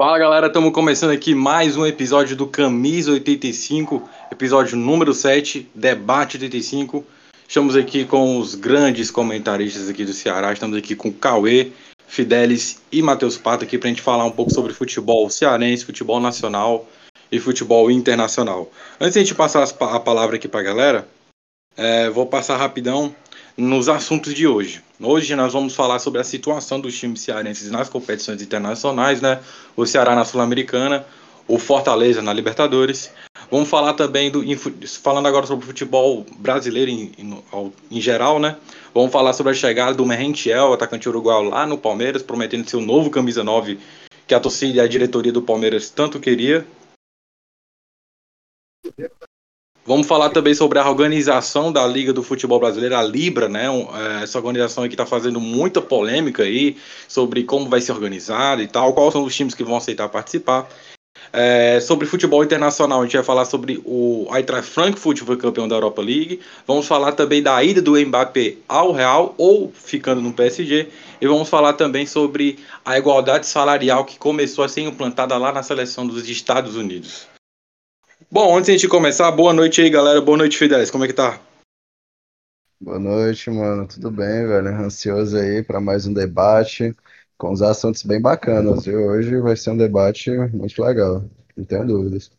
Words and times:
Fala 0.00 0.18
galera, 0.18 0.46
estamos 0.46 0.72
começando 0.72 1.10
aqui 1.10 1.34
mais 1.34 1.76
um 1.76 1.84
episódio 1.84 2.34
do 2.34 2.46
Camisa 2.46 3.12
85, 3.12 4.08
episódio 4.32 4.74
número 4.74 5.12
7, 5.12 5.68
Debate 5.74 6.38
85. 6.38 7.04
Estamos 7.46 7.76
aqui 7.76 8.06
com 8.06 8.38
os 8.38 8.54
grandes 8.54 9.10
comentaristas 9.10 9.90
aqui 9.90 10.06
do 10.06 10.14
Ceará, 10.14 10.54
estamos 10.54 10.78
aqui 10.78 10.96
com 10.96 11.12
Cauê, 11.12 11.70
Fidelis 12.08 12.80
e 12.90 13.02
Matheus 13.02 13.36
Pato 13.36 13.64
aqui 13.64 13.76
para 13.76 13.88
a 13.88 13.92
gente 13.92 14.00
falar 14.00 14.24
um 14.24 14.30
pouco 14.30 14.50
sobre 14.50 14.72
futebol 14.72 15.28
cearense, 15.28 15.84
futebol 15.84 16.18
nacional 16.18 16.88
e 17.30 17.38
futebol 17.38 17.90
internacional. 17.90 18.72
Antes 18.98 19.12
de 19.12 19.18
a 19.18 19.22
gente 19.22 19.34
passar 19.34 19.62
a 19.64 20.00
palavra 20.00 20.36
aqui 20.36 20.48
para 20.48 20.60
a 20.60 20.64
galera, 20.64 21.08
é, 21.76 22.08
vou 22.08 22.24
passar 22.24 22.56
rapidão 22.56 23.14
nos 23.56 23.88
assuntos 23.88 24.34
de 24.34 24.46
hoje. 24.46 24.82
Hoje 25.00 25.34
nós 25.34 25.52
vamos 25.52 25.74
falar 25.74 25.98
sobre 25.98 26.20
a 26.20 26.24
situação 26.24 26.80
dos 26.80 26.96
times 26.98 27.20
cearenses 27.20 27.70
nas 27.70 27.88
competições 27.88 28.42
internacionais, 28.42 29.20
né? 29.20 29.40
O 29.76 29.86
Ceará 29.86 30.14
na 30.14 30.24
Sul-Americana, 30.24 31.04
o 31.48 31.58
Fortaleza 31.58 32.22
na 32.22 32.32
Libertadores. 32.32 33.10
Vamos 33.50 33.68
falar 33.68 33.94
também 33.94 34.30
do 34.30 34.44
falando 35.02 35.26
agora 35.26 35.46
sobre 35.46 35.64
o 35.64 35.66
futebol 35.66 36.24
brasileiro 36.38 36.90
em, 36.90 37.12
em, 37.18 37.42
em, 37.90 38.00
geral, 38.00 38.38
né? 38.38 38.56
Vamos 38.94 39.10
falar 39.10 39.32
sobre 39.32 39.52
a 39.52 39.54
chegada 39.54 39.94
do 39.94 40.06
Merrentiel, 40.06 40.72
atacante 40.72 41.08
uruguaio 41.08 41.48
lá 41.48 41.66
no 41.66 41.76
Palmeiras, 41.76 42.22
prometendo 42.22 42.68
ser 42.68 42.76
o 42.76 42.80
novo 42.80 43.10
camisa 43.10 43.42
9 43.42 43.78
que 44.26 44.34
a 44.34 44.38
torcida 44.38 44.76
e 44.76 44.80
a 44.80 44.86
diretoria 44.86 45.32
do 45.32 45.42
Palmeiras 45.42 45.90
tanto 45.90 46.20
queria. 46.20 46.64
Vamos 49.90 50.06
falar 50.06 50.30
também 50.30 50.54
sobre 50.54 50.78
a 50.78 50.88
organização 50.88 51.72
da 51.72 51.84
Liga 51.84 52.12
do 52.12 52.22
Futebol 52.22 52.60
Brasileiro, 52.60 52.94
a 52.94 53.02
Libra, 53.02 53.48
né? 53.48 53.66
É, 53.66 54.22
essa 54.22 54.38
organização 54.38 54.84
aqui 54.84 54.94
está 54.94 55.04
fazendo 55.04 55.40
muita 55.40 55.82
polêmica 55.82 56.44
aí 56.44 56.76
sobre 57.08 57.42
como 57.42 57.68
vai 57.68 57.80
ser 57.80 57.90
organizada 57.90 58.62
e 58.62 58.68
tal, 58.68 58.92
quais 58.92 59.12
são 59.12 59.24
os 59.24 59.34
times 59.34 59.52
que 59.52 59.64
vão 59.64 59.76
aceitar 59.76 60.08
participar. 60.08 60.68
É, 61.32 61.80
sobre 61.80 62.06
futebol 62.06 62.44
internacional, 62.44 63.00
a 63.00 63.02
gente 63.02 63.16
vai 63.16 63.24
falar 63.24 63.44
sobre 63.46 63.82
o 63.84 64.28
Eintracht 64.32 64.70
Frankfurt, 64.70 65.18
que 65.18 65.26
foi 65.26 65.36
campeão 65.36 65.66
da 65.66 65.74
Europa 65.74 66.00
League. 66.00 66.38
Vamos 66.68 66.86
falar 66.86 67.10
também 67.10 67.42
da 67.42 67.60
ida 67.60 67.82
do 67.82 67.98
Mbappé 67.98 68.58
ao 68.68 68.92
Real 68.92 69.34
ou 69.36 69.72
ficando 69.74 70.20
no 70.20 70.32
PSG. 70.32 70.86
E 71.20 71.26
vamos 71.26 71.48
falar 71.48 71.72
também 71.72 72.06
sobre 72.06 72.60
a 72.84 72.96
igualdade 72.96 73.44
salarial 73.44 74.04
que 74.04 74.20
começou 74.20 74.62
a 74.62 74.68
ser 74.68 74.82
implantada 74.82 75.36
lá 75.36 75.50
na 75.50 75.64
seleção 75.64 76.06
dos 76.06 76.28
Estados 76.28 76.76
Unidos. 76.76 77.29
Bom, 78.32 78.56
antes 78.56 78.66
de 78.66 78.70
a 78.70 78.74
gente 78.76 78.88
começar, 78.88 79.28
boa 79.32 79.52
noite 79.52 79.80
aí, 79.80 79.90
galera. 79.90 80.20
Boa 80.20 80.38
noite, 80.38 80.56
Fidelis. 80.56 80.88
Como 80.88 81.04
é 81.04 81.08
que 81.08 81.12
tá? 81.12 81.40
Boa 82.80 82.96
noite, 82.96 83.50
mano. 83.50 83.88
Tudo 83.88 84.08
bem, 84.08 84.46
velho? 84.46 84.68
Ansioso 84.68 85.36
aí 85.36 85.64
para 85.64 85.80
mais 85.80 86.06
um 86.06 86.14
debate 86.14 86.94
com 87.36 87.50
os 87.50 87.60
assuntos 87.60 88.04
bem 88.04 88.22
bacanas. 88.22 88.86
E 88.86 88.94
hoje 88.94 89.36
vai 89.40 89.56
ser 89.56 89.70
um 89.70 89.76
debate 89.76 90.30
muito 90.30 90.80
legal, 90.80 91.24
não 91.56 91.64
tenho 91.64 91.84
dúvidas. 91.84 92.30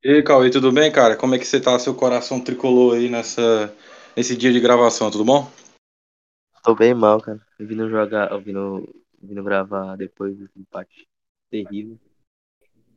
E 0.00 0.08
aí, 0.08 0.22
Cauê, 0.22 0.48
tudo 0.48 0.70
bem, 0.70 0.92
cara? 0.92 1.16
Como 1.16 1.34
é 1.34 1.38
que 1.38 1.44
você 1.44 1.60
tá? 1.60 1.76
Seu 1.80 1.96
coração 1.96 2.40
tricolor 2.40 2.94
aí 2.94 3.10
nessa, 3.10 3.74
nesse 4.16 4.36
dia 4.36 4.52
de 4.52 4.60
gravação, 4.60 5.10
tudo 5.10 5.24
bom? 5.24 5.50
Tô 6.62 6.72
bem 6.72 6.94
mal, 6.94 7.20
cara. 7.20 7.40
Eu 7.58 7.66
vindo 7.66 7.90
jogar, 7.90 8.30
eu 8.30 8.40
vindo, 8.40 8.94
vindo 9.20 9.42
gravar 9.42 9.96
depois 9.96 10.38
do 10.38 10.48
empate 10.56 11.08
terrível 11.50 11.98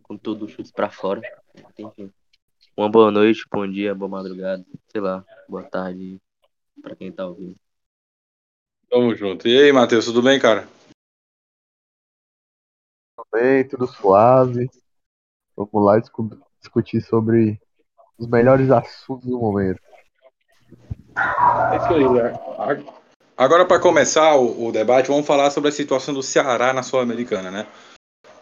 com 0.03 0.17
tudo 0.17 0.47
chutes 0.47 0.71
para 0.71 0.89
fora. 0.89 1.21
Enfim. 1.79 2.11
Uma 2.75 2.89
boa 2.89 3.11
noite, 3.11 3.45
bom 3.51 3.67
dia, 3.67 3.95
boa 3.95 4.09
madrugada, 4.09 4.65
sei 4.91 5.01
lá, 5.01 5.23
boa 5.47 5.63
tarde 5.63 6.19
para 6.81 6.95
quem 6.95 7.11
tá 7.11 7.25
ouvindo. 7.25 7.55
Tamo 8.89 9.15
junto. 9.15 9.47
E 9.47 9.59
aí, 9.59 9.71
Matheus, 9.71 10.05
tudo 10.05 10.21
bem, 10.21 10.39
cara? 10.39 10.67
Tudo 13.15 13.27
bem, 13.31 13.67
tudo 13.67 13.87
suave. 13.87 14.69
Vamos 15.55 15.85
lá 15.85 15.99
discutir 16.59 17.01
sobre 17.01 17.59
os 18.17 18.27
melhores 18.27 18.69
assuntos 18.71 19.29
do 19.29 19.39
momento. 19.39 19.81
É 21.15 21.77
isso 21.77 21.93
aí, 21.93 22.09
né? 22.09 22.33
Agora, 23.37 23.65
para 23.65 23.81
começar 23.81 24.35
o, 24.35 24.67
o, 24.67 24.71
debate, 24.71 25.07
vamos 25.07 25.25
falar 25.25 25.49
sobre 25.51 25.69
a 25.69 25.71
situação 25.71 26.13
do 26.13 26.23
Ceará 26.23 26.73
na 26.73 26.83
Sul-Americana, 26.83 27.51
né? 27.51 27.67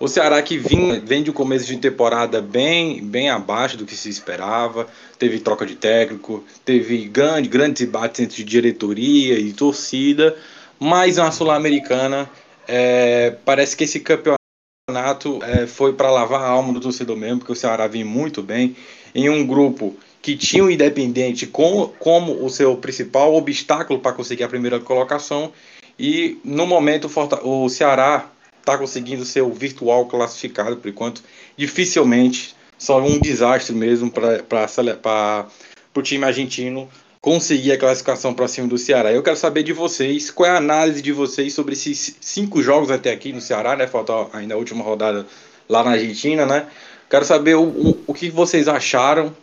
O 0.02 0.08
Ceará 0.08 0.42
que 0.42 0.58
vinha, 0.58 1.00
vem 1.00 1.22
de 1.22 1.30
um 1.30 1.34
começo 1.34 1.68
de 1.68 1.78
temporada 1.78 2.42
bem, 2.42 3.06
bem 3.06 3.30
abaixo 3.30 3.78
do 3.78 3.86
que 3.86 3.96
se 3.96 4.10
esperava, 4.10 4.88
teve 5.20 5.40
troca 5.40 5.64
de 5.64 5.76
técnico, 5.76 6.44
teve 6.66 7.06
grande, 7.06 7.48
grandes 7.48 7.86
debates 7.86 8.20
entre 8.20 8.44
diretoria 8.44 9.38
e 9.38 9.54
torcida, 9.54 10.36
mas 10.80 11.18
na 11.18 11.32
Sul-Americana 11.32 12.28
é, 12.68 13.36
parece 13.46 13.78
que 13.78 13.84
esse 13.84 14.00
campeonato 14.00 15.40
é, 15.44 15.68
foi 15.68 15.94
para 15.94 16.10
lavar 16.10 16.42
a 16.42 16.48
alma 16.48 16.74
do 16.74 16.80
torcedor 16.80 17.16
mesmo, 17.16 17.38
porque 17.38 17.54
o 17.54 17.56
Ceará 17.56 17.86
vinha 17.86 18.04
muito 18.04 18.42
bem. 18.42 18.76
Em 19.14 19.30
um 19.30 19.46
grupo 19.46 19.96
que 20.20 20.36
tinha 20.36 20.64
o 20.64 20.72
Independente 20.72 21.46
como, 21.46 21.90
como 22.00 22.44
o 22.44 22.50
seu 22.50 22.76
principal 22.76 23.36
obstáculo 23.36 24.00
para 24.00 24.14
conseguir 24.14 24.46
a 24.46 24.50
primeira 24.50 24.80
colocação. 24.80 25.54
E 26.00 26.40
no 26.44 26.66
momento 26.66 27.08
o 27.44 27.70
Ceará 27.70 28.28
está 28.62 28.78
conseguindo 28.78 29.26
ser 29.26 29.42
o 29.42 29.52
virtual 29.52 30.06
classificado 30.06 30.78
por 30.78 30.88
enquanto. 30.88 31.22
Dificilmente, 31.58 32.56
só 32.78 33.02
um 33.02 33.20
desastre 33.20 33.76
mesmo 33.76 34.10
para 34.10 35.48
o 35.96 36.02
time 36.02 36.24
argentino 36.24 36.90
conseguir 37.20 37.74
a 37.74 37.78
classificação 37.78 38.34
para 38.34 38.48
cima 38.48 38.68
do 38.68 38.78
Ceará. 38.78 39.12
Eu 39.12 39.22
quero 39.22 39.38
saber 39.38 39.62
de 39.62 39.74
vocês, 39.74 40.32
qual 40.32 40.50
é 40.50 40.54
a 40.54 40.58
análise 40.58 41.02
de 41.02 41.12
vocês 41.12 41.54
sobre 41.54 41.74
esses 41.74 42.16
cinco 42.20 42.64
jogos 42.64 42.90
até 42.90 43.12
aqui 43.12 43.32
no 43.32 43.42
Ceará, 43.42 43.76
né? 43.76 43.86
Falta 43.86 44.14
ainda 44.34 44.56
a 44.56 44.58
última 44.58 44.84
rodada 44.84 45.28
lá 45.70 45.84
na 45.84 45.92
Argentina, 45.92 46.46
né? 46.46 46.66
Quero 47.10 47.26
saber 47.26 47.56
o, 47.56 47.64
o, 47.64 48.04
o 48.08 48.14
que 48.14 48.30
vocês 48.30 48.68
acharam 48.68 49.36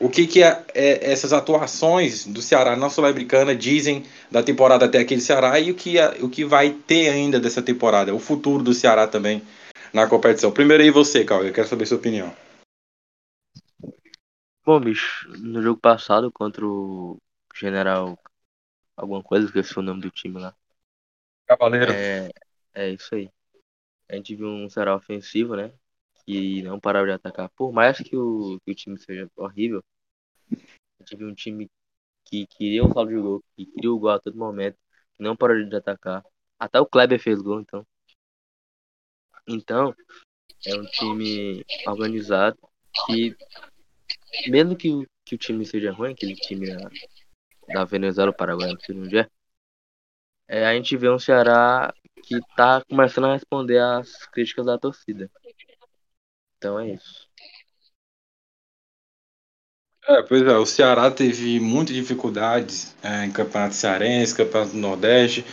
o 0.00 0.08
que, 0.08 0.26
que 0.26 0.42
é, 0.42 0.64
é, 0.74 1.12
essas 1.12 1.30
atuações 1.30 2.26
do 2.26 2.40
Ceará 2.40 2.74
na 2.74 2.88
Sul-Americana 2.88 3.54
dizem 3.54 4.06
da 4.30 4.42
temporada 4.42 4.86
até 4.86 4.98
aqui 4.98 5.14
do 5.14 5.20
Ceará 5.20 5.60
e 5.60 5.70
o 5.70 5.74
que, 5.74 5.96
o 6.22 6.30
que 6.30 6.42
vai 6.42 6.70
ter 6.70 7.10
ainda 7.10 7.38
dessa 7.38 7.60
temporada, 7.60 8.14
o 8.14 8.18
futuro 8.18 8.64
do 8.64 8.72
Ceará 8.72 9.06
também 9.06 9.42
na 9.92 10.08
competição. 10.08 10.50
Primeiro 10.50 10.82
aí 10.82 10.90
você, 10.90 11.22
Cauê, 11.22 11.50
eu 11.50 11.52
quero 11.52 11.68
saber 11.68 11.84
sua 11.84 11.98
opinião. 11.98 12.34
Bom, 14.64 14.80
bicho, 14.80 15.28
no 15.38 15.60
jogo 15.60 15.78
passado 15.78 16.32
contra 16.32 16.64
o 16.64 17.18
General 17.54 18.18
alguma 18.96 19.22
coisa, 19.22 19.52
que 19.52 19.58
é 19.58 19.62
o 19.76 19.82
nome 19.82 20.00
do 20.00 20.10
time 20.10 20.38
lá. 20.38 20.54
Cavaleiro. 21.46 21.92
É, 21.92 22.30
é 22.72 22.88
isso 22.88 23.14
aí. 23.14 23.30
A 24.08 24.16
gente 24.16 24.34
viu 24.34 24.48
um 24.48 24.70
Ceará 24.70 24.94
ofensivo, 24.94 25.56
né? 25.56 25.72
Que 26.30 26.62
não 26.62 26.78
parava 26.78 27.06
de 27.06 27.12
atacar. 27.12 27.50
Por 27.50 27.72
mais 27.72 27.98
que 27.98 28.16
o, 28.16 28.60
que 28.64 28.70
o 28.72 28.74
time 28.74 28.98
seja 28.98 29.28
horrível, 29.36 29.82
gente 31.00 31.16
viu 31.16 31.28
um 31.28 31.34
time 31.34 31.70
que 32.24 32.46
queria 32.46 32.84
um 32.84 32.92
saldo 32.92 33.10
de 33.10 33.20
gol, 33.20 33.44
que 33.56 33.66
queria 33.66 33.92
o 33.92 33.98
gol 33.98 34.10
a 34.10 34.20
todo 34.20 34.36
momento, 34.36 34.76
que 35.16 35.22
não 35.22 35.36
parou 35.36 35.62
de 35.64 35.74
atacar. 35.74 36.24
Até 36.58 36.80
o 36.80 36.86
Kleber 36.86 37.20
fez 37.20 37.40
gol, 37.40 37.60
então. 37.60 37.86
Então, 39.48 39.94
é 40.66 40.74
um 40.76 40.84
time 40.84 41.64
organizado 41.86 42.58
que, 43.06 43.34
mesmo 44.48 44.76
que 44.76 44.90
o, 44.90 45.06
que 45.24 45.34
o 45.34 45.38
time 45.38 45.64
seja 45.66 45.90
ruim, 45.90 46.12
aquele 46.12 46.36
time 46.36 46.68
da, 46.68 46.90
da 47.68 47.84
Venezuela, 47.84 48.30
o 48.30 48.36
Paraguai, 48.36 48.72
não 48.72 48.80
sei 48.80 48.96
onde 48.96 49.18
é, 49.18 49.28
é, 50.46 50.66
a 50.66 50.74
gente 50.74 50.96
vê 50.96 51.08
um 51.08 51.18
Ceará 51.18 51.92
que 52.22 52.38
tá 52.56 52.84
começando 52.84 53.26
a 53.26 53.34
responder 53.34 53.78
às 53.78 54.26
críticas 54.26 54.66
da 54.66 54.78
torcida. 54.78 55.30
Então 56.60 56.78
é 56.78 56.90
isso. 56.90 57.26
É, 60.06 60.22
pois 60.22 60.42
é, 60.42 60.56
o 60.58 60.66
Ceará 60.66 61.10
teve 61.10 61.58
muitas 61.58 61.94
dificuldades 61.94 62.94
é, 63.02 63.24
em 63.24 63.32
campeonato 63.32 63.74
cearense, 63.74 64.34
campeonato 64.34 64.72
do 64.72 64.78
Nordeste. 64.78 65.44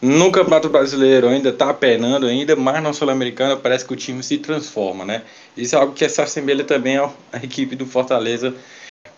No 0.00 0.30
Campeonato 0.30 0.68
Brasileiro 0.68 1.28
ainda 1.28 1.48
está 1.48 1.72
penando 1.74 2.26
ainda, 2.26 2.54
mas 2.54 2.82
na 2.82 2.92
Sul-Americana 2.92 3.56
parece 3.56 3.84
que 3.84 3.92
o 3.92 3.96
time 3.96 4.22
se 4.22 4.38
transforma, 4.38 5.04
né? 5.04 5.24
Isso 5.56 5.74
é 5.74 5.78
algo 5.78 5.94
que 5.94 6.08
se 6.08 6.20
assemelha 6.20 6.64
também 6.64 6.96
à 6.98 7.12
equipe 7.42 7.74
do 7.74 7.86
Fortaleza 7.86 8.54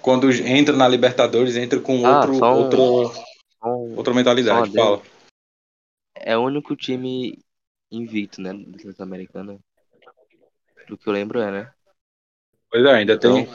quando 0.01 0.31
entra 0.31 0.75
na 0.75 0.89
Libertadores, 0.89 1.57
entra 1.57 1.81
com 1.81 2.07
ah, 2.07 2.21
outro, 2.21 2.33
um, 2.33 2.45
outro, 2.45 3.13
um, 3.63 3.97
outra 3.97 4.15
mentalidade. 4.15 4.73
Fala. 4.73 5.03
É 6.15 6.37
o 6.37 6.43
único 6.45 6.77
time 6.77 7.39
invicto, 7.91 8.41
né, 8.41 8.53
da 8.55 8.79
Sul-Americana 8.79 9.59
do 10.89 10.97
que 10.97 11.09
eu 11.09 11.13
lembro 11.13 11.41
é, 11.41 11.51
né? 11.51 11.71
Pois 12.71 12.85
é, 12.85 12.91
ainda 12.91 13.15
então... 13.15 13.35
tem. 13.35 13.49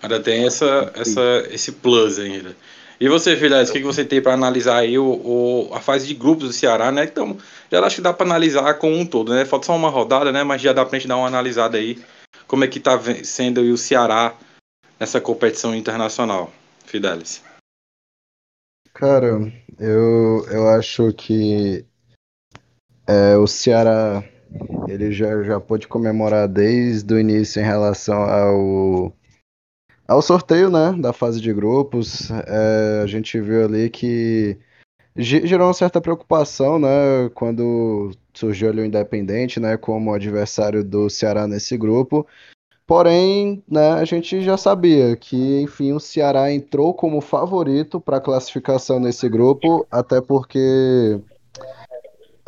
Ainda 0.00 0.20
tem 0.20 0.46
essa, 0.46 0.92
essa, 0.94 1.48
esse 1.50 1.72
plus 1.72 2.20
ainda. 2.20 2.54
E 3.00 3.08
você, 3.08 3.36
Filéz, 3.36 3.68
o 3.68 3.72
que, 3.72 3.78
que 3.78 3.84
você 3.84 4.04
tem 4.04 4.20
para 4.20 4.32
analisar 4.32 4.78
aí 4.78 4.98
o, 4.98 5.04
o, 5.04 5.74
a 5.74 5.80
fase 5.80 6.06
de 6.06 6.14
grupos 6.14 6.48
do 6.48 6.52
Ceará, 6.52 6.90
né? 6.90 7.04
Então, 7.04 7.36
já 7.70 7.84
acho 7.84 7.96
que 7.96 8.02
dá 8.02 8.12
para 8.12 8.26
analisar 8.26 8.74
com 8.74 8.92
um 8.92 9.06
todo, 9.06 9.32
né? 9.32 9.44
Falta 9.44 9.66
só 9.66 9.76
uma 9.76 9.88
rodada, 9.88 10.32
né? 10.32 10.42
Mas 10.42 10.62
já 10.62 10.72
dá 10.72 10.84
pra 10.84 10.98
gente 10.98 11.08
dar 11.08 11.16
uma 11.16 11.26
analisada 11.26 11.78
aí. 11.78 12.02
Como 12.46 12.64
é 12.64 12.68
que 12.68 12.80
tá 12.80 12.98
sendo 13.22 13.60
o 13.60 13.76
Ceará 13.76 14.36
nessa 14.98 15.20
competição 15.20 15.74
internacional, 15.74 16.52
Fidelis? 16.86 17.42
Cara, 18.92 19.52
eu, 19.78 20.44
eu 20.50 20.68
acho 20.68 21.12
que 21.12 21.84
é, 23.06 23.36
o 23.36 23.46
Ceará 23.46 24.24
ele 24.88 25.12
já, 25.12 25.42
já 25.42 25.60
pôde 25.60 25.86
comemorar 25.86 26.48
desde 26.48 27.12
o 27.12 27.18
início 27.18 27.60
em 27.60 27.64
relação 27.64 28.22
ao, 28.22 29.12
ao 30.06 30.22
sorteio, 30.22 30.70
né, 30.70 30.92
da 30.98 31.12
fase 31.12 31.40
de 31.40 31.52
grupos. 31.52 32.30
É, 32.30 33.00
a 33.02 33.06
gente 33.06 33.40
viu 33.40 33.64
ali 33.64 33.90
que 33.90 34.58
gerou 35.16 35.66
uma 35.66 35.74
certa 35.74 36.00
preocupação, 36.00 36.78
né, 36.78 37.28
quando 37.34 38.12
surgiu 38.32 38.70
ali 38.70 38.80
o 38.80 38.84
Independente, 38.84 39.58
né, 39.58 39.76
como 39.76 40.14
adversário 40.14 40.84
do 40.84 41.10
Ceará 41.10 41.46
nesse 41.46 41.76
grupo. 41.76 42.26
Porém, 42.86 43.62
né, 43.68 43.92
a 43.92 44.04
gente 44.06 44.40
já 44.40 44.56
sabia 44.56 45.14
que, 45.14 45.60
enfim, 45.60 45.92
o 45.92 46.00
Ceará 46.00 46.50
entrou 46.50 46.94
como 46.94 47.20
favorito 47.20 48.00
para 48.00 48.16
a 48.16 48.20
classificação 48.20 48.98
nesse 48.98 49.28
grupo, 49.28 49.86
até 49.90 50.22
porque 50.22 51.20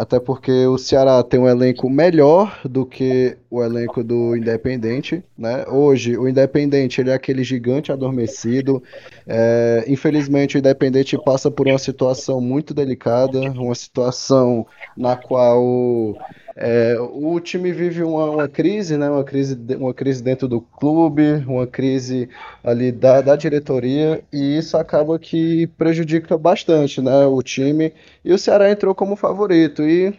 até 0.01 0.19
porque 0.19 0.67
o 0.67 0.79
Ceará 0.79 1.23
tem 1.23 1.39
um 1.39 1.47
elenco 1.47 1.91
melhor 1.91 2.59
do 2.65 2.87
que 2.87 3.37
o 3.51 3.63
elenco 3.63 4.03
do 4.03 4.35
Independente, 4.35 5.23
né? 5.37 5.67
Hoje, 5.69 6.17
o 6.17 6.27
Independente 6.27 7.03
ele 7.03 7.11
é 7.11 7.15
aquele 7.15 7.45
gigante 7.45 7.93
adormecido. 7.93 8.83
É, 9.27 9.85
infelizmente, 9.87 10.57
o 10.57 10.59
Independente 10.59 11.19
passa 11.23 11.51
por 11.51 11.69
uma 11.69 11.79
situação 11.79 12.41
muito 12.41 12.73
delicada, 12.73 13.39
uma 13.53 13.75
situação 13.75 14.67
na 14.97 15.17
qual 15.17 16.17
é, 16.57 16.97
o 16.99 17.39
time 17.41 17.73
vive 17.73 18.03
uma, 18.03 18.31
uma, 18.31 18.49
crise, 18.49 18.97
né? 18.97 19.09
Uma 19.09 19.25
crise, 19.25 19.59
uma 19.77 19.95
crise 19.95 20.23
dentro 20.23 20.49
do 20.49 20.61
clube, 20.61 21.45
uma 21.47 21.67
crise 21.67 22.29
ali 22.63 22.91
da, 22.91 23.21
da 23.21 23.37
diretoria, 23.37 24.23
e 24.33 24.57
isso 24.59 24.77
acaba 24.77 25.19
que 25.19 25.67
prejudica 25.79 26.37
bastante, 26.37 27.01
né? 27.01 27.27
O 27.27 27.43
time. 27.43 27.93
E 28.25 28.33
o 28.33 28.39
Ceará 28.39 28.71
entrou 28.71 28.95
como 28.95 29.17
favorito 29.17 29.83
e 29.83 30.15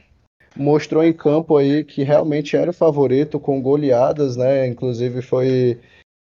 mostrou 0.55 1.03
em 1.03 1.13
campo 1.13 1.57
aí 1.57 1.83
que 1.83 2.03
realmente 2.03 2.55
era 2.55 2.71
o 2.71 2.73
favorito 2.73 3.39
com 3.39 3.61
goleadas, 3.61 4.35
né? 4.35 4.67
Inclusive 4.67 5.21
foi 5.21 5.79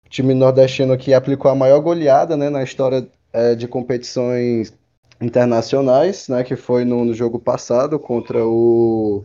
o 0.06 0.08
time 0.08 0.34
nordestino 0.34 0.96
que 0.96 1.14
aplicou 1.14 1.50
a 1.50 1.54
maior 1.54 1.80
goleada, 1.80 2.36
né? 2.36 2.50
Na 2.50 2.62
história 2.62 3.06
é, 3.32 3.54
de 3.54 3.68
competições 3.68 4.72
internacionais, 5.20 6.28
né? 6.28 6.42
Que 6.44 6.56
foi 6.56 6.84
no, 6.84 7.04
no 7.04 7.14
jogo 7.14 7.38
passado 7.38 7.98
contra 7.98 8.44
o 8.44 9.24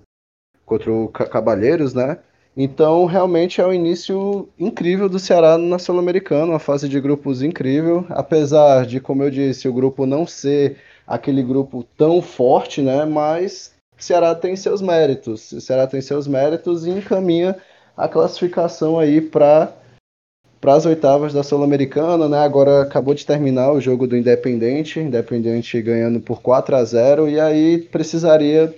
contra 0.70 0.94
o 0.94 1.08
Cabalheiros, 1.08 1.96
né? 1.96 2.20
Então, 2.56 3.06
realmente 3.06 3.60
é 3.60 3.66
um 3.66 3.74
início 3.74 4.48
incrível 4.60 5.10
do 5.10 5.18
Ceará 5.18 5.58
na 5.58 5.80
Sul-Americana, 5.80 6.52
uma 6.52 6.60
fase 6.60 6.88
de 6.88 7.00
grupos 7.00 7.42
incrível, 7.42 8.06
apesar 8.10 8.86
de, 8.86 9.00
como 9.00 9.24
eu 9.24 9.32
disse, 9.32 9.68
o 9.68 9.74
grupo 9.74 10.06
não 10.06 10.28
ser 10.28 10.78
aquele 11.08 11.42
grupo 11.42 11.84
tão 11.98 12.22
forte, 12.22 12.82
né? 12.82 13.04
Mas 13.06 13.74
o 13.98 14.04
Ceará 14.04 14.36
tem 14.36 14.56
seus 14.56 14.82
méritos, 14.82 15.52
o 15.52 15.62
Ceará 15.62 15.88
tem 15.88 16.02
seus 16.02 16.28
méritos 16.28 16.86
e 16.86 16.92
encaminha 16.92 17.56
a 17.98 18.08
classificação 18.08 19.00
aí 19.00 19.20
para 19.22 19.74
para 20.62 20.74
as 20.74 20.86
oitavas 20.86 21.34
da 21.34 21.42
Sul-Americana, 21.42 22.28
né? 22.28 22.40
Agora 22.40 22.82
acabou 22.82 23.14
de 23.14 23.26
terminar 23.26 23.72
o 23.72 23.80
jogo 23.80 24.06
do 24.06 24.18
Independente, 24.18 25.00
Independente 25.00 25.82
ganhando 25.82 26.20
por 26.20 26.42
4 26.42 26.76
a 26.76 26.84
0 26.84 27.30
e 27.30 27.40
aí 27.40 27.78
precisaria 27.78 28.76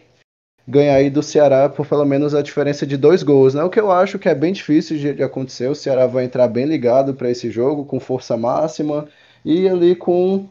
ganhar 0.72 0.96
aí 0.96 1.10
do 1.10 1.22
Ceará 1.22 1.68
por 1.68 1.86
pelo 1.86 2.06
menos 2.06 2.34
a 2.34 2.42
diferença 2.42 2.88
de 2.88 2.96
dois 2.96 3.22
gols, 3.22 3.54
né? 3.54 3.62
O 3.62 3.70
que 3.70 3.80
eu 3.80 3.92
acho 3.92 4.18
que 4.18 4.30
é 4.30 4.34
bem 4.34 4.54
difícil 4.54 4.98
de, 4.98 5.14
de 5.14 5.24
acontecer. 5.24 5.68
O 5.68 5.76
Ceará 5.76 6.08
vai 6.08 6.24
entrar 6.24 6.48
bem 6.48 6.66
ligado 6.66 7.14
para 7.14 7.30
esse 7.30 7.52
jogo, 7.52 7.84
com 7.84 8.00
força 8.00 8.38
máxima 8.38 9.08
e 9.44 9.68
ali 9.68 9.96
com 9.96 10.48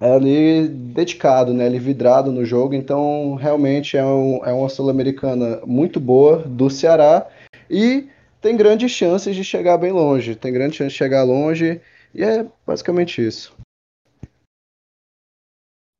ali 0.00 0.66
dedicado, 0.68 1.54
né? 1.54 1.66
Ali 1.66 1.78
vidrado 1.78 2.32
no 2.32 2.44
jogo. 2.44 2.74
Então, 2.74 3.36
realmente 3.36 3.96
é, 3.96 4.04
um, 4.04 4.44
é 4.44 4.52
uma 4.52 4.68
sul-americana 4.68 5.60
muito 5.64 6.00
boa 6.00 6.38
do 6.38 6.68
Ceará 6.68 7.26
e 7.70 8.08
tem 8.42 8.56
grandes 8.56 8.90
chances 8.90 9.36
de 9.36 9.44
chegar 9.44 9.78
bem 9.78 9.92
longe. 9.92 10.34
Tem 10.34 10.52
grandes 10.52 10.76
chances 10.76 10.92
de 10.92 10.98
chegar 10.98 11.22
longe 11.22 11.80
e 12.12 12.24
é 12.24 12.44
basicamente 12.66 13.24
isso. 13.24 13.55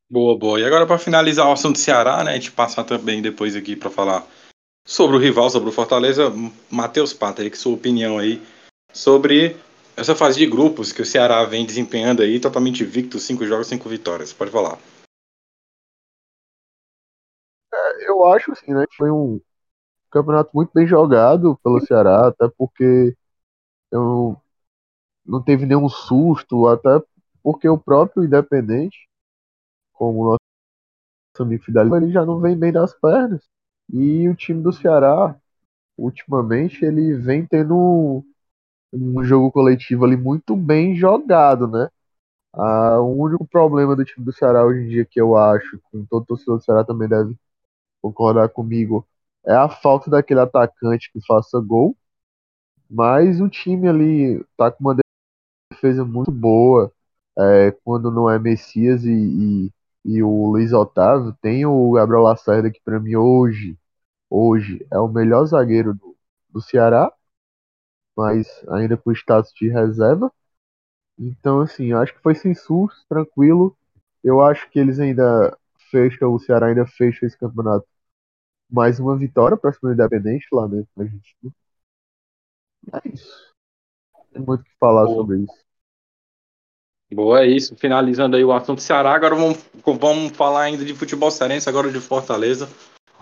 Boa, 0.09 0.39
boa. 0.39 0.61
E 0.61 0.65
agora, 0.65 0.87
para 0.87 0.99
finalizar 0.99 1.49
o 1.49 1.53
assunto 1.53 1.81
Ceará, 1.81 2.23
né, 2.23 2.31
a 2.31 2.35
gente 2.35 2.53
passar 2.53 2.85
também 2.85 3.21
depois 3.21 3.57
aqui 3.57 3.75
para 3.75 3.91
falar 3.91 4.25
sobre 4.87 5.17
o 5.17 5.19
rival, 5.19 5.51
sobre 5.51 5.69
o 5.69 5.73
Fortaleza, 5.73 6.33
Matheus 6.71 7.13
Patrick, 7.13 7.59
sua 7.59 7.75
opinião 7.75 8.17
aí 8.17 8.41
sobre 8.93 9.57
essa 9.97 10.15
fase 10.15 10.39
de 10.39 10.47
grupos 10.47 10.93
que 10.93 11.03
o 11.03 11.07
Ceará 11.07 11.45
vem 11.45 11.67
desempenhando 11.67 12.23
aí, 12.23 12.39
totalmente 12.39 12.85
invicto, 12.85 13.19
cinco 13.19 13.45
jogos, 13.45 13.67
cinco 13.67 13.89
vitórias. 13.89 14.33
Pode 14.33 14.53
falar. 14.53 14.79
É, 17.75 18.09
eu 18.09 18.25
acho 18.29 18.53
assim, 18.53 18.73
né, 18.73 18.87
que 18.89 18.97
foi 18.97 19.11
um 19.11 19.41
campeonato 20.09 20.51
muito 20.55 20.71
bem 20.73 20.87
jogado 20.87 21.59
pelo 21.65 21.81
Ceará, 21.81 22.29
até 22.29 22.49
porque 22.57 23.17
eu 23.91 24.41
não 25.27 25.43
teve 25.43 25.67
nenhum 25.67 25.89
susto, 25.89 26.69
até 26.69 27.03
porque 27.43 27.69
o 27.69 27.77
próprio 27.79 28.25
Independente 28.25 29.09
como 29.97 30.25
nosso 30.25 30.41
semifinalista, 31.37 31.97
ele 31.99 32.13
já 32.13 32.25
não 32.25 32.41
vem 32.41 32.57
bem 32.59 32.73
das 32.73 32.95
pernas. 32.99 33.43
E 33.93 34.29
o 34.29 34.35
time 34.35 34.63
do 34.63 34.73
Ceará, 34.73 35.37
ultimamente, 35.99 36.85
ele 36.85 37.15
vem 37.15 37.47
tendo 37.47 38.25
um 38.93 39.25
jogo 39.25 39.53
coletivo 39.53 40.05
ali 40.05 40.17
muito 40.17 40.57
bem 40.57 40.97
jogado, 40.97 41.69
né? 41.69 41.89
Ah, 42.55 43.01
o 43.01 43.17
único 43.23 43.47
problema 43.47 43.97
do 43.97 44.05
time 44.05 44.25
do 44.27 44.33
Ceará 44.33 44.65
hoje 44.65 44.83
em 44.83 44.89
dia 44.89 45.07
que 45.07 45.21
eu 45.21 45.37
acho, 45.37 45.81
com 45.93 46.05
todo 46.07 46.27
torcedor 46.27 46.59
do 46.59 46.65
Ceará 46.65 46.85
também 46.85 47.09
deve 47.09 47.37
concordar 48.03 48.49
comigo, 48.51 49.07
é 49.47 49.55
a 49.55 49.69
falta 49.69 50.11
daquele 50.11 50.41
atacante 50.41 51.11
que 51.13 51.21
faça 51.27 51.61
gol. 51.61 51.97
Mas 52.91 53.41
o 53.41 53.49
time 53.49 53.89
ali 53.89 54.45
tá 54.57 54.71
com 54.71 54.81
uma 54.85 54.97
defesa 55.73 56.05
muito 56.05 56.31
boa. 56.33 56.93
É, 57.39 57.71
quando 57.85 58.11
não 58.11 58.31
é 58.31 58.39
Messias 58.39 59.05
e, 59.05 59.11
e 59.13 59.73
e 60.07 60.23
o 60.23 60.51
Luiz 60.53 60.73
Otávio, 60.73 61.37
tem 61.43 61.67
o 61.67 61.91
Gabriel 61.93 62.23
Lacerda, 62.23 62.71
que 62.71 62.81
para 62.81 63.01
mim 63.01 63.17
hoje, 63.17 63.77
hoje 64.31 64.87
é 64.93 64.99
o 64.99 65.09
melhor 65.09 65.45
zagueiro 65.47 65.95
do, 65.95 66.17
do 66.49 66.61
Ceará, 66.63 67.13
mas 68.17 68.47
ainda 68.69 68.97
com 68.97 69.13
status 69.13 69.53
de 69.55 69.69
reserva. 69.69 70.33
Então, 71.19 71.61
assim, 71.61 71.93
acho 71.93 72.15
que 72.15 72.21
foi 72.23 72.35
sem 72.37 72.55
SUS, 72.55 73.05
tranquilo. 73.09 73.77
Eu 74.23 74.41
acho 74.41 74.71
que 74.71 74.79
eles 74.79 75.01
ainda 75.01 75.57
fecham, 75.91 76.33
o 76.33 76.39
Ceará 76.39 76.69
ainda 76.69 76.87
fecha 76.87 77.27
esse 77.27 77.37
campeonato. 77.37 77.87
Mais 78.71 79.01
uma 79.01 79.17
vitória 79.17 79.57
para 79.57 79.73
cima 79.73 79.91
do 79.91 79.95
Independente 79.95 80.47
lá 80.53 80.67
a 80.99 81.05
gente. 81.05 81.37
É 82.93 83.09
isso. 83.09 83.53
Tem 84.33 84.43
muito 84.43 84.61
o 84.61 84.65
que 84.65 84.79
falar 84.79 85.07
sobre 85.09 85.39
isso. 85.41 85.66
Boa, 87.13 87.43
é 87.43 87.47
isso. 87.47 87.77
Finalizando 87.77 88.37
aí 88.37 88.45
o 88.45 88.53
assunto 88.53 88.83
Ceará, 88.83 89.15
agora 89.15 89.35
vamos, 89.35 89.59
vamos 89.85 90.37
falar 90.37 90.63
ainda 90.63 90.85
de 90.85 90.95
futebol 90.95 91.31
cearense, 91.31 91.69
agora 91.69 91.91
de 91.91 92.01
Fortaleza. 92.01 92.69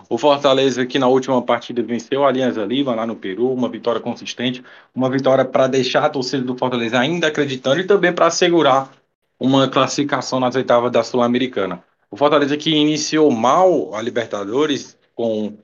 O 0.09 0.17
Fortaleza 0.17 0.85
que 0.85 0.99
na 0.99 1.07
última 1.07 1.41
partida 1.41 1.81
venceu 1.81 2.23
a 2.23 2.27
Alianza 2.27 2.63
Lima 2.63 2.95
lá 2.95 3.05
no 3.05 3.15
Peru, 3.15 3.51
uma 3.51 3.69
vitória 3.69 4.01
consistente, 4.01 4.63
uma 4.93 5.09
vitória 5.09 5.43
para 5.45 5.67
deixar 5.67 6.05
a 6.05 6.09
torcida 6.09 6.43
do 6.43 6.57
Fortaleza 6.57 6.99
ainda 6.99 7.27
acreditando 7.27 7.79
e 7.79 7.85
também 7.85 8.13
para 8.13 8.27
assegurar 8.27 8.91
uma 9.39 9.67
classificação 9.67 10.39
nas 10.39 10.55
oitavas 10.55 10.91
da 10.91 11.03
Sul-Americana. 11.03 11.83
O 12.09 12.17
Fortaleza 12.17 12.55
que 12.55 12.69
iniciou 12.69 13.31
mal 13.31 13.93
a 13.95 14.01
Libertadores 14.01 14.97
com, 15.15 15.57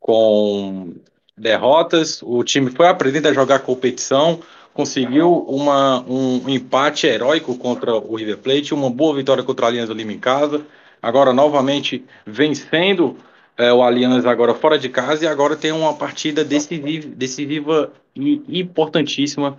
com 0.00 0.94
derrotas, 1.36 2.22
o 2.22 2.42
time 2.42 2.70
foi 2.70 2.88
aprendendo 2.88 3.28
a 3.28 3.34
jogar 3.34 3.60
competição, 3.60 4.40
conseguiu 4.76 5.38
uma, 5.48 6.04
um 6.06 6.48
empate 6.48 7.06
heróico 7.06 7.56
contra 7.56 7.96
o 7.96 8.14
River 8.14 8.38
Plate, 8.38 8.74
uma 8.74 8.90
boa 8.90 9.16
vitória 9.16 9.42
contra 9.42 9.64
o 9.64 9.68
Alianza 9.68 9.94
Lima 9.94 10.12
em 10.12 10.18
casa, 10.18 10.64
agora 11.00 11.32
novamente 11.32 12.04
vencendo 12.26 13.16
é, 13.56 13.72
o 13.72 13.82
Alianza 13.82 14.30
agora 14.30 14.54
fora 14.54 14.78
de 14.78 14.90
casa 14.90 15.24
e 15.24 15.28
agora 15.28 15.56
tem 15.56 15.72
uma 15.72 15.94
partida 15.94 16.44
decisiva, 16.44 17.08
decisiva 17.08 17.92
e 18.14 18.60
importantíssima 18.60 19.56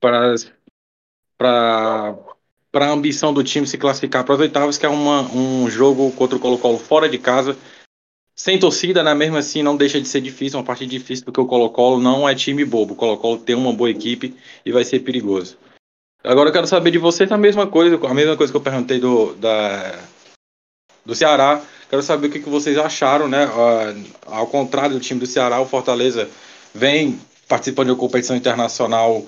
para 0.00 0.34
para 1.36 2.86
a 2.86 2.90
ambição 2.90 3.32
do 3.32 3.44
time 3.44 3.68
se 3.68 3.78
classificar 3.78 4.24
para 4.24 4.34
as 4.34 4.40
oitavas, 4.40 4.76
que 4.76 4.84
é 4.84 4.88
uma, 4.88 5.22
um 5.32 5.70
jogo 5.70 6.10
contra 6.10 6.36
o 6.36 6.40
Colo-Colo 6.40 6.78
fora 6.78 7.08
de 7.08 7.18
casa, 7.18 7.56
sem 8.36 8.58
torcida, 8.58 9.02
né? 9.02 9.14
Mesmo 9.14 9.36
assim, 9.36 9.62
não 9.62 9.76
deixa 9.76 10.00
de 10.00 10.08
ser 10.08 10.20
difícil, 10.20 10.58
uma 10.58 10.64
partida 10.64 10.90
difícil, 10.90 11.24
porque 11.24 11.40
o 11.40 11.46
Colo-Colo 11.46 12.00
não 12.00 12.28
é 12.28 12.34
time 12.34 12.64
bobo. 12.64 12.94
O 12.94 12.96
Colo-Colo 12.96 13.38
tem 13.38 13.54
uma 13.54 13.72
boa 13.72 13.90
equipe 13.90 14.34
e 14.64 14.72
vai 14.72 14.84
ser 14.84 15.00
perigoso. 15.00 15.56
Agora 16.22 16.48
eu 16.48 16.52
quero 16.52 16.66
saber 16.66 16.90
de 16.90 16.98
vocês 16.98 17.30
a 17.30 17.36
mesma 17.36 17.66
coisa, 17.66 17.96
a 18.04 18.14
mesma 18.14 18.36
coisa 18.36 18.52
que 18.52 18.56
eu 18.56 18.62
perguntei 18.62 18.98
do, 18.98 19.34
da, 19.34 20.00
do 21.04 21.14
Ceará. 21.14 21.62
Quero 21.88 22.02
saber 22.02 22.28
o 22.28 22.30
que, 22.30 22.40
que 22.40 22.48
vocês 22.48 22.78
acharam, 22.78 23.28
né? 23.28 23.46
Uh, 23.46 24.04
ao 24.26 24.46
contrário 24.46 24.96
do 24.96 25.00
time 25.00 25.20
do 25.20 25.26
Ceará, 25.26 25.60
o 25.60 25.66
Fortaleza 25.66 26.28
vem 26.74 27.20
participando 27.46 27.86
de 27.86 27.92
uma 27.92 27.98
competição 27.98 28.34
internacional 28.34 29.24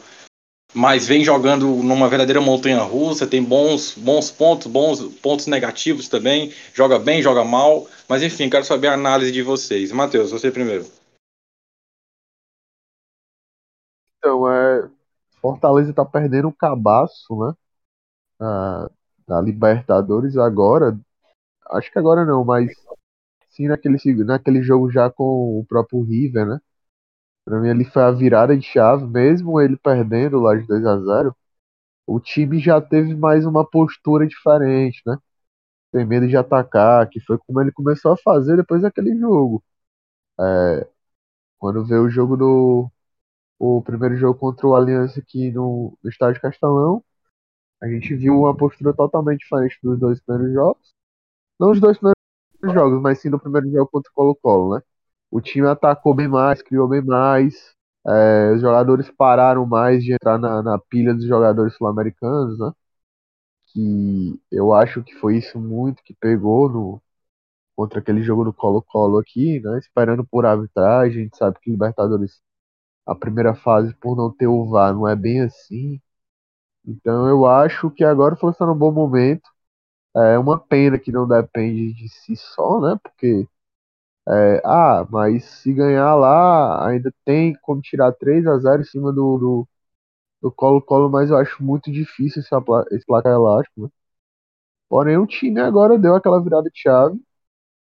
mas 0.76 1.06
vem 1.06 1.24
jogando 1.24 1.66
numa 1.76 2.06
verdadeira 2.06 2.38
montanha 2.38 2.82
russa, 2.82 3.26
tem 3.26 3.42
bons, 3.42 3.96
bons 3.96 4.30
pontos, 4.30 4.66
bons 4.66 5.02
pontos 5.20 5.46
negativos 5.46 6.06
também, 6.06 6.52
joga 6.74 6.98
bem, 6.98 7.22
joga 7.22 7.42
mal, 7.42 7.86
mas 8.06 8.22
enfim, 8.22 8.50
quero 8.50 8.62
saber 8.62 8.88
a 8.88 8.92
análise 8.92 9.32
de 9.32 9.42
vocês. 9.42 9.90
Matheus, 9.90 10.30
você 10.30 10.50
primeiro. 10.50 10.84
Então, 14.18 14.52
é, 14.52 14.90
Fortaleza 15.40 15.94
tá 15.94 16.04
perdendo 16.04 16.48
o 16.48 16.54
cabaço, 16.54 17.34
né? 17.38 17.54
Na, 18.38 18.90
na 19.26 19.40
Libertadores 19.40 20.36
agora, 20.36 20.94
acho 21.70 21.90
que 21.90 21.98
agora 21.98 22.22
não, 22.26 22.44
mas 22.44 22.70
sim 23.48 23.66
naquele, 23.66 23.96
naquele 24.24 24.62
jogo 24.62 24.90
já 24.90 25.10
com 25.10 25.58
o 25.58 25.64
próprio 25.66 26.02
River, 26.02 26.46
né? 26.46 26.60
Pra 27.46 27.60
mim, 27.60 27.70
ali 27.70 27.86
foi 27.86 28.02
a 28.04 28.12
virada 28.12 28.56
de 28.58 28.64
chave, 28.66 29.06
mesmo 29.06 29.60
ele 29.62 29.78
perdendo 29.78 30.40
lá 30.40 30.56
de 30.56 30.66
2 30.68 30.86
a 30.86 30.98
0 31.00 31.36
o 32.06 32.20
time 32.20 32.60
já 32.60 32.80
teve 32.82 33.14
mais 33.16 33.46
uma 33.46 33.64
postura 33.68 34.26
diferente, 34.28 35.02
né? 35.06 35.18
Tem 35.92 36.06
medo 36.06 36.28
de 36.28 36.36
atacar, 36.36 37.08
que 37.10 37.20
foi 37.20 37.38
como 37.38 37.60
ele 37.62 37.72
começou 37.72 38.12
a 38.12 38.18
fazer 38.18 38.56
depois 38.56 38.82
daquele 38.82 39.18
jogo. 39.18 39.64
É, 40.40 40.88
quando 41.58 41.84
veio 41.84 42.04
o 42.04 42.10
jogo 42.10 42.36
do. 42.36 42.90
O 43.58 43.82
primeiro 43.82 44.16
jogo 44.16 44.38
contra 44.38 44.66
o 44.68 44.76
Aliança 44.76 45.20
aqui 45.20 45.50
no, 45.52 45.98
no 46.02 46.10
Estádio 46.10 46.42
Castelão, 46.42 47.04
a 47.82 47.88
gente 47.88 48.14
viu 48.16 48.40
uma 48.40 48.56
postura 48.56 48.94
totalmente 48.94 49.40
diferente 49.40 49.78
dos 49.82 49.98
dois 50.00 50.20
primeiros 50.22 50.54
jogos. 50.54 50.94
Não 51.60 51.72
os 51.72 51.80
dois 51.80 51.98
primeiros 51.98 52.18
jogos, 52.64 53.02
mas 53.02 53.20
sim 53.20 53.30
no 53.30 53.40
primeiro 53.40 53.70
jogo 53.70 53.90
contra 53.90 54.10
o 54.10 54.14
Colo-Colo, 54.14 54.76
né? 54.76 54.82
O 55.36 55.40
time 55.42 55.66
atacou 55.68 56.14
bem 56.14 56.26
mais, 56.28 56.62
criou 56.62 56.88
bem 56.88 57.02
mais. 57.04 57.74
É, 58.06 58.52
os 58.54 58.60
jogadores 58.62 59.10
pararam 59.10 59.66
mais 59.66 60.02
de 60.02 60.14
entrar 60.14 60.38
na, 60.38 60.62
na 60.62 60.78
pilha 60.78 61.12
dos 61.14 61.26
jogadores 61.26 61.74
sul-americanos, 61.76 62.58
né? 62.58 62.72
Que 63.68 64.40
eu 64.50 64.74
acho 64.74 65.02
que 65.04 65.14
foi 65.16 65.36
isso 65.38 65.58
muito 65.60 66.02
que 66.04 66.14
pegou 66.14 66.68
no 66.70 67.02
contra 67.76 68.00
aquele 68.00 68.22
jogo 68.22 68.44
do 68.44 68.52
Colo-Colo 68.54 69.18
aqui, 69.18 69.60
né? 69.60 69.78
Esperando 69.78 70.26
por 70.26 70.46
arbitragem. 70.46 71.22
A 71.22 71.24
gente 71.24 71.36
sabe 71.38 71.58
que 71.60 71.70
Libertadores, 71.70 72.40
a 73.06 73.14
primeira 73.14 73.54
fase, 73.54 73.94
por 73.96 74.16
não 74.16 74.32
ter 74.32 74.48
o 74.48 74.66
VAR, 74.70 74.94
não 74.94 75.08
é 75.08 75.16
bem 75.16 75.42
assim. 75.42 76.00
Então 76.86 77.28
eu 77.28 77.46
acho 77.46 77.90
que 77.90 78.04
agora 78.04 78.34
o 78.34 78.38
Flamengo 78.38 78.54
está 78.56 78.66
num 78.66 78.76
bom 78.78 78.92
momento. 78.92 79.50
É 80.16 80.38
uma 80.38 80.58
pena 80.58 80.98
que 80.98 81.12
não 81.12 81.28
depende 81.28 81.94
de 81.94 82.08
si 82.08 82.36
só, 82.36 82.80
né? 82.80 82.98
Porque 83.02 83.48
é, 84.28 84.60
ah, 84.64 85.06
mas 85.10 85.44
se 85.44 85.72
ganhar 85.72 86.14
lá, 86.16 86.88
ainda 86.88 87.12
tem 87.24 87.54
como 87.62 87.80
tirar 87.80 88.12
3 88.12 88.46
a 88.46 88.58
0 88.58 88.82
em 88.82 88.84
cima 88.84 89.12
do, 89.12 89.38
do, 89.38 89.68
do 90.42 90.52
Colo-Colo, 90.52 91.10
mas 91.10 91.30
eu 91.30 91.36
acho 91.38 91.62
muito 91.64 91.92
difícil 91.92 92.42
esse, 92.42 92.50
esse 92.96 93.06
placar 93.06 93.32
elástico. 93.34 93.82
Né? 93.84 93.88
Porém, 94.88 95.16
o 95.18 95.26
time 95.26 95.60
agora 95.60 95.98
deu 95.98 96.14
aquela 96.14 96.42
virada 96.42 96.68
de 96.70 96.78
chave. 96.80 97.20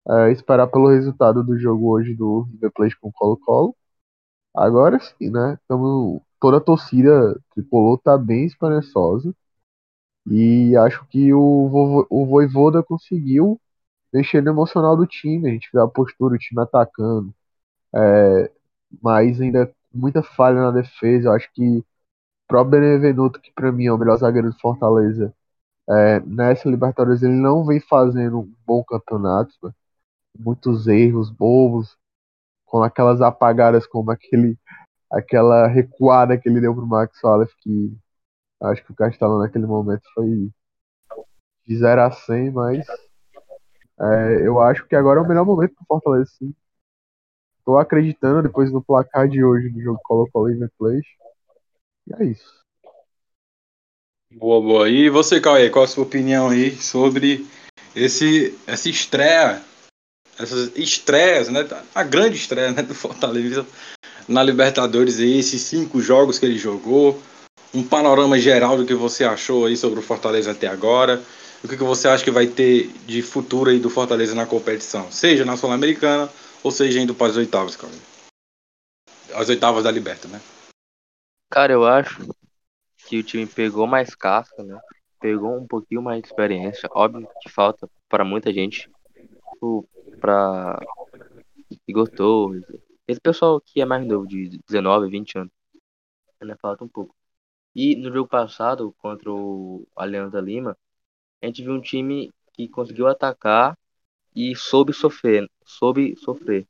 É, 0.08 0.32
esperar 0.32 0.68
pelo 0.68 0.88
resultado 0.90 1.44
do 1.44 1.58
jogo 1.58 1.90
hoje 1.90 2.14
do 2.14 2.42
River 2.42 2.72
Plate 2.74 3.00
com 3.00 3.08
o 3.08 3.12
Colo-Colo. 3.12 3.76
Agora 4.56 4.98
sim, 5.00 5.30
né? 5.30 5.58
Tamo, 5.68 6.22
toda 6.40 6.58
a 6.58 6.60
torcida 6.60 7.40
tricolor 7.54 7.98
tá 8.00 8.18
bem 8.18 8.46
esperançosa. 8.46 9.34
E 10.30 10.76
acho 10.76 11.06
que 11.08 11.32
o, 11.34 12.06
o 12.10 12.26
Voivoda 12.26 12.82
conseguiu 12.82 13.60
mexer 14.12 14.42
no 14.42 14.50
emocional 14.50 14.96
do 14.96 15.06
time. 15.06 15.48
A 15.48 15.52
gente 15.52 15.68
vê 15.72 15.80
a 15.80 15.88
postura, 15.88 16.34
o 16.34 16.38
time 16.38 16.62
atacando. 16.62 17.34
É, 17.94 18.50
mas 19.02 19.40
ainda 19.40 19.72
muita 19.92 20.22
falha 20.22 20.60
na 20.62 20.70
defesa. 20.70 21.28
Eu 21.28 21.32
acho 21.32 21.50
que 21.52 21.78
o 21.78 21.84
próprio 22.48 22.80
Benevenuto, 22.80 23.40
que 23.40 23.52
para 23.52 23.72
mim 23.72 23.86
é 23.86 23.92
o 23.92 23.98
melhor 23.98 24.16
zagueiro 24.18 24.50
de 24.52 24.60
Fortaleza, 24.60 25.34
é, 25.88 26.20
nessa 26.20 26.68
Libertadores 26.68 27.22
ele 27.22 27.34
não 27.34 27.64
vem 27.64 27.80
fazendo 27.80 28.40
um 28.40 28.54
bom 28.66 28.84
campeonato. 28.84 29.52
Né? 29.62 29.72
Muitos 30.38 30.86
erros 30.88 31.30
bobos, 31.30 31.96
com 32.66 32.82
aquelas 32.82 33.20
apagadas 33.20 33.86
como 33.86 34.10
aquele 34.10 34.58
aquela 35.10 35.66
recuada 35.68 36.38
que 36.38 36.48
ele 36.48 36.60
deu 36.60 36.74
pro 36.74 36.86
Max 36.86 37.22
Wallace, 37.22 37.54
que 37.60 37.94
acho 38.62 38.84
que 38.84 38.92
o 38.92 38.94
Castelo 38.94 39.38
naquele 39.38 39.66
momento 39.66 40.02
foi 40.14 40.50
de 41.66 41.76
0 41.76 42.02
a 42.02 42.10
100, 42.10 42.50
mas 42.50 42.86
é, 44.02 44.46
eu 44.46 44.60
acho 44.60 44.84
que 44.86 44.96
agora 44.96 45.20
é 45.20 45.22
o 45.22 45.28
melhor 45.28 45.44
momento 45.44 45.74
pro 45.76 45.86
Fortaleza, 45.86 46.30
sim. 46.36 46.52
Tô 47.64 47.78
acreditando 47.78 48.42
depois 48.42 48.72
do 48.72 48.82
placar 48.82 49.28
de 49.28 49.44
hoje 49.44 49.68
do 49.68 49.80
jogo 49.80 50.00
Colo-Colo 50.02 50.50
e 50.50 50.68
Play. 50.76 51.00
E 52.08 52.22
é 52.22 52.24
isso. 52.24 52.52
Boa, 54.32 54.60
boa. 54.60 54.88
E 54.88 55.08
você, 55.08 55.40
Cauê, 55.40 55.70
qual 55.70 55.84
a 55.84 55.88
sua 55.88 56.02
opinião 56.02 56.48
aí 56.48 56.74
sobre 56.74 57.46
esse, 57.94 58.58
essa 58.66 58.88
estreia, 58.88 59.62
essas 60.36 60.76
estreias, 60.76 61.48
né? 61.48 61.60
A 61.94 62.02
grande 62.02 62.36
estreia 62.36 62.72
né, 62.72 62.82
do 62.82 62.94
Fortaleza 62.94 63.64
na 64.26 64.42
Libertadores 64.42 65.20
aí, 65.20 65.38
esses 65.38 65.62
cinco 65.62 66.00
jogos 66.00 66.40
que 66.40 66.46
ele 66.46 66.58
jogou. 66.58 67.22
Um 67.72 67.86
panorama 67.86 68.36
geral 68.38 68.76
do 68.76 68.84
que 68.84 68.94
você 68.94 69.22
achou 69.22 69.66
aí 69.66 69.76
sobre 69.76 70.00
o 70.00 70.02
Fortaleza 70.02 70.50
até 70.50 70.66
agora 70.66 71.22
o 71.62 71.68
que, 71.68 71.76
que 71.76 71.84
você 71.84 72.08
acha 72.08 72.24
que 72.24 72.30
vai 72.30 72.46
ter 72.46 72.88
de 73.06 73.22
futuro 73.22 73.70
aí 73.70 73.78
do 73.78 73.88
Fortaleza 73.88 74.34
na 74.34 74.46
competição, 74.46 75.10
seja 75.12 75.44
na 75.44 75.56
Sul-Americana 75.56 76.28
ou 76.62 76.70
seja 76.70 77.00
indo 77.00 77.14
para 77.14 77.28
as 77.28 77.36
oitavas, 77.36 77.76
cara. 77.76 77.92
As 79.34 79.48
oitavas 79.48 79.84
da 79.84 79.90
Liberta, 79.90 80.26
né? 80.28 80.40
Cara, 81.48 81.72
eu 81.72 81.86
acho 81.86 82.26
que 83.06 83.18
o 83.18 83.22
time 83.22 83.46
pegou 83.46 83.86
mais 83.86 84.14
casca, 84.14 84.62
né? 84.62 84.78
Pegou 85.20 85.56
um 85.56 85.66
pouquinho 85.66 86.02
mais 86.02 86.20
de 86.20 86.28
experiência. 86.28 86.88
Óbvio 86.92 87.28
que 87.40 87.48
falta 87.48 87.88
para 88.08 88.24
muita 88.24 88.52
gente. 88.52 88.90
Para 90.20 90.80
Igor 91.86 92.08
Torres. 92.08 92.64
Esse 93.06 93.20
pessoal 93.20 93.60
que 93.60 93.80
é 93.80 93.84
mais 93.84 94.04
novo, 94.06 94.26
de 94.26 94.58
19, 94.66 95.08
20 95.08 95.38
anos. 95.38 95.52
Ainda 96.40 96.56
falta 96.56 96.84
um 96.84 96.88
pouco. 96.88 97.14
E 97.74 97.94
no 97.96 98.12
jogo 98.12 98.28
passado, 98.28 98.94
contra 98.98 99.30
o 99.30 99.86
Alianza 99.96 100.40
Lima, 100.40 100.76
a 101.42 101.46
gente 101.46 101.62
viu 101.62 101.72
um 101.72 101.80
time 101.80 102.30
que 102.52 102.68
conseguiu 102.68 103.08
atacar 103.08 103.76
e 104.34 104.54
soube 104.56 104.92
sofrer, 104.92 105.50
soube 105.64 106.16
sofrer. 106.16 106.66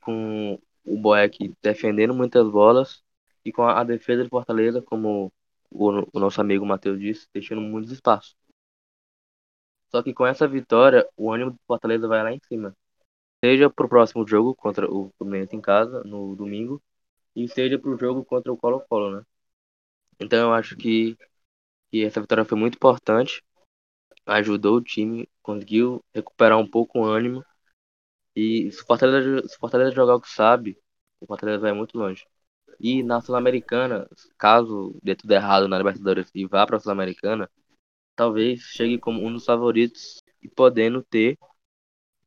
Com 0.00 0.58
o 0.84 0.98
Boeck 1.00 1.54
defendendo 1.62 2.14
muitas 2.14 2.48
bolas 2.50 3.02
e 3.44 3.52
com 3.52 3.62
a 3.64 3.84
defesa 3.84 4.24
de 4.24 4.28
Fortaleza, 4.28 4.82
como 4.82 5.32
o, 5.70 5.90
o 6.12 6.20
nosso 6.20 6.40
amigo 6.40 6.66
Matheus 6.66 6.98
disse, 7.00 7.28
deixando 7.32 7.60
muitos 7.60 7.92
espaços. 7.92 8.36
Só 9.90 10.02
que 10.02 10.12
com 10.14 10.26
essa 10.26 10.48
vitória, 10.48 11.06
o 11.16 11.30
ânimo 11.30 11.52
do 11.52 11.60
Fortaleza 11.66 12.08
vai 12.08 12.22
lá 12.22 12.32
em 12.32 12.40
cima. 12.48 12.74
Seja 13.44 13.70
para 13.70 13.86
o 13.86 13.88
próximo 13.88 14.26
jogo 14.26 14.54
contra 14.54 14.90
o 14.90 15.12
Fluminense 15.18 15.54
em 15.54 15.60
casa, 15.60 16.02
no 16.04 16.34
domingo, 16.36 16.82
e 17.36 17.48
seja 17.48 17.78
para 17.78 17.90
o 17.90 17.98
jogo 17.98 18.24
contra 18.24 18.52
o 18.52 18.56
Colo-Colo, 18.56 19.18
né? 19.18 19.26
Então 20.20 20.38
eu 20.48 20.54
acho 20.54 20.76
que 20.76 21.16
e 21.92 22.02
essa 22.04 22.20
vitória 22.20 22.44
foi 22.44 22.58
muito 22.58 22.76
importante. 22.76 23.42
Ajudou 24.26 24.76
o 24.76 24.82
time, 24.82 25.28
conseguiu 25.42 26.02
recuperar 26.14 26.58
um 26.58 26.68
pouco 26.68 27.00
o 27.00 27.04
ânimo. 27.04 27.44
E 28.34 28.70
se 28.72 28.82
o 28.82 28.86
Fortaleza, 28.86 29.48
se 29.48 29.56
o 29.56 29.60
Fortaleza 29.60 29.92
jogar 29.92 30.14
o 30.16 30.20
que 30.20 30.30
sabe, 30.30 30.78
o 31.20 31.26
Fortaleza 31.26 31.60
vai 31.60 31.72
muito 31.72 31.98
longe. 31.98 32.26
E 32.80 33.02
na 33.02 33.20
Sul-Americana, 33.20 34.08
caso 34.38 34.98
dê 35.02 35.14
tudo 35.14 35.32
errado 35.32 35.68
na 35.68 35.78
Libertadores 35.78 36.30
e 36.34 36.46
vá 36.46 36.66
para 36.66 36.76
a 36.78 36.80
Sul-Americana, 36.80 37.50
talvez 38.16 38.60
chegue 38.62 38.98
como 38.98 39.24
um 39.24 39.32
dos 39.32 39.44
favoritos 39.44 40.22
e 40.42 40.48
podendo 40.48 41.02
ter 41.02 41.38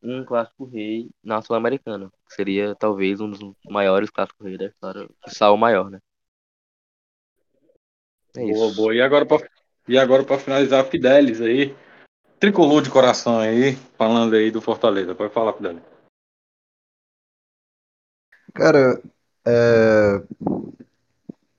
um 0.02 0.24
clássico 0.24 0.66
rei 0.66 1.10
na 1.24 1.42
Sul-Americana. 1.42 2.12
Seria 2.30 2.76
talvez 2.76 3.20
um 3.20 3.30
dos 3.30 3.40
maiores 3.66 4.10
clássicos 4.10 4.46
reis 4.46 4.60
da 4.60 4.66
história, 4.68 5.08
que 5.08 5.44
o 5.44 5.58
maior, 5.58 5.90
né? 5.90 6.00
É 8.38 8.46
boa, 8.46 8.74
boa. 8.74 8.96
E 8.96 9.02
agora 9.02 9.26
para 9.26 9.48
e 9.88 9.98
agora 9.98 10.24
para 10.24 10.40
finalizar, 10.40 10.86
Fidelis 10.86 11.42
aí, 11.42 11.76
tricolor 12.40 12.82
de 12.82 12.90
coração 12.90 13.40
aí, 13.40 13.76
falando 13.98 14.36
aí 14.36 14.52
do 14.52 14.62
Fortaleza. 14.62 15.16
Pode 15.16 15.34
falar, 15.34 15.54
Fidelis. 15.54 15.82
Cara, 18.54 19.02
é... 19.46 20.22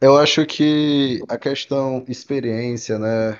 eu 0.00 0.16
acho 0.16 0.46
que 0.46 1.20
a 1.28 1.38
questão 1.38 2.04
experiência, 2.08 2.98
né, 2.98 3.38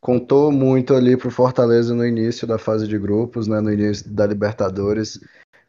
contou 0.00 0.50
muito 0.50 0.94
ali 0.94 1.16
pro 1.16 1.30
Fortaleza 1.30 1.94
no 1.94 2.06
início 2.06 2.46
da 2.46 2.58
fase 2.58 2.86
de 2.86 2.98
grupos, 2.98 3.46
né, 3.46 3.60
no 3.60 3.72
início 3.72 4.10
da 4.12 4.26
Libertadores. 4.26 5.20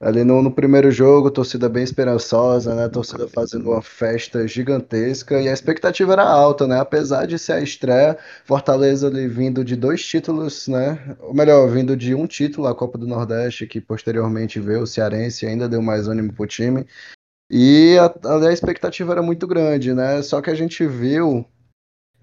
Ali 0.02 0.24
no, 0.24 0.42
no, 0.42 0.50
primeiro 0.50 0.90
jogo, 0.92 1.30
torcida 1.30 1.68
bem 1.68 1.84
esperançosa, 1.84 2.74
né? 2.74 2.88
Torcida 2.88 3.28
fazendo 3.28 3.70
uma 3.72 3.82
festa 3.82 4.48
gigantesca 4.48 5.42
e 5.42 5.50
a 5.50 5.52
expectativa 5.52 6.14
era 6.14 6.24
alta, 6.24 6.66
né? 6.66 6.80
Apesar 6.80 7.26
de 7.26 7.38
ser 7.38 7.54
a 7.54 7.62
estreia, 7.62 8.18
Fortaleza 8.46 9.08
ali 9.08 9.28
vindo 9.28 9.64
de 9.64 9.76
dois 9.76 10.02
títulos, 10.06 10.70
né? 10.70 11.18
Ou 11.20 11.34
melhor, 11.34 11.70
vindo 11.70 11.98
de 11.98 12.16
um 12.16 12.26
título, 12.26 12.68
a 12.68 12.76
Copa 12.76 12.98
do 12.98 13.06
Nordeste, 13.06 13.68
que 13.68 13.82
posteriormente 13.82 14.58
veio 14.58 14.84
o 14.84 14.88
Cearense 14.88 15.46
ainda 15.46 15.68
deu 15.68 15.82
mais 15.82 16.08
ânimo 16.08 16.32
pro 16.32 16.48
time. 16.48 16.86
E 17.52 17.98
a, 17.98 18.46
a 18.48 18.54
expectativa 18.54 19.12
era 19.12 19.22
muito 19.22 19.46
grande, 19.46 19.94
né? 19.94 20.22
Só 20.22 20.42
que 20.42 20.50
a 20.50 20.56
gente 20.56 20.86
viu 20.88 21.46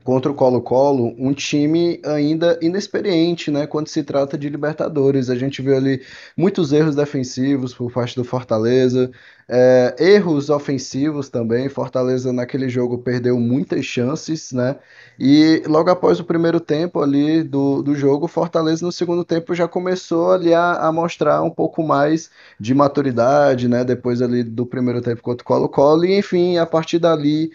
contra 0.07 0.31
o 0.31 0.35
Colo-Colo, 0.37 1.17
um 1.19 1.35
time 1.35 2.01
ainda 2.05 2.57
inexperiente, 2.63 3.51
né, 3.51 3.67
quando 3.67 3.89
se 3.89 4.05
trata 4.05 4.39
de 4.39 4.49
Libertadores. 4.49 5.29
A 5.29 5.35
gente 5.35 5.61
viu 5.61 5.77
ali 5.77 6.01
muitos 6.37 6.73
erros 6.73 6.95
defensivos 6.95 7.75
por 7.75 7.91
parte 7.91 8.15
do 8.15 8.23
Fortaleza, 8.23 9.11
é, 9.49 9.97
erros 9.99 10.49
ofensivos 10.49 11.29
também. 11.29 11.69
Fortaleza 11.69 12.33
naquele 12.33 12.69
jogo 12.69 12.99
perdeu 12.99 13.39
muitas 13.41 13.85
chances, 13.85 14.53
né? 14.53 14.77
E 15.19 15.63
logo 15.67 15.91
após 15.91 16.21
o 16.21 16.25
primeiro 16.25 16.61
tempo 16.61 17.03
ali 17.03 17.43
do, 17.43 17.83
do 17.83 17.97
jogo, 17.97 18.29
Fortaleza 18.29 18.87
no 18.87 18.93
segundo 18.93 19.25
tempo 19.25 19.57
já 19.57 19.67
começou 19.67 20.33
ali 20.33 20.55
a, 20.55 20.75
a 20.75 20.93
mostrar 20.93 21.43
um 21.43 21.51
pouco 21.51 21.83
mais 21.83 22.31
de 22.61 22.75
maturidade, 22.75 23.69
né? 23.69 23.83
Depois 23.83 24.23
ali 24.23 24.45
do 24.45 24.65
primeiro 24.65 25.01
tempo 25.03 25.21
contra 25.21 25.43
o 25.43 25.47
Colo-Colo, 25.47 26.05
e 26.05 26.17
enfim, 26.17 26.59
a 26.59 26.67
partir 26.67 27.01
dali 27.01 27.51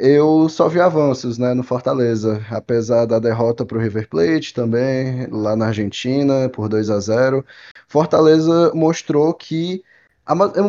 eu 0.00 0.48
só 0.48 0.68
vi 0.68 0.80
avanços 0.80 1.38
né, 1.38 1.54
no 1.54 1.62
Fortaleza, 1.62 2.44
apesar 2.50 3.06
da 3.06 3.18
derrota 3.18 3.64
para 3.64 3.78
o 3.78 3.80
River 3.80 4.08
Plate 4.08 4.54
também, 4.54 5.26
lá 5.30 5.54
na 5.54 5.66
Argentina, 5.66 6.48
por 6.48 6.68
2 6.68 6.90
a 6.90 6.98
0 6.98 7.44
Fortaleza 7.88 8.72
mostrou 8.74 9.34
que 9.34 9.82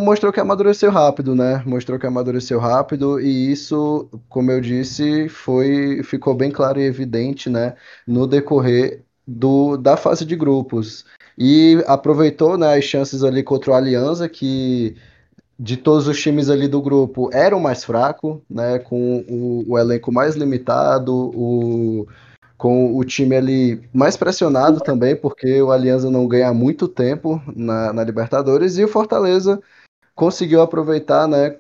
mostrou 0.02 0.34
que 0.34 0.40
amadureceu 0.40 0.90
rápido, 0.90 1.36
né? 1.36 1.62
Mostrou 1.66 2.00
que 2.00 2.08
amadureceu 2.08 2.60
rápido 2.60 3.20
e 3.20 3.52
isso, 3.52 4.10
como 4.28 4.52
eu 4.52 4.60
disse, 4.60 5.30
foi 5.30 6.02
ficou 6.04 6.34
bem 6.34 6.52
claro 6.52 6.80
e 6.80 6.84
evidente, 6.84 7.50
né, 7.50 7.76
no 8.08 8.26
decorrer 8.26 9.04
do, 9.28 9.78
da 9.78 9.96
fase 9.98 10.26
de 10.26 10.36
grupos. 10.36 11.06
E 11.38 11.84
aproveitou 11.88 12.58
né, 12.58 12.76
as 12.78 12.84
chances 12.84 13.24
ali 13.24 13.44
contra 13.44 13.72
o 13.72 13.74
Alianza, 13.74 14.28
que 14.28 14.96
de 15.62 15.78
todos 15.78 16.08
os 16.08 16.20
times 16.20 16.50
ali 16.50 16.68
do 16.68 16.82
grupo 16.82 17.30
era 17.32 17.56
o 17.56 17.62
mais 17.62 17.84
fraco, 17.84 18.44
né, 18.50 18.80
com 18.80 19.24
o, 19.30 19.64
o 19.68 19.78
elenco 19.78 20.12
mais 20.12 20.36
limitado, 20.36 21.14
o, 21.16 22.08
com 22.58 22.98
o 22.98 23.04
time 23.04 23.36
ali 23.36 23.88
mais 23.94 24.18
pressionado 24.18 24.80
também, 24.80 25.16
porque 25.16 25.62
o 25.62 25.72
Aliança 25.72 26.10
não 26.10 26.28
ganha 26.28 26.52
muito 26.52 26.88
tempo 26.88 27.40
na, 27.56 27.94
na 27.94 28.04
Libertadores, 28.04 28.80
e 28.80 28.84
o 28.84 28.88
Fortaleza 28.88 29.62
conseguiu 30.16 30.64
aproveitar 30.64 31.28
né, 31.28 31.58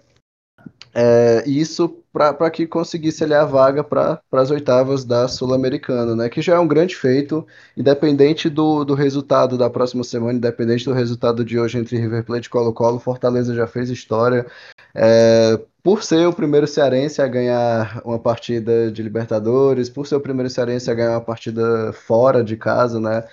é, 0.96 1.44
isso 1.46 2.01
para 2.14 2.52
que 2.52 2.68
conseguisse 2.68 3.24
ali 3.24 3.34
a 3.34 3.46
vaga 3.46 3.84
para 3.84 4.22
as 4.34 4.52
oitavas 4.52 5.06
da 5.06 5.28
Sul-Americana, 5.28 6.16
né? 6.16 6.30
Que 6.30 6.42
já 6.42 6.56
é 6.56 6.60
um 6.60 6.68
grande 6.68 6.96
feito, 6.96 7.48
independente 7.76 8.50
do, 8.50 8.84
do 8.84 8.94
resultado 8.94 9.58
da 9.58 9.70
próxima 9.70 10.04
semana, 10.04 10.38
independente 10.38 10.86
do 10.86 10.94
resultado 10.94 11.46
de 11.46 11.58
hoje 11.58 11.78
entre 11.78 11.98
River 11.98 12.26
Plate 12.26 12.48
e 12.48 12.50
Colo-Colo, 12.50 13.00
Fortaleza 13.00 13.56
já 13.56 13.66
fez 13.66 13.90
história. 13.90 14.46
É, 14.94 15.58
por 15.82 16.04
ser 16.04 16.28
o 16.28 16.34
primeiro 16.34 16.68
cearense 16.68 17.22
a 17.22 17.28
ganhar 17.28 18.02
uma 18.04 18.20
partida 18.20 18.92
de 18.92 19.02
Libertadores, 19.02 19.90
por 19.90 20.06
ser 20.06 20.16
o 20.16 20.22
primeiro 20.22 20.50
cearense 20.50 20.92
a 20.92 20.94
ganhar 20.94 21.12
uma 21.12 21.22
partida 21.22 21.94
fora 21.94 22.44
de 22.44 22.58
casa, 22.58 23.00
né? 23.00 23.24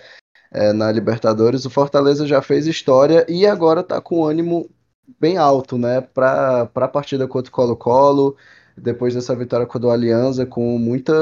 É, 0.50 0.72
na 0.72 0.90
Libertadores, 0.92 1.64
o 1.64 1.70
Fortaleza 1.70 2.26
já 2.26 2.40
fez 2.40 2.66
história 2.66 3.26
e 3.28 3.46
agora 3.46 3.80
está 3.80 4.00
com 4.00 4.24
ânimo 4.24 4.70
bem 5.20 5.36
alto, 5.36 5.76
né? 5.78 6.00
Para 6.00 6.62
a 6.74 6.88
partida 6.88 7.26
contra 7.26 7.50
o 7.50 7.52
Colo-Colo 7.52 8.36
depois 8.82 9.14
dessa 9.14 9.34
vitória 9.36 9.66
com 9.66 9.78
o 9.78 9.90
Alianza 9.90 10.46
com 10.46 10.78
muita 10.78 11.12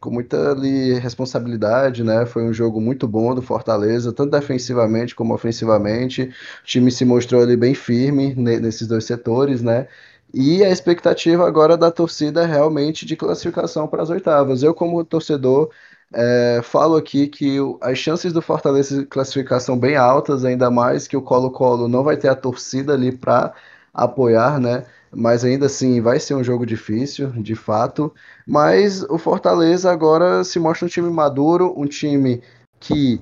com 0.00 0.10
muita 0.10 0.50
ali, 0.52 0.94
responsabilidade, 0.98 2.02
né? 2.04 2.26
Foi 2.26 2.42
um 2.44 2.52
jogo 2.52 2.80
muito 2.80 3.06
bom 3.08 3.34
do 3.34 3.42
Fortaleza, 3.42 4.12
tanto 4.12 4.30
defensivamente 4.30 5.14
como 5.14 5.34
ofensivamente. 5.34 6.22
O 6.24 6.64
time 6.64 6.90
se 6.90 7.04
mostrou 7.04 7.42
ali 7.42 7.56
bem 7.56 7.74
firme 7.74 8.34
nesses 8.34 8.86
dois 8.88 9.04
setores, 9.04 9.62
né? 9.62 9.88
E 10.34 10.64
a 10.64 10.70
expectativa 10.70 11.46
agora 11.46 11.76
da 11.76 11.90
torcida 11.90 12.42
é 12.42 12.46
realmente 12.46 13.04
de 13.04 13.16
classificação 13.16 13.86
para 13.86 14.02
as 14.02 14.10
oitavas. 14.10 14.62
Eu, 14.62 14.74
como 14.74 15.04
torcedor, 15.04 15.70
é, 16.12 16.60
falo 16.62 16.96
aqui 16.96 17.28
que 17.28 17.58
as 17.80 17.98
chances 17.98 18.32
do 18.32 18.42
Fortaleza 18.42 19.00
de 19.00 19.06
classificar 19.06 19.60
são 19.60 19.78
bem 19.78 19.96
altas, 19.96 20.44
ainda 20.44 20.70
mais 20.70 21.06
que 21.06 21.16
o 21.16 21.22
Colo-Colo 21.22 21.88
não 21.88 22.02
vai 22.02 22.16
ter 22.16 22.28
a 22.28 22.34
torcida 22.34 22.94
ali 22.94 23.12
para 23.12 23.54
apoiar, 23.92 24.58
né? 24.60 24.84
Mas 25.14 25.44
ainda 25.44 25.66
assim 25.66 26.00
vai 26.00 26.18
ser 26.18 26.34
um 26.34 26.44
jogo 26.44 26.64
difícil, 26.64 27.30
de 27.42 27.54
fato. 27.54 28.12
Mas 28.46 29.02
o 29.04 29.18
Fortaleza 29.18 29.90
agora 29.90 30.42
se 30.44 30.58
mostra 30.58 30.86
um 30.86 30.88
time 30.88 31.10
maduro, 31.10 31.74
um 31.76 31.86
time 31.86 32.42
que 32.80 33.20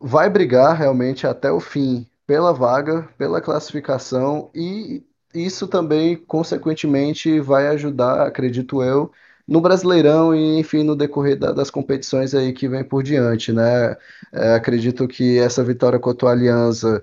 vai 0.00 0.28
brigar 0.28 0.76
realmente 0.76 1.26
até 1.26 1.50
o 1.50 1.60
fim 1.60 2.06
pela 2.26 2.52
vaga, 2.52 3.08
pela 3.16 3.40
classificação 3.40 4.50
e 4.54 5.04
isso 5.34 5.68
também, 5.68 6.16
consequentemente, 6.16 7.40
vai 7.40 7.68
ajudar, 7.68 8.26
acredito 8.26 8.82
eu, 8.82 9.12
no 9.46 9.60
Brasileirão 9.60 10.34
e, 10.34 10.58
enfim, 10.58 10.82
no 10.82 10.96
decorrer 10.96 11.38
da, 11.38 11.52
das 11.52 11.70
competições 11.70 12.34
aí 12.34 12.52
que 12.52 12.68
vem 12.68 12.82
por 12.82 13.02
diante, 13.02 13.52
né? 13.52 13.96
É, 14.32 14.54
acredito 14.54 15.06
que 15.06 15.38
essa 15.38 15.62
vitória 15.62 15.98
contra 15.98 16.26
o 16.26 16.30
Aliança 16.30 17.02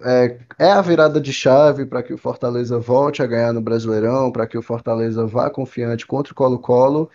é, 0.00 0.38
é 0.58 0.70
a 0.72 0.80
virada 0.80 1.20
de 1.20 1.32
chave 1.32 1.86
para 1.86 2.02
que 2.02 2.12
o 2.12 2.18
Fortaleza 2.18 2.78
volte 2.78 3.22
a 3.22 3.26
ganhar 3.26 3.52
no 3.52 3.60
Brasileirão, 3.60 4.32
para 4.32 4.46
que 4.46 4.58
o 4.58 4.62
Fortaleza 4.62 5.26
vá 5.26 5.50
confiante 5.50 6.06
contra 6.06 6.32
o 6.32 6.36
Colo-Colo. 6.36 7.10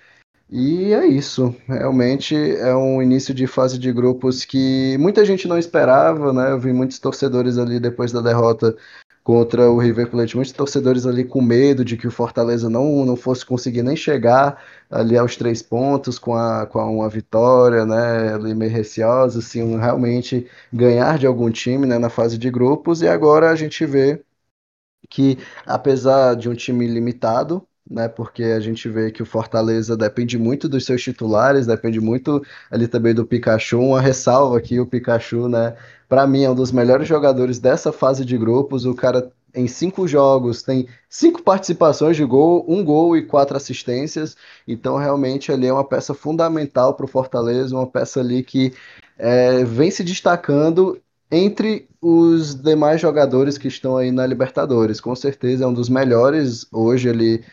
E 0.50 0.94
é 0.94 1.06
isso. 1.06 1.56
Realmente 1.68 2.36
é 2.36 2.76
um 2.76 3.02
início 3.02 3.34
de 3.34 3.46
fase 3.46 3.78
de 3.78 3.92
grupos 3.92 4.44
que 4.44 4.98
muita 5.00 5.24
gente 5.24 5.48
não 5.48 5.58
esperava, 5.60 6.34
né? 6.34 6.52
Eu 6.52 6.60
vi 6.60 6.74
muitos 6.74 6.98
torcedores 6.98 7.58
ali 7.58 7.80
depois 7.80 8.12
da 8.12 8.22
derrota 8.22 8.76
contra 9.30 9.70
o 9.70 9.78
River 9.78 10.10
Plate. 10.10 10.36
Muitos 10.36 10.52
torcedores 10.54 11.06
ali 11.06 11.24
com 11.24 11.40
medo 11.40 11.86
de 11.86 11.96
que 11.96 12.08
o 12.08 12.12
Fortaleza 12.12 12.68
não, 12.68 13.06
não 13.06 13.16
fosse 13.16 13.46
conseguir 13.46 13.84
nem 13.84 13.96
chegar 13.96 14.60
ali 14.90 15.16
aos 15.16 15.36
três 15.36 15.62
pontos 15.62 16.18
com, 16.18 16.34
a, 16.34 16.66
com 16.66 16.80
uma 16.98 17.08
vitória, 17.08 17.86
né? 17.86 18.34
Ali 18.34 18.56
meio 18.56 18.72
receosa, 18.72 19.38
assim, 19.38 19.78
realmente 19.78 20.48
ganhar 20.74 21.20
de 21.20 21.28
algum 21.28 21.52
time 21.52 21.86
né, 21.86 22.00
na 22.00 22.10
fase 22.10 22.40
de 22.40 22.50
grupos. 22.50 23.04
E 23.04 23.08
agora 23.08 23.52
a 23.52 23.56
gente 23.56 23.86
vê 23.86 24.24
que, 25.10 25.38
apesar 25.66 26.36
de 26.36 26.50
um 26.50 26.56
time 26.56 26.88
limitado, 26.88 27.68
né? 27.90 28.08
Porque 28.08 28.44
a 28.44 28.60
gente 28.60 28.88
vê 28.88 29.12
que 29.12 29.24
o 29.24 29.26
Fortaleza 29.26 29.98
depende 29.98 30.38
muito 30.38 30.70
dos 30.70 30.86
seus 30.86 31.02
titulares, 31.02 31.66
depende 31.66 32.00
muito 32.00 32.44
ali 32.70 32.88
também 32.88 33.14
do 33.14 33.26
Pikachu. 33.26 33.80
Uma 33.80 34.02
ressalva 34.02 34.58
aqui, 34.58 34.80
o 34.80 34.86
Pikachu, 34.86 35.48
né? 35.50 35.76
Para 36.08 36.28
mim 36.28 36.44
é 36.44 36.50
um 36.50 36.56
dos 36.56 36.72
melhores 36.72 37.08
jogadores 37.08 37.60
dessa 37.60 37.92
fase 37.92 38.24
de 38.24 38.38
grupos. 38.38 38.86
O 38.86 38.94
cara 38.94 39.32
em 39.54 39.68
cinco 39.68 40.08
jogos 40.08 40.62
tem 40.62 40.88
cinco 41.10 41.42
participações 41.42 42.16
de 42.16 42.24
gol, 42.24 42.64
um 42.68 42.84
gol 42.84 43.18
e 43.18 43.26
quatro 43.26 43.58
assistências. 43.58 44.38
Então 44.68 44.98
realmente 44.98 45.52
ali 45.52 45.68
é 45.68 45.74
uma 45.74 45.84
peça 45.84 46.14
fundamental 46.14 46.94
para 46.94 47.06
o 47.06 47.10
Fortaleza, 47.10 47.76
uma 47.76 47.88
peça 47.88 48.20
ali 48.20 48.44
que 48.44 48.74
é, 49.18 49.64
vem 49.64 49.90
se 49.90 50.04
destacando 50.04 51.02
entre 51.32 51.88
os 52.02 52.56
demais 52.56 53.02
jogadores 53.02 53.58
que 53.58 53.68
estão 53.68 53.98
aí 53.98 54.12
na 54.12 54.26
Libertadores. 54.26 55.02
Com 55.02 55.16
certeza 55.16 55.64
é 55.64 55.68
um 55.68 55.74
dos 55.74 55.90
melhores 55.90 56.66
hoje 56.72 57.10
ali 57.10 57.44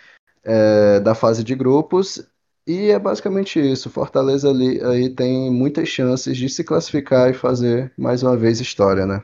é, 0.46 1.00
da 1.00 1.14
fase 1.14 1.42
de 1.42 1.54
grupos. 1.54 2.24
E 2.66 2.90
é 2.90 2.98
basicamente 2.98 3.60
isso. 3.60 3.90
Fortaleza 3.90 4.48
ali 4.50 4.82
aí 4.82 5.08
tem 5.10 5.50
muitas 5.50 5.88
chances 5.88 6.36
de 6.36 6.48
se 6.48 6.64
classificar 6.64 7.30
e 7.30 7.34
fazer 7.34 7.92
mais 7.96 8.22
uma 8.22 8.36
vez 8.36 8.60
história, 8.60 9.06
né? 9.06 9.22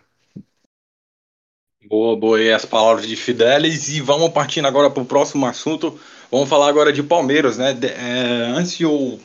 Boa, 1.88 2.16
boa. 2.16 2.40
E 2.40 2.52
as 2.52 2.64
palavras 2.64 3.06
de 3.06 3.16
Fidelis. 3.16 3.88
E 3.88 4.00
vamos 4.00 4.30
partindo 4.30 4.66
agora 4.66 4.90
para 4.90 5.02
o 5.02 5.06
próximo 5.06 5.46
assunto. 5.46 5.98
Vamos 6.30 6.48
falar 6.48 6.68
agora 6.68 6.92
de 6.92 7.02
Palmeiras, 7.02 7.58
né? 7.58 7.72
De, 7.72 7.88
é, 7.88 8.52
antes 8.56 8.76
de 8.76 8.84
eu, 8.84 9.18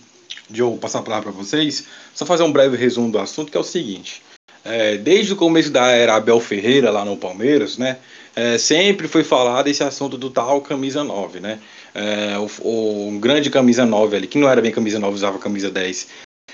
de 0.49 0.61
eu 0.61 0.77
passar 0.81 0.99
a 0.99 1.03
palavra 1.03 1.31
para 1.31 1.43
vocês, 1.43 1.87
só 2.13 2.25
fazer 2.25 2.43
um 2.43 2.51
breve 2.51 2.75
resumo 2.75 3.11
do 3.11 3.19
assunto, 3.19 3.51
que 3.51 3.57
é 3.57 3.61
o 3.61 3.63
seguinte. 3.63 4.23
É, 4.65 4.97
desde 4.97 5.31
o 5.31 5.35
começo 5.37 5.71
da 5.71 5.91
era 5.91 6.15
Abel 6.15 6.41
Ferreira 6.41 6.91
lá 6.91 7.05
no 7.05 7.15
Palmeiras, 7.15 7.77
né? 7.77 7.99
É, 8.35 8.57
sempre 8.57 9.07
foi 9.07 9.23
falado 9.23 9.67
esse 9.67 9.83
assunto 9.83 10.17
do 10.17 10.29
tal 10.29 10.61
camisa 10.61 11.03
9, 11.03 11.39
né? 11.39 11.59
É, 11.93 12.37
o, 12.37 13.07
o 13.15 13.19
grande 13.19 13.49
camisa 13.49 13.85
9 13.85 14.15
ali, 14.15 14.27
que 14.27 14.37
não 14.37 14.49
era 14.49 14.61
bem 14.61 14.71
camisa 14.71 14.99
9, 14.99 15.15
usava 15.15 15.39
camisa 15.39 15.69
10. 15.69 16.07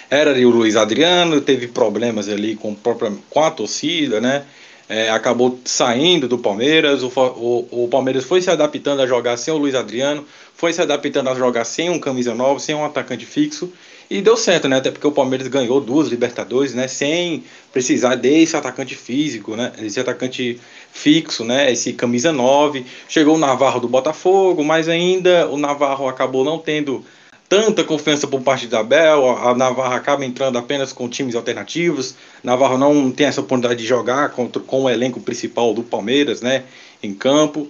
Era 0.10 0.32
ali 0.32 0.46
o 0.46 0.50
Luiz 0.50 0.76
Adriano, 0.76 1.42
teve 1.42 1.68
problemas 1.68 2.30
ali 2.30 2.56
com, 2.56 2.74
própria, 2.74 3.12
com 3.30 3.44
a 3.44 3.52
torcida, 3.52 4.22
né? 4.22 4.46
É, 4.88 5.10
acabou 5.10 5.60
saindo 5.66 6.28
do 6.28 6.38
Palmeiras. 6.38 7.04
O, 7.04 7.08
o, 7.08 7.86
o, 7.86 7.88
Palmeiras 7.88 8.26
foi 8.26 8.42
se 8.42 8.52
adaptando 8.52 9.02
a 9.02 9.08
jogar 9.08 9.38
sem 9.38 9.54
o 9.54 9.58
Luiz 9.58 9.76
Adriano, 9.76 10.26
foi 10.56 10.74
se 10.74 10.82
adaptando 10.82 11.30
a 11.30 11.36
jogar 11.36 11.64
sem 11.64 11.90
um 11.90 12.00
camisa 12.00 12.36
9, 12.36 12.60
sem 12.60 12.76
um 12.76 12.86
atacante 12.86 13.26
fixo. 13.26 13.72
E 14.10 14.22
deu 14.22 14.38
certo, 14.38 14.68
né? 14.68 14.78
Até 14.78 14.92
porque 14.92 15.08
o 15.08 15.12
Palmeiras 15.12 15.48
ganhou 15.48 15.82
duas 15.82 16.10
Libertadores, 16.10 16.74
né? 16.74 16.88
Sem 16.88 17.44
precisar 17.72 18.16
desse 18.16 18.56
atacante 18.56 18.96
físico, 18.96 19.56
né? 19.56 19.72
Esse 19.82 20.00
atacante 20.00 20.60
fixo, 20.94 21.44
né? 21.44 21.72
Esse 21.72 21.92
camisa 21.92 22.32
9. 22.32 22.86
Chegou 23.10 23.36
o 23.36 23.40
Navarro 23.40 23.82
do 23.82 23.90
Botafogo, 23.90 24.64
mas 24.64 24.88
ainda 24.88 25.50
o 25.50 25.58
Navarro 25.58 26.08
acabou 26.08 26.46
não 26.46 26.60
tendo 26.60 27.04
tanta 27.50 27.84
confiança 27.84 28.28
por 28.28 28.42
parte 28.42 28.68
da 28.68 28.80
Abel. 28.80 29.30
A 29.32 29.56
Navarro 29.56 29.96
acaba 29.96 30.24
entrando 30.24 30.58
apenas 30.58 30.94
com 30.94 31.10
times 31.10 31.36
alternativos. 31.36 32.16
Navarro 32.44 32.78
não 32.78 33.12
tem 33.12 33.26
essa 33.26 33.42
oportunidade 33.42 33.82
de 33.82 33.88
jogar 33.88 34.30
contra, 34.30 34.62
com 34.62 34.84
o 34.84 34.90
elenco 34.90 35.20
principal 35.20 35.74
do 35.74 35.84
Palmeiras, 35.84 36.42
né? 36.42 36.64
Em 37.02 37.14
campo. 37.14 37.70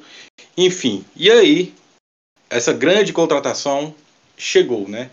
Enfim, 0.57 1.03
e 1.15 1.31
aí, 1.31 1.73
essa 2.49 2.73
grande 2.73 3.13
contratação 3.13 3.95
chegou, 4.37 4.87
né? 4.87 5.09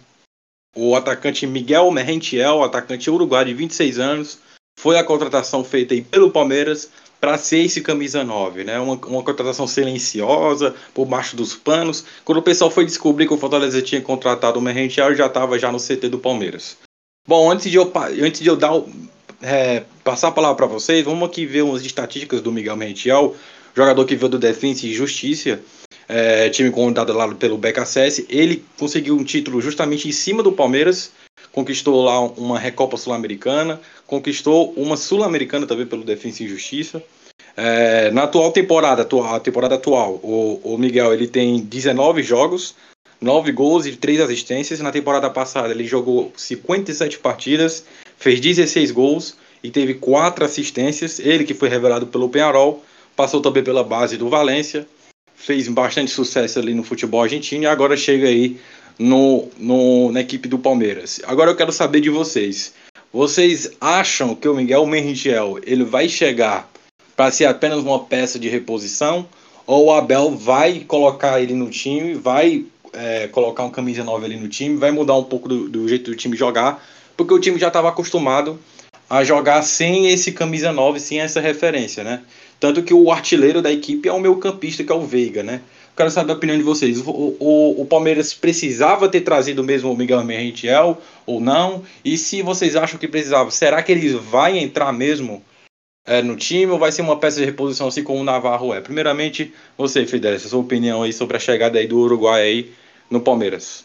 O 0.77 0.95
atacante 0.95 1.47
Miguel 1.47 1.91
Merrentiel, 1.91 2.63
atacante 2.63 3.11
uruguai 3.11 3.45
de 3.45 3.55
26 3.55 3.99
anos, 3.99 4.39
foi 4.79 4.99
a 4.99 5.05
contratação 5.05 5.65
feita 5.65 5.95
aí 5.95 6.03
pelo 6.03 6.31
Palmeiras 6.31 6.91
para 7.21 7.37
ser 7.37 7.59
esse 7.59 7.81
camisa 7.83 8.25
9, 8.25 8.65
né? 8.65 8.81
Uma, 8.81 8.95
uma 8.95 9.23
contratação 9.23 9.67
silenciosa, 9.67 10.75
por 10.95 11.05
baixo 11.05 11.37
dos 11.37 11.55
panos. 11.55 12.05
Quando 12.25 12.39
o 12.39 12.43
pessoal 12.43 12.71
foi 12.71 12.87
descobrir 12.87 13.27
que 13.27 13.35
o 13.35 13.39
Fortaleza 13.39 13.83
tinha 13.83 14.01
contratado 14.01 14.59
o 14.59 14.63
Merrentiel, 14.63 15.15
já 15.15 15.27
estava 15.27 15.59
já 15.59 15.71
no 15.71 15.79
CT 15.79 16.09
do 16.09 16.19
Palmeiras. 16.19 16.79
Bom, 17.29 17.51
antes 17.51 17.71
de 17.71 17.77
eu, 17.77 17.93
antes 18.23 18.41
de 18.41 18.49
eu 18.49 18.57
dar, 18.57 18.73
é, 19.43 19.85
passar 20.03 20.29
a 20.29 20.33
palavra 20.33 20.57
para 20.57 20.67
vocês, 20.67 21.05
vamos 21.05 21.29
aqui 21.29 21.45
ver 21.45 21.63
umas 21.63 21.85
estatísticas 21.85 22.41
do 22.41 22.51
Miguel 22.51 22.77
Merrentiel, 22.77 23.37
jogador 23.77 24.05
que 24.07 24.17
veio 24.17 24.31
do 24.31 24.39
Defensa 24.39 24.87
e 24.87 24.95
Justiça, 24.95 25.61
é, 26.09 26.49
time 26.49 26.71
comandado 26.71 27.13
lá 27.13 27.33
pelo 27.35 27.59
BKSS. 27.59 28.27
Ele 28.31 28.65
conseguiu 28.79 29.15
um 29.15 29.23
título 29.23 29.61
justamente 29.61 30.09
em 30.09 30.13
cima 30.13 30.43
do 30.43 30.51
Palmeiras, 30.51 31.13
conquistou 31.53 32.03
lá 32.05 32.21
uma 32.21 32.59
Recopa 32.59 32.97
Sul-Americana, 32.97 33.81
conquistou 34.07 34.73
uma 34.77 34.97
Sul-Americana 34.97 35.67
também 35.67 35.87
pelo 35.87 36.05
Defensa 36.05 36.43
e 36.43 36.49
Justiça. 36.49 37.03
É, 37.57 38.11
na 38.11 38.25
atual 38.25 38.53
temporada, 38.53 39.03
a 39.03 39.41
temporada 39.41 39.75
atual, 39.75 40.15
o, 40.23 40.61
o, 40.63 40.79
Miguel 40.79 41.13
ele 41.13 41.27
tem 41.27 41.61
19 41.61 42.23
jogos, 42.23 42.75
9 43.21 43.53
gols 43.53 43.87
e 43.87 43.97
3 43.97 44.21
assistências. 44.21 44.81
Na 44.81 44.93
temporada 44.93 45.29
passada 45.29 45.73
ele 45.73 45.85
jogou 45.85 46.33
57 46.37 47.19
partidas, 47.19 47.85
fez 48.17 48.41
16 48.41 48.91
gols 48.93 49.37
e 49.63 49.71
teve 49.71 49.95
4 49.95 50.45
assistências. 50.45 51.19
Ele 51.19 51.45
que 51.45 51.55
foi 51.55 51.69
revelado 51.69 52.07
pelo 52.07 52.29
Penharol, 52.29 52.83
passou 53.17 53.41
também 53.41 53.63
pela 53.63 53.85
base 53.85 54.17
do 54.17 54.29
Valência, 54.29 54.87
fez 55.35 55.69
bastante 55.69 56.11
sucesso 56.11 56.59
ali 56.59 56.75
no 56.75 56.85
futebol 56.85 57.23
argentino 57.23 57.65
e 57.65 57.67
agora 57.67 57.97
chega 57.97 58.29
aí 58.29 58.59
no, 58.99 59.49
no, 59.59 60.13
na 60.13 60.21
equipe 60.21 60.49
do 60.49 60.59
Palmeiras. 60.59 61.21
Agora 61.25 61.51
eu 61.51 61.57
quero 61.57 61.73
saber 61.73 62.01
de 62.01 62.11
vocês. 62.11 62.73
Vocês 63.13 63.71
acham 63.81 64.35
que 64.35 64.49
o 64.49 64.55
Miguel 64.55 64.87
Merrigiel 64.87 65.59
ele 65.65 65.85
vai 65.85 66.09
chegar 66.09 66.71
para 67.17 67.31
ser 67.31 67.47
apenas 67.47 67.81
uma 67.81 68.01
peça 68.05 68.39
de 68.39 68.49
reposição? 68.49 69.27
Ou 69.67 69.87
o 69.87 69.93
Abel 69.93 70.31
vai 70.37 70.81
colocar 70.81 71.41
ele 71.41 71.55
no 71.55 71.71
time, 71.71 72.15
vai 72.15 72.65
é, 72.93 73.29
colocar 73.29 73.65
um 73.65 73.71
camisa 73.71 74.03
9 74.05 74.25
ali 74.25 74.37
no 74.37 74.49
time, 74.49 74.77
vai 74.77 74.91
mudar 74.91 75.17
um 75.17 75.25
pouco 75.25 75.49
do, 75.49 75.69
do 75.69 75.89
jeito 75.89 76.11
do 76.11 76.17
time 76.17 76.37
jogar? 76.37 76.85
Porque 77.17 77.35
o 77.35 77.39
time 77.39 77.59
já 77.59 77.69
estava 77.69 77.89
acostumado 77.89 78.59
a 79.09 79.25
jogar 79.25 79.63
sem 79.63 80.09
esse 80.09 80.31
camisa 80.31 80.73
9, 80.73 81.01
sem 81.01 81.21
essa 81.21 81.41
referência, 81.41 82.05
né? 82.05 82.23
Tanto 82.61 82.83
que 82.83 82.95
o 82.95 83.11
artilheiro 83.11 83.61
da 83.61 83.73
equipe 83.73 84.09
é 84.09 84.13
o 84.13 84.21
meu 84.21 84.37
campista, 84.37 84.85
que 84.85 84.93
é 84.93 84.95
o 84.95 85.01
Veiga, 85.01 85.43
né? 85.43 85.61
Quero 86.01 86.11
saber 86.11 86.33
a 86.33 86.37
opinião 86.37 86.57
de 86.57 86.65
vocês. 86.65 86.99
O, 87.07 87.37
o, 87.39 87.83
o 87.83 87.85
Palmeiras 87.85 88.33
precisava 88.33 89.07
ter 89.07 89.21
trazido 89.21 89.63
mesmo 89.63 89.93
o 89.93 89.97
Miguel 89.97 90.25
Merrentiel 90.25 90.99
ou 91.27 91.43
não? 91.43 91.85
E 92.03 92.17
se 92.17 92.41
vocês 92.41 92.75
acham 92.75 92.99
que 92.99 93.07
precisava, 93.07 93.51
será 93.51 93.83
que 93.83 93.93
ele 93.93 94.15
vai 94.15 94.57
entrar 94.57 94.95
mesmo 94.95 95.45
é, 96.07 96.23
no 96.23 96.37
time 96.37 96.73
ou 96.73 96.79
vai 96.79 96.91
ser 96.91 97.03
uma 97.03 97.21
peça 97.21 97.39
de 97.39 97.45
reposição 97.45 97.89
assim 97.89 98.03
como 98.03 98.19
o 98.19 98.25
Navarro 98.25 98.73
é? 98.73 98.81
Primeiramente, 98.81 99.53
você, 99.77 100.07
Fidel, 100.07 100.41
sua 100.41 100.59
opinião 100.59 101.03
aí 101.03 101.13
sobre 101.13 101.37
a 101.37 101.41
chegada 101.41 101.79
aí 101.79 101.87
do 101.87 101.99
Uruguai 101.99 102.41
aí 102.41 102.73
no 103.11 103.21
Palmeiras. 103.21 103.85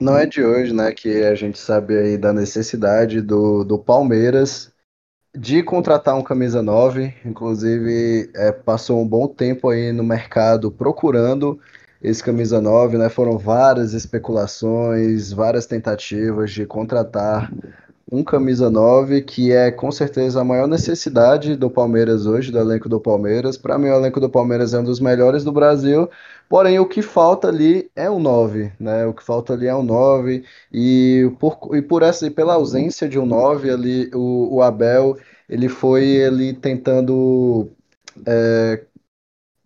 Não 0.00 0.16
é 0.16 0.24
de 0.24 0.42
hoje, 0.42 0.72
né, 0.72 0.90
que 0.90 1.22
a 1.22 1.34
gente 1.34 1.58
sabe 1.58 1.98
aí 1.98 2.16
da 2.16 2.32
necessidade 2.32 3.20
do, 3.20 3.62
do 3.62 3.78
Palmeiras 3.78 4.72
de 5.34 5.62
contratar 5.62 6.14
um 6.14 6.22
camisa 6.22 6.62
9, 6.62 7.12
inclusive 7.24 8.30
é, 8.34 8.52
passou 8.52 9.02
um 9.02 9.06
bom 9.06 9.26
tempo 9.26 9.68
aí 9.68 9.90
no 9.90 10.04
mercado 10.04 10.70
procurando 10.70 11.58
esse 12.00 12.22
camisa 12.22 12.60
9, 12.60 12.98
né? 12.98 13.08
Foram 13.08 13.36
várias 13.36 13.94
especulações, 13.94 15.32
várias 15.32 15.66
tentativas 15.66 16.52
de 16.52 16.66
contratar 16.66 17.50
um 18.10 18.22
camisa 18.22 18.70
9, 18.70 19.22
que 19.22 19.52
é 19.52 19.70
com 19.70 19.90
certeza 19.90 20.40
a 20.40 20.44
maior 20.44 20.68
necessidade 20.68 21.56
do 21.56 21.70
Palmeiras 21.70 22.26
hoje, 22.26 22.52
do 22.52 22.58
elenco 22.58 22.88
do 22.88 23.00
Palmeiras. 23.00 23.56
Para 23.56 23.78
mim, 23.78 23.88
o 23.88 23.94
elenco 23.94 24.20
do 24.20 24.28
Palmeiras 24.28 24.74
é 24.74 24.78
um 24.78 24.84
dos 24.84 25.00
melhores 25.00 25.42
do 25.44 25.52
Brasil, 25.52 26.08
porém 26.48 26.78
o 26.78 26.86
que 26.86 27.02
falta 27.02 27.48
ali 27.48 27.90
é 27.96 28.10
um 28.10 28.20
9, 28.20 28.72
né? 28.78 29.06
O 29.06 29.14
que 29.14 29.22
falta 29.24 29.54
ali 29.54 29.66
é 29.66 29.74
um 29.74 29.82
9, 29.82 30.44
e 30.72 31.30
por, 31.38 31.58
e 31.74 31.82
por 31.82 32.02
essa 32.02 32.26
e 32.26 32.30
pela 32.30 32.54
ausência 32.54 33.08
de 33.08 33.18
um 33.18 33.26
9 33.26 33.70
ali, 33.70 34.10
o, 34.14 34.56
o 34.56 34.62
Abel 34.62 35.16
ele 35.48 35.68
foi 35.68 36.24
ali 36.24 36.52
tentando. 36.52 37.70
É, 38.26 38.84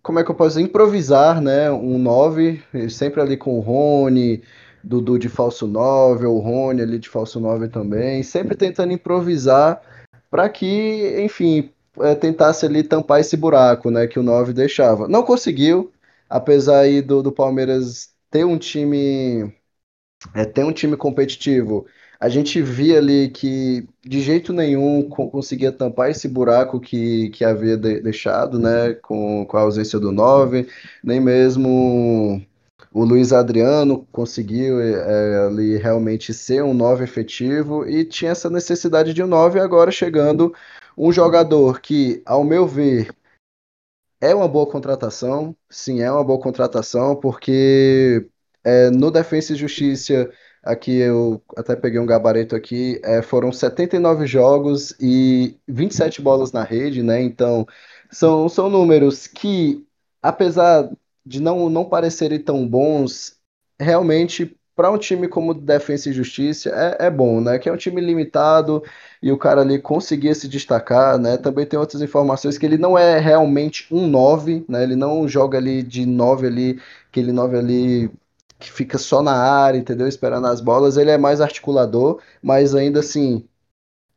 como 0.02 0.18
é 0.18 0.24
que 0.24 0.30
eu 0.30 0.34
posso? 0.34 0.60
Improvisar, 0.60 1.40
né? 1.40 1.70
Um 1.70 1.98
9, 1.98 2.62
sempre 2.90 3.20
ali 3.20 3.36
com 3.36 3.58
o 3.58 3.60
Rony, 3.60 4.42
Dudu 4.82 5.18
de 5.18 5.28
falso 5.28 5.66
9, 5.66 6.26
o 6.26 6.38
Rony 6.38 6.82
ali 6.82 6.98
de 6.98 7.08
falso 7.08 7.40
9 7.40 7.68
também, 7.68 8.22
sempre 8.22 8.56
tentando 8.56 8.92
improvisar 8.92 9.82
para 10.30 10.48
que, 10.48 11.20
enfim, 11.22 11.70
é, 12.00 12.14
tentasse 12.14 12.66
ali 12.66 12.82
tampar 12.82 13.20
esse 13.20 13.36
buraco, 13.36 13.90
né, 13.90 14.06
que 14.06 14.18
o 14.18 14.22
9 14.22 14.52
deixava. 14.52 15.08
Não 15.08 15.22
conseguiu, 15.22 15.92
apesar 16.28 16.80
aí 16.80 17.02
do, 17.02 17.22
do 17.22 17.32
Palmeiras 17.32 18.10
ter 18.30 18.44
um 18.44 18.58
time 18.58 19.52
é, 20.34 20.44
ter 20.44 20.64
um 20.64 20.72
time 20.72 20.96
competitivo. 20.96 21.86
A 22.20 22.28
gente 22.28 22.60
via 22.60 22.98
ali 22.98 23.28
que 23.30 23.86
de 24.04 24.20
jeito 24.20 24.52
nenhum 24.52 25.08
conseguia 25.08 25.70
tampar 25.70 26.10
esse 26.10 26.28
buraco 26.28 26.80
que, 26.80 27.30
que 27.30 27.44
havia 27.44 27.76
de, 27.76 28.00
deixado, 28.00 28.58
né, 28.58 28.94
com, 28.94 29.46
com 29.46 29.56
a 29.56 29.60
ausência 29.60 30.00
do 30.00 30.10
9, 30.10 30.66
nem 31.02 31.20
mesmo 31.20 32.42
o 32.92 33.04
Luiz 33.04 33.32
Adriano 33.32 34.06
conseguiu 34.10 34.80
é, 34.80 35.46
ali 35.46 35.76
realmente 35.76 36.32
ser 36.32 36.62
um 36.62 36.74
9 36.74 37.04
efetivo 37.04 37.86
e 37.88 38.04
tinha 38.04 38.30
essa 38.32 38.48
necessidade 38.50 39.12
de 39.12 39.22
um 39.22 39.26
9 39.26 39.60
agora 39.60 39.90
chegando 39.90 40.54
um 40.96 41.12
jogador 41.12 41.80
que, 41.80 42.22
ao 42.26 42.42
meu 42.42 42.66
ver, 42.66 43.10
é 44.20 44.34
uma 44.34 44.48
boa 44.48 44.66
contratação, 44.66 45.54
sim, 45.70 46.00
é 46.00 46.10
uma 46.10 46.24
boa 46.24 46.40
contratação, 46.40 47.14
porque 47.14 48.28
é, 48.64 48.90
no 48.90 49.10
Defensa 49.10 49.52
e 49.52 49.56
Justiça, 49.56 50.30
aqui 50.62 50.96
eu 50.98 51.42
até 51.56 51.76
peguei 51.76 52.00
um 52.00 52.06
gabarito 52.06 52.56
aqui, 52.56 53.00
é, 53.04 53.22
foram 53.22 53.52
79 53.52 54.26
jogos 54.26 54.94
e 55.00 55.56
27 55.68 56.20
bolas 56.20 56.52
na 56.52 56.64
rede, 56.64 57.02
né? 57.02 57.22
Então, 57.22 57.66
são, 58.10 58.48
são 58.48 58.68
números 58.68 59.26
que, 59.26 59.86
apesar 60.20 60.90
de 61.28 61.40
não, 61.40 61.68
não 61.70 61.84
parecerem 61.84 62.38
tão 62.40 62.66
bons, 62.66 63.36
realmente 63.78 64.56
para 64.74 64.90
um 64.92 64.98
time 64.98 65.26
como 65.28 65.52
Defensa 65.54 66.08
e 66.08 66.12
Justiça 66.12 66.70
é, 66.70 67.06
é 67.06 67.10
bom, 67.10 67.40
né? 67.40 67.58
Que 67.58 67.68
é 67.68 67.72
um 67.72 67.76
time 67.76 68.00
limitado 68.00 68.82
e 69.20 69.32
o 69.32 69.36
cara 69.36 69.62
ali 69.62 69.80
conseguia 69.80 70.34
se 70.34 70.46
destacar, 70.48 71.18
né? 71.18 71.36
Também 71.36 71.66
tem 71.66 71.78
outras 71.78 72.00
informações 72.00 72.56
que 72.56 72.64
ele 72.64 72.78
não 72.78 72.96
é 72.96 73.18
realmente 73.18 73.92
um 73.92 74.06
9, 74.06 74.64
né? 74.68 74.84
Ele 74.84 74.94
não 74.94 75.26
joga 75.26 75.58
ali 75.58 75.82
de 75.82 76.06
9 76.06 76.46
ali, 76.46 76.80
aquele 77.10 77.32
9 77.32 77.58
ali 77.58 78.10
que 78.58 78.70
fica 78.72 78.98
só 78.98 79.22
na 79.22 79.32
área, 79.34 79.78
entendeu? 79.78 80.06
Esperando 80.08 80.46
as 80.46 80.60
bolas, 80.60 80.96
ele 80.96 81.10
é 81.10 81.18
mais 81.18 81.40
articulador, 81.40 82.20
mas 82.42 82.74
ainda 82.74 83.00
assim 83.00 83.48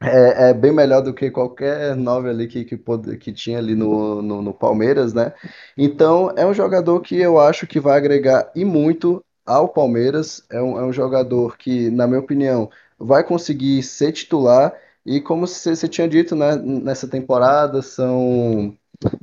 é, 0.02 0.50
é, 0.50 0.54
bem 0.54 0.72
melhor 0.72 1.02
do 1.02 1.14
que 1.14 1.30
qualquer 1.30 1.96
nove 1.96 2.28
ali 2.28 2.48
que, 2.48 2.66
que, 2.66 2.78
que 3.20 3.32
tinha 3.32 3.60
ali 3.60 3.76
no, 3.76 4.22
no, 4.22 4.42
no, 4.42 4.54
Palmeiras, 4.54 5.14
né? 5.14 5.32
Então 5.78 6.34
é 6.36 6.46
um 6.46 6.54
jogador 6.54 7.00
que 7.02 7.16
eu 7.16 7.40
acho 7.40 7.68
que 7.68 7.80
vai 7.80 7.98
agregar 7.98 8.52
e 8.56 8.66
muito 8.66 9.24
ao 9.46 9.70
Palmeiras. 9.70 10.44
É 10.50 10.60
um, 10.62 10.80
é 10.80 10.84
um 10.84 10.92
jogador 10.92 11.56
que, 11.56 11.92
na 11.92 12.08
minha 12.08 12.20
opinião, 12.20 12.70
vai 12.98 13.24
conseguir 13.24 13.84
ser 13.84 14.12
titular. 14.12 14.74
E 15.06 15.22
como 15.22 15.46
você 15.48 15.88
tinha 15.88 16.08
dito, 16.08 16.36
né, 16.36 16.56
nessa 16.56 17.08
temporada 17.08 17.82
são, 17.84 18.76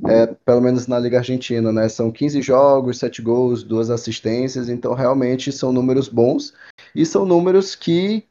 é, 0.07 0.27
pelo 0.45 0.61
menos 0.61 0.87
na 0.87 0.99
Liga 0.99 1.17
Argentina, 1.17 1.71
né, 1.73 1.89
são 1.89 2.11
15 2.11 2.41
jogos, 2.41 2.99
7 2.99 3.21
gols, 3.21 3.63
2 3.63 3.89
assistências, 3.89 4.69
então 4.69 4.93
realmente 4.93 5.51
são 5.51 5.71
números 5.73 6.07
bons 6.09 6.53
e 6.95 7.05
são 7.05 7.25
números 7.25 7.75
que, 7.75 8.25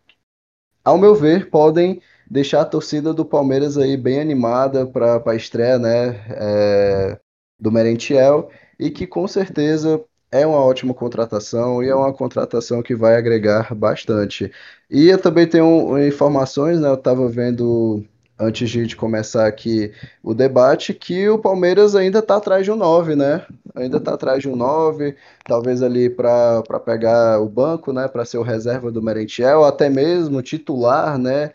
ao 0.85 0.99
meu 0.99 1.15
ver, 1.15 1.49
podem 1.51 2.03
deixar 2.31 2.63
a 2.63 2.65
torcida 2.65 3.13
do 3.15 3.25
Palmeiras 3.25 3.79
aí 3.79 3.97
bem 3.97 4.21
animada 4.21 4.87
para 4.87 5.23
a 5.25 5.35
estreia 5.35 5.79
né, 5.79 6.25
é, 6.31 7.19
do 7.59 7.73
Merentiel 7.73 8.51
e 8.79 8.91
que 8.91 9.07
com 9.07 9.27
certeza 9.27 10.03
é 10.31 10.47
uma 10.47 10.59
ótima 10.59 10.93
contratação 10.93 11.83
e 11.83 11.89
é 11.89 11.95
uma 11.95 12.13
contratação 12.13 12.83
que 12.83 12.95
vai 12.95 13.17
agregar 13.17 13.75
bastante. 13.75 14.53
E 14.91 15.09
eu 15.09 15.19
também 15.19 15.47
tenho 15.47 15.99
informações, 16.07 16.79
né, 16.81 16.89
eu 16.89 16.95
estava 16.95 17.29
vendo 17.29 18.05
antes 18.39 18.71
de, 18.71 18.95
começar 18.95 19.47
aqui 19.47 19.93
o 20.23 20.33
debate, 20.33 20.95
que 20.95 21.29
o 21.29 21.39
Palmeiras 21.39 21.97
ainda 21.97 22.21
está 22.21 22.37
atrás 22.37 22.65
de 22.65 22.71
um 22.71 22.77
9, 22.77 23.17
né? 23.17 23.45
Ainda 23.75 23.97
está 23.97 24.15
atrás 24.15 24.41
de 24.41 24.49
um 24.49 24.55
9, 24.55 25.17
talvez 25.45 25.83
ali 25.83 26.09
para 26.09 26.63
pegar 26.85 27.41
o 27.41 27.49
banco, 27.49 27.93
né? 27.93 28.07
Para 28.07 28.25
ser 28.25 28.39
o 28.39 28.43
reserva 28.43 28.93
do 28.93 29.03
Merentiel, 29.03 29.65
até 29.65 29.91
mesmo 29.91 30.41
titular, 30.41 31.19
né? 31.19 31.53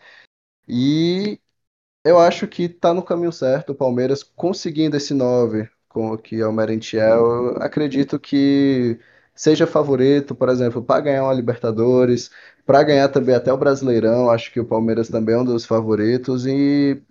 E 0.68 1.40
eu 2.04 2.18
acho 2.18 2.46
que 2.46 2.64
está 2.64 2.94
no 2.94 3.02
caminho 3.02 3.32
certo 3.32 3.70
o 3.70 3.74
Palmeiras 3.74 4.22
conseguindo 4.22 4.96
esse 4.96 5.14
9, 5.14 5.68
com 5.88 6.16
que 6.18 6.40
é 6.40 6.46
o 6.46 6.52
Merentiel, 6.52 7.54
eu 7.54 7.62
acredito 7.62 8.18
que 8.18 8.98
seja 9.34 9.66
favorito, 9.66 10.34
por 10.34 10.48
exemplo, 10.48 10.82
para 10.82 11.00
ganhar 11.00 11.24
uma 11.24 11.32
Libertadores, 11.32 12.30
para 12.64 12.82
ganhar 12.82 13.08
também 13.08 13.34
até 13.34 13.52
o 13.52 13.56
Brasileirão. 13.58 14.30
Acho 14.30 14.52
que 14.52 14.60
o 14.60 14.66
Palmeiras 14.66 15.08
também 15.08 15.34
é 15.34 15.38
um 15.38 15.44
dos 15.44 15.66
favoritos 15.66 16.46
e 16.46 17.02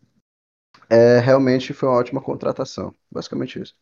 é, 0.90 1.20
realmente 1.20 1.74
foi 1.74 1.90
uma 1.90 1.98
ótima 1.98 2.22
contratação. 2.22 2.94
Basicamente 3.12 3.62
isso. 3.62 3.76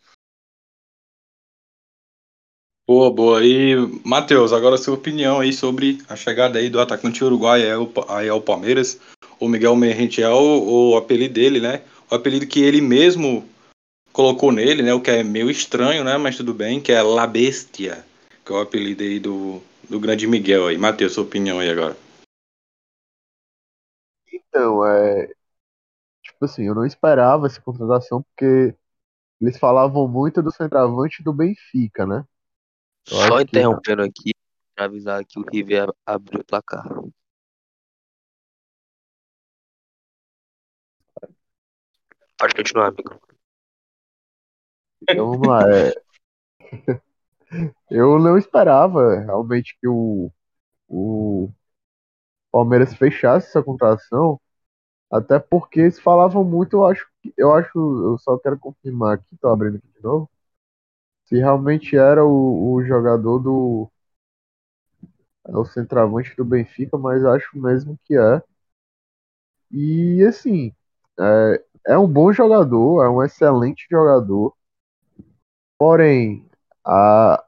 Boa, 2.88 3.10
boa. 3.14 3.46
E, 3.46 3.76
Matheus, 4.04 4.52
agora 4.52 4.78
sua 4.78 4.96
opinião 4.96 5.40
aí 5.40 5.54
sobre 5.54 6.00
a 6.10 6.16
chegada 6.16 6.60
aí 6.60 6.70
do 6.70 6.80
atacante 6.80 7.24
uruguai 7.24 7.64
aí 8.10 8.28
ao 8.28 8.42
Palmeiras, 8.42 9.00
o 9.42 9.50
Miguel 9.50 9.76
Merrentiel, 9.76 10.38
o 10.38 10.96
apelido 10.96 11.34
dele, 11.34 11.60
né? 11.60 11.82
O 12.10 12.14
apelido 12.14 12.46
que 12.46 12.62
ele 12.62 12.80
mesmo 12.80 13.50
colocou 14.14 14.52
nele, 14.52 14.84
né? 14.84 14.94
O 14.94 15.02
que 15.02 15.10
é 15.10 15.24
meio 15.24 15.50
estranho, 15.50 16.04
né? 16.04 16.16
Mas 16.16 16.38
tudo 16.38 16.54
bem, 16.54 16.80
que 16.80 16.92
é 16.92 17.02
La 17.02 17.26
Bestia, 17.26 18.06
que 18.46 18.52
é 18.52 18.56
o 18.56 18.62
apelido 18.62 19.02
aí 19.02 19.20
do, 19.20 19.60
do 19.90 20.00
grande 20.00 20.28
Miguel 20.28 20.68
aí. 20.68 20.78
Matheus, 20.78 21.14
sua 21.14 21.24
opinião 21.24 21.60
aí 21.60 21.72
agora. 21.72 21.98
Então, 24.32 24.86
é. 24.86 25.28
Tipo 26.22 26.46
assim, 26.46 26.68
eu 26.68 26.76
não 26.76 26.86
esperava 26.86 27.48
essa 27.48 27.60
contratação 27.60 28.22
porque 28.22 28.76
eles 29.42 29.58
falavam 29.58 30.08
muito 30.08 30.40
do 30.44 30.52
centroavante 30.52 31.24
do 31.24 31.34
Benfica, 31.34 32.06
né? 32.06 32.24
Eu 33.10 33.18
Só 33.18 33.42
interrompendo 33.42 34.04
que... 34.04 34.10
aqui 34.10 34.32
para 34.76 34.86
avisar 34.86 35.26
que 35.26 35.40
o 35.40 35.46
River 35.52 35.92
abriu 36.06 36.42
o 36.42 36.46
placar. 36.46 36.86
Pode 42.42 42.56
continuar, 42.56 42.88
amigo. 42.88 43.22
Então 45.04 45.30
vamos 45.30 45.48
lá. 45.48 45.62
É... 45.72 45.94
Eu 47.92 48.18
não 48.18 48.36
esperava 48.36 49.20
realmente 49.20 49.78
que 49.80 49.88
o, 49.88 50.32
o 50.90 51.52
Palmeiras 52.52 52.96
fechasse 52.96 53.50
essa 53.50 53.62
contratação, 53.62 54.42
até 55.12 55.38
porque 55.38 55.82
eles 55.82 56.00
falavam 56.00 56.44
muito, 56.44 56.78
eu 56.78 56.88
acho 56.88 57.08
eu 57.38 57.54
acho, 57.54 57.70
eu 57.78 58.18
só 58.18 58.40
quero 58.40 58.58
confirmar 58.58 59.16
aqui, 59.16 59.38
tô 59.38 59.48
abrindo 59.50 59.78
aqui 59.78 59.88
de 59.96 60.02
novo, 60.02 60.28
se 61.26 61.38
realmente 61.38 61.96
era 61.96 62.26
o, 62.26 62.74
o 62.74 62.84
jogador 62.84 63.40
do 63.40 63.92
é 65.48 65.56
o 65.56 65.66
centroavante 65.66 66.36
do 66.36 66.44
Benfica, 66.44 66.98
mas 66.98 67.24
acho 67.24 67.56
mesmo 67.60 68.00
que 68.06 68.18
é. 68.18 68.42
E 69.72 70.24
assim, 70.26 70.74
é, 71.20 71.64
é 71.88 71.98
um 71.98 72.08
bom 72.08 72.32
jogador, 72.34 73.04
é 73.06 73.10
um 73.10 73.24
excelente 73.24 73.88
jogador. 73.90 74.56
Porém, 75.78 76.46
a, 76.86 77.44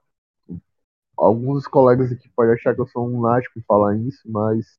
alguns 1.18 1.66
colegas 1.68 2.12
aqui 2.12 2.30
podem 2.30 2.54
achar 2.54 2.76
que 2.76 2.82
eu 2.82 2.88
sou 2.88 3.08
um 3.08 3.18
lunático 3.18 3.58
em 3.58 3.64
falar 3.64 3.96
isso, 3.98 4.22
mas 4.30 4.78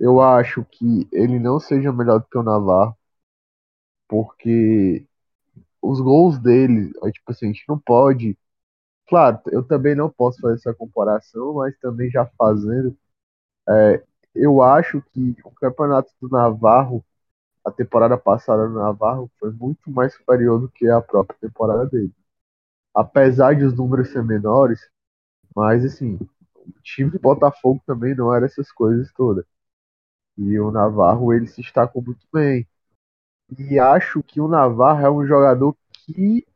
eu 0.00 0.20
acho 0.20 0.64
que 0.66 1.08
ele 1.12 1.38
não 1.40 1.60
seja 1.60 1.92
melhor 1.92 2.20
do 2.20 2.26
que 2.28 2.38
o 2.38 2.42
Navarro, 2.44 2.96
porque 4.08 5.06
os 5.82 6.00
gols 6.02 6.38
dele, 6.40 6.92
é, 7.04 7.12
tipo 7.12 7.30
assim, 7.32 7.46
a 7.46 7.48
gente 7.52 7.64
não 7.68 7.78
pode. 7.78 8.38
Claro, 9.08 9.40
eu 9.48 9.64
também 9.64 9.94
não 9.96 10.10
posso 10.10 10.40
fazer 10.40 10.56
essa 10.56 10.74
comparação, 10.74 11.54
mas 11.54 11.78
também 11.80 12.10
já 12.10 12.26
fazendo, 12.38 12.96
é, 13.68 14.04
eu 14.34 14.62
acho 14.62 15.02
que 15.12 15.36
o 15.44 15.50
campeonato 15.52 16.12
do 16.20 16.28
Navarro, 16.28 17.04
a 17.64 17.70
temporada 17.72 18.16
passada 18.18 18.66
do 18.68 18.74
Navarro, 18.74 19.30
foi 19.38 19.50
muito 19.52 19.90
mais 19.90 20.14
superior 20.14 20.60
do 20.60 20.68
que 20.70 20.88
a 20.88 21.00
própria 21.00 21.38
temporada 21.40 21.86
dele. 21.86 22.12
Apesar 22.94 23.54
de 23.56 23.64
os 23.64 23.74
números 23.76 24.10
serem 24.10 24.26
menores, 24.28 24.80
mas 25.56 25.84
assim, 25.84 26.18
o 26.66 26.72
time 26.82 27.10
do 27.10 27.20
Botafogo 27.20 27.82
também 27.86 28.14
não 28.16 28.34
era 28.34 28.46
essas 28.46 28.72
coisas 28.72 29.12
todas. 29.14 29.44
E 30.38 30.58
o 30.60 30.70
Navarro 30.72 31.32
ele 31.32 31.46
se 31.46 31.62
destacou 31.62 32.02
muito 32.02 32.26
bem. 32.32 32.66
E 33.58 33.78
acho 33.78 34.22
que 34.22 34.40
o 34.40 34.48
Navarro 34.48 35.06
é 35.06 35.10
um 35.10 35.26
jogador 35.26 35.76
que 35.92 36.46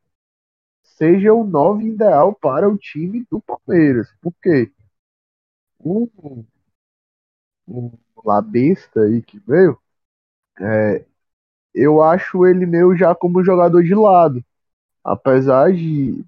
seja 0.85 1.35
o 1.35 1.45
9 1.45 1.87
ideal 1.89 2.35
para 2.35 2.69
o 2.69 2.79
time 2.79 3.27
do 3.31 3.41
Palmeiras. 3.41 4.09
Por 4.23 4.33
quê? 4.43 4.73
O, 5.79 6.09
o 7.67 7.93
Labesta 8.25 9.01
aí 9.03 9.23
que 9.23 9.39
veio, 9.39 9.79
é, 10.61 11.05
eu 11.75 12.03
acho 12.03 12.47
ele 12.47 12.67
meio 12.67 12.97
já 12.97 13.15
como 13.15 13.45
jogador 13.45 13.83
de 13.83 13.95
lado. 13.95 14.45
Apesar 15.05 15.73
de 15.73 16.25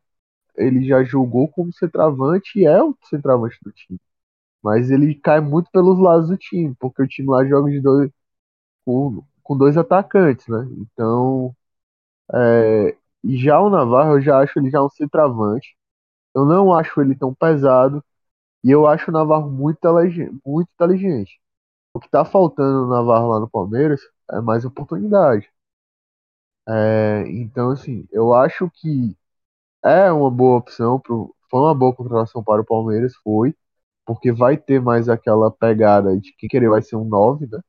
ele 0.57 0.87
já 0.87 1.05
jogou 1.05 1.49
como 1.49 1.73
centroavante 1.73 2.61
e 2.61 2.67
é 2.67 2.83
o 2.83 2.97
centroavante 3.11 3.59
do 3.65 3.73
time. 3.73 4.01
Mas 4.63 4.91
ele 4.91 5.15
cai 5.17 5.41
muito 5.41 5.71
pelos 5.73 5.99
lados 6.01 6.29
do 6.29 6.37
time, 6.39 6.75
porque 6.81 7.03
o 7.03 7.09
time 7.09 7.29
lá 7.31 7.45
joga 7.47 7.71
de 7.71 7.81
dois 7.81 8.11
com, 8.85 9.23
com 9.43 9.57
dois 9.59 9.77
atacantes, 9.77 10.49
né? 10.49 10.69
Então, 10.79 11.55
é, 12.35 12.97
já 13.25 13.61
o 13.61 13.71
Navarro, 13.71 14.15
eu 14.19 14.23
já 14.23 14.39
acho 14.41 14.59
ele 14.59 14.71
já 14.71 14.83
um 14.83 14.89
centroavante. 14.91 15.77
Eu 16.35 16.45
não 16.47 16.75
acho 16.75 17.01
ele 17.01 17.17
tão 17.17 17.35
pesado. 17.35 18.05
E 18.65 18.71
eu 18.71 18.87
acho 18.87 19.11
o 19.11 19.15
Navarro 19.15 19.51
muito 19.51 19.79
inteligente. 19.79 20.41
Muito 20.47 20.71
inteligente. 20.75 21.41
O 21.95 22.01
que 22.01 22.11
tá 22.11 22.25
faltando 22.25 22.83
no 22.87 22.89
Navarro 22.91 23.29
lá 23.31 23.41
no 23.41 23.51
Palmeiras 23.51 24.01
é 24.33 24.41
mais 24.41 24.65
oportunidade. 24.65 25.51
É, 26.69 27.25
então, 27.29 27.71
assim, 27.71 28.07
eu 28.13 28.35
acho 28.35 28.71
que 28.71 29.17
é 29.85 30.13
uma 30.13 30.31
boa 30.31 30.59
opção, 30.59 31.01
pro, 31.01 31.35
foi 31.51 31.61
uma 31.61 31.75
boa 31.75 31.95
contratação 31.95 32.43
para 32.45 32.63
o 32.63 32.67
Palmeiras, 32.67 33.15
foi, 33.25 33.55
porque 34.07 34.33
vai 34.33 34.57
ter 34.59 34.81
mais 34.81 35.09
aquela 35.09 35.51
pegada 35.53 36.19
de 36.21 36.33
que 36.37 36.49
querer 36.49 36.71
vai 36.71 36.83
ser 36.83 36.97
um 36.97 37.05
9, 37.07 37.47
né? 37.49 37.61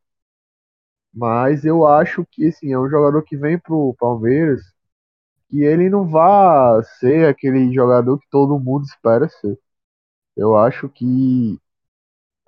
Mas 1.14 1.66
eu 1.66 1.86
acho 1.88 2.26
que 2.32 2.48
assim, 2.48 2.72
é 2.74 2.80
um 2.80 2.90
jogador 2.90 3.24
que 3.24 3.36
vem 3.38 3.58
pro 3.60 3.96
Palmeiras 4.00 4.62
que 5.50 5.64
ele 5.64 5.90
não 5.90 6.08
vá 6.08 6.82
ser 7.00 7.28
aquele 7.30 7.74
jogador 7.74 8.20
que 8.20 8.28
todo 8.32 8.60
mundo 8.60 8.86
espera 8.86 9.30
ser. 9.30 9.60
Eu 10.38 10.58
acho 10.58 10.90
que 10.90 11.60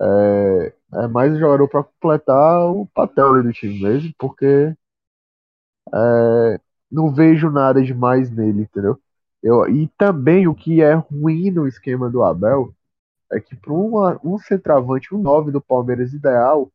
é, 0.02 0.74
é 0.94 1.06
mais 1.06 1.32
um 1.32 1.38
jogador 1.38 1.68
para 1.68 1.84
completar 1.84 2.70
o 2.70 2.86
papel 2.86 3.42
do 3.42 3.52
time 3.52 3.80
mesmo, 3.80 4.12
porque 4.18 4.74
é, 5.94 6.60
não 6.90 7.12
vejo 7.12 7.50
nada 7.50 7.82
demais 7.82 8.30
nele, 8.30 8.62
entendeu? 8.62 9.00
Eu, 9.42 9.68
e 9.68 9.88
também 9.98 10.46
o 10.48 10.54
que 10.54 10.82
é 10.82 10.94
ruim 10.94 11.50
no 11.50 11.66
esquema 11.66 12.10
do 12.10 12.22
Abel 12.22 12.74
é 13.32 13.40
que 13.40 13.56
para 13.56 13.72
um 13.72 14.38
centroavante, 14.38 15.14
um 15.14 15.18
9 15.22 15.52
do 15.52 15.60
Palmeiras 15.60 16.12
ideal, 16.12 16.70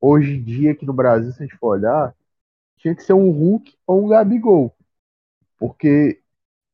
hoje 0.00 0.36
em 0.36 0.42
dia 0.44 0.72
aqui 0.72 0.86
no 0.86 0.92
Brasil, 0.92 1.32
se 1.32 1.42
a 1.42 1.46
gente 1.46 1.58
for 1.58 1.78
olhar, 1.78 2.14
tinha 2.78 2.94
que 2.94 3.02
ser 3.02 3.14
um 3.14 3.30
Hulk 3.30 3.76
ou 3.86 4.04
um 4.04 4.08
Gabigol. 4.08 4.74
Porque 5.58 6.20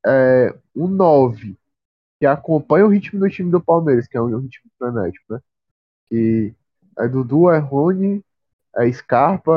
é, 0.06 0.54
um 0.76 0.88
9 0.88 1.56
que 2.20 2.26
acompanha 2.26 2.86
o 2.86 2.88
ritmo 2.88 3.20
do 3.20 3.30
time 3.30 3.50
do 3.50 3.60
Palmeiras, 3.62 4.06
que 4.08 4.16
é 4.16 4.22
um 4.22 4.38
ritmo 4.38 4.70
frenético, 4.78 5.34
né? 5.34 5.40
Que 6.10 6.54
é 6.98 7.08
Dudu, 7.08 7.50
é 7.50 7.58
Rony, 7.58 8.24
é 8.76 8.90
Scarpa, 8.92 9.52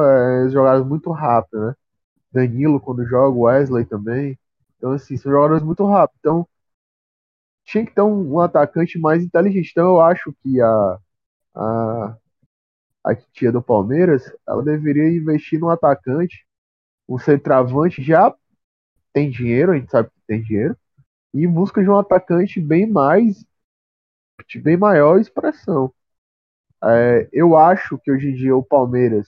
é 0.46 0.50
jogadas 0.50 0.86
muito 0.86 1.12
rápidas, 1.12 1.68
né? 1.68 1.76
Danilo 2.32 2.80
quando 2.80 3.06
joga, 3.06 3.38
Wesley 3.38 3.86
também. 3.86 4.38
Então, 4.78 4.92
assim, 4.94 5.18
são 5.18 5.32
jogadores 5.32 5.64
muito 5.64 5.86
rápidos. 5.86 6.20
Então, 6.20 6.48
tinha 7.64 7.86
que 7.86 7.94
ter 7.94 8.02
um, 8.02 8.40
atacante 8.40 9.00
mais 9.00 9.24
inteligente. 9.24 9.72
Então, 9.72 9.86
eu 9.88 10.02
acho 10.02 10.34
que 10.44 10.62
a, 10.62 11.00
a, 11.56 12.18
a 13.06 13.16
tia 13.16 13.52
do 13.52 13.62
Palmeiras, 13.62 14.32
ela 14.48 14.64
deveria 14.64 15.10
investir 15.10 15.60
num 15.60 15.70
atacante, 15.70 16.46
um 17.08 17.18
centroavante 17.18 18.04
já 18.04 18.34
tem 19.14 19.30
dinheiro, 19.30 19.72
a 19.72 19.78
gente 19.78 19.92
sabe 19.92 20.10
que 20.10 20.22
tem 20.28 20.42
dinheiro, 20.42 20.78
e 21.34 21.48
busca 21.48 21.82
de 21.82 21.90
um 21.90 21.98
atacante 21.98 22.60
bem 22.62 22.86
mais, 22.88 23.46
de 24.48 24.60
bem 24.60 24.78
maior 24.78 25.20
expressão. 25.20 25.94
É, 26.86 27.28
eu 27.34 27.58
acho 27.58 27.98
que 28.00 28.12
hoje 28.12 28.30
em 28.30 28.36
dia 28.36 28.56
o 28.56 28.64
Palmeiras 28.64 29.28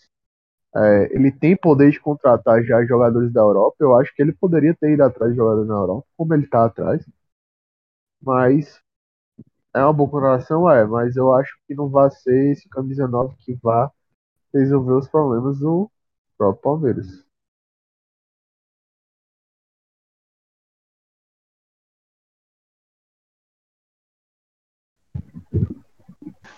é, 0.75 1.15
ele 1.15 1.31
tem 1.31 1.55
poder 1.57 1.91
de 1.91 1.99
contratar 1.99 2.63
já 2.63 2.85
jogadores 2.85 3.33
da 3.33 3.41
Europa. 3.41 3.77
Eu 3.81 3.95
acho 3.97 4.13
que 4.15 4.21
ele 4.21 4.33
poderia 4.33 4.75
ter 4.75 4.91
ido 4.93 5.03
atrás 5.03 5.31
de 5.31 5.37
jogadores 5.37 5.67
na 5.69 5.75
Europa, 5.75 6.07
como 6.17 6.33
ele 6.33 6.45
está 6.45 6.65
atrás. 6.65 7.05
Mas 8.21 8.79
é 9.75 9.81
uma 9.83 9.93
boa 9.93 10.09
contratação, 10.09 10.69
é. 10.71 10.85
Mas 10.85 11.15
eu 11.17 11.33
acho 11.33 11.57
que 11.67 11.75
não 11.75 11.89
vai 11.89 12.09
ser 12.11 12.51
esse 12.51 12.69
camisa 12.69 13.07
9 13.07 13.35
que 13.39 13.55
vá 13.63 13.91
resolver 14.53 14.93
os 14.93 15.09
problemas 15.09 15.59
do 15.59 15.91
próprio 16.37 16.63
Palmeiras. 16.63 17.26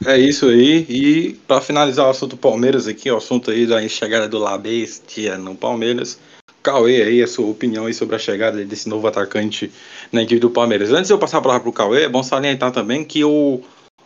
É 0.06 0.18
isso 0.18 0.48
aí. 0.48 0.86
E 0.90 1.34
para 1.48 1.62
finalizar 1.62 2.08
o 2.08 2.10
assunto 2.10 2.38
Palmeiras 2.38 2.88
aqui, 2.88 3.12
o 3.12 3.18
assunto 3.18 3.52
aí 3.52 3.66
da 3.66 3.86
chegada 3.88 4.28
do 4.28 4.40
La 4.40 4.58
Bestia 4.58 5.38
no 5.38 5.56
Palmeiras. 5.56 6.20
Cauê 6.62 7.02
aí, 7.02 7.24
a 7.24 7.28
sua 7.28 7.48
opinião 7.48 7.86
aí 7.86 7.94
sobre 7.94 8.16
a 8.16 8.20
chegada 8.20 8.64
desse 8.66 8.90
novo 8.90 9.08
atacante 9.08 9.72
na 10.12 10.24
equipe 10.24 10.42
do 10.42 10.50
Palmeiras. 10.50 10.92
Antes 10.92 11.08
de 11.08 11.14
eu 11.14 11.20
passar 11.20 11.38
a 11.38 11.42
palavra 11.42 11.64
pro 11.64 11.72
Cauê, 11.72 12.04
é 12.04 12.10
bom 12.10 12.22
salientar 12.22 12.72
também 12.72 13.04
que 13.04 13.24
o, 13.24 13.62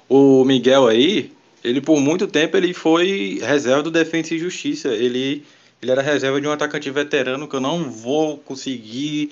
o 0.08 0.45
Miguel 0.45 0.88
aí, 0.88 1.32
ele 1.63 1.82
por 1.82 1.99
muito 1.99 2.27
tempo 2.27 2.56
ele 2.56 2.73
foi 2.73 3.39
reserva 3.41 3.82
do 3.82 3.89
Defensa 3.91 4.36
e 4.36 4.39
Justiça. 4.39 4.89
Ele, 4.89 5.43
ele 5.82 5.91
era 5.91 6.01
reserva 6.01 6.39
de 6.39 6.47
um 6.47 6.51
atacante 6.51 6.89
veterano 6.91 7.47
que 7.47 7.56
eu 7.56 7.62
não 7.62 7.89
vou 7.89 8.38
conseguir 8.38 9.32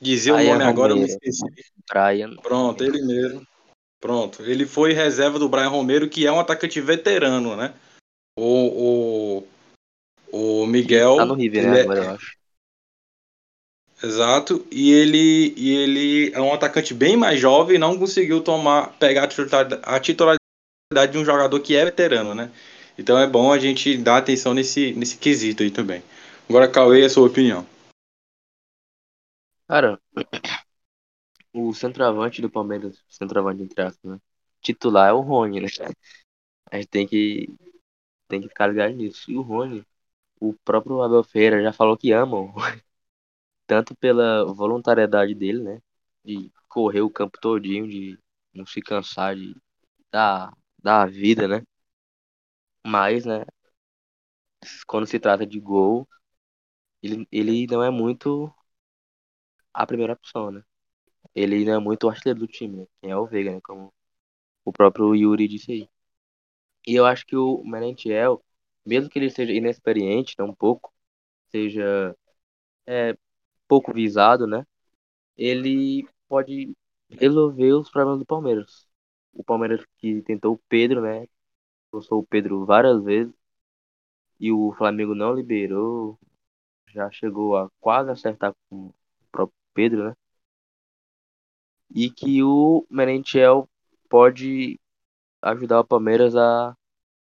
dizer 0.00 0.32
Brian 0.32 0.44
o 0.44 0.52
nome 0.52 0.64
agora, 0.64 0.92
eu 0.92 0.96
me 0.96 1.02
Romero. 1.02 1.20
esqueci. 1.24 1.44
Brian. 1.92 2.36
Pronto, 2.36 2.84
ele 2.84 3.02
mesmo. 3.02 3.42
Pronto, 4.00 4.42
ele 4.42 4.64
foi 4.64 4.92
reserva 4.92 5.38
do 5.38 5.48
Brian 5.48 5.68
Romero, 5.68 6.08
que 6.08 6.26
é 6.26 6.32
um 6.32 6.38
atacante 6.38 6.80
veterano, 6.80 7.56
né? 7.56 7.74
O, 8.38 9.42
o, 10.32 10.60
o 10.62 10.66
Miguel. 10.66 11.16
Tá 11.16 11.26
no 11.26 11.34
River, 11.34 11.66
né? 11.66 11.78
é- 11.78 11.82
Agora 11.82 12.00
eu 12.04 12.10
acho. 12.10 12.38
Exato, 14.00 14.64
e 14.70 14.92
ele, 14.92 15.52
e 15.56 15.74
ele 15.74 16.32
é 16.32 16.40
um 16.40 16.54
atacante 16.54 16.94
bem 16.94 17.16
mais 17.16 17.40
jovem 17.40 17.74
e 17.74 17.80
não 17.80 17.98
conseguiu 17.98 18.40
tomar, 18.40 18.96
pegar 18.96 19.24
a 19.24 19.26
titularidade, 19.26 19.82
a 19.84 19.98
titularidade 19.98 20.38
de 21.10 21.18
um 21.18 21.24
jogador 21.24 21.58
que 21.58 21.74
é 21.74 21.84
veterano, 21.84 22.32
né? 22.32 22.52
Então 22.96 23.18
é 23.18 23.26
bom 23.26 23.52
a 23.52 23.58
gente 23.58 23.98
dar 23.98 24.18
atenção 24.18 24.54
nesse, 24.54 24.92
nesse 24.92 25.18
quesito 25.18 25.64
aí 25.64 25.70
também. 25.72 26.00
Agora, 26.48 26.68
Cauê, 26.70 27.04
a 27.04 27.10
sua 27.10 27.26
opinião. 27.26 27.66
Cara, 29.66 30.00
o 31.52 31.72
centroavante 31.74 32.42
do 32.42 32.50
Palmeiras, 32.50 33.02
centroavante 33.08 33.62
entre 33.62 33.82
aspas, 33.82 34.12
né? 34.12 34.20
Titular 34.60 35.10
é 35.10 35.12
o 35.12 35.20
Rony, 35.20 35.60
né? 35.60 35.68
A 36.70 36.76
gente 36.76 36.88
tem 36.88 37.06
que, 37.06 37.48
tem 38.28 38.40
que 38.42 38.48
ficar 38.48 38.68
ligado 38.68 38.94
nisso. 38.94 39.30
E 39.30 39.36
o 39.36 39.42
Rony, 39.42 39.84
o 40.40 40.54
próprio 40.64 41.02
Abel 41.02 41.24
Ferreira 41.24 41.62
já 41.62 41.72
falou 41.72 41.96
que 41.98 42.12
ama 42.12 42.36
o 42.38 42.46
Rony. 42.46 42.82
Tanto 43.66 43.96
pela 43.96 44.44
voluntariedade 44.54 45.34
dele, 45.34 45.62
né? 45.62 45.80
De 46.24 46.52
correr 46.68 47.02
o 47.02 47.10
campo 47.10 47.38
todinho, 47.40 47.88
de 47.88 48.18
não 48.54 48.66
se 48.66 48.80
cansar 48.82 49.36
de 49.36 49.56
dar, 50.12 50.52
dar 50.82 51.02
a 51.04 51.06
vida, 51.06 51.48
né? 51.48 51.62
Mas, 52.86 53.24
né? 53.24 53.44
Quando 54.86 55.06
se 55.06 55.20
trata 55.20 55.46
de 55.46 55.60
gol, 55.60 56.08
ele, 57.02 57.26
ele 57.32 57.66
não 57.68 57.82
é 57.84 57.90
muito 57.90 58.52
a 59.72 59.86
primeira 59.86 60.12
opção, 60.12 60.50
né? 60.50 60.62
Ele 61.38 61.64
não 61.64 61.74
é 61.74 61.78
muito 61.78 62.04
o 62.04 62.10
artilheiro 62.10 62.40
do 62.40 62.46
time, 62.46 62.78
né? 62.78 62.86
É 63.02 63.16
o 63.16 63.26
Veiga, 63.26 63.52
né? 63.52 63.60
Como 63.62 63.92
o 64.64 64.72
próprio 64.72 65.14
Yuri 65.16 65.48
disse 65.48 65.72
aí. 65.72 65.90
E 66.86 66.94
eu 66.94 67.06
acho 67.06 67.26
que 67.26 67.36
o 67.36 67.62
Merentiel, 67.64 68.42
mesmo 68.84 69.10
que 69.10 69.18
ele 69.18 69.30
seja 69.30 69.52
inexperiente, 69.52 70.34
né, 70.38 70.44
um 70.44 70.54
pouco, 70.54 70.92
seja 71.50 72.16
é, 72.86 73.16
pouco 73.68 73.92
visado, 73.94 74.46
né? 74.46 74.66
Ele 75.36 76.08
pode 76.28 76.74
resolver 77.10 77.72
os 77.74 77.90
problemas 77.90 78.20
do 78.20 78.26
Palmeiras. 78.26 78.88
O 79.34 79.44
Palmeiras 79.44 79.84
que 79.98 80.22
tentou 80.22 80.54
o 80.54 80.60
Pedro, 80.68 81.02
né? 81.02 81.26
Forçou 81.90 82.20
o 82.20 82.26
Pedro 82.26 82.66
várias 82.66 83.02
vezes 83.04 83.34
e 84.40 84.52
o 84.52 84.72
Flamengo 84.72 85.14
não 85.14 85.34
liberou. 85.34 86.18
Já 86.88 87.10
chegou 87.10 87.56
a 87.56 87.70
quase 87.80 88.10
acertar 88.10 88.54
com 88.68 88.88
o 88.88 88.94
próprio 89.32 89.56
Pedro, 89.74 90.08
né? 90.10 90.16
E 91.94 92.10
que 92.10 92.42
o 92.42 92.86
Merentiel 92.90 93.68
pode 94.08 94.80
ajudar 95.42 95.80
o 95.80 95.86
Palmeiras 95.86 96.36
a, 96.36 96.74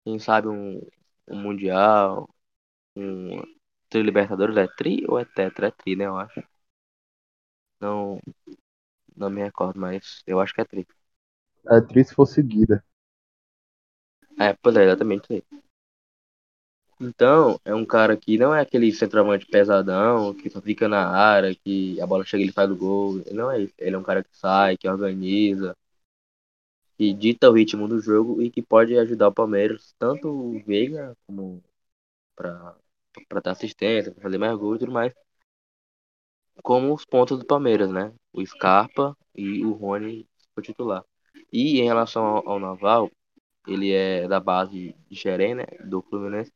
quem 0.05 0.19
sabe, 0.19 0.47
um, 0.49 0.81
um 1.29 1.37
Mundial, 1.41 2.29
um 2.95 3.41
Tri 3.89 4.03
Libertadores. 4.03 4.57
É 4.57 4.67
Tri 4.67 5.05
ou 5.09 5.19
é 5.19 5.25
Tetra? 5.25 5.67
É 5.69 5.71
Tri, 5.71 5.95
né? 5.97 6.05
Eu 6.07 6.17
acho. 6.17 6.41
Não, 7.81 8.19
não 9.15 9.29
me 9.29 9.43
recordo, 9.43 9.79
mas 9.79 10.23
eu 10.27 10.39
acho 10.41 10.53
que 10.53 10.61
é 10.61 10.65
Tri. 10.65 10.87
É 11.71 11.81
triste 11.81 12.09
se 12.09 12.15
for 12.15 12.27
seguida. 12.27 12.83
É, 14.45 14.49
pois 14.61 14.75
é, 14.75 14.83
exatamente 14.83 15.23
isso 15.25 15.33
aí. 15.53 15.61
Então, 17.03 17.59
é 17.65 17.73
um 17.73 17.83
cara 17.85 18.15
que 18.15 18.37
não 18.37 18.53
é 18.53 18.61
aquele 18.61 18.91
centroavante 18.93 19.47
pesadão, 19.47 20.33
que 20.35 20.49
só 20.51 20.61
fica 20.61 20.87
na 20.87 21.07
área, 21.09 21.55
que 21.55 21.99
a 21.99 22.05
bola 22.05 22.23
chega 22.23 22.43
e 22.43 22.45
ele 22.45 22.51
faz 22.53 22.69
o 22.69 22.75
gol. 22.75 23.23
Não 23.31 23.49
é 23.51 23.61
isso. 23.63 23.73
Ele 23.79 23.95
é 23.95 23.99
um 23.99 24.03
cara 24.03 24.23
que 24.23 24.37
sai, 24.37 24.77
que 24.77 24.87
organiza, 24.87 25.75
que 26.97 27.13
dita 27.13 27.49
o 27.49 27.53
ritmo 27.53 27.87
do 27.87 27.99
jogo 27.99 28.41
e 28.41 28.49
que 28.49 28.61
pode 28.61 28.97
ajudar 28.97 29.27
o 29.29 29.33
Palmeiras, 29.33 29.93
tanto 29.99 30.29
o 30.29 30.63
Veiga 30.63 31.15
como 31.25 31.61
para 32.35 32.75
dar 33.43 33.51
assistência, 33.51 34.11
para 34.13 34.23
fazer 34.23 34.37
mais 34.37 34.57
gol 34.57 34.75
e 34.75 34.79
tudo 34.79 34.91
mais, 34.91 35.13
como 36.63 36.93
os 36.93 37.05
pontos 37.05 37.37
do 37.39 37.45
Palmeiras, 37.45 37.89
né? 37.91 38.13
O 38.33 38.45
Scarpa 38.45 39.15
e 39.35 39.65
o 39.65 39.73
Rony 39.73 40.27
o 40.55 40.61
titular. 40.61 41.03
E 41.51 41.79
em 41.79 41.83
relação 41.85 42.23
ao, 42.25 42.49
ao 42.49 42.59
Naval, 42.59 43.09
ele 43.67 43.91
é 43.91 44.27
da 44.27 44.39
base 44.39 44.95
de 45.09 45.15
Xerém, 45.15 45.55
né? 45.55 45.65
Do 45.85 46.01
Fluminense. 46.03 46.51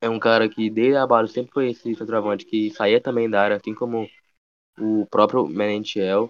É 0.00 0.08
um 0.08 0.18
cara 0.18 0.48
que 0.48 0.68
desde 0.68 0.96
a 0.96 1.06
base 1.06 1.32
sempre 1.32 1.52
foi 1.52 1.70
esse 1.70 1.94
centroavante 1.94 2.44
que 2.44 2.70
saía 2.70 3.00
também 3.00 3.28
da 3.28 3.42
área, 3.42 3.56
assim 3.56 3.74
como 3.74 4.08
o 4.78 5.06
próprio 5.06 5.46
Menentiel. 5.46 6.28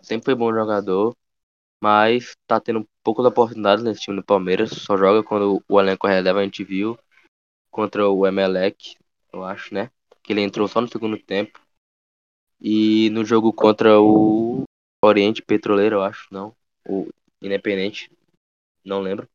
Sempre 0.00 0.26
foi 0.26 0.34
bom 0.34 0.52
jogador, 0.52 1.14
mas 1.82 2.32
tá 2.46 2.58
tendo 2.60 2.88
poucas 3.02 3.26
oportunidades 3.26 3.84
nesse 3.84 4.00
time 4.00 4.16
do 4.16 4.24
Palmeiras. 4.24 4.70
Só 4.70 4.96
joga 4.96 5.22
quando 5.22 5.62
o 5.68 5.80
elenco 5.80 6.06
reserva, 6.06 6.40
a 6.40 6.44
gente 6.44 6.64
viu 6.64 6.98
contra 7.70 8.08
o 8.08 8.26
Emelec, 8.26 8.96
eu 9.32 9.44
acho, 9.44 9.74
né? 9.74 9.90
Que 10.22 10.32
ele 10.32 10.40
entrou 10.40 10.66
só 10.66 10.80
no 10.80 10.88
segundo 10.88 11.18
tempo. 11.18 11.60
E 12.60 13.10
no 13.10 13.24
jogo 13.24 13.52
contra 13.52 14.00
o 14.00 14.64
Oriente 15.04 15.42
Petroleiro, 15.42 15.96
eu 15.96 16.02
acho, 16.02 16.26
não. 16.32 16.56
O 16.88 17.08
Independente, 17.42 18.10
não 18.84 19.00
lembro. 19.00 19.28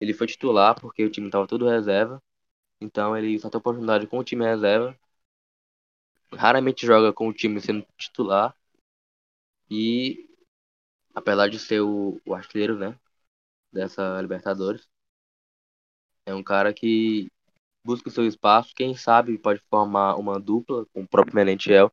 Ele 0.00 0.14
foi 0.14 0.26
titular 0.26 0.80
porque 0.80 1.04
o 1.04 1.10
time 1.10 1.28
tava 1.28 1.46
todo 1.46 1.68
reserva. 1.68 2.22
Então 2.82 3.16
ele 3.16 3.38
só 3.38 3.48
tem 3.48 3.58
oportunidade 3.58 4.06
com 4.06 4.18
o 4.18 4.24
time 4.24 4.44
reserva. 4.44 4.94
Raramente 6.34 6.84
joga 6.84 7.10
com 7.10 7.28
o 7.28 7.32
time 7.32 7.58
sendo 7.58 7.86
titular. 7.96 8.54
E 9.70 10.28
apesar 11.14 11.48
de 11.48 11.58
ser 11.58 11.80
o, 11.82 12.20
o 12.26 12.34
artilheiro, 12.34 12.78
né? 12.78 12.98
Dessa 13.72 14.20
Libertadores. 14.22 14.88
É 16.26 16.34
um 16.34 16.42
cara 16.42 16.74
que 16.74 17.30
busca 17.84 18.08
o 18.08 18.12
seu 18.12 18.26
espaço. 18.26 18.74
Quem 18.76 18.96
sabe 18.96 19.38
pode 19.38 19.60
formar 19.70 20.16
uma 20.16 20.40
dupla 20.40 20.86
com 20.94 21.02
o 21.02 21.08
próprio 21.08 21.36
Menentiel. 21.36 21.92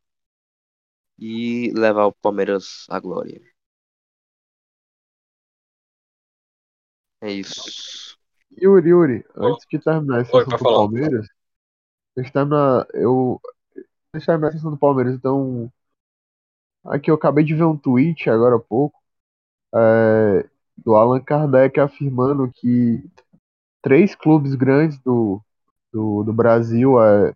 E 1.19 1.71
levar 1.75 2.05
o 2.07 2.13
Palmeiras 2.13 2.85
à 2.89 2.99
glória. 2.99 3.39
É 7.21 7.31
isso. 7.31 8.18
Yuri, 8.57 8.89
Yuri, 8.89 9.25
antes 9.35 9.65
de 9.69 9.79
terminar 9.79 10.17
Oi, 10.17 10.21
assunto 10.21 10.45
pode 10.45 10.57
do 10.57 10.63
falar. 10.63 10.77
Palmeiras, 10.77 11.27
deixa 12.15 12.29
eu 12.29 12.33
terminar, 12.33 12.87
eu, 12.93 13.41
deixa 14.13 14.31
eu 14.31 14.35
terminar 14.35 14.49
esse 14.49 14.57
assunto 14.57 14.75
do 14.75 14.79
Palmeiras, 14.79 15.15
então, 15.15 15.71
aqui 16.85 17.11
eu 17.11 17.15
acabei 17.15 17.43
de 17.43 17.55
ver 17.55 17.63
um 17.63 17.77
tweet 17.77 18.29
agora 18.29 18.55
há 18.55 18.59
pouco, 18.59 18.99
é, 19.75 20.49
do 20.77 20.95
Allan 20.95 21.21
Kardec 21.21 21.79
afirmando 21.79 22.51
que 22.51 23.03
três 23.81 24.15
clubes 24.15 24.55
grandes 24.55 24.99
do, 24.99 25.41
do, 25.91 26.23
do 26.23 26.33
Brasil 26.33 27.01
é, 27.01 27.33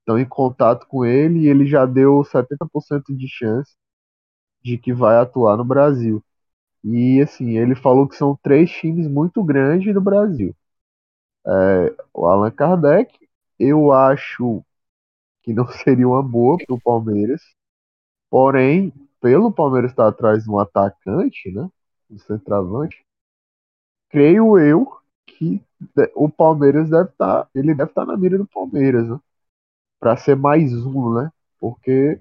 estão 0.00 0.18
em 0.18 0.26
contato 0.26 0.86
com 0.86 1.04
ele 1.04 1.40
e 1.40 1.48
ele 1.48 1.66
já 1.66 1.86
deu 1.86 2.24
70% 2.24 3.16
de 3.16 3.28
chance 3.28 3.74
de 4.62 4.78
que 4.78 4.92
vai 4.92 5.16
atuar 5.16 5.56
no 5.56 5.64
Brasil. 5.64 6.22
E 6.84 7.20
assim, 7.22 7.56
ele 7.58 7.74
falou 7.74 8.08
que 8.08 8.16
são 8.16 8.38
três 8.42 8.70
times 8.70 9.08
muito 9.08 9.42
grandes 9.44 9.94
no 9.94 10.00
Brasil. 10.00 10.54
É, 11.46 11.94
o 12.14 12.26
Allan 12.26 12.50
Kardec, 12.50 13.18
eu 13.58 13.92
acho 13.92 14.62
que 15.42 15.52
não 15.54 15.68
seria 15.84 16.08
uma 16.08 16.22
boa 16.22 16.58
para 16.58 16.74
o 16.74 16.80
Palmeiras. 16.80 17.42
Porém, 18.30 18.92
pelo 19.20 19.52
Palmeiras 19.52 19.92
estar 19.92 20.08
atrás 20.08 20.44
de 20.44 20.50
um 20.50 20.58
atacante, 20.60 21.50
né? 21.52 21.68
Um 22.10 22.18
centroavante, 22.18 23.04
creio 24.08 24.58
eu 24.58 24.86
que 25.26 25.62
o 26.14 26.28
Palmeiras 26.28 26.90
deve 26.90 27.10
estar, 27.10 27.48
ele 27.54 27.74
deve 27.74 27.90
estar 27.90 28.04
na 28.06 28.16
mira 28.16 28.36
do 28.38 28.46
Palmeiras, 28.46 29.08
né? 29.08 29.18
Para 30.00 30.16
ser 30.16 30.36
mais 30.36 30.72
um, 30.86 31.14
né? 31.14 31.30
Porque 31.60 32.20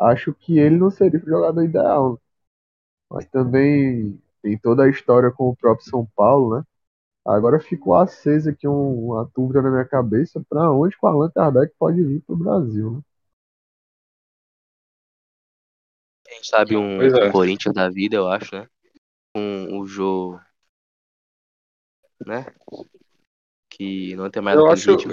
acho 0.00 0.34
que 0.34 0.58
ele 0.58 0.76
não 0.78 0.90
seria 0.90 1.20
o 1.20 1.26
jogador 1.26 1.64
ideal. 1.64 2.20
Mas 3.10 3.26
também 3.26 4.18
tem 4.42 4.56
toda 4.58 4.84
a 4.84 4.88
história 4.90 5.30
com 5.30 5.48
o 5.50 5.56
próprio 5.56 5.88
São 5.88 6.06
Paulo, 6.16 6.56
né? 6.58 6.64
Agora 7.26 7.60
ficou 7.60 7.94
acesa 7.96 8.50
aqui 8.50 8.68
um- 8.68 9.10
uma 9.10 9.30
dúvida 9.34 9.62
na 9.62 9.70
minha 9.70 9.84
cabeça 9.84 10.42
para 10.48 10.70
onde 10.72 10.96
que 10.98 11.04
o 11.04 11.08
Allan 11.08 11.30
Kardec 11.30 11.74
pode 11.78 12.02
vir 12.02 12.22
para 12.22 12.34
o 12.34 12.38
Brasil, 12.38 12.92
né? 12.92 13.00
Quem 16.24 16.42
sabe 16.44 16.76
um 16.76 17.02
é. 17.02 17.30
Corinthians 17.32 17.74
da 17.74 17.88
vida, 17.90 18.16
eu 18.16 18.28
acho, 18.28 18.54
né? 18.54 18.66
Com 19.34 19.78
o 19.78 19.86
Jô, 19.86 20.38
né? 22.26 22.46
Que 23.68 24.14
não 24.16 24.30
tem 24.30 24.42
mais 24.42 24.56
Eu 24.56 24.66
acho, 24.68 24.96
ritmo. 24.96 25.12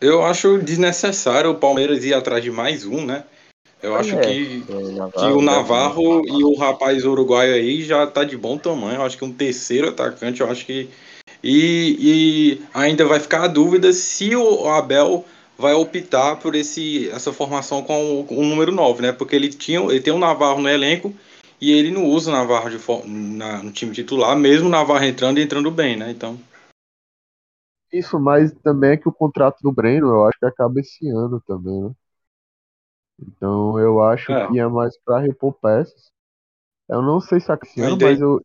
Eu 0.00 0.24
acho 0.24 0.58
desnecessário 0.58 1.50
o 1.50 1.58
Palmeiras 1.58 2.04
ir 2.04 2.14
atrás 2.14 2.42
de 2.42 2.50
mais 2.50 2.84
um, 2.84 3.04
né? 3.04 3.24
Eu 3.82 3.96
acho 3.96 4.16
É, 4.16 4.20
que, 4.22 4.62
é, 4.68 4.74
Navarro, 4.92 5.12
que 5.12 5.18
o 5.18 5.36
Gabriel. 5.36 5.42
Navarro 5.42 6.22
e 6.26 6.44
o 6.44 6.54
rapaz 6.56 7.04
uruguaio 7.04 7.54
aí 7.54 7.82
já 7.82 8.06
tá 8.06 8.22
de 8.24 8.36
bom 8.36 8.56
tamanho. 8.56 8.96
Eu 8.96 9.02
acho 9.02 9.18
que 9.18 9.24
um 9.24 9.32
terceiro 9.32 9.88
atacante, 9.88 10.40
eu 10.40 10.50
acho 10.50 10.64
que. 10.64 10.88
E, 11.42 11.96
e 11.98 12.62
ainda 12.72 13.04
vai 13.04 13.18
ficar 13.18 13.44
a 13.44 13.48
dúvida 13.48 13.92
se 13.92 14.34
o 14.36 14.68
Abel 14.68 15.24
vai 15.58 15.74
optar 15.74 16.36
por 16.36 16.54
esse, 16.54 17.08
essa 17.10 17.32
formação 17.32 17.82
com 17.82 18.20
o, 18.20 18.24
com 18.24 18.36
o 18.36 18.44
número 18.44 18.72
9, 18.72 19.02
né? 19.02 19.12
Porque 19.12 19.34
ele, 19.34 19.48
tinha, 19.48 19.80
ele 19.80 20.00
tem 20.00 20.12
o 20.12 20.18
Navarro 20.18 20.60
no 20.60 20.68
elenco 20.68 21.12
e 21.60 21.72
ele 21.72 21.90
não 21.90 22.04
usa 22.06 22.30
o 22.30 22.32
Navarro 22.32 22.70
de, 22.70 22.78
na- 23.08 23.62
no 23.62 23.72
time 23.72 23.92
titular, 23.92 24.36
mesmo 24.36 24.68
o 24.68 24.70
Navarro 24.70 25.04
entrando 25.04 25.38
e 25.38 25.42
entrando 25.42 25.70
bem, 25.70 25.96
né? 25.96 26.10
Então. 26.10 26.38
Isso, 27.92 28.18
mas 28.18 28.52
também 28.62 28.92
é 28.92 28.96
que 28.96 29.08
o 29.08 29.12
contrato 29.12 29.58
do 29.62 29.70
Breno, 29.72 30.08
eu 30.08 30.24
acho 30.26 30.38
que 30.38 30.46
acaba 30.46 30.80
esse 30.80 31.08
ano 31.08 31.40
também, 31.46 31.82
né? 31.82 31.90
Então 33.28 33.78
eu 33.78 34.02
acho 34.02 34.32
É. 34.32 34.48
que 34.48 34.58
é 34.58 34.66
mais 34.66 34.98
pra 35.04 35.18
repor 35.20 35.52
peças. 35.54 36.10
Eu 36.88 37.00
não 37.02 37.20
sei 37.20 37.40
se 37.40 37.50
é 37.50 37.58
Ainda- 37.84 38.06
mas 38.06 38.20
eu, 38.20 38.40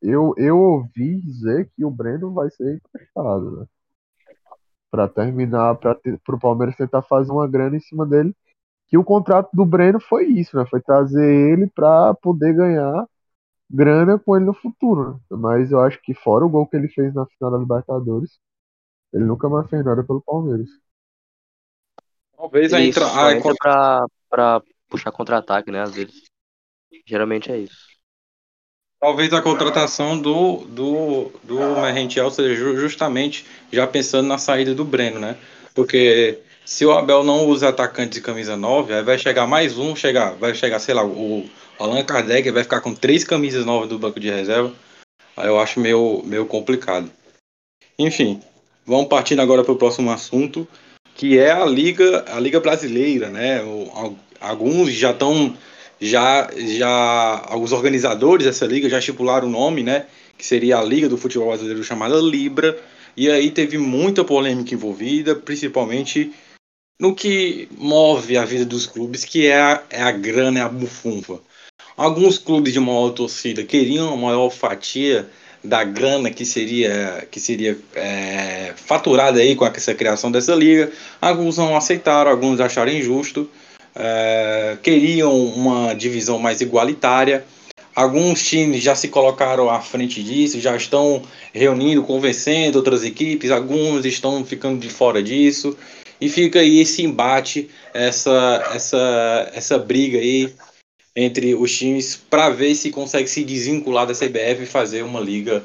eu, 0.00 0.34
eu 0.36 0.58
ouvi 0.58 1.20
dizer 1.20 1.68
que 1.74 1.84
o 1.84 1.90
Breno 1.90 2.32
vai 2.32 2.50
ser 2.50 2.76
emprestado, 2.76 3.60
né? 3.60 3.66
Pra 4.90 5.06
terminar, 5.08 5.74
para 5.76 5.98
pro 6.24 6.38
Palmeiras 6.38 6.76
tentar 6.76 7.02
fazer 7.02 7.30
uma 7.30 7.46
grana 7.46 7.76
em 7.76 7.80
cima 7.80 8.06
dele. 8.06 8.34
Que 8.86 8.96
o 8.96 9.04
contrato 9.04 9.50
do 9.52 9.66
Breno 9.66 10.00
foi 10.00 10.26
isso, 10.26 10.56
né? 10.56 10.64
Foi 10.70 10.80
trazer 10.80 11.22
ele 11.22 11.66
pra 11.68 12.14
poder 12.14 12.54
ganhar 12.54 13.06
grana 13.70 14.18
com 14.18 14.34
ele 14.34 14.46
no 14.46 14.54
futuro, 14.54 15.12
né? 15.12 15.20
Mas 15.30 15.70
eu 15.70 15.80
acho 15.80 16.00
que 16.00 16.14
fora 16.14 16.46
o 16.46 16.48
gol 16.48 16.66
que 16.66 16.74
ele 16.74 16.88
fez 16.88 17.12
na 17.12 17.26
final 17.26 17.50
da 17.50 17.58
Libertadores, 17.58 18.38
ele 19.12 19.24
nunca 19.24 19.46
mais 19.48 19.68
fez 19.68 19.84
nada 19.84 20.02
pelo 20.02 20.22
Palmeiras. 20.22 20.70
Talvez 22.38 22.72
a 22.72 22.80
entra, 22.80 23.04
a- 23.04 23.34
entra 23.36 23.52
pra, 23.56 24.06
pra 24.30 24.62
puxar 24.88 25.10
contra-ataque, 25.10 25.72
né? 25.72 25.82
Às 25.82 25.92
vezes. 25.92 26.22
Geralmente 27.04 27.50
é 27.50 27.58
isso. 27.58 27.76
Talvez 29.00 29.32
a 29.32 29.42
contratação 29.42 30.18
do, 30.18 30.58
do, 30.66 31.32
do 31.42 31.58
Merrentiel 31.80 32.30
seja 32.30 32.54
ju- 32.54 32.76
justamente 32.76 33.44
já 33.72 33.86
pensando 33.86 34.26
na 34.28 34.38
saída 34.38 34.74
do 34.74 34.84
Breno, 34.84 35.18
né? 35.20 35.36
Porque 35.74 36.38
se 36.64 36.84
o 36.86 36.92
Abel 36.92 37.22
não 37.24 37.46
usa 37.46 37.68
atacante 37.68 38.14
de 38.14 38.20
camisa 38.20 38.56
9, 38.56 38.94
aí 38.94 39.02
vai 39.02 39.18
chegar 39.18 39.46
mais 39.46 39.76
um, 39.78 39.94
chegar, 39.94 40.34
vai 40.34 40.54
chegar, 40.54 40.78
sei 40.78 40.94
lá, 40.94 41.04
o 41.04 41.48
Allan 41.78 42.04
Kardec 42.04 42.50
vai 42.50 42.62
ficar 42.62 42.80
com 42.80 42.94
três 42.94 43.22
camisas 43.24 43.64
novas 43.64 43.88
do 43.88 43.98
banco 43.98 44.18
de 44.20 44.30
reserva. 44.30 44.72
Aí 45.36 45.46
eu 45.46 45.58
acho 45.60 45.78
meio, 45.80 46.22
meio 46.24 46.46
complicado. 46.46 47.10
Enfim, 47.96 48.40
vamos 48.84 49.08
partindo 49.08 49.40
agora 49.40 49.62
para 49.62 49.72
o 49.72 49.76
próximo 49.78 50.10
assunto, 50.10 50.66
que 51.18 51.36
é 51.36 51.50
a 51.50 51.66
Liga, 51.66 52.24
a 52.28 52.38
Liga 52.38 52.60
Brasileira, 52.60 53.28
né? 53.28 53.60
Alguns 54.40 54.92
já 54.92 55.10
estão 55.10 55.52
já 56.00 56.48
já 56.56 57.56
os 57.56 57.72
organizadores 57.72 58.46
dessa 58.46 58.64
liga 58.64 58.88
já 58.88 59.00
estipularam 59.00 59.48
o 59.48 59.50
nome, 59.50 59.82
né? 59.82 60.06
Que 60.38 60.46
seria 60.46 60.78
a 60.78 60.84
Liga 60.84 61.08
do 61.08 61.18
Futebol 61.18 61.48
Brasileiro 61.48 61.82
chamada 61.82 62.14
Libra. 62.18 62.78
E 63.16 63.28
aí 63.28 63.50
teve 63.50 63.78
muita 63.78 64.22
polêmica 64.22 64.72
envolvida, 64.72 65.34
principalmente 65.34 66.32
no 67.00 67.12
que 67.12 67.68
move 67.76 68.36
a 68.36 68.44
vida 68.44 68.64
dos 68.64 68.86
clubes, 68.86 69.24
que 69.24 69.44
é 69.44 69.60
a, 69.60 69.82
é 69.90 70.00
a 70.00 70.12
grana, 70.12 70.60
é 70.60 70.62
a 70.62 70.68
bufunfa. 70.68 71.40
Alguns 71.96 72.38
clubes 72.38 72.72
de 72.72 72.78
maior 72.78 73.10
torcida 73.10 73.64
queriam 73.64 74.14
uma 74.14 74.28
maior 74.28 74.50
fatia 74.50 75.28
da 75.68 75.84
grana 75.84 76.30
que 76.30 76.46
seria 76.46 77.28
que 77.30 77.38
seria 77.38 77.78
é, 77.94 78.72
faturada 78.74 79.38
aí 79.38 79.54
com 79.54 79.66
essa 79.66 79.94
criação 79.94 80.32
dessa 80.32 80.54
liga. 80.54 80.90
Alguns 81.20 81.58
não 81.58 81.76
aceitaram, 81.76 82.30
alguns 82.30 82.58
acharam 82.58 82.90
injusto, 82.90 83.48
é, 83.94 84.78
queriam 84.82 85.36
uma 85.36 85.94
divisão 85.94 86.38
mais 86.38 86.60
igualitária. 86.60 87.44
Alguns 87.94 88.42
times 88.44 88.82
já 88.82 88.94
se 88.94 89.08
colocaram 89.08 89.68
à 89.68 89.80
frente 89.80 90.22
disso, 90.22 90.60
já 90.60 90.74
estão 90.74 91.20
reunindo, 91.52 92.02
convencendo 92.02 92.78
outras 92.78 93.04
equipes, 93.04 93.50
alguns 93.50 94.04
estão 94.06 94.44
ficando 94.44 94.78
de 94.78 94.88
fora 94.88 95.22
disso. 95.22 95.76
E 96.20 96.28
fica 96.28 96.60
aí 96.60 96.80
esse 96.80 97.02
embate, 97.02 97.68
essa, 97.92 98.70
essa, 98.74 99.50
essa 99.54 99.78
briga 99.78 100.18
aí 100.18 100.52
entre 101.20 101.52
os 101.56 101.76
times 101.76 102.14
para 102.14 102.48
ver 102.48 102.76
se 102.76 102.90
consegue 102.90 103.28
se 103.28 103.42
desvincular 103.42 104.06
da 104.06 104.14
CBF 104.14 104.62
e 104.62 104.66
fazer 104.66 105.02
uma 105.02 105.18
liga 105.18 105.64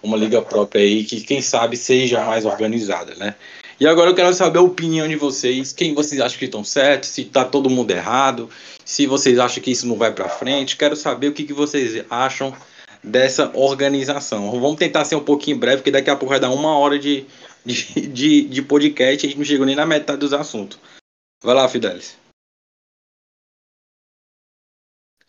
uma 0.00 0.16
liga 0.16 0.40
própria 0.40 0.82
aí 0.82 1.02
que 1.04 1.20
quem 1.20 1.42
sabe 1.42 1.76
seja 1.76 2.24
mais 2.24 2.44
organizada, 2.44 3.14
né? 3.16 3.34
E 3.80 3.86
agora 3.86 4.10
eu 4.10 4.14
quero 4.14 4.32
saber 4.32 4.58
a 4.58 4.62
opinião 4.62 5.08
de 5.08 5.16
vocês, 5.16 5.72
quem 5.72 5.92
vocês 5.92 6.20
acham 6.20 6.38
que 6.38 6.44
estão 6.44 6.62
certos, 6.62 7.08
se 7.08 7.24
tá 7.24 7.44
todo 7.44 7.70
mundo 7.70 7.90
errado, 7.90 8.48
se 8.84 9.06
vocês 9.06 9.38
acham 9.40 9.62
que 9.62 9.72
isso 9.72 9.88
não 9.88 9.96
vai 9.96 10.12
para 10.12 10.28
frente, 10.28 10.76
quero 10.76 10.94
saber 10.94 11.28
o 11.28 11.32
que, 11.32 11.44
que 11.44 11.52
vocês 11.52 12.04
acham 12.08 12.54
dessa 13.02 13.50
organização. 13.54 14.52
Vamos 14.52 14.76
tentar 14.76 15.04
ser 15.04 15.16
um 15.16 15.24
pouquinho 15.24 15.56
breve, 15.56 15.78
porque 15.78 15.90
daqui 15.90 16.10
a 16.10 16.16
pouco 16.16 16.30
vai 16.30 16.38
dar 16.38 16.50
uma 16.50 16.76
hora 16.78 16.96
de, 16.96 17.26
de, 17.66 18.06
de, 18.06 18.42
de 18.42 18.62
podcast 18.62 19.24
e 19.24 19.26
a 19.26 19.30
gente 19.30 19.38
não 19.38 19.44
chegou 19.44 19.66
nem 19.66 19.74
na 19.74 19.86
metade 19.86 20.20
dos 20.20 20.32
assuntos. 20.32 20.78
Vai 21.42 21.54
lá, 21.54 21.68
Fidelis. 21.68 22.21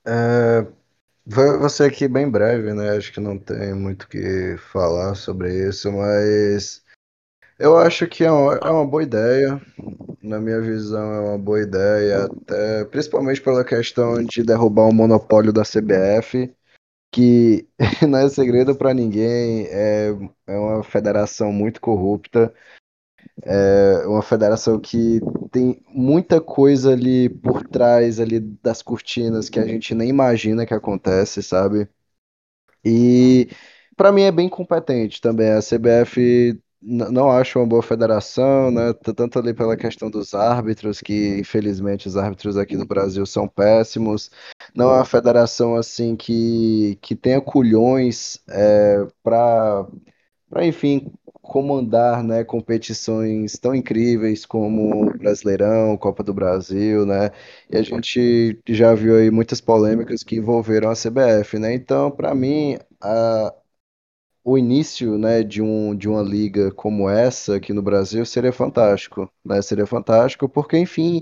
É, 0.05 0.67
ser 1.69 1.85
aqui 1.85 2.07
bem 2.07 2.29
breve, 2.29 2.73
né? 2.73 2.91
Acho 2.97 3.11
que 3.13 3.19
não 3.19 3.37
tem 3.37 3.73
muito 3.73 4.03
o 4.03 4.07
que 4.07 4.57
falar 4.71 5.15
sobre 5.15 5.67
isso, 5.67 5.91
mas 5.91 6.83
eu 7.59 7.77
acho 7.77 8.07
que 8.07 8.23
é 8.23 8.31
uma, 8.31 8.55
é 8.55 8.69
uma 8.69 8.85
boa 8.85 9.03
ideia. 9.03 9.61
Na 10.21 10.39
minha 10.39 10.61
visão, 10.61 11.13
é 11.13 11.19
uma 11.19 11.37
boa 11.37 11.61
ideia, 11.61 12.25
até 12.25 12.85
principalmente 12.85 13.41
pela 13.41 13.63
questão 13.63 14.23
de 14.23 14.43
derrubar 14.43 14.87
o 14.87 14.93
monopólio 14.93 15.51
da 15.51 15.63
CBF, 15.63 16.53
que 17.11 17.67
não 18.07 18.19
é 18.19 18.29
segredo 18.29 18.75
para 18.75 18.93
ninguém, 18.93 19.67
é, 19.67 20.09
é 20.47 20.57
uma 20.57 20.83
federação 20.83 21.51
muito 21.51 21.81
corrupta. 21.81 22.53
É 23.45 24.07
uma 24.07 24.21
federação 24.21 24.79
que 24.79 25.19
tem 25.51 25.81
muita 25.89 26.39
coisa 26.39 26.93
ali 26.93 27.29
por 27.29 27.67
trás 27.67 28.19
ali 28.19 28.39
das 28.39 28.81
cortinas 28.81 29.49
que 29.49 29.59
a 29.59 29.65
gente 29.67 29.93
nem 29.93 30.09
imagina 30.09 30.65
que 30.65 30.73
acontece, 30.73 31.43
sabe? 31.43 31.87
E 32.85 33.49
para 33.95 34.11
mim 34.11 34.23
é 34.23 34.31
bem 34.31 34.49
competente 34.49 35.21
também. 35.21 35.51
A 35.51 35.61
CBF 35.61 36.59
não 36.81 37.31
acho 37.31 37.59
uma 37.59 37.65
boa 37.65 37.81
federação, 37.81 38.69
né? 38.71 38.93
Tanto 38.93 39.39
ali 39.39 39.53
pela 39.53 39.77
questão 39.77 40.09
dos 40.09 40.33
árbitros, 40.33 40.99
que 41.01 41.39
infelizmente 41.39 42.07
os 42.07 42.17
árbitros 42.17 42.57
aqui 42.57 42.75
no 42.75 42.85
Brasil 42.85 43.25
são 43.25 43.47
péssimos. 43.47 44.29
Não 44.75 44.91
é 44.91 44.95
uma 44.97 45.05
federação 45.05 45.75
assim 45.75 46.15
que, 46.15 46.97
que 47.01 47.15
tenha 47.15 47.39
culhões 47.41 48.39
é, 48.49 49.05
para 49.23 49.87
enfim 50.61 51.11
comandar, 51.43 52.23
né, 52.23 52.43
competições 52.45 53.59
tão 53.59 53.75
incríveis 53.75 54.45
como 54.47 55.11
Brasileirão, 55.19 55.97
Copa 55.97 56.23
do 56.23 56.33
Brasil, 56.33 57.05
né? 57.05 57.31
E 57.69 57.77
a 57.77 57.83
gente 57.83 58.59
já 58.69 58.95
viu 58.95 59.17
aí 59.17 59.31
muitas 59.31 59.61
polêmicas 59.61 60.23
que 60.23 60.37
envolveram 60.37 60.89
a 60.91 60.95
CBF, 60.95 61.59
né? 61.59 61.73
Então, 61.75 62.11
para 62.11 62.33
mim, 62.35 62.77
a, 63.01 63.53
o 64.43 64.57
início, 64.57 65.17
né, 65.17 65.41
de 65.43 65.61
um, 65.61 65.95
de 65.95 66.09
uma 66.09 66.21
liga 66.21 66.71
como 66.71 67.09
essa 67.09 67.55
aqui 67.55 67.71
no 67.73 67.81
Brasil 67.81 68.25
seria 68.25 68.51
fantástico, 68.51 69.31
né? 69.45 69.61
Seria 69.61 69.85
fantástico 69.87 70.49
porque, 70.49 70.77
enfim, 70.77 71.21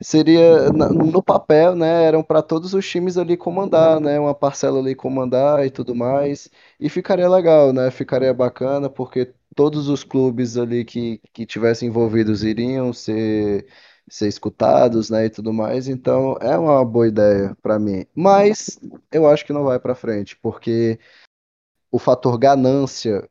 seria 0.00 0.70
no 0.72 1.22
papel, 1.22 1.74
né, 1.74 2.04
eram 2.04 2.22
para 2.22 2.42
todos 2.42 2.72
os 2.74 2.88
times 2.88 3.16
ali 3.18 3.36
comandar, 3.36 4.00
né? 4.00 4.18
Uma 4.20 4.34
parcela 4.34 4.78
ali 4.78 4.94
comandar 4.94 5.64
e 5.66 5.70
tudo 5.70 5.94
mais. 5.94 6.48
E 6.78 6.88
ficaria 6.88 7.28
legal, 7.28 7.72
né? 7.72 7.90
Ficaria 7.90 8.32
bacana 8.32 8.88
porque 8.88 9.32
todos 9.54 9.88
os 9.88 10.04
clubes 10.04 10.56
ali 10.56 10.84
que, 10.84 11.20
que 11.32 11.46
tivessem 11.46 11.88
envolvidos 11.88 12.44
iriam 12.44 12.92
ser 12.92 13.66
ser 14.08 14.26
escutados, 14.28 15.08
né, 15.08 15.26
e 15.26 15.30
tudo 15.30 15.52
mais. 15.52 15.86
Então, 15.88 16.36
é 16.40 16.58
uma 16.58 16.84
boa 16.84 17.06
ideia 17.06 17.56
para 17.62 17.78
mim. 17.78 18.04
Mas 18.14 18.78
eu 19.12 19.28
acho 19.28 19.46
que 19.46 19.52
não 19.52 19.62
vai 19.64 19.78
para 19.78 19.94
frente, 19.94 20.36
porque 20.36 20.98
o 21.92 21.98
fator 21.98 22.36
ganância 22.38 23.28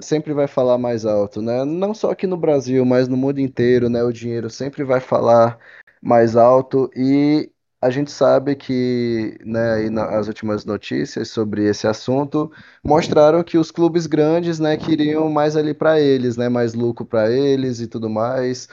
sempre 0.00 0.32
vai 0.32 0.46
falar 0.46 0.78
mais 0.78 1.04
alto, 1.04 1.42
né? 1.42 1.64
Não 1.64 1.94
só 1.94 2.10
aqui 2.12 2.26
no 2.26 2.36
Brasil, 2.36 2.84
mas 2.84 3.08
no 3.08 3.16
mundo 3.16 3.40
inteiro, 3.40 3.88
né? 3.90 4.02
O 4.02 4.12
dinheiro 4.12 4.48
sempre 4.50 4.84
vai 4.84 5.00
falar 5.00 5.58
mais 6.02 6.36
alto 6.36 6.90
e 6.96 7.51
a 7.82 7.90
gente 7.90 8.12
sabe 8.12 8.54
que, 8.54 9.36
né, 9.44 9.90
na- 9.90 10.16
as 10.16 10.28
últimas 10.28 10.64
notícias 10.64 11.28
sobre 11.30 11.68
esse 11.68 11.84
assunto 11.88 12.50
mostraram 12.82 13.42
que 13.42 13.58
os 13.58 13.72
clubes 13.72 14.06
grandes, 14.06 14.60
né, 14.60 14.76
queriam 14.76 15.28
mais 15.28 15.56
ali 15.56 15.74
para 15.74 16.00
eles, 16.00 16.36
né, 16.36 16.48
mais 16.48 16.74
lucro 16.74 17.04
para 17.04 17.28
eles 17.28 17.80
e 17.80 17.88
tudo 17.88 18.08
mais 18.08 18.68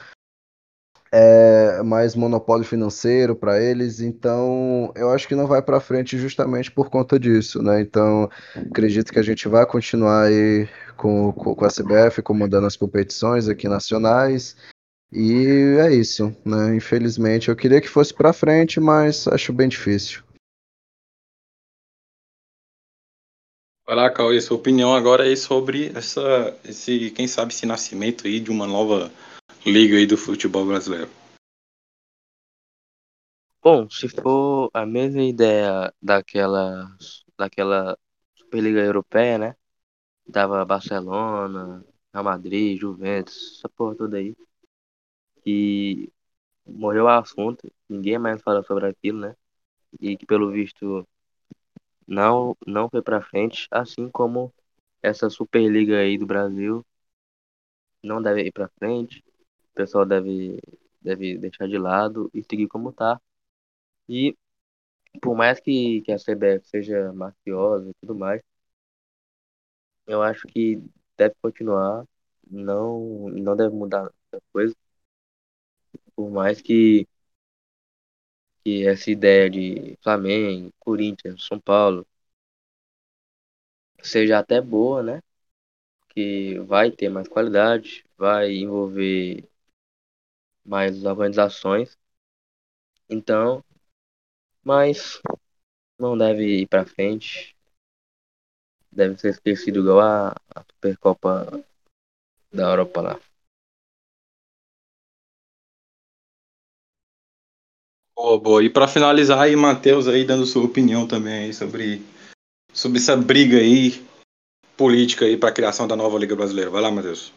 é, 1.12 1.82
mais 1.82 2.14
monopólio 2.14 2.64
financeiro 2.64 3.34
para 3.34 3.60
eles, 3.60 4.00
então 4.00 4.92
eu 4.94 5.10
acho 5.10 5.26
que 5.26 5.34
não 5.34 5.48
vai 5.48 5.60
para 5.60 5.80
frente 5.80 6.16
justamente 6.16 6.70
por 6.70 6.88
conta 6.88 7.18
disso, 7.18 7.60
né? 7.60 7.80
Então 7.80 8.30
acredito 8.54 9.12
que 9.12 9.18
a 9.18 9.22
gente 9.22 9.48
vai 9.48 9.66
continuar 9.66 10.26
aí 10.26 10.68
com, 10.96 11.32
com, 11.32 11.52
com 11.56 11.64
a 11.64 11.68
CBF 11.68 12.22
comandando 12.22 12.68
as 12.68 12.76
competições 12.76 13.48
aqui 13.48 13.68
nacionais 13.68 14.56
E 15.12 15.76
é 15.80 15.92
isso, 15.92 16.34
né? 16.44 16.74
Infelizmente, 16.76 17.48
eu 17.48 17.56
queria 17.56 17.80
que 17.80 17.88
fosse 17.88 18.14
para 18.14 18.32
frente, 18.32 18.78
mas 18.78 19.26
acho 19.26 19.52
bem 19.52 19.68
difícil. 19.68 20.22
Vai 23.84 23.96
lá, 23.96 24.08
Cauê, 24.08 24.40
sua 24.40 24.56
opinião 24.56 24.94
agora 24.94 25.30
é 25.30 25.34
sobre 25.34 25.90
essa, 25.96 26.56
esse, 26.64 27.10
quem 27.10 27.26
sabe, 27.26 27.52
esse 27.52 27.66
nascimento 27.66 28.24
aí 28.24 28.38
de 28.38 28.48
uma 28.48 28.64
nova 28.64 29.10
liga 29.66 29.96
aí 29.96 30.06
do 30.06 30.16
futebol 30.16 30.64
brasileiro. 30.64 31.10
Bom, 33.60 33.90
se 33.90 34.08
for 34.08 34.70
a 34.72 34.86
mesma 34.86 35.22
ideia 35.22 35.92
daquela, 36.00 36.88
daquela 37.36 37.98
Superliga 38.36 38.78
Europeia, 38.80 39.38
né? 39.38 39.56
Dava 40.26 40.64
Barcelona, 40.64 41.84
Real 42.14 42.24
Madrid, 42.24 42.80
Juventus, 42.80 43.56
essa 43.58 43.68
porra 43.68 43.96
toda 43.96 44.16
aí. 44.16 44.36
Que 45.44 46.12
morreu 46.66 47.04
o 47.06 47.08
assunto, 47.08 47.70
ninguém 47.88 48.18
mais 48.18 48.42
fala 48.42 48.62
sobre 48.64 48.86
aquilo, 48.88 49.20
né? 49.20 49.36
E 50.00 50.16
que 50.16 50.26
pelo 50.26 50.50
visto 50.52 51.06
não, 52.06 52.54
não 52.66 52.88
foi 52.90 53.00
pra 53.02 53.22
frente, 53.22 53.66
assim 53.70 54.08
como 54.10 54.52
essa 55.02 55.30
Superliga 55.30 55.98
aí 55.98 56.18
do 56.18 56.26
Brasil 56.26 56.84
não 58.02 58.22
deve 58.22 58.42
ir 58.46 58.52
pra 58.52 58.68
frente. 58.78 59.24
O 59.72 59.74
pessoal 59.74 60.04
deve, 60.06 60.58
deve 61.00 61.38
deixar 61.38 61.66
de 61.68 61.78
lado 61.78 62.30
e 62.34 62.42
seguir 62.42 62.68
como 62.68 62.92
tá. 62.92 63.20
E 64.08 64.36
por 65.22 65.36
mais 65.36 65.60
que, 65.60 66.02
que 66.02 66.12
a 66.12 66.18
CBF 66.18 66.68
seja 66.68 67.12
mafiosa 67.14 67.90
e 67.90 67.94
tudo 68.02 68.16
mais, 68.16 68.42
eu 70.06 70.22
acho 70.22 70.46
que 70.48 70.82
deve 71.16 71.34
continuar, 71.42 72.04
não, 72.50 73.28
não 73.30 73.56
deve 73.56 73.74
mudar 73.74 74.02
muita 74.02 74.44
coisa. 74.52 74.74
Por 76.20 76.30
mais 76.30 76.60
que, 76.60 77.06
que 78.64 78.86
essa 78.86 79.10
ideia 79.10 79.50
de 79.50 79.98
Flamengo, 80.02 80.72
Corinthians, 80.78 81.44
São 81.46 81.60
Paulo 81.60 82.06
seja 84.02 84.38
até 84.38 84.60
boa, 84.60 85.02
né? 85.02 85.20
Que 86.10 86.58
vai 86.60 86.90
ter 86.90 87.08
mais 87.10 87.28
qualidade, 87.28 88.04
vai 88.18 88.52
envolver 88.56 89.48
mais 90.64 91.04
organizações. 91.04 91.98
Então, 93.10 93.62
mas 94.64 95.20
não 95.98 96.18
deve 96.18 96.62
ir 96.62 96.68
para 96.68 96.86
frente. 96.86 97.56
Deve 98.92 99.16
ser 99.18 99.30
esquecido 99.30 99.80
igual 99.80 99.98
a, 100.00 100.28
a 100.54 100.62
Supercopa 100.70 101.64
da 102.52 102.62
Europa 102.70 103.00
lá. 103.00 103.20
Boa, 108.22 108.38
boa. 108.38 108.62
E 108.62 108.68
para 108.68 108.86
finalizar 108.86 109.40
aí, 109.40 109.56
Matheus 109.56 110.06
aí 110.06 110.26
dando 110.26 110.44
sua 110.44 110.62
opinião 110.62 111.08
também 111.08 111.44
aí 111.44 111.54
sobre, 111.54 112.04
sobre 112.70 112.98
essa 112.98 113.16
briga 113.16 113.56
aí 113.56 114.06
política 114.76 115.24
aí 115.24 115.38
para 115.38 115.50
criação 115.50 115.88
da 115.88 115.96
nova 115.96 116.18
Liga 116.18 116.36
Brasileira. 116.36 116.70
Vai 116.70 116.82
lá, 116.82 116.90
Matheus. 116.90 117.32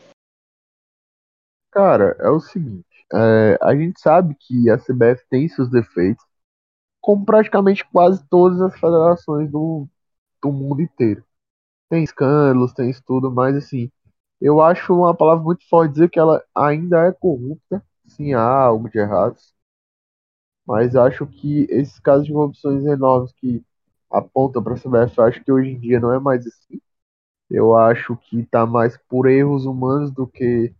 Cara, 1.71 2.17
é 2.19 2.29
o 2.29 2.41
seguinte, 2.41 2.85
é, 3.13 3.57
a 3.61 3.73
gente 3.73 3.97
sabe 3.97 4.35
que 4.37 4.69
a 4.69 4.77
CBF 4.77 5.23
tem 5.29 5.47
seus 5.47 5.69
defeitos, 5.69 6.25
como 6.99 7.25
praticamente 7.25 7.85
quase 7.89 8.21
todas 8.27 8.59
as 8.59 8.77
federações 8.77 9.49
do, 9.49 9.87
do 10.41 10.51
mundo 10.51 10.81
inteiro. 10.81 11.23
Tem 11.89 12.03
escândalos, 12.03 12.73
tem 12.73 12.89
isso 12.89 13.01
tudo, 13.07 13.31
mas 13.31 13.55
assim, 13.55 13.89
eu 14.41 14.59
acho 14.61 14.93
uma 14.93 15.15
palavra 15.15 15.45
muito 15.45 15.65
forte 15.69 15.93
dizer 15.93 16.09
que 16.09 16.19
ela 16.19 16.43
ainda 16.53 17.07
é 17.07 17.13
corrupta, 17.13 17.81
sim, 18.05 18.33
há 18.33 18.43
algo 18.43 18.89
de 18.89 18.99
errado, 18.99 19.37
mas 20.65 20.95
acho 20.95 21.25
que 21.27 21.67
esses 21.69 21.99
casos 21.99 22.25
de 22.27 22.33
corrupções 22.33 22.85
enormes 22.85 23.31
que 23.33 23.63
apontam 24.11 24.63
para 24.63 24.73
a 24.75 24.77
CBF, 24.77 25.21
acho 25.21 25.43
que 25.43 25.51
hoje 25.51 25.71
em 25.71 25.79
dia 25.79 25.99
não 25.99 26.13
é 26.13 26.19
mais 26.19 26.45
assim. 26.47 26.81
Eu 27.49 27.75
acho 27.75 28.17
que 28.17 28.41
está 28.41 28.65
mais 28.65 28.97
por 29.09 29.27
erros 29.27 29.65
humanos 29.65 30.11
do 30.11 30.27
que 30.27 30.73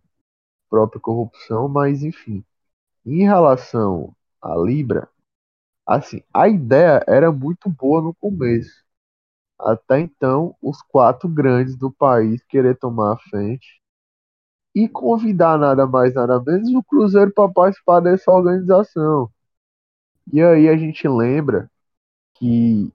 própria 0.70 1.00
corrupção, 1.00 1.68
mas 1.68 2.02
enfim. 2.02 2.44
Em 3.06 3.24
relação 3.24 4.14
à 4.42 4.56
Libra, 4.56 5.08
assim, 5.86 6.22
a 6.32 6.48
ideia 6.48 7.04
era 7.08 7.32
muito 7.32 7.70
boa 7.70 8.02
no 8.02 8.14
começo. 8.14 8.84
Até 9.58 10.00
então, 10.00 10.56
os 10.62 10.82
quatro 10.82 11.28
grandes 11.28 11.76
do 11.76 11.90
país 11.92 12.42
querer 12.44 12.76
tomar 12.78 13.14
a 13.14 13.18
frente 13.18 13.80
e 14.74 14.88
convidar 14.88 15.58
nada 15.58 15.86
mais 15.86 16.14
nada 16.14 16.42
menos 16.42 16.68
o 16.74 16.82
Cruzeiro 16.82 17.32
para 17.32 17.52
participar 17.52 18.00
dessa 18.00 18.30
organização. 18.30 19.30
E 20.32 20.42
aí 20.42 20.68
a 20.68 20.76
gente 20.76 21.06
lembra 21.08 21.70
que 22.34 22.92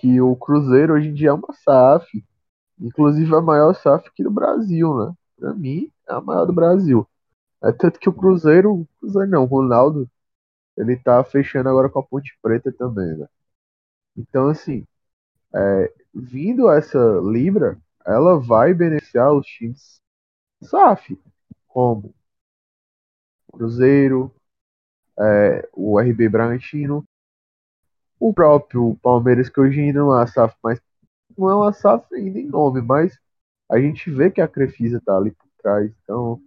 que 0.00 0.20
o 0.20 0.34
Cruzeiro 0.36 0.94
hoje 0.94 1.08
em 1.08 1.14
dia 1.14 1.30
é 1.30 1.32
uma 1.32 1.52
SAF, 1.52 2.24
inclusive 2.80 3.34
a 3.34 3.40
maior 3.40 3.74
SAF 3.74 4.08
aqui 4.08 4.22
do 4.22 4.30
Brasil, 4.30 4.94
né? 4.96 5.14
Para 5.38 5.54
mim, 5.54 5.90
é 6.08 6.14
a 6.14 6.20
maior 6.20 6.46
do 6.46 6.52
Brasil. 6.52 7.06
É 7.62 7.72
tanto 7.72 8.00
que 8.00 8.08
o 8.08 8.12
Cruzeiro, 8.12 8.88
Cruzeiro 9.00 9.30
não, 9.30 9.44
o 9.44 9.46
Ronaldo, 9.46 10.08
ele 10.76 10.96
tá 10.96 11.22
fechando 11.24 11.68
agora 11.68 11.88
com 11.90 12.00
a 12.00 12.02
Ponte 12.02 12.38
Preta 12.42 12.72
também, 12.72 13.16
né? 13.18 13.28
Então, 14.16 14.48
assim, 14.48 14.86
é, 15.54 15.92
vindo 16.14 16.70
essa 16.70 16.98
Libra, 17.24 17.78
ela 18.06 18.38
vai 18.40 18.74
beneficiar 18.74 19.32
os 19.32 19.46
times 19.46 20.00
SAF, 20.62 21.18
como 21.68 22.14
Cruzeiro, 23.52 24.32
é, 25.20 25.68
o 25.72 26.00
RB 26.00 26.28
Bragantino, 26.28 27.04
o 28.18 28.32
próprio 28.34 28.96
Palmeiras, 29.02 29.48
que 29.48 29.60
hoje 29.60 29.80
ainda 29.80 30.00
não 30.00 30.12
é 30.12 30.16
uma 30.18 30.26
SAF, 30.26 30.54
mas 30.62 30.80
não 31.36 31.50
é 31.50 31.54
uma 31.54 31.72
SAF 31.72 32.14
ainda 32.14 32.38
em 32.38 32.46
nome, 32.46 32.80
mas 32.82 33.18
a 33.70 33.78
gente 33.80 34.10
vê 34.10 34.30
que 34.30 34.40
a 34.40 34.48
Crefisa 34.48 35.00
tá 35.04 35.16
ali 35.16 35.30
por 35.32 35.48
trás, 35.62 35.90
então 36.02 36.40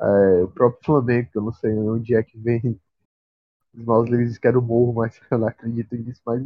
é, 0.00 0.42
o 0.44 0.48
próprio 0.48 0.84
Flamengo, 0.84 1.28
eu 1.34 1.42
não 1.42 1.52
sei 1.52 1.72
onde 1.76 2.14
é 2.14 2.22
que 2.22 2.38
vem 2.38 2.60
os 3.74 3.84
maus 3.84 4.08
líderes 4.08 4.38
que 4.38 4.46
era 4.46 4.58
o 4.58 4.62
morro, 4.62 4.94
mas 4.94 5.20
eu 5.30 5.38
não 5.38 5.48
acredito 5.48 5.96
nisso, 5.96 6.22
mas 6.26 6.42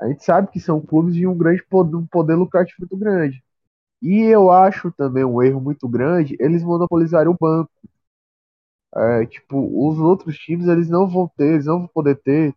a 0.00 0.08
gente 0.08 0.24
sabe 0.24 0.50
que 0.50 0.60
são 0.60 0.80
clubes 0.80 1.14
de 1.14 1.26
um 1.26 1.36
grande 1.36 1.62
poder, 1.64 1.96
um 1.96 2.06
poder 2.06 2.34
lucrativo 2.34 2.80
muito 2.80 2.96
grande. 2.96 3.42
E 4.02 4.22
eu 4.22 4.50
acho 4.50 4.90
também 4.92 5.24
um 5.24 5.42
erro 5.42 5.60
muito 5.60 5.88
grande 5.88 6.36
eles 6.40 6.64
monopolizarem 6.64 7.32
o 7.32 7.36
banco. 7.40 7.70
É, 8.94 9.26
tipo, 9.26 9.56
os 9.88 9.98
outros 9.98 10.36
times 10.38 10.68
eles 10.68 10.88
não 10.88 11.08
vão 11.08 11.28
ter, 11.36 11.54
eles 11.54 11.66
não 11.66 11.80
vão 11.80 11.88
poder 11.88 12.16
ter 12.22 12.54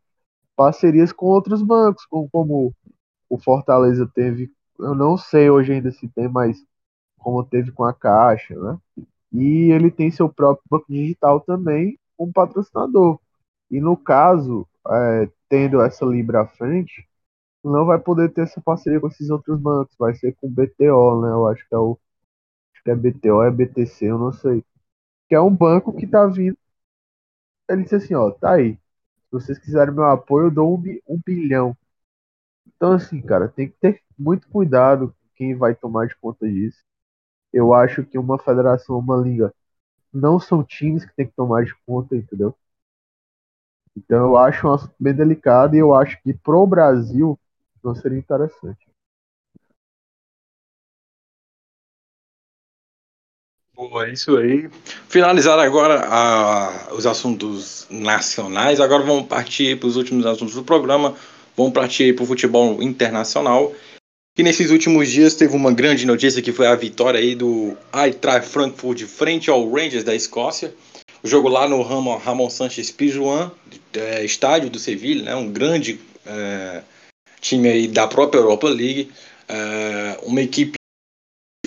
parcerias 0.55 1.11
com 1.13 1.27
outros 1.27 1.61
bancos, 1.63 2.05
como, 2.07 2.29
como 2.31 2.75
o 3.29 3.37
Fortaleza 3.39 4.09
teve, 4.13 4.51
eu 4.79 4.95
não 4.95 5.17
sei 5.17 5.49
hoje 5.49 5.73
ainda 5.73 5.91
se 5.91 6.07
tem, 6.09 6.27
mas 6.29 6.57
como 7.19 7.43
teve 7.45 7.71
com 7.71 7.83
a 7.83 7.93
Caixa, 7.93 8.55
né? 8.55 8.79
E 9.33 9.71
ele 9.71 9.91
tem 9.91 10.11
seu 10.11 10.29
próprio 10.29 10.65
banco 10.69 10.85
digital 10.89 11.41
também 11.41 11.99
como 12.17 12.33
patrocinador. 12.33 13.19
E 13.71 13.79
no 13.81 13.97
caso, 13.97 14.67
é, 14.89 15.29
tendo 15.49 15.81
essa 15.81 16.05
Libra 16.05 16.41
à 16.43 16.47
frente, 16.47 17.07
não 17.63 17.85
vai 17.85 17.99
poder 17.99 18.31
ter 18.33 18.41
essa 18.43 18.61
parceria 18.61 18.99
com 19.01 19.07
esses 19.07 19.29
outros 19.29 19.59
bancos, 19.59 19.95
vai 19.99 20.15
ser 20.15 20.35
com 20.35 20.47
o 20.47 20.51
BTO, 20.51 21.21
né? 21.21 21.29
Eu 21.29 21.47
acho 21.47 21.67
que 21.67 21.75
é 21.75 21.77
o 21.77 21.99
acho 22.73 22.83
que 22.83 22.91
é 22.91 22.95
BTO, 22.95 23.43
é 23.43 23.51
BTC, 23.51 24.05
eu 24.07 24.19
não 24.19 24.31
sei. 24.33 24.63
Que 25.27 25.35
é 25.35 25.39
um 25.41 25.55
banco 25.55 25.95
que 25.95 26.07
tá 26.07 26.25
vindo. 26.25 26.57
Ele 27.69 27.83
disse 27.83 27.95
assim, 27.95 28.15
ó, 28.15 28.31
tá 28.31 28.53
aí. 28.53 28.73
Se 28.75 29.31
vocês 29.31 29.59
quiserem 29.59 29.93
meu 29.93 30.05
apoio, 30.05 30.47
eu 30.47 30.51
dou 30.51 30.75
um, 30.77 30.83
um 31.07 31.19
bilhão. 31.25 31.75
Então, 32.67 32.93
assim, 32.93 33.21
cara, 33.21 33.49
tem 33.49 33.69
que 33.69 33.75
ter 33.79 34.01
muito 34.17 34.47
cuidado 34.49 35.09
com 35.09 35.29
quem 35.35 35.55
vai 35.55 35.75
tomar 35.75 36.07
de 36.07 36.15
conta 36.17 36.47
disso. 36.47 36.83
Eu 37.53 37.73
acho 37.73 38.05
que 38.05 38.17
uma 38.17 38.39
federação, 38.39 38.99
uma 38.99 39.17
liga, 39.17 39.53
não 40.13 40.39
são 40.39 40.63
times 40.63 41.05
que 41.05 41.15
tem 41.15 41.27
que 41.27 41.35
tomar 41.35 41.65
de 41.65 41.75
conta, 41.85 42.15
entendeu? 42.17 42.55
Então 43.97 44.19
eu 44.27 44.37
acho 44.37 44.67
um 44.67 44.73
assunto 44.73 44.95
bem 44.99 45.13
delicado 45.13 45.75
e 45.75 45.79
eu 45.79 45.93
acho 45.93 46.21
que 46.21 46.33
pro 46.33 46.65
Brasil 46.65 47.37
não 47.83 47.93
seria 47.93 48.17
interessante. 48.19 48.87
Boa, 53.75 54.07
é 54.07 54.13
isso 54.13 54.37
aí. 54.37 54.69
Finalizar 55.09 55.59
agora 55.59 56.07
a, 56.07 56.93
os 56.93 57.05
assuntos 57.05 57.85
nacionais. 57.89 58.79
Agora 58.79 59.03
vamos 59.03 59.27
partir 59.27 59.77
para 59.77 59.87
os 59.87 59.97
últimos 59.97 60.25
assuntos 60.25 60.55
do 60.55 60.63
programa. 60.63 61.13
Vamos 61.57 61.73
partir 61.73 62.15
para 62.15 62.23
o 62.23 62.27
futebol 62.27 62.81
internacional. 62.81 63.73
E 64.37 64.43
nesses 64.43 64.71
últimos 64.71 65.09
dias 65.09 65.35
teve 65.35 65.53
uma 65.53 65.73
grande 65.73 66.05
notícia 66.05 66.41
que 66.41 66.53
foi 66.53 66.67
a 66.67 66.75
vitória 66.75 67.19
aí 67.19 67.35
do 67.35 67.77
Eintracht 67.93 68.47
Frankfurt 68.47 69.03
frente 69.03 69.49
ao 69.49 69.69
Rangers 69.69 70.05
da 70.05 70.15
Escócia. 70.15 70.73
O 71.21 71.27
jogo 71.27 71.49
lá 71.49 71.67
no 71.67 71.81
Ramon, 71.81 72.17
Ramon 72.17 72.49
Sanchez 72.49 72.91
Pizjuan, 72.91 73.51
é, 73.93 74.23
estádio 74.23 74.69
do 74.69 74.79
Sevilla, 74.79 75.23
né, 75.23 75.35
um 75.35 75.51
grande 75.51 75.99
é, 76.25 76.81
time 77.41 77.67
aí 77.67 77.87
da 77.87 78.07
própria 78.07 78.39
Europa 78.39 78.69
League. 78.69 79.11
É, 79.49 80.19
uma 80.23 80.41
equipe 80.41 80.77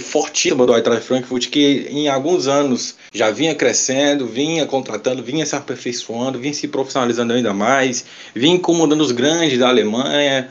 fortíssima 0.08 0.66
do 0.66 0.74
Eintracht 0.74 1.06
Frankfurt, 1.06 1.48
que 1.48 1.86
em 1.90 2.08
alguns 2.08 2.48
anos 2.48 2.96
já 3.12 3.30
vinha 3.30 3.54
crescendo, 3.54 4.26
vinha 4.26 4.66
contratando, 4.66 5.22
vinha 5.22 5.44
se 5.44 5.54
aperfeiçoando, 5.54 6.38
vinha 6.38 6.54
se 6.54 6.66
profissionalizando 6.66 7.34
ainda 7.34 7.52
mais, 7.52 8.04
vinha 8.34 8.54
incomodando 8.54 9.02
os 9.02 9.12
grandes 9.12 9.58
da 9.58 9.68
Alemanha, 9.68 10.48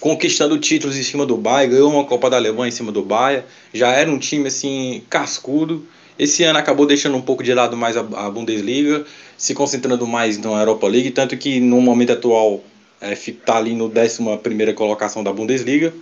conquistando 0.00 0.58
títulos 0.58 0.96
em 0.96 1.02
cima 1.02 1.24
do 1.24 1.36
Bayern, 1.36 1.74
ganhou 1.74 1.90
uma 1.90 2.04
Copa 2.04 2.28
da 2.28 2.36
Alemanha 2.36 2.68
em 2.68 2.72
cima 2.72 2.90
do 2.90 3.02
Bayern, 3.02 3.44
já 3.72 3.92
era 3.92 4.10
um 4.10 4.18
time 4.18 4.48
assim 4.48 5.02
cascudo. 5.08 5.86
Esse 6.18 6.42
ano 6.44 6.58
acabou 6.58 6.86
deixando 6.86 7.16
um 7.16 7.22
pouco 7.22 7.42
de 7.42 7.52
lado 7.52 7.76
mais 7.76 7.96
a, 7.96 8.02
Bundesliga, 8.02 9.04
se 9.36 9.54
concentrando 9.54 10.06
mais 10.06 10.38
na 10.38 10.50
Europa 10.50 10.88
League, 10.88 11.10
tanto 11.10 11.36
que 11.36 11.60
no 11.60 11.80
momento 11.80 12.12
atual 12.12 12.64
está 13.00 13.30
é, 13.30 13.34
tá 13.44 13.56
ali 13.58 13.74
no 13.74 13.92
11 13.94 14.72
colocação 14.74 15.22
da 15.22 15.32
Bundesliga. 15.32 15.92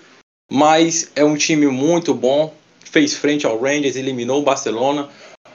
Mas 0.50 1.10
é 1.16 1.24
um 1.24 1.36
time 1.36 1.66
muito 1.66 2.14
bom, 2.14 2.54
fez 2.84 3.14
frente 3.14 3.46
ao 3.46 3.60
Rangers, 3.60 3.96
eliminou 3.96 4.40
o 4.40 4.44
Barcelona 4.44 5.08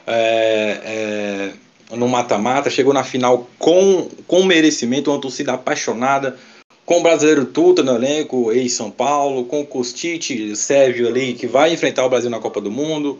é, 0.05 1.51
é, 1.91 1.95
no 1.95 2.07
mata-mata, 2.07 2.69
chegou 2.69 2.93
na 2.93 3.03
final 3.03 3.47
com, 3.57 4.09
com 4.27 4.43
merecimento, 4.43 5.11
uma 5.11 5.21
torcida 5.21 5.53
apaixonada, 5.53 6.37
com 6.85 6.99
o 6.99 7.03
brasileiro 7.03 7.45
Tuta 7.45 7.83
no 7.83 7.95
elenco, 7.95 8.51
ex-São 8.51 8.89
Paulo, 8.89 9.45
com 9.45 9.61
o 9.61 9.65
Kostic, 9.65 10.55
Sérgio 10.55 11.07
ali, 11.07 11.33
que 11.33 11.47
vai 11.47 11.73
enfrentar 11.73 12.05
o 12.05 12.09
Brasil 12.09 12.29
na 12.29 12.39
Copa 12.39 12.59
do 12.59 12.71
Mundo, 12.71 13.19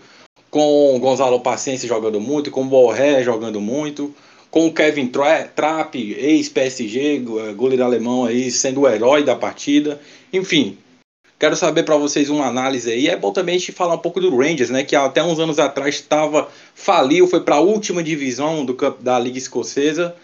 com 0.50 0.96
o 0.96 1.00
Gonzalo 1.00 1.40
Paciência 1.40 1.88
jogando 1.88 2.20
muito, 2.20 2.50
com 2.50 2.64
o 2.64 2.66
Borré 2.66 3.24
jogando 3.24 3.62
muito 3.62 4.14
com 4.52 4.66
o 4.66 4.74
Kevin 4.74 5.08
Trapp, 5.08 5.96
ex-PSG, 5.96 7.20
goleiro 7.56 7.84
alemão 7.84 8.26
aí, 8.26 8.50
sendo 8.50 8.82
o 8.82 8.90
herói 8.90 9.24
da 9.24 9.36
partida. 9.36 10.02
Enfim, 10.34 10.78
quero 11.40 11.56
saber 11.56 11.84
para 11.84 11.98
vocês 11.98 12.30
uma 12.30 12.46
análise 12.46 12.92
aí. 12.92 13.08
É 13.08 13.16
bom 13.16 13.32
também 13.32 13.56
a 13.56 13.58
gente 13.58 13.72
falar 13.72 13.96
um 13.96 14.00
pouco 14.00 14.20
do 14.20 14.36
Rangers, 14.36 14.70
né, 14.70 14.84
que 14.84 14.96
até 14.96 15.24
uns 15.24 15.40
anos 15.40 15.58
atrás 15.58 15.96
estava 15.96 16.50
faliu, 16.76 17.28
foi 17.28 17.40
para 17.40 17.56
a 17.56 17.62
última 17.62 18.04
divisão 18.04 18.66
do 18.66 18.76
da 19.00 19.18
Liga 19.18 19.38
Escocesa. 19.38 20.16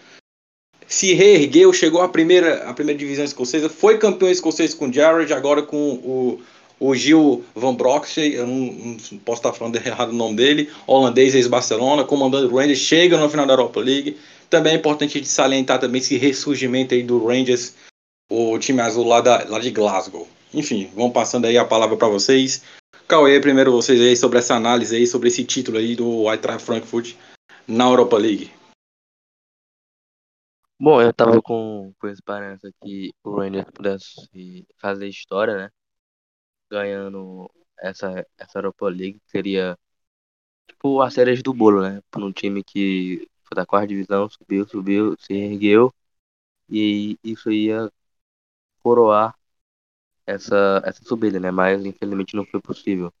Se 0.86 1.14
reergueu, 1.14 1.72
chegou 1.72 2.00
à 2.00 2.08
primeira, 2.08 2.68
à 2.68 2.72
primeira 2.72 2.96
divisão 2.96 3.24
escocesa, 3.24 3.68
foi 3.68 3.98
campeão 3.98 4.30
escocês 4.30 4.72
com 4.72 4.88
o 4.88 4.92
Jared, 4.92 5.32
agora 5.32 5.60
com 5.62 5.76
o 5.76 6.40
o 6.78 6.94
Gil 6.94 7.44
Van 7.54 7.74
Broxley, 7.74 8.34
eu 8.34 8.46
não, 8.46 8.56
não, 8.56 9.18
posso 9.24 9.40
estar 9.40 9.52
falando 9.52 9.76
errado 9.76 10.10
o 10.10 10.14
nome 10.14 10.36
dele, 10.36 10.70
holandês 10.86 11.34
ex-Barcelona, 11.34 12.04
comandando 12.04 12.52
o 12.52 12.56
Rangers, 12.56 12.78
chega 12.78 13.16
no 13.16 13.30
final 13.30 13.46
da 13.46 13.54
Europa 13.54 13.80
League. 13.80 14.18
Também 14.50 14.74
é 14.74 14.76
importante 14.76 15.20
de 15.20 15.26
salientar 15.26 15.80
também 15.80 16.00
esse 16.00 16.16
ressurgimento 16.16 16.94
aí 16.94 17.02
do 17.02 17.24
Rangers, 17.24 17.74
o 18.30 18.58
time 18.58 18.80
azul 18.80 19.06
lá, 19.06 19.20
da, 19.20 19.44
lá 19.48 19.58
de 19.58 19.70
Glasgow. 19.70 20.28
Enfim, 20.56 20.90
vamos 20.94 21.12
passando 21.12 21.44
aí 21.44 21.58
a 21.58 21.66
palavra 21.66 21.98
para 21.98 22.08
vocês. 22.08 22.64
Cauê, 23.06 23.38
primeiro 23.38 23.70
vocês 23.70 24.00
aí 24.00 24.16
sobre 24.16 24.38
essa 24.38 24.54
análise 24.54 24.96
aí, 24.96 25.06
sobre 25.06 25.28
esse 25.28 25.44
título 25.44 25.76
aí 25.76 25.94
do 25.94 26.32
Eintracht 26.32 26.64
Frankfurt 26.64 27.14
na 27.68 27.84
Europa 27.84 28.16
League. 28.16 28.50
Bom, 30.80 31.02
eu 31.02 31.12
tava 31.12 31.42
com, 31.42 31.92
com 31.98 32.08
esperança 32.08 32.70
que 32.82 33.12
o 33.22 33.36
Rangers 33.36 33.66
pudesse 33.70 34.66
fazer 34.78 35.08
história, 35.08 35.56
né? 35.58 35.70
ganhando 36.70 37.50
essa, 37.78 38.26
essa 38.38 38.58
Europa 38.58 38.88
League 38.88 39.20
seria 39.26 39.78
tipo 40.66 41.02
a 41.02 41.10
cereja 41.10 41.42
do 41.42 41.52
bolo, 41.52 41.82
né? 41.82 42.00
Para 42.10 42.24
um 42.24 42.32
time 42.32 42.64
que 42.64 43.28
foi 43.44 43.54
da 43.54 43.66
quarta 43.66 43.88
divisão, 43.88 44.26
subiu, 44.30 44.66
subiu, 44.66 45.16
se 45.18 45.34
ergueu 45.34 45.92
e 46.70 47.18
isso 47.22 47.52
ia 47.52 47.92
coroar 48.82 49.36
essa, 50.26 50.82
essa 50.84 51.04
subida, 51.04 51.40
né? 51.40 51.50
Mas 51.50 51.84
infelizmente 51.84 52.36
não 52.36 52.44
foi 52.46 52.60
possível. 52.60 53.12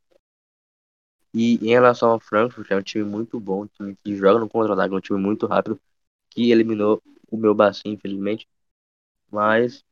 E 1.32 1.54
em 1.64 1.68
relação 1.68 2.10
ao 2.10 2.18
Frankfurt, 2.20 2.70
é 2.70 2.76
um 2.76 2.82
time 2.82 3.04
muito 3.04 3.38
bom, 3.38 3.62
um 3.64 3.66
time 3.66 3.96
que 4.02 4.16
joga 4.16 4.40
no 4.40 4.48
contra-ataque, 4.48 4.94
um 4.94 5.00
time 5.00 5.20
muito 5.20 5.46
rápido, 5.46 5.78
que 6.30 6.50
eliminou 6.50 7.02
o 7.30 7.36
meu 7.36 7.54
bacinho, 7.54 7.94
infelizmente. 7.94 8.48
Mas 9.30 9.84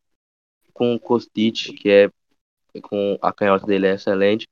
com 0.74 0.94
o 0.94 1.00
Kostic, 1.00 1.74
que 1.80 1.90
é 1.90 2.10
com 2.82 3.18
a 3.22 3.32
canhota 3.32 3.66
dele 3.66 3.86
é 3.88 3.94
excelente. 3.94 4.48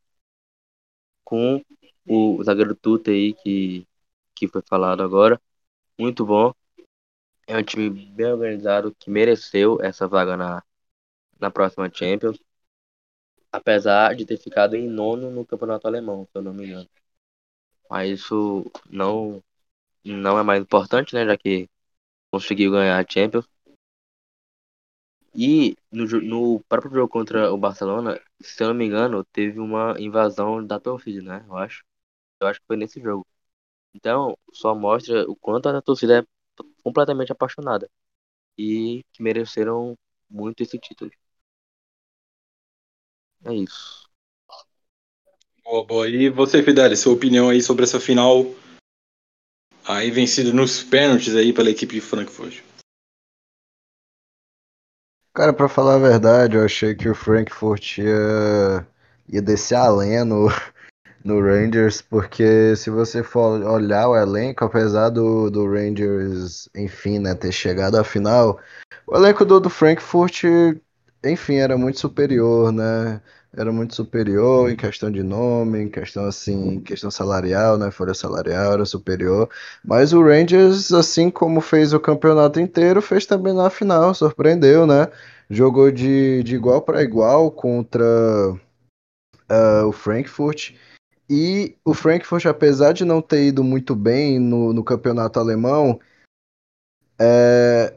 Com 1.24 1.60
o 2.08 2.42
zagueiro 2.44 2.74
Tuta 2.74 3.10
aí, 3.10 3.34
que, 3.34 3.86
que 4.34 4.48
foi 4.48 4.62
falado 4.62 5.02
agora. 5.02 5.40
Muito 5.98 6.24
bom. 6.26 6.52
É 7.46 7.56
um 7.56 7.62
time 7.62 7.90
bem 7.90 8.26
organizado 8.26 8.94
que 8.98 9.10
mereceu 9.10 9.78
essa 9.82 10.08
vaga 10.08 10.36
na, 10.36 10.62
na 11.40 11.50
próxima 11.50 11.90
Champions. 11.92 12.38
Apesar 13.53 14.16
de 14.16 14.26
ter 14.26 14.36
ficado 14.36 14.74
em 14.76 14.88
nono 14.88 15.30
no 15.30 15.46
campeonato 15.46 15.86
alemão, 15.86 16.26
se 16.26 16.36
eu 16.38 16.42
não 16.42 16.53
me 16.55 16.66
engano. 16.66 16.88
Mas 17.88 18.11
isso 18.11 18.70
não, 18.88 19.42
não 20.05 20.38
é 20.38 20.42
mais 20.44 20.62
importante, 20.62 21.14
né? 21.14 21.26
Já 21.26 21.36
que 21.38 21.68
conseguiu 22.32 22.72
ganhar 22.72 22.98
a 23.00 23.07
Champions. 23.09 23.48
E 25.34 25.76
no, 25.90 26.05
no 26.20 26.61
próprio 26.68 26.92
jogo 26.94 27.09
contra 27.09 27.53
o 27.53 27.57
Barcelona, 27.59 28.20
se 28.40 28.62
eu 28.62 28.68
não 28.68 28.74
me 28.74 28.84
engano, 28.86 29.24
teve 29.24 29.59
uma 29.61 29.94
invasão 29.98 30.64
da 30.66 30.78
torcida, 30.80 31.22
né? 31.22 31.44
Eu 31.48 31.57
acho. 31.57 31.84
Eu 32.40 32.48
acho 32.48 32.61
que 32.61 32.66
foi 32.66 32.76
nesse 32.76 33.00
jogo. 33.03 33.26
Então, 33.94 34.36
só 34.55 34.74
mostra 34.74 35.28
o 35.30 35.36
quanto 35.36 35.68
a 35.68 35.82
torcida 35.82 36.20
é 36.20 36.24
completamente 36.84 37.32
apaixonada. 37.32 37.90
E 38.59 39.05
que 39.12 39.22
mereceram 39.22 39.96
muito 40.30 40.62
esse 40.62 40.78
título. 40.78 41.11
É 43.45 43.55
isso. 43.55 44.09
Boa, 45.64 45.84
boa. 45.86 46.09
E 46.09 46.28
você, 46.28 46.62
Fidel, 46.62 46.95
sua 46.97 47.12
opinião 47.12 47.49
aí 47.49 47.62
sobre 47.62 47.84
essa 47.84 47.99
final 47.99 48.45
aí 49.84 50.11
vencida 50.11 50.53
nos 50.53 50.82
pênaltis 50.82 51.34
aí 51.34 51.53
pela 51.53 51.70
equipe 51.70 51.95
de 51.95 52.01
Frankfurt? 52.01 52.61
Cara, 55.34 55.53
pra 55.53 55.68
falar 55.68 55.95
a 55.95 55.99
verdade, 55.99 56.57
eu 56.57 56.64
achei 56.64 56.95
que 56.95 57.09
o 57.09 57.14
Frankfurt 57.14 57.99
ia, 57.99 58.86
ia 59.28 59.40
descer 59.40 59.76
a 59.76 59.88
lenha 59.88 60.24
no, 60.26 60.49
no 61.24 61.40
Rangers, 61.40 62.03
porque 62.03 62.76
se 62.76 62.90
você 62.90 63.22
for 63.22 63.62
olhar 63.64 64.09
o 64.09 64.16
elenco, 64.16 64.64
apesar 64.64 65.09
do, 65.09 65.51
do 65.51 65.66
Rangers, 65.66 66.68
enfim, 66.76 67.18
né, 67.18 67.34
ter 67.34 67.51
chegado 67.51 67.97
à 67.97 68.05
final, 68.05 68.61
o 69.07 69.16
elenco 69.16 69.43
do, 69.45 69.59
do 69.59 69.70
Frankfurt, 69.70 70.45
enfim, 71.25 71.57
era 71.57 71.77
muito 71.77 72.01
superior, 72.01 72.73
né? 72.73 73.20
Era 73.55 73.70
muito 73.70 73.95
superior 73.95 74.70
em 74.70 74.77
questão 74.77 75.11
de 75.11 75.23
nome, 75.23 75.83
em 75.83 75.89
questão 75.89 76.25
assim, 76.25 76.81
questão 76.81 77.11
salarial, 77.11 77.77
né? 77.77 77.91
Folha 77.91 78.14
salarial 78.14 78.73
era 78.73 78.85
superior. 78.87 79.49
Mas 79.85 80.12
o 80.12 80.23
Rangers, 80.23 80.91
assim 80.93 81.31
como 81.31 81.61
fez 81.61 81.93
o 81.93 82.01
campeonato 82.01 82.59
inteiro, 82.59 83.03
fez 83.03 83.27
também 83.27 83.53
na 83.55 83.68
final, 83.68 84.14
surpreendeu, 84.14 84.87
né? 84.87 85.09
Jogou 85.51 85.91
de, 85.91 86.43
de 86.43 86.55
igual 86.57 86.81
para 86.83 87.03
igual 87.03 87.51
contra 87.51 88.05
uh, 89.51 89.87
o 89.87 89.93
Frankfurt. 89.93 90.75
E 91.29 91.77
o 91.85 91.95
Frankfurt, 91.95 92.47
apesar 92.47 92.93
de 92.93 93.05
não 93.05 93.20
ter 93.23 93.47
ido 93.47 93.62
muito 93.62 93.95
bem 93.95 94.39
no, 94.39 94.73
no 94.73 94.83
campeonato 94.83 95.39
alemão, 95.39 96.01
é, 97.18 97.95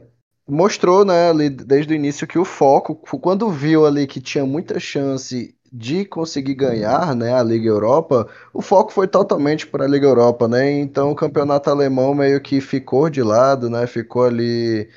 mostrou, 0.48 1.04
né, 1.04 1.30
ali 1.30 1.50
desde 1.50 1.92
o 1.92 1.96
início 1.96 2.26
que 2.26 2.38
o 2.38 2.44
foco, 2.44 2.94
quando 3.18 3.50
viu 3.50 3.86
ali 3.86 4.06
que 4.06 4.20
tinha 4.20 4.46
muita 4.46 4.78
chance 4.78 5.54
de 5.72 6.04
conseguir 6.04 6.54
ganhar, 6.54 7.14
né, 7.14 7.34
a 7.34 7.42
Liga 7.42 7.68
Europa, 7.68 8.28
o 8.52 8.62
foco 8.62 8.92
foi 8.92 9.08
totalmente 9.08 9.66
para 9.66 9.84
a 9.84 9.88
Liga 9.88 10.06
Europa, 10.06 10.48
né? 10.48 10.70
Então 10.70 11.10
o 11.10 11.14
campeonato 11.16 11.68
alemão 11.68 12.14
meio 12.14 12.40
que 12.40 12.60
ficou 12.60 13.10
de 13.10 13.22
lado, 13.22 13.68
né? 13.68 13.86
Ficou 13.86 14.24
ali 14.24 14.88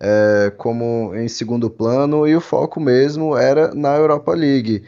é, 0.00 0.52
como 0.56 1.14
em 1.14 1.28
segundo 1.28 1.70
plano 1.70 2.26
e 2.26 2.34
o 2.34 2.40
foco 2.40 2.80
mesmo 2.80 3.36
era 3.36 3.74
na 3.74 3.94
Europa 3.96 4.34
League. 4.34 4.84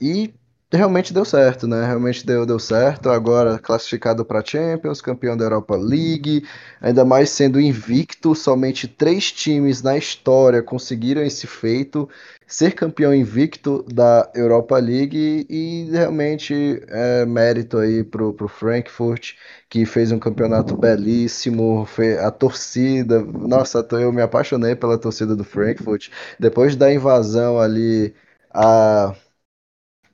E 0.00 0.34
realmente 0.76 1.12
deu 1.12 1.24
certo, 1.24 1.66
né? 1.66 1.84
Realmente 1.86 2.24
deu, 2.24 2.46
deu 2.46 2.58
certo. 2.58 3.10
Agora 3.10 3.58
classificado 3.58 4.24
para 4.24 4.44
Champions, 4.44 5.00
campeão 5.00 5.36
da 5.36 5.44
Europa 5.44 5.76
League, 5.76 6.46
ainda 6.80 7.04
mais 7.04 7.30
sendo 7.30 7.60
invicto, 7.60 8.34
somente 8.34 8.88
três 8.88 9.30
times 9.30 9.82
na 9.82 9.96
história 9.96 10.62
conseguiram 10.62 11.22
esse 11.22 11.46
feito, 11.46 12.08
ser 12.46 12.72
campeão 12.72 13.14
invicto 13.14 13.84
da 13.92 14.30
Europa 14.34 14.78
League 14.78 15.46
e 15.48 15.88
realmente 15.90 16.82
é 16.88 17.24
mérito 17.26 17.78
aí 17.78 18.02
pro, 18.04 18.32
pro 18.32 18.48
Frankfurt, 18.48 19.34
que 19.68 19.84
fez 19.86 20.12
um 20.12 20.18
campeonato 20.18 20.76
belíssimo, 20.76 21.86
a 22.20 22.30
torcida, 22.30 23.20
nossa, 23.20 23.86
eu 23.92 24.12
me 24.12 24.22
apaixonei 24.22 24.74
pela 24.74 24.98
torcida 24.98 25.34
do 25.36 25.44
Frankfurt, 25.44 26.08
depois 26.38 26.76
da 26.76 26.92
invasão 26.92 27.58
ali 27.58 28.14
a 28.52 29.14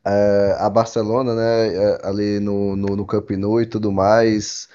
é, 0.08 0.56
a 0.58 0.70
Barcelona, 0.70 1.34
né, 1.34 1.74
é, 1.74 2.00
ali 2.06 2.40
no, 2.40 2.74
no, 2.76 2.96
no 2.96 3.06
Camp 3.06 3.30
Nou 3.32 3.60
e 3.60 3.66
tudo 3.66 3.92
mais. 3.92 4.68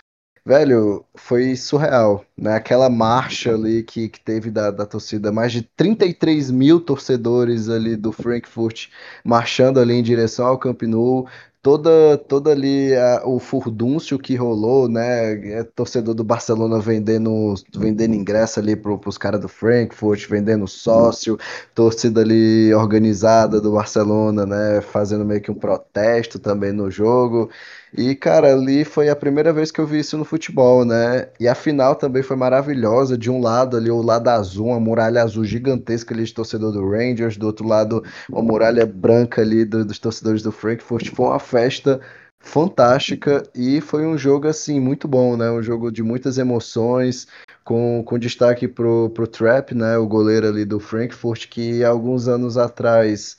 Velho, 0.45 1.05
foi 1.15 1.55
surreal, 1.55 2.25
né? 2.37 2.55
Aquela 2.55 2.89
marcha 2.89 3.53
ali 3.53 3.81
que, 3.81 4.09
que 4.09 4.19
teve 4.19 4.51
da, 4.51 4.71
da 4.71 4.85
torcida, 4.85 5.31
mais 5.31 5.53
de 5.53 5.61
33 5.61 6.51
mil 6.51 6.81
torcedores 6.81 7.69
ali 7.69 7.95
do 7.95 8.11
Frankfurt 8.11 8.89
marchando 9.23 9.79
ali 9.79 9.93
em 9.93 10.03
direção 10.03 10.47
ao 10.47 10.57
Camp 10.59 10.81
Nou. 10.83 11.29
Toda 11.63 12.17
toda 12.17 12.51
ali 12.51 12.93
a, 12.95 13.23
o 13.25 13.39
furdúncio 13.39 14.19
que 14.19 14.35
rolou, 14.35 14.89
né? 14.89 15.59
É, 15.59 15.63
torcedor 15.63 16.13
do 16.13 16.23
Barcelona 16.23 16.79
vendendo 16.79 17.55
vendendo 17.75 18.13
ingresso 18.13 18.59
ali 18.59 18.75
pro, 18.75 18.99
pros 18.99 19.17
caras 19.17 19.39
do 19.39 19.47
Frankfurt, 19.47 20.27
vendendo 20.27 20.67
sócio, 20.67 21.39
torcida 21.73 22.21
ali 22.21 22.73
organizada 22.73 23.61
do 23.61 23.71
Barcelona, 23.71 24.45
né? 24.45 24.81
Fazendo 24.81 25.25
meio 25.25 25.41
que 25.41 25.49
um 25.49 25.55
protesto 25.55 26.37
também 26.37 26.73
no 26.73 26.91
jogo. 26.91 27.49
E, 27.95 28.15
cara, 28.15 28.51
ali 28.51 28.83
foi 28.83 29.07
a 29.07 29.15
primeira 29.15 29.53
vez 29.53 29.69
que 29.69 29.79
eu 29.79 29.85
vi 29.85 29.99
isso 29.99 30.17
no 30.17 30.25
futebol, 30.25 30.83
né? 30.83 31.27
E 31.39 31.47
a 31.47 31.53
final 31.53 31.95
também 31.95 32.23
foi 32.23 32.35
maravilhosa. 32.35 33.15
De 33.15 33.29
um 33.29 33.39
lado 33.39 33.77
ali, 33.77 33.91
o 33.91 34.01
lado 34.01 34.29
azul, 34.29 34.67
uma 34.67 34.79
muralha 34.79 35.21
azul 35.21 35.45
gigantesca 35.45 36.11
ali 36.11 36.23
de 36.23 36.33
torcedor 36.33 36.71
do 36.71 36.89
Rangers, 36.89 37.37
do 37.37 37.45
outro 37.45 37.67
lado, 37.67 38.03
uma 38.27 38.41
muralha 38.41 38.83
branca 38.85 39.41
ali 39.41 39.63
do, 39.63 39.85
dos 39.85 39.99
torcedores 39.99 40.41
do 40.41 40.51
Frankfurt. 40.51 41.11
Foi 41.13 41.27
uma 41.27 41.39
festa 41.53 42.01
fantástica 42.39 43.43
e 43.53 43.79
foi 43.79 44.07
um 44.07 44.17
jogo, 44.17 44.47
assim, 44.47 44.79
muito 44.79 45.07
bom, 45.07 45.37
né? 45.37 45.51
Um 45.51 45.61
jogo 45.61 45.91
de 45.91 46.01
muitas 46.01 46.39
emoções, 46.39 47.27
com, 47.63 48.03
com 48.03 48.17
destaque 48.17 48.67
pro, 48.67 49.11
pro 49.11 49.27
Trap, 49.27 49.75
né? 49.75 49.97
O 49.99 50.07
goleiro 50.07 50.47
ali 50.47 50.65
do 50.65 50.79
Frankfurt, 50.79 51.47
que 51.47 51.83
alguns 51.83 52.27
anos 52.27 52.57
atrás 52.57 53.37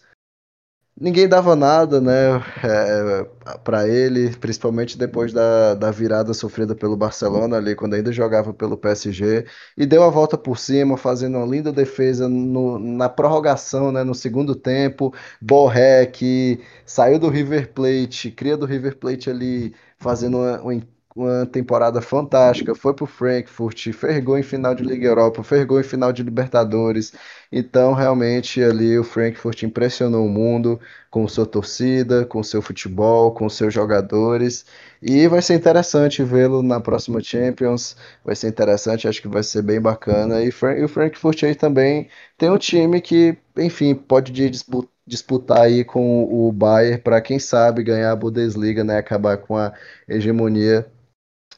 Ninguém 0.97 1.29
dava 1.29 1.57
nada, 1.57 2.01
né, 2.01 2.37
é, 2.63 3.25
para 3.65 3.89
ele, 3.89 4.31
principalmente 4.37 4.97
depois 4.97 5.33
da, 5.33 5.75
da 5.75 5.91
virada 5.91 6.33
sofrida 6.33 6.73
pelo 6.73 6.97
Barcelona 6.97 7.57
ali, 7.57 7.75
quando 7.75 7.95
ainda 7.95 8.13
jogava 8.13 8.55
pelo 8.55 8.77
PSG, 8.79 9.45
e 9.77 9.85
deu 9.87 10.05
a 10.05 10.09
volta 10.09 10.39
por 10.39 10.57
cima, 10.57 10.97
fazendo 10.97 11.37
uma 11.37 11.47
linda 11.47 11.73
defesa 11.73 12.29
no, 12.29 12.79
na 12.79 13.09
prorrogação, 13.09 13.91
né, 13.91 14.05
no 14.05 14.15
segundo 14.15 14.55
tempo. 14.55 15.13
Borré, 15.43 16.07
que 16.07 16.61
saiu 16.87 17.19
do 17.19 17.29
River 17.29 17.73
Plate, 17.73 18.31
cria 18.31 18.57
do 18.57 18.65
River 18.65 18.97
Plate 18.97 19.29
ali, 19.29 19.75
fazendo 19.99 20.39
uma, 20.39 20.61
uma 20.63 20.75
uma 21.15 21.47
temporada 21.47 22.01
fantástica, 22.01 22.75
foi 22.75 22.93
pro 22.93 23.07
Frankfurt, 23.07 23.93
fergou 23.93 24.37
em 24.37 24.43
final 24.43 24.75
de 24.75 24.83
Liga 24.83 25.07
Europa, 25.07 25.45
fergou 25.45 25.79
em 25.79 25.85
final 25.85 26.13
de 26.13 26.23
Libertadores. 26.25 27.13
Então, 27.53 27.93
realmente, 27.93 28.61
ali 28.61 28.99
o 28.99 29.05
Frankfurt 29.05 29.63
impressionou 29.63 30.27
o 30.27 30.29
mundo 30.29 30.81
com 31.11 31.27
sua 31.29 31.47
torcida, 31.47 32.27
com 32.27 32.43
seu 32.43 32.61
futebol, 32.61 33.33
com 33.33 33.49
seus 33.49 33.73
jogadores. 33.73 34.67
E 35.01 35.29
vai 35.29 35.41
ser 35.41 35.55
interessante 35.55 36.23
vê-lo 36.25 36.63
na 36.63 36.81
próxima 36.81 37.21
Champions. 37.23 37.97
Vai 38.25 38.35
ser 38.35 38.49
interessante, 38.49 39.07
acho 39.07 39.23
que 39.23 39.29
vai 39.29 39.45
ser 39.45 39.63
bem 39.63 39.81
bacana. 39.81 40.43
E, 40.43 40.49
o 40.49 40.89
Frankfurt 40.89 41.45
aí 41.45 41.55
também 41.55 42.09
tem 42.37 42.51
um 42.51 42.59
time 42.59 43.01
que, 43.01 43.37
enfim, 43.57 43.95
pode 43.95 44.33
disputar 44.33 44.93
disputar 45.07 45.61
aí 45.61 45.85
com 45.85 46.25
o 46.25 46.51
Bayern 46.51 46.99
para 46.99 47.21
quem 47.21 47.39
sabe 47.39 47.83
ganhar 47.83 48.11
a 48.11 48.17
Bundesliga, 48.17 48.83
né, 48.83 48.97
acabar 48.97 49.37
com 49.37 49.55
a 49.55 49.73
hegemonia 50.09 50.91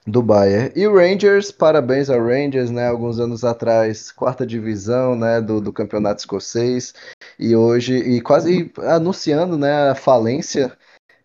do 0.06 0.22
Bayern. 0.22 0.72
E 0.76 0.86
Rangers, 0.86 1.50
parabéns 1.50 2.08
ao 2.08 2.22
Rangers, 2.24 2.70
né? 2.70 2.88
Alguns 2.88 3.18
anos 3.18 3.44
atrás, 3.44 4.12
quarta 4.12 4.46
divisão, 4.46 5.16
né? 5.16 5.40
Do, 5.40 5.60
do 5.60 5.72
campeonato 5.72 6.20
escocês. 6.20 6.94
E 7.38 7.56
hoje, 7.56 7.96
e 7.96 8.20
quase 8.20 8.70
anunciando, 8.78 9.58
né? 9.58 9.90
A 9.90 9.94
falência. 9.94 10.76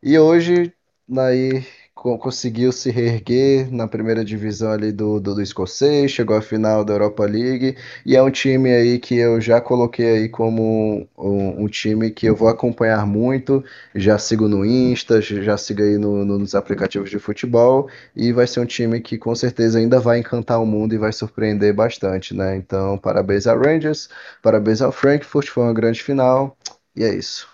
E 0.01 0.17
hoje, 0.17 0.73
aí 1.17 1.63
conseguiu 2.01 2.71
se 2.71 2.89
reerguer 2.89 3.71
na 3.71 3.87
primeira 3.87 4.25
divisão 4.25 4.71
ali 4.71 4.91
do, 4.91 5.19
do, 5.19 5.35
do, 5.35 5.41
escocês, 5.41 6.11
chegou 6.11 6.35
à 6.35 6.41
final 6.41 6.83
da 6.83 6.93
Europa 6.93 7.25
League 7.25 7.77
e 8.05 8.15
é 8.15 8.23
um 8.23 8.31
time 8.31 8.71
aí 8.71 8.97
que 8.99 9.15
eu 9.15 9.39
já 9.39 9.61
coloquei 9.61 10.05
aí 10.17 10.29
como 10.29 11.07
um, 11.17 11.63
um 11.63 11.67
time 11.67 12.09
que 12.09 12.25
eu 12.25 12.35
vou 12.35 12.47
acompanhar 12.47 13.05
muito, 13.05 13.63
já 13.93 14.17
sigo 14.17 14.47
no 14.47 14.65
Insta, 14.65 15.21
já 15.21 15.55
sigo 15.57 15.81
aí 15.83 15.97
no, 15.97 16.25
no, 16.25 16.39
nos 16.39 16.55
aplicativos 16.55 17.09
de 17.09 17.19
futebol 17.19 17.87
e 18.15 18.33
vai 18.33 18.47
ser 18.47 18.61
um 18.61 18.65
time 18.65 18.99
que 18.99 19.17
com 19.17 19.35
certeza 19.35 19.77
ainda 19.77 19.99
vai 19.99 20.19
encantar 20.19 20.61
o 20.61 20.65
mundo 20.65 20.95
e 20.95 20.97
vai 20.97 21.13
surpreender 21.13 21.73
bastante, 21.73 22.33
né? 22.33 22.55
Então, 22.55 22.97
parabéns 22.97 23.45
ao 23.45 23.59
Rangers, 23.59 24.09
parabéns 24.41 24.81
ao 24.81 24.91
Frankfurt, 24.91 25.47
foi 25.49 25.63
uma 25.63 25.73
grande 25.73 26.01
final 26.01 26.57
e 26.95 27.03
é 27.03 27.13
isso. 27.13 27.51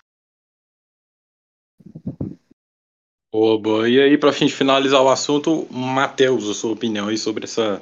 Boa. 3.37 3.87
E 3.87 4.01
aí, 4.01 4.17
para 4.17 4.33
fim 4.33 4.47
de 4.47 4.53
finalizar 4.55 4.99
o 4.99 5.09
assunto, 5.09 5.71
Matheus, 5.71 6.49
a 6.49 6.55
sua 6.55 6.71
opinião 6.71 7.07
aí 7.07 7.19
sobre 7.19 7.43
essa 7.43 7.79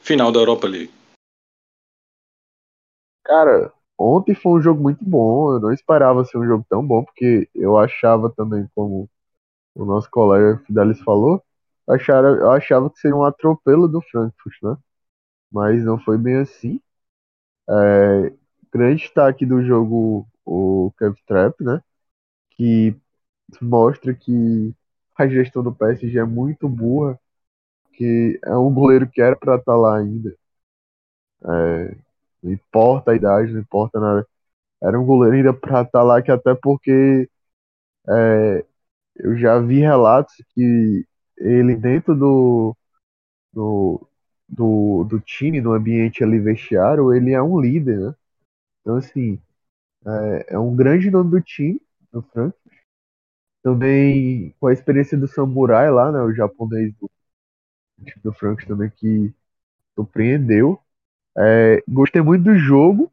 final 0.00 0.32
da 0.32 0.40
Europa 0.40 0.66
League. 0.66 0.92
Cara, 3.24 3.72
ontem 3.96 4.34
foi 4.34 4.58
um 4.58 4.60
jogo 4.60 4.82
muito 4.82 5.04
bom. 5.04 5.54
Eu 5.54 5.60
não 5.60 5.72
esperava 5.72 6.24
ser 6.24 6.38
um 6.38 6.44
jogo 6.44 6.66
tão 6.68 6.84
bom, 6.84 7.04
porque 7.04 7.48
eu 7.54 7.78
achava 7.78 8.28
também, 8.30 8.68
como 8.74 9.08
o 9.76 9.84
nosso 9.84 10.10
colega 10.10 10.60
Fidelis 10.66 11.00
falou, 11.02 11.40
achara, 11.88 12.28
eu 12.28 12.50
achava 12.50 12.90
que 12.90 12.98
seria 12.98 13.16
um 13.16 13.24
atropelo 13.24 13.86
do 13.86 14.00
Frankfurt, 14.00 14.56
né? 14.60 14.76
Mas 15.52 15.84
não 15.84 16.00
foi 16.00 16.18
bem 16.18 16.38
assim. 16.38 16.80
É, 17.70 18.32
grande 18.72 19.02
destaque 19.02 19.46
do 19.46 19.62
jogo, 19.64 20.26
o 20.44 20.92
Camp 20.96 21.16
Trap, 21.26 21.62
né? 21.62 21.80
Que 22.50 22.96
mostra 23.60 24.14
que 24.14 24.74
a 25.18 25.28
gestão 25.28 25.62
do 25.62 25.74
PSG 25.74 26.18
é 26.18 26.24
muito 26.24 26.68
burra, 26.68 27.18
que 27.94 28.38
é 28.44 28.56
um 28.56 28.72
goleiro 28.72 29.08
que 29.08 29.20
era 29.20 29.36
para 29.36 29.56
estar 29.56 29.72
tá 29.72 29.76
lá 29.78 29.98
ainda. 29.98 30.36
É, 31.44 31.96
não 32.42 32.52
importa 32.52 33.12
a 33.12 33.16
idade, 33.16 33.52
não 33.52 33.60
importa 33.60 34.00
nada. 34.00 34.26
Era 34.82 34.98
um 35.00 35.06
goleiro 35.06 35.36
ainda 35.36 35.54
para 35.54 35.82
estar 35.82 36.00
tá 36.00 36.02
lá, 36.02 36.22
que 36.22 36.30
até 36.30 36.54
porque 36.54 37.28
é, 38.08 38.64
eu 39.16 39.36
já 39.38 39.58
vi 39.60 39.80
relatos 39.80 40.34
que 40.54 41.06
ele 41.38 41.76
dentro 41.76 42.14
do, 42.14 42.76
do, 43.52 44.08
do, 44.48 45.04
do 45.04 45.20
time, 45.20 45.60
no 45.60 45.72
ambiente 45.72 46.24
ali 46.24 46.38
vestiário, 46.38 47.12
ele 47.14 47.32
é 47.32 47.42
um 47.42 47.60
líder, 47.60 47.98
né? 47.98 48.14
Então, 48.80 48.96
assim, 48.96 49.40
é, 50.06 50.54
é 50.54 50.58
um 50.58 50.74
grande 50.76 51.10
nome 51.10 51.30
do 51.30 51.40
time, 51.42 51.80
do 52.12 52.22
Frank, 52.22 52.56
também 53.66 54.54
com 54.60 54.68
a 54.68 54.72
experiência 54.72 55.18
do 55.18 55.26
Samurai 55.26 55.90
lá, 55.90 56.12
né? 56.12 56.20
O 56.20 56.32
japonês 56.32 56.94
do, 57.00 57.10
do 58.22 58.32
Frank 58.32 58.66
também 58.66 58.90
que 58.90 59.32
surpreendeu. 59.96 60.80
É, 61.38 61.82
gostei 61.88 62.22
muito 62.22 62.44
do 62.44 62.56
jogo. 62.58 63.12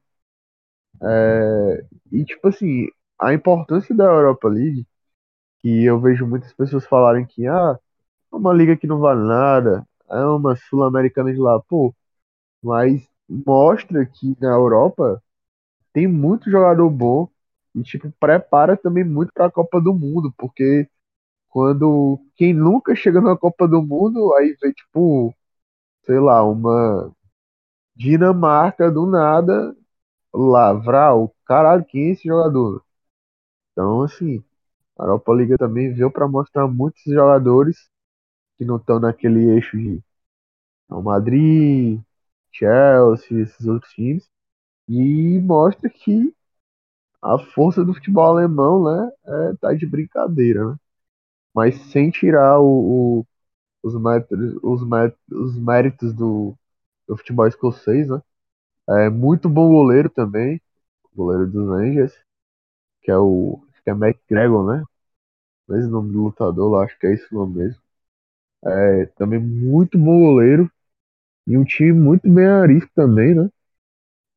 É, 1.02 1.86
e 2.12 2.24
tipo 2.26 2.48
assim, 2.48 2.88
a 3.20 3.34
importância 3.34 3.94
da 3.96 4.06
Europa 4.06 4.48
League, 4.48 4.86
que 5.62 5.86
eu 5.86 6.00
vejo 6.02 6.28
muitas 6.28 6.54
pessoas 6.54 6.86
falarem 6.88 7.26
que 7.26 7.48
ah, 7.48 7.80
é 8.34 8.36
uma 8.38 8.54
liga 8.54 8.78
que 8.78 8.88
não 8.88 9.00
vale 9.00 9.22
nada, 9.28 9.88
é 10.12 10.26
uma 10.26 10.56
sul-americana 10.56 11.34
de 11.34 11.40
lá, 11.40 11.60
pô, 11.62 11.96
mas 12.64 13.08
mostra 13.30 14.06
que 14.06 14.38
na 14.42 14.50
Europa 14.52 15.22
tem 15.94 16.08
muito 16.08 16.52
jogador 16.52 16.90
bom 16.92 17.30
e, 17.76 17.84
tipo, 17.84 18.12
prepara 18.20 18.78
também 18.78 19.04
muito 19.04 19.32
para 19.34 19.48
a 19.48 19.52
Copa 19.52 19.82
do 19.82 19.94
Mundo, 19.94 20.34
porque 20.38 20.88
quando 21.50 22.20
quem 22.36 22.54
nunca 22.54 22.96
chega 22.96 23.22
na 23.22 23.38
Copa 23.38 23.68
do 23.68 23.82
Mundo, 23.84 24.36
aí 24.36 24.58
vê, 24.62 24.74
tipo, 24.74 25.34
sei 26.06 26.20
lá, 26.20 26.44
uma 26.44 27.14
Dinamarca 27.96 28.92
do 28.92 29.06
nada, 29.08 29.76
Lavral, 30.34 31.36
caralho, 31.46 31.86
quem 31.86 32.10
é 32.10 32.12
esse 32.14 32.28
jogador? 32.28 32.84
Então, 33.72 34.02
assim, 34.04 34.44
a 35.00 35.04
Europa 35.06 35.34
Liga 35.34 35.58
também 35.58 35.94
veio 35.94 36.12
para 36.12 36.28
mostrar 36.28 36.68
muitos 36.68 37.04
jogadores 37.06 37.90
que 38.58 38.66
não 38.66 38.78
estão 38.78 39.00
naquele 39.00 39.52
eixo 39.52 39.78
de 39.78 40.02
Real 40.90 41.04
Madrid, 41.04 42.02
Chelsea, 42.52 43.42
esses 43.42 43.68
outros 43.68 43.92
times, 43.94 44.30
e 44.90 45.40
mostra 45.42 45.90
que 45.90 46.36
a 47.24 47.40
força 47.40 47.86
do 47.86 47.94
futebol 47.96 48.26
alemão, 48.26 48.84
né, 48.86 49.12
é, 49.26 49.56
tá 49.62 49.74
de 49.74 49.86
brincadeira, 49.88 50.72
né? 50.72 50.78
Mas 51.56 51.76
sem 51.92 52.12
tirar 52.12 52.60
o, 52.60 53.22
o, 53.22 53.28
os, 53.84 53.96
méritos, 54.02 54.60
os, 54.64 54.88
méritos, 54.88 55.22
os 55.32 55.60
méritos 55.60 56.14
do, 56.14 56.56
do 57.08 57.18
futebol 57.18 57.48
escocês, 57.48 58.08
né? 58.10 58.22
É 58.90 59.10
muito 59.10 59.50
bom 59.50 59.70
goleiro 59.70 60.10
também, 60.10 60.62
goleiro 61.16 61.48
dos 61.52 61.68
Rangers, 61.70 62.14
que 63.04 63.12
é 63.12 63.18
o 63.18 63.62
que 63.84 63.90
é 63.92 63.94
McGregor, 63.94 64.66
né? 64.68 64.84
Mesmo 65.70 65.92
nome 65.92 66.14
do 66.14 66.24
lutador 66.24 66.72
lá, 66.72 66.86
acho 66.86 66.98
que 67.00 67.08
é 67.08 67.14
esse 67.14 67.34
o 67.36 67.40
nome 67.40 67.58
mesmo. 67.58 67.82
É, 68.66 69.06
também 69.18 69.40
muito 69.40 69.98
bom 69.98 70.20
goleiro 70.22 70.72
e 71.48 71.58
um 71.58 71.64
time 71.66 71.94
muito 71.94 72.30
bem 72.32 72.46
arisco 72.48 72.92
também, 72.96 73.36
né? 73.36 73.50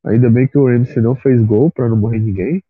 Ainda 0.04 0.30
bem 0.30 0.48
que 0.48 0.56
o 0.58 0.66
Ramsey 0.66 1.02
não 1.02 1.14
fez 1.16 1.42
gol 1.42 1.70
para 1.70 1.88
não 1.88 1.96
morrer 1.98 2.18
ninguém. 2.20 2.62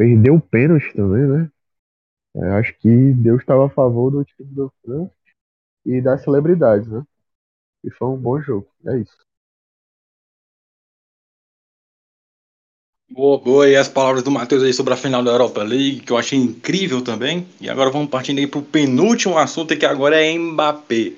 Perdeu 0.00 0.34
o 0.36 0.40
pênalti 0.40 0.92
também, 0.94 1.28
né? 1.28 1.50
É, 2.36 2.50
acho 2.58 2.74
que 2.78 3.12
Deus 3.14 3.40
estava 3.40 3.66
a 3.66 3.70
favor 3.70 4.10
do 4.10 4.24
time 4.24 4.48
do 4.54 4.72
França 4.84 5.12
e 5.86 6.00
das 6.02 6.22
celebridades, 6.22 6.88
né? 6.88 7.04
E 7.84 7.90
foi 7.90 8.08
um 8.08 8.16
bom 8.18 8.40
jogo. 8.40 8.68
É 8.86 8.98
isso. 8.98 9.16
Boa, 13.08 13.38
boa. 13.38 13.68
E 13.68 13.74
as 13.76 13.88
palavras 13.88 14.22
do 14.22 14.30
Matheus 14.30 14.62
aí 14.62 14.72
sobre 14.72 14.94
a 14.94 14.96
final 14.96 15.22
da 15.22 15.32
Europa 15.32 15.62
League, 15.62 16.00
que 16.00 16.12
eu 16.12 16.16
achei 16.16 16.38
incrível 16.38 17.02
também. 17.02 17.46
E 17.60 17.68
agora 17.68 17.90
vamos 17.90 18.08
partindo 18.08 18.38
aí 18.38 18.46
pro 18.46 18.62
penúltimo 18.62 19.36
assunto, 19.36 19.76
que 19.76 19.84
agora 19.84 20.16
é 20.24 20.32
Mbappé. 20.38 21.12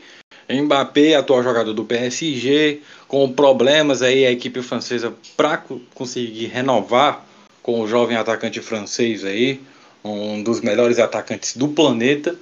Mbappé, 0.50 1.14
atual 1.14 1.42
jogador 1.42 1.72
do 1.74 1.84
PSG, 1.84 2.80
com 3.06 3.30
problemas 3.32 4.00
aí 4.02 4.24
a 4.26 4.30
equipe 4.32 4.62
francesa 4.62 5.12
para 5.36 5.58
conseguir 5.94 6.46
renovar 6.46 7.26
com 7.62 7.80
o 7.80 7.88
jovem 7.88 8.16
atacante 8.16 8.60
francês 8.60 9.24
aí, 9.24 9.60
um 10.04 10.42
dos 10.42 10.60
melhores 10.60 10.98
atacantes 10.98 11.56
do 11.56 11.68
planeta. 11.68 12.36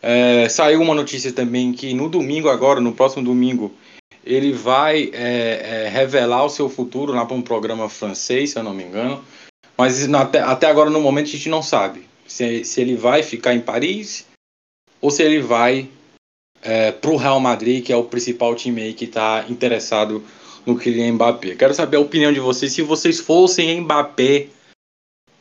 É, 0.00 0.48
saiu 0.48 0.80
uma 0.80 0.94
notícia 0.94 1.32
também 1.32 1.72
que 1.72 1.92
no 1.94 2.08
domingo 2.08 2.48
agora, 2.48 2.80
no 2.80 2.92
próximo 2.92 3.22
domingo, 3.22 3.72
ele 4.24 4.52
vai 4.52 5.10
é, 5.12 5.84
é, 5.84 5.88
revelar 5.88 6.44
o 6.44 6.48
seu 6.48 6.68
futuro 6.68 7.12
lá 7.12 7.24
para 7.24 7.36
um 7.36 7.42
programa 7.42 7.88
francês, 7.88 8.50
se 8.50 8.58
eu 8.58 8.62
não 8.62 8.74
me 8.74 8.84
engano. 8.84 9.22
Mas 9.76 10.12
até, 10.12 10.40
até 10.40 10.66
agora, 10.66 10.90
no 10.90 11.00
momento, 11.00 11.26
a 11.26 11.32
gente 11.32 11.48
não 11.48 11.62
sabe 11.62 12.04
se, 12.26 12.64
se 12.64 12.80
ele 12.80 12.96
vai 12.96 13.22
ficar 13.22 13.54
em 13.54 13.60
Paris 13.60 14.26
ou 15.00 15.10
se 15.10 15.22
ele 15.22 15.40
vai 15.40 15.88
é, 16.62 16.92
para 16.92 17.10
o 17.10 17.16
Real 17.16 17.40
Madrid, 17.40 17.84
que 17.84 17.92
é 17.92 17.96
o 17.96 18.04
principal 18.04 18.54
time 18.54 18.82
aí 18.82 18.94
que 18.94 19.04
está 19.04 19.44
interessado 19.48 20.22
no 20.64 20.78
Kylian 20.78 21.14
Mbappé. 21.14 21.56
Quero 21.56 21.74
saber 21.74 21.96
a 21.96 22.00
opinião 22.00 22.32
de 22.32 22.40
vocês. 22.40 22.72
Se 22.72 22.82
vocês 22.82 23.18
fossem 23.18 23.80
Mbappé, 23.80 24.46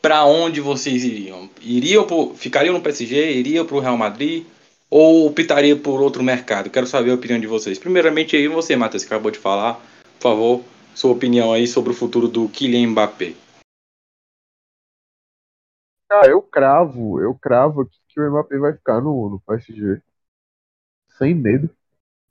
para 0.01 0.25
onde 0.25 0.59
vocês 0.59 1.03
iriam? 1.03 1.49
Iriam 1.61 2.05
pro, 2.05 2.33
ficariam 2.33 2.73
no 2.73 2.81
PSG? 2.81 3.33
Iriam 3.33 3.65
para 3.65 3.75
o 3.75 3.79
Real 3.79 3.97
Madrid? 3.97 4.45
Ou 4.89 5.27
optaria 5.27 5.75
por 5.75 6.01
outro 6.01 6.23
mercado? 6.23 6.69
Quero 6.69 6.87
saber 6.87 7.11
a 7.11 7.15
opinião 7.15 7.39
de 7.39 7.47
vocês. 7.47 7.79
Primeiramente 7.79 8.35
aí 8.35 8.47
você, 8.47 8.75
Matheus, 8.75 9.05
que 9.05 9.13
acabou 9.13 9.31
de 9.31 9.39
falar. 9.39 9.75
Por 10.19 10.21
favor, 10.21 10.63
sua 10.93 11.11
opinião 11.11 11.53
aí 11.53 11.67
sobre 11.67 11.91
o 11.91 11.95
futuro 11.95 12.27
do 12.27 12.49
Kylian 12.49 12.89
Mbappé. 12.89 13.33
Ah, 16.11 16.27
eu 16.27 16.41
cravo, 16.41 17.21
eu 17.21 17.33
cravo 17.35 17.89
que 18.09 18.19
o 18.19 18.29
Mbappé 18.29 18.57
vai 18.57 18.73
ficar 18.73 18.99
no, 18.99 19.29
no 19.29 19.39
PSG. 19.39 20.01
Sem 21.17 21.33
medo. 21.35 21.69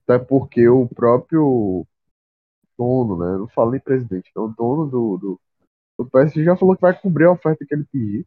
Até 0.07 0.19
porque 0.19 0.69
o 0.69 0.87
próprio 0.89 1.87
dono, 2.77 3.17
né? 3.17 3.39
Não 3.39 3.49
falo 3.49 3.71
nem 3.71 3.81
presidente, 3.81 4.31
não. 4.37 4.45
O 4.47 4.49
dono 4.49 4.87
do, 4.87 5.17
do, 5.17 5.41
do 6.05 6.11
PSG 6.11 6.45
já 6.45 6.57
falou 6.57 6.75
que 6.77 6.83
vai 6.83 6.99
cobrir 6.99 7.27
a 7.27 7.33
oferta 7.33 7.65
que 7.67 7.75
ele 7.75 7.85
pedir. 7.91 8.27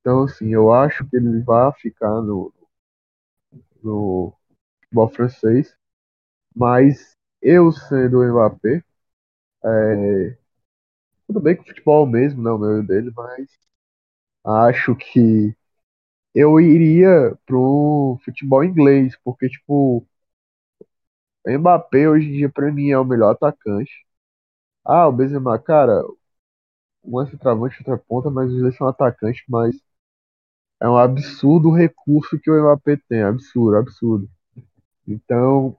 Então, 0.00 0.22
assim, 0.22 0.50
eu 0.54 0.72
acho 0.72 1.04
que 1.08 1.16
ele 1.16 1.40
vai 1.42 1.72
ficar 1.72 2.22
no, 2.22 2.52
no 3.82 4.32
futebol 4.82 5.10
francês. 5.10 5.74
Mas 6.54 7.16
eu 7.42 7.72
sendo 7.72 8.20
o 8.20 8.28
Mbappé, 8.32 8.84
é, 9.64 10.38
tudo 11.26 11.40
bem 11.40 11.56
que 11.56 11.62
o 11.62 11.66
futebol 11.66 12.06
mesmo, 12.06 12.42
né, 12.42 12.50
o 12.50 12.58
meu 12.58 12.82
dele, 12.82 13.12
mas 13.16 13.48
acho 14.44 14.94
que 14.96 15.54
eu 16.34 16.60
iria 16.60 17.36
pro 17.46 18.18
futebol 18.24 18.64
inglês, 18.64 19.16
porque, 19.24 19.48
tipo, 19.48 20.06
Mbappé 21.46 22.06
hoje 22.08 22.28
em 22.28 22.32
dia 22.32 22.50
pra 22.50 22.70
mim 22.72 22.90
é 22.90 22.98
o 22.98 23.04
melhor 23.04 23.30
atacante. 23.32 23.90
Ah, 24.84 25.08
o 25.08 25.12
Benzema, 25.12 25.58
cara, 25.58 26.02
um 27.04 27.22
é 27.22 27.26
centroavante, 27.26 27.78
outra 27.80 27.98
ponta, 27.98 28.30
mas 28.30 28.52
os 28.52 28.60
dois 28.60 28.76
são 28.76 28.88
atacantes, 28.88 29.44
mas 29.48 29.76
é 30.80 30.88
um 30.88 30.96
absurdo 30.96 31.68
o 31.70 31.74
recurso 31.74 32.38
que 32.38 32.50
o 32.50 32.60
Mbappé 32.60 32.98
tem, 33.08 33.22
absurdo, 33.22 33.76
absurdo. 33.76 34.28
Então, 35.08 35.76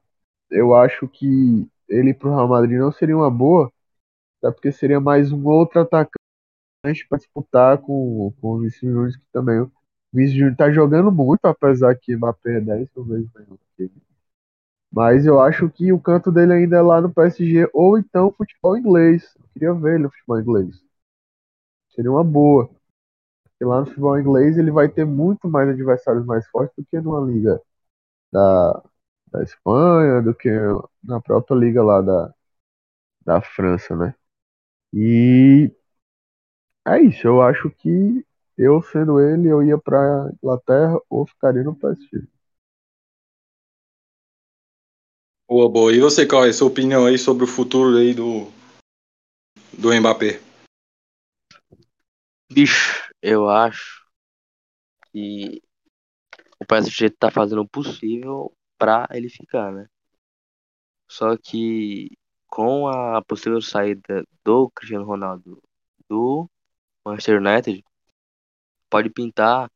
eu 0.51 0.75
acho 0.75 1.07
que 1.09 1.69
ele 1.89 2.13
pro 2.13 2.31
Real 2.31 2.47
Madrid 2.47 2.79
não 2.79 2.91
seria 2.91 3.17
uma 3.17 3.31
boa, 3.31 3.71
até 4.43 4.51
porque 4.53 4.71
seria 4.71 4.99
mais 5.01 5.31
um 5.31 5.45
outro 5.47 5.81
atacante 5.81 6.15
para 7.09 7.19
disputar 7.19 7.79
com, 7.79 8.33
com 8.41 8.49
o 8.53 8.59
Vinícius 8.59 8.91
Júnior, 8.91 9.11
que 9.13 9.31
também 9.33 9.59
o 9.61 9.71
Vinícius 10.13 10.39
Júnior 10.39 10.57
tá 10.57 10.71
jogando 10.71 11.11
muito, 11.11 11.45
apesar 11.45 11.95
que 11.95 12.15
Mbappé 12.15 12.57
é 12.57 12.61
10, 12.61 12.89
eu 12.95 13.03
vejo 13.03 13.29
melhor 13.35 13.57
que 13.77 13.83
ele. 13.83 13.93
Mas 14.91 15.25
eu 15.27 15.39
acho 15.39 15.69
que 15.69 15.91
o 15.93 15.99
canto 15.99 16.31
dele 16.31 16.53
ainda 16.53 16.77
é 16.77 16.81
lá 16.81 17.01
no 17.01 17.13
PSG, 17.13 17.69
ou 17.73 17.99
então 17.99 18.31
futebol 18.31 18.77
inglês. 18.77 19.35
Eu 19.37 19.47
queria 19.53 19.73
ver 19.73 19.95
ele 19.95 20.03
no 20.03 20.11
futebol 20.11 20.39
inglês. 20.39 20.84
Seria 21.95 22.11
uma 22.11 22.23
boa. 22.23 22.69
Porque 23.43 23.65
lá 23.65 23.81
no 23.81 23.87
futebol 23.87 24.19
inglês 24.19 24.57
ele 24.57 24.71
vai 24.71 24.89
ter 24.89 25.05
muito 25.05 25.49
mais 25.49 25.69
adversários 25.69 26.25
mais 26.25 26.47
fortes 26.47 26.75
do 26.77 26.85
que 26.85 26.99
numa 27.01 27.21
liga 27.25 27.61
da, 28.31 28.83
da 29.31 29.43
Espanha, 29.43 30.21
do 30.21 30.33
que 30.35 30.49
na 31.03 31.21
própria 31.21 31.55
liga 31.55 31.83
lá 31.83 32.01
da, 32.01 32.33
da 33.25 33.41
França, 33.41 33.95
né? 33.95 34.15
E 34.93 35.71
é 36.87 36.99
isso, 37.01 37.27
eu 37.27 37.41
acho 37.41 37.69
que 37.69 38.25
eu 38.57 38.81
sendo 38.81 39.19
ele, 39.19 39.49
eu 39.49 39.61
ia 39.61 39.77
pra 39.77 40.31
Inglaterra 40.41 40.99
ou 41.09 41.25
ficaria 41.27 41.63
no 41.63 41.75
PSG. 41.75 42.27
Boa, 45.47 45.69
boa. 45.69 45.93
E 45.93 45.99
você, 45.99 46.25
qual 46.25 46.45
é 46.45 46.49
a 46.49 46.53
sua 46.53 46.67
opinião 46.67 47.05
aí 47.05 47.17
sobre 47.17 47.43
o 47.43 47.47
futuro 47.47 47.97
aí 47.97 48.13
do, 48.13 48.47
do 49.77 49.93
Mbappé? 49.93 50.44
Bicho, 52.51 53.07
eu 53.21 53.47
acho 53.49 54.03
que 55.11 55.61
o 56.61 56.65
PSG 56.67 57.09
tá 57.11 57.31
fazendo 57.31 57.61
o 57.63 57.67
possível 57.69 58.53
pra 58.77 59.07
ele 59.11 59.29
ficar, 59.29 59.71
né? 59.73 59.87
Só 61.09 61.35
que 61.37 62.09
com 62.47 62.87
a 62.87 63.21
possível 63.23 63.61
saída 63.61 64.23
do 64.43 64.69
Cristiano 64.71 65.05
Ronaldo 65.05 65.61
do 66.09 66.49
Manchester 67.05 67.39
United, 67.41 67.83
pode 68.89 69.09
pintar 69.09 69.71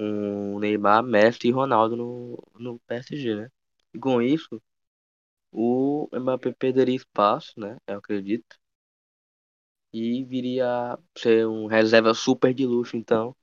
um 0.00 0.58
Neymar, 0.60 1.02
Messi 1.04 1.48
e 1.48 1.52
Ronaldo 1.52 1.96
no, 1.96 2.44
no 2.58 2.78
PSG, 2.80 3.36
né? 3.36 3.50
E 3.94 3.98
com 4.00 4.22
isso, 4.22 4.62
o 5.52 6.08
Mbappé 6.12 6.52
perderia 6.52 6.96
espaço, 6.96 7.52
né? 7.58 7.78
Eu 7.86 7.98
acredito. 7.98 8.56
E 9.92 10.24
viria 10.24 10.66
a 10.94 10.98
ser 11.16 11.46
um 11.46 11.66
reserva 11.66 12.14
super 12.14 12.54
de 12.54 12.66
luxo, 12.66 12.96
então. 12.96 13.36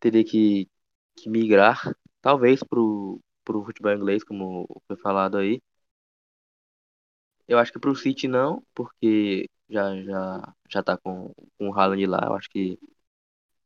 Teria 0.00 0.24
que, 0.24 0.68
que 1.16 1.28
migrar, 1.30 1.78
talvez, 2.20 2.60
pro, 2.62 3.20
pro 3.44 3.64
futebol 3.64 3.92
inglês, 3.94 4.24
como 4.24 4.66
foi 4.86 4.96
falado 4.96 5.36
aí. 5.38 5.60
Eu 7.48 7.58
acho 7.58 7.72
que 7.72 7.78
pro 7.80 7.94
City 7.96 8.28
não, 8.28 8.64
porque 8.74 9.48
já, 9.68 10.00
já, 10.02 10.54
já 10.70 10.82
tá 10.82 10.96
com, 10.98 11.32
com 11.58 11.68
o 11.70 11.74
Haaland 11.74 12.06
lá. 12.06 12.20
Eu 12.26 12.34
acho 12.34 12.48
que 12.50 12.78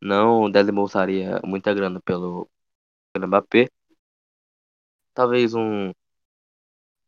não 0.00 0.50
desembolsaria 0.50 1.40
muita 1.44 1.74
grana 1.74 2.00
pelo, 2.02 2.50
pelo 3.12 3.28
Mbappé. 3.28 3.68
Talvez 5.12 5.54
um, 5.54 5.92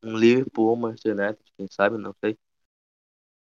um 0.02 0.16
Liverpool 0.16 0.74
Manchester 0.76 1.12
United, 1.14 1.52
quem 1.56 1.66
sabe, 1.70 1.98
não 1.98 2.14
sei. 2.24 2.38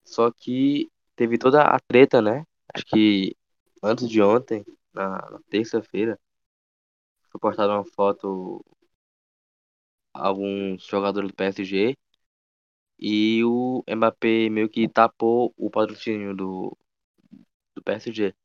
Só 0.03 0.31
que 0.31 0.89
teve 1.15 1.37
toda 1.37 1.63
a 1.63 1.79
treta, 1.79 2.21
né? 2.21 2.45
Acho 2.73 2.85
que 2.85 3.35
antes 3.83 4.09
de 4.09 4.21
ontem, 4.21 4.65
na, 4.93 5.39
terça-feira, 5.49 6.19
foi 7.29 7.39
postada 7.41 7.73
uma 7.73 7.83
foto 7.85 8.63
alguns 10.13 10.85
jogadores 10.85 11.29
do 11.31 11.35
PSG 11.35 11.97
e 12.99 13.43
o 13.45 13.83
Mbappé 13.89 14.49
meio 14.49 14.69
que 14.69 14.87
tapou 14.89 15.53
o 15.57 15.69
patrocínio 15.71 16.35
do, 16.35 16.77
do 17.75 17.83
PSG. 17.83 18.35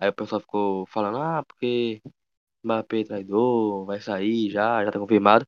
Aí 0.00 0.10
o 0.10 0.14
pessoal 0.14 0.40
ficou 0.42 0.86
falando, 0.86 1.18
ah, 1.18 1.44
porque 1.46 2.02
Mbappé 2.64 3.00
é 3.02 3.04
traidor, 3.06 3.86
vai 3.86 4.00
sair 4.00 4.50
já, 4.50 4.84
já 4.84 4.92
tá 4.92 4.98
confirmado. 5.00 5.46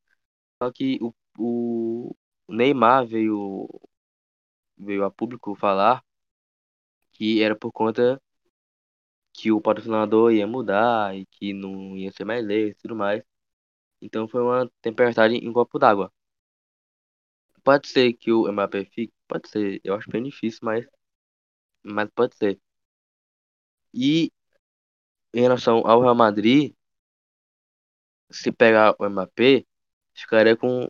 Só 0.62 0.72
que 0.72 0.98
o, 1.02 1.14
o 1.38 2.16
Neymar 2.48 3.06
veio, 3.06 3.68
veio 4.76 5.04
a 5.04 5.10
público 5.10 5.54
falar 5.54 6.04
que 7.12 7.42
era 7.42 7.56
por 7.56 7.72
conta 7.72 8.20
que 9.34 9.50
o 9.52 9.60
patrocinador 9.60 10.32
ia 10.32 10.46
mudar 10.46 11.14
e 11.16 11.26
que 11.26 11.52
não 11.52 11.96
ia 11.96 12.10
ser 12.12 12.24
mais 12.24 12.44
lei 12.44 12.68
e 12.70 12.74
tudo 12.74 12.94
mais. 12.96 13.22
Então 14.02 14.28
foi 14.28 14.42
uma 14.42 14.70
tempestade 14.82 15.36
em 15.36 15.52
copo 15.52 15.78
d'água. 15.78 16.12
Pode 17.64 17.88
ser 17.88 18.12
que 18.12 18.30
o 18.32 18.50
Mbappé 18.52 18.84
fique, 18.84 19.12
pode 19.26 19.48
ser, 19.48 19.80
eu 19.84 19.94
acho 19.94 20.08
bem 20.10 20.22
difícil, 20.22 20.60
mas, 20.62 20.86
mas 21.84 22.08
pode 22.14 22.36
ser. 22.36 22.60
E 23.94 24.30
em 25.34 25.42
relação 25.42 25.82
ao 25.86 26.00
Real 26.00 26.14
Madrid, 26.14 26.74
se 28.30 28.50
pegar 28.52 28.94
o 28.98 29.08
Mbappé, 29.08 29.64
ficaria 30.14 30.56
com 30.56 30.88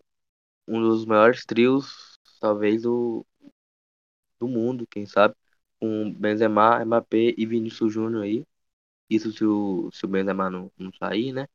um 0.69 0.81
dos 0.83 1.05
maiores 1.07 1.45
trios, 1.47 2.19
talvez, 2.41 2.83
do, 2.83 3.27
do 4.43 4.49
mundo, 4.49 4.87
quem 4.87 5.07
sabe, 5.07 5.35
com 5.81 6.13
Benzema, 6.15 6.85
Mbappé 6.85 7.35
e 7.37 7.47
Vinícius 7.47 7.93
Júnior 7.93 8.25
aí. 8.25 8.45
Isso 9.11 9.33
se 9.33 9.45
o, 9.45 9.91
se 9.93 10.05
o 10.07 10.09
Benzema 10.09 10.51
não, 10.51 10.73
não 10.79 10.93
sair, 10.95 11.33
né? 11.33 11.47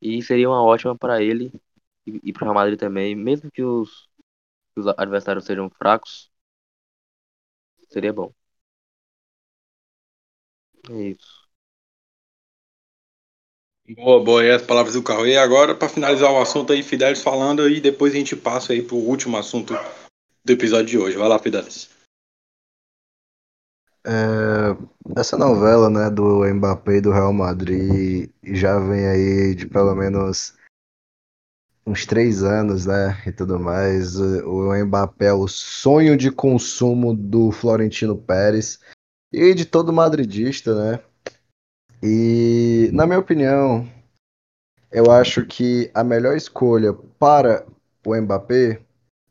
E 0.00 0.22
seria 0.22 0.48
uma 0.48 0.62
ótima 0.62 0.96
para 0.96 1.22
ele 1.22 1.52
e, 2.06 2.20
e 2.24 2.32
para 2.32 2.42
o 2.42 2.44
Real 2.46 2.54
Madrid 2.54 2.78
também, 2.78 3.14
mesmo 3.14 3.50
que 3.50 3.62
os, 3.62 4.08
que 4.74 4.80
os 4.80 4.86
adversários 4.88 5.46
sejam 5.46 5.70
fracos, 5.70 6.30
seria 7.88 8.12
bom. 8.12 8.32
É 10.90 11.10
isso. 11.10 11.46
Boa, 13.88 14.22
boa. 14.22 14.44
E 14.44 14.50
as 14.50 14.62
palavras 14.62 14.94
do 14.94 15.02
Cauê. 15.02 15.32
E 15.32 15.36
agora, 15.38 15.74
para 15.74 15.88
finalizar 15.88 16.30
o 16.32 16.40
assunto 16.40 16.72
aí, 16.72 16.82
Fidelis 16.84 17.22
falando, 17.22 17.68
e 17.68 17.80
depois 17.80 18.12
a 18.14 18.16
gente 18.16 18.36
passa 18.36 18.72
aí 18.72 18.82
pro 18.82 18.96
último 18.96 19.36
assunto 19.36 19.74
do 20.46 20.52
episódio 20.52 20.86
de 20.86 20.98
hoje. 20.98 21.16
Vai 21.16 21.28
lá, 21.28 21.38
Fidelis. 21.40 21.90
É, 24.06 25.18
essa 25.18 25.36
novela, 25.36 25.90
né, 25.90 26.08
do 26.08 26.44
Mbappé 26.44 26.98
e 26.98 27.00
do 27.00 27.10
Real 27.10 27.32
Madrid 27.32 28.30
já 28.44 28.78
vem 28.78 29.04
aí 29.08 29.54
de 29.56 29.66
pelo 29.66 29.92
menos 29.96 30.54
uns 31.84 32.06
três 32.06 32.44
anos, 32.44 32.86
né, 32.86 33.20
e 33.26 33.32
tudo 33.32 33.58
mais. 33.58 34.16
O 34.16 34.72
Mbappé 34.84 35.26
é 35.26 35.32
o 35.32 35.48
sonho 35.48 36.16
de 36.16 36.30
consumo 36.30 37.12
do 37.12 37.50
Florentino 37.50 38.16
Pérez 38.16 38.78
e 39.32 39.52
de 39.52 39.64
todo 39.64 39.92
madridista, 39.92 40.72
né? 40.74 41.00
E, 42.00 42.88
na 42.92 43.06
minha 43.06 43.18
opinião, 43.18 43.88
eu 44.92 45.10
acho 45.10 45.44
que 45.44 45.90
a 45.92 46.04
melhor 46.04 46.36
escolha 46.36 46.92
para 47.18 47.66
o 48.04 48.14
Mbappé 48.14 48.85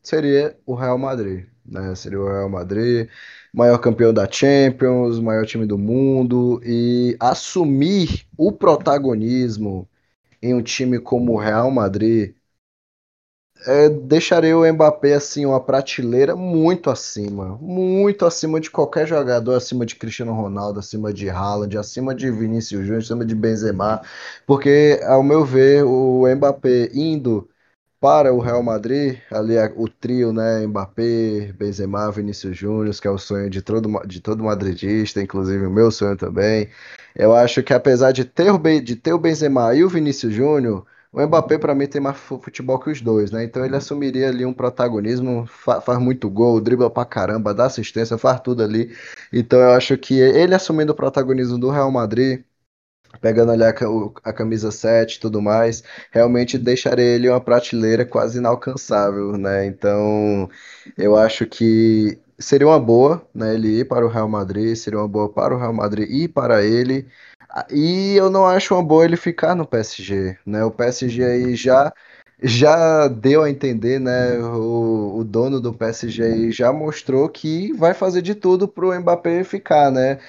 seria 0.08 0.58
o 0.66 0.76
Real 0.76 0.98
Madrid, 0.98 1.46
né? 1.66 1.94
Seria 1.96 2.20
o 2.20 2.28
Real 2.28 2.50
Madrid, 2.50 3.10
maior 3.54 3.78
campeão 3.80 4.14
da 4.14 4.30
Champions, 4.30 5.20
maior 5.20 5.46
time 5.46 5.66
do 5.66 5.78
mundo 5.78 6.62
e 6.64 7.16
assumir 7.20 8.28
o 8.38 8.52
protagonismo 8.52 9.88
em 10.42 10.54
um 10.54 10.62
time 10.64 11.00
como 11.00 11.34
o 11.34 11.38
Real 11.40 11.72
Madrid 11.72 12.36
é, 13.68 13.90
deixaria 13.90 14.58
o 14.58 14.72
Mbappé 14.74 15.14
assim 15.16 15.46
uma 15.46 15.60
prateleira 15.64 16.36
muito 16.36 16.90
acima, 16.90 17.58
muito 17.58 18.26
acima 18.26 18.60
de 18.60 18.70
qualquer 18.70 19.08
jogador, 19.08 19.56
acima 19.56 19.86
de 19.86 19.96
Cristiano 19.96 20.34
Ronaldo, 20.34 20.80
acima 20.80 21.12
de 21.14 21.30
Haaland, 21.30 21.78
acima 21.78 22.14
de 22.14 22.30
Vinícius 22.32 22.82
Júnior, 22.82 23.02
acima 23.02 23.26
de 23.26 23.34
Benzema, 23.36 24.02
porque 24.46 25.00
ao 25.04 25.24
meu 25.24 25.44
ver 25.46 25.84
o 25.86 26.24
Mbappé 26.36 26.90
indo 26.94 27.50
para 28.00 28.34
o 28.34 28.40
Real 28.40 28.62
Madrid, 28.64 29.18
ali 29.32 29.58
a- 29.58 29.72
o 29.76 29.88
trio, 29.90 30.32
né, 30.34 30.66
Mbappé, 30.68 31.54
Benzema, 31.54 32.12
Vinícius 32.12 32.58
Júnior, 32.58 32.94
que 33.00 33.08
é 33.08 33.12
o 33.12 33.18
sonho 33.18 33.50
de 33.50 33.62
todo, 33.62 33.90
de 34.06 34.22
todo 34.22 34.44
madridista, 34.44 35.22
inclusive 35.22 35.66
o 35.66 35.72
meu 35.72 35.90
sonho 35.92 36.16
também. 36.18 36.70
Eu 37.16 37.34
acho 37.34 37.64
que 37.64 37.74
apesar 37.74 38.12
de 38.12 38.26
ter 38.26 38.52
o, 38.52 38.58
de 38.82 38.96
ter 38.96 39.14
o 39.14 39.20
Benzema 39.20 39.74
e 39.74 39.84
o 39.84 39.90
Vinícius 39.90 40.34
Júnior, 40.34 40.86
o 41.12 41.22
Mbappé 41.26 41.58
para 41.58 41.74
mim 41.74 41.88
tem 41.88 42.02
mais 42.02 42.18
fu- 42.18 42.40
futebol 42.40 42.78
que 42.80 42.90
os 42.90 43.02
dois, 43.02 43.32
né? 43.32 43.44
Então 43.44 43.66
ele 43.66 43.76
assumiria 43.76 44.28
ali 44.30 44.46
um 44.46 44.54
protagonismo, 44.54 45.46
fa- 45.48 45.80
faz 45.82 45.98
muito 46.00 46.30
gol, 46.30 46.60
dribla 46.62 46.90
pra 46.90 47.06
caramba, 47.06 47.54
dá 47.54 47.66
assistência, 47.66 48.18
faz 48.18 48.40
tudo 48.42 48.62
ali. 48.64 48.94
Então 49.32 49.60
eu 49.60 49.72
acho 49.72 49.98
que 49.98 50.20
ele 50.20 50.54
assumindo 50.54 50.92
o 50.92 50.96
protagonismo 50.96 51.58
do 51.58 51.70
Real 51.70 51.90
Madrid 51.92 52.44
pegando 53.22 53.52
ali 53.52 53.64
a, 53.64 53.74
a 54.24 54.34
camisa 54.34 54.72
7 54.72 55.16
e 55.16 55.20
tudo 55.20 55.42
mais, 55.42 55.84
realmente 56.12 56.58
deixaria 56.58 57.04
ele 57.06 57.30
uma 57.30 57.42
prateleira 57.42 58.06
quase 58.06 58.38
inalcançável, 58.40 59.38
né? 59.38 59.66
Então, 59.66 60.50
eu 60.98 61.16
acho 61.16 61.46
que 61.46 62.20
seria 62.40 62.68
uma 62.68 62.80
boa, 62.80 63.26
né, 63.34 63.54
ele 63.56 63.80
ir 63.80 63.86
para 63.88 64.06
o 64.06 64.10
Real 64.10 64.28
Madrid, 64.28 64.76
seria 64.76 65.00
uma 65.00 65.08
boa 65.08 65.30
para 65.32 65.56
o 65.56 65.58
Real 65.60 65.74
Madrid 65.74 66.10
e 66.10 66.28
para 66.28 66.64
ele. 66.64 67.08
Ah, 67.50 67.66
E 67.72 68.16
eu 68.16 68.30
não 68.30 68.46
acho 68.46 68.74
uma 68.76 68.84
boa 68.84 69.06
ele 69.06 69.16
ficar 69.18 69.56
no 69.56 69.66
PSG, 69.66 70.38
né? 70.46 70.64
O 70.64 70.72
PSG 70.72 71.24
aí 71.24 71.56
já 71.56 71.94
já 72.42 73.08
deu 73.08 73.44
a 73.44 73.50
entender, 73.50 74.00
né? 74.00 74.38
O, 74.40 75.20
o 75.20 75.24
dono 75.24 75.60
do 75.62 75.74
PSG 75.74 76.52
já 76.52 76.72
mostrou 76.74 77.30
que 77.30 77.72
vai 77.74 77.94
fazer 77.94 78.22
de 78.22 78.36
tudo 78.36 78.68
para 78.68 78.86
o 78.86 79.00
Mbappé 79.00 79.44
ficar, 79.44 79.92
né? 79.92 80.20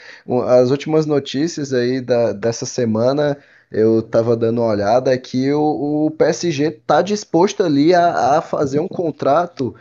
As 0.49 0.71
últimas 0.71 1.07
notícias 1.07 1.73
aí 1.73 2.01
da, 2.01 2.33
dessa 2.33 2.65
semana, 2.67 3.37
eu 3.71 4.03
tava 4.03 4.37
dando 4.37 4.61
uma 4.63 4.71
olhada, 4.71 5.13
é 5.13 5.19
que 5.19 5.53
o, 5.53 6.07
o 6.07 6.11
PSG 6.13 6.71
tá 6.87 7.03
disposto 7.03 7.63
ali 7.63 7.95
a, 7.95 8.39
a 8.39 8.43
fazer 8.43 8.79
um 8.81 8.89
contrato 8.89 9.75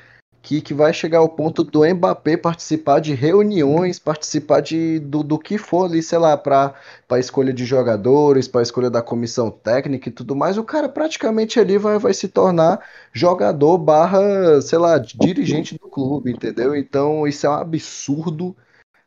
que, 0.46 0.62
que 0.62 0.76
vai 0.76 0.94
chegar 0.94 1.18
ao 1.18 1.30
ponto 1.30 1.64
do 1.64 1.84
Mbappé 1.84 2.38
participar 2.38 3.00
de 3.00 3.16
reuniões, 3.16 3.98
participar 3.98 4.62
de, 4.62 5.00
do, 5.00 5.24
do 5.24 5.40
que 5.40 5.58
for 5.58 5.86
ali, 5.86 6.04
sei 6.04 6.20
lá, 6.20 6.38
para 6.38 6.76
para 7.08 7.20
escolha 7.20 7.52
de 7.52 7.66
jogadores, 7.66 8.48
para 8.48 8.62
escolha 8.62 8.90
da 8.90 9.02
comissão 9.02 9.50
técnica 9.50 10.08
e 10.08 10.12
tudo 10.12 10.36
mais. 10.36 10.58
O 10.58 10.64
cara 10.64 10.88
praticamente 10.88 11.60
ali 11.60 11.80
vai, 11.80 11.98
vai 11.98 12.14
se 12.14 12.28
tornar 12.28 12.80
jogador 13.12 13.80
barra, 13.80 14.62
sei 14.62 14.78
lá, 14.78 15.00
dirigente 15.00 15.80
do 15.80 15.90
clube, 15.90 16.32
entendeu? 16.32 16.76
Então 16.76 17.28
isso 17.28 17.48
é 17.48 17.50
um 17.50 17.54
absurdo 17.54 18.56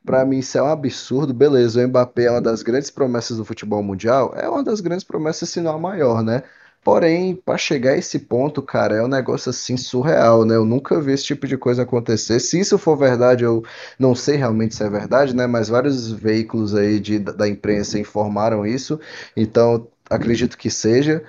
Pra 0.05 0.24
mim, 0.24 0.39
isso 0.39 0.57
é 0.57 0.62
um 0.62 0.68
absurdo. 0.68 1.34
Beleza, 1.34 1.84
o 1.84 1.89
Mbappé 1.89 2.24
é 2.24 2.30
uma 2.30 2.41
das 2.41 2.62
grandes 2.62 2.91
promessas 2.91 3.36
do 3.36 3.45
futebol 3.45 3.82
mundial. 3.82 4.32
É 4.34 4.49
uma 4.49 4.64
das 4.64 4.80
grandes 4.80 5.05
promessas, 5.05 5.51
se 5.51 5.61
não 5.61 5.72
a 5.74 5.78
maior, 5.78 6.22
né? 6.22 6.45
Porém, 6.83 7.37
para 7.37 7.59
chegar 7.59 7.93
a 7.93 7.97
esse 7.99 8.18
ponto, 8.20 8.62
cara, 8.62 8.97
é 8.97 9.03
um 9.03 9.09
negócio 9.09 9.51
assim 9.51 9.76
surreal, 9.76 10.45
né? 10.45 10.55
Eu 10.57 10.64
nunca 10.64 11.01
vi 11.01 11.12
esse 11.12 11.24
tipo 11.24 11.47
de 11.47 11.59
coisa 11.59 11.83
acontecer. 11.83 12.41
Se 12.41 12.59
isso 12.59 12.79
for 12.79 12.97
verdade, 12.97 13.45
eu 13.45 13.62
não 13.99 14.14
sei 14.14 14.37
realmente 14.37 14.74
se 14.74 14.83
é 14.85 14.89
verdade, 14.89 15.35
né? 15.37 15.47
Mas 15.47 15.68
vários 15.68 16.11
veículos 16.11 16.74
aí 16.74 16.99
de, 16.99 17.18
da 17.18 17.49
imprensa 17.49 17.99
informaram 17.99 18.64
isso. 18.64 18.99
Então, 19.37 19.87
acredito 20.09 20.57
que 20.57 20.70
seja. 20.70 21.22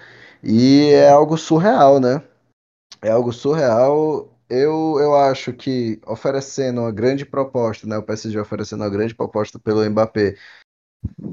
E 0.44 0.92
é 0.92 1.10
algo 1.10 1.38
surreal, 1.38 2.00
né? 2.00 2.22
É 3.02 3.12
algo 3.12 3.32
surreal. 3.34 4.30
Eu, 4.50 4.98
eu 5.00 5.16
acho 5.16 5.54
que 5.54 6.00
oferecendo 6.08 6.82
uma 6.82 6.92
grande 6.92 7.26
proposta, 7.26 7.86
né? 7.88 7.98
O 7.98 8.04
PSG 8.04 8.40
oferecendo 8.40 8.84
uma 8.84 8.90
grande 8.90 9.14
proposta 9.16 9.60
pelo 9.60 9.88
Mbappé, 9.90 10.36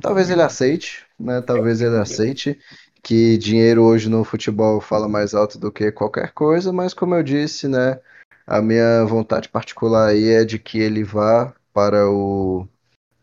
talvez 0.01 0.31
ele 0.31 0.43
aceite, 0.43 1.07
né? 1.19 1.41
Talvez 1.41 1.81
ele 1.81 1.97
aceite 1.97 2.59
que 3.07 3.39
dinheiro 3.39 3.85
hoje 3.85 4.09
no 4.09 4.25
futebol 4.25 4.81
fala 4.81 5.09
mais 5.09 5.33
alto 5.33 5.61
do 5.61 5.71
que 5.71 5.93
qualquer 5.93 6.33
coisa, 6.33 6.73
mas 6.73 6.93
como 6.93 7.15
eu 7.15 7.23
disse, 7.23 7.69
né? 7.69 8.01
A 8.45 8.61
minha 8.61 9.05
vontade 9.05 9.49
particular 9.49 10.09
aí 10.09 10.31
é 10.31 10.45
de 10.45 10.59
que 10.59 10.81
ele 10.81 11.05
vá 11.05 11.55
para 11.73 12.11
o, 12.11 12.67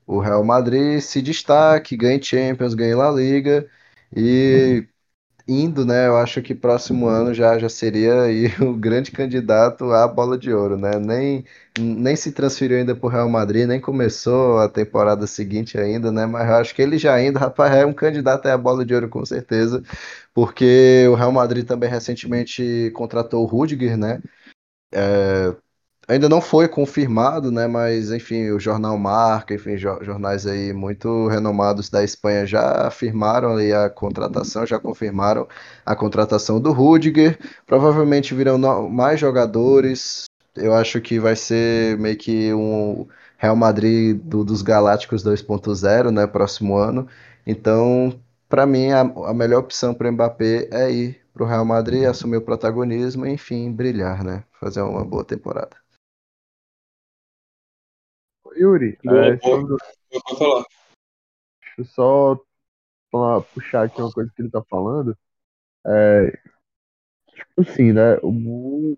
o 0.08 0.20
Real 0.20 0.42
Madrid, 0.46 1.02
se 1.02 1.22
destaque, 1.22 1.98
ganhe 1.98 2.24
Champions, 2.24 2.74
ganhe 2.74 2.96
La 2.96 3.12
Liga 3.12 3.70
e 4.16 4.88
indo, 5.48 5.86
né? 5.86 6.08
Eu 6.08 6.18
acho 6.18 6.42
que 6.42 6.56
próximo 6.56 7.08
ano 7.08 7.34
já, 7.34 7.58
já 7.60 7.70
seria 7.70 8.24
aí 8.24 8.48
o 8.62 8.74
grande 8.76 9.12
candidato 9.12 9.92
à 9.92 10.08
bola 10.08 10.38
de 10.38 10.54
ouro, 10.54 10.78
né? 10.78 10.98
Nem, 11.00 11.44
nem 11.78 12.16
se 12.16 12.32
transferiu 12.32 12.78
ainda 12.78 12.96
para 12.96 13.08
o 13.08 13.10
Real 13.10 13.30
Madrid, 13.30 13.68
nem 13.68 13.80
começou 13.82 14.60
a 14.60 14.70
temporada 14.70 15.28
seguinte 15.28 15.78
ainda, 15.78 16.12
né? 16.12 16.26
Mas 16.26 16.48
eu 16.50 16.56
acho 16.56 16.76
que 16.76 16.82
ele 16.82 16.98
já 16.98 17.14
ainda, 17.14 17.40
rapaz, 17.40 17.74
é 17.76 17.86
um 17.86 17.94
candidato 17.94 18.46
à 18.48 18.58
bola 18.58 18.86
de 18.86 18.94
ouro 18.96 19.10
com 19.10 19.26
certeza, 19.26 19.84
porque 20.34 21.06
o 21.10 21.16
Real 21.16 21.32
Madrid 21.32 21.66
também 21.68 21.90
recentemente 21.90 22.92
contratou 22.96 23.44
o 23.44 23.46
Rudiger, 23.48 23.98
né? 23.98 24.22
Ainda 26.08 26.28
não 26.28 26.42
foi 26.42 26.68
confirmado, 26.68 27.50
né? 27.52 27.66
Mas 27.68 28.12
enfim, 28.12 28.50
o 28.52 28.60
jornal 28.60 28.98
Marca, 28.98 29.54
enfim, 29.54 29.76
jo- 29.78 30.04
jornais 30.04 30.46
aí 30.46 30.74
muito 30.74 31.28
renomados 31.28 31.90
da 31.90 32.04
Espanha 32.04 32.46
já 32.46 32.88
afirmaram 32.88 33.56
a 33.58 33.90
contratação, 33.90 34.66
já 34.66 34.78
confirmaram 34.80 35.48
a 35.86 35.96
contratação 35.96 36.60
do 36.60 36.72
Rudiger. 36.74 37.40
Provavelmente 37.66 38.34
virão 38.36 38.58
mais 38.90 39.20
jogadores. 39.20 40.26
Eu 40.56 40.74
acho 40.76 41.00
que 41.02 41.20
vai 41.20 41.36
ser 41.38 41.98
meio 41.98 42.18
que 42.18 42.54
um 42.54 43.08
Real 43.38 43.56
Madrid 43.56 44.18
do- 44.22 44.44
dos 44.44 44.62
Galácticos 44.62 45.24
2.0, 45.24 46.12
né? 46.12 46.28
Próximo 46.28 46.76
ano. 46.78 47.08
Então, 47.48 48.20
para 48.50 48.66
mim, 48.66 48.92
a, 48.92 49.02
a 49.02 49.34
melhor 49.34 49.60
opção 49.60 49.94
para 49.94 50.10
o 50.10 50.12
Mbappé 50.12 50.68
é 50.72 50.92
ir 50.92 51.22
para 51.34 51.44
o 51.44 51.48
Real 51.48 51.66
Madrid, 51.66 52.04
assumir 52.06 52.38
o 52.38 52.42
protagonismo 52.42 53.26
enfim, 53.26 53.72
brilhar, 53.72 54.22
né? 54.24 54.44
Fazer 54.60 54.82
uma 54.82 55.04
boa 55.06 55.24
temporada. 55.26 55.83
Yuri, 58.58 58.98
Boa, 59.04 59.26
é, 59.28 59.36
boa. 59.38 59.78
Pode 60.10 60.38
falar. 60.40 60.66
deixa 61.62 61.82
eu 61.82 61.86
só 61.86 62.40
falar- 63.12 63.42
puxar 63.42 63.84
aqui 63.86 64.02
uma 64.02 64.12
coisa 64.12 64.32
que 64.36 64.42
ele 64.42 64.50
tá 64.52 64.64
falando. 64.70 65.18
É, 65.86 66.32
tipo 67.28 67.62
assim, 67.62 67.92
né? 67.94 68.18
O 68.24 68.98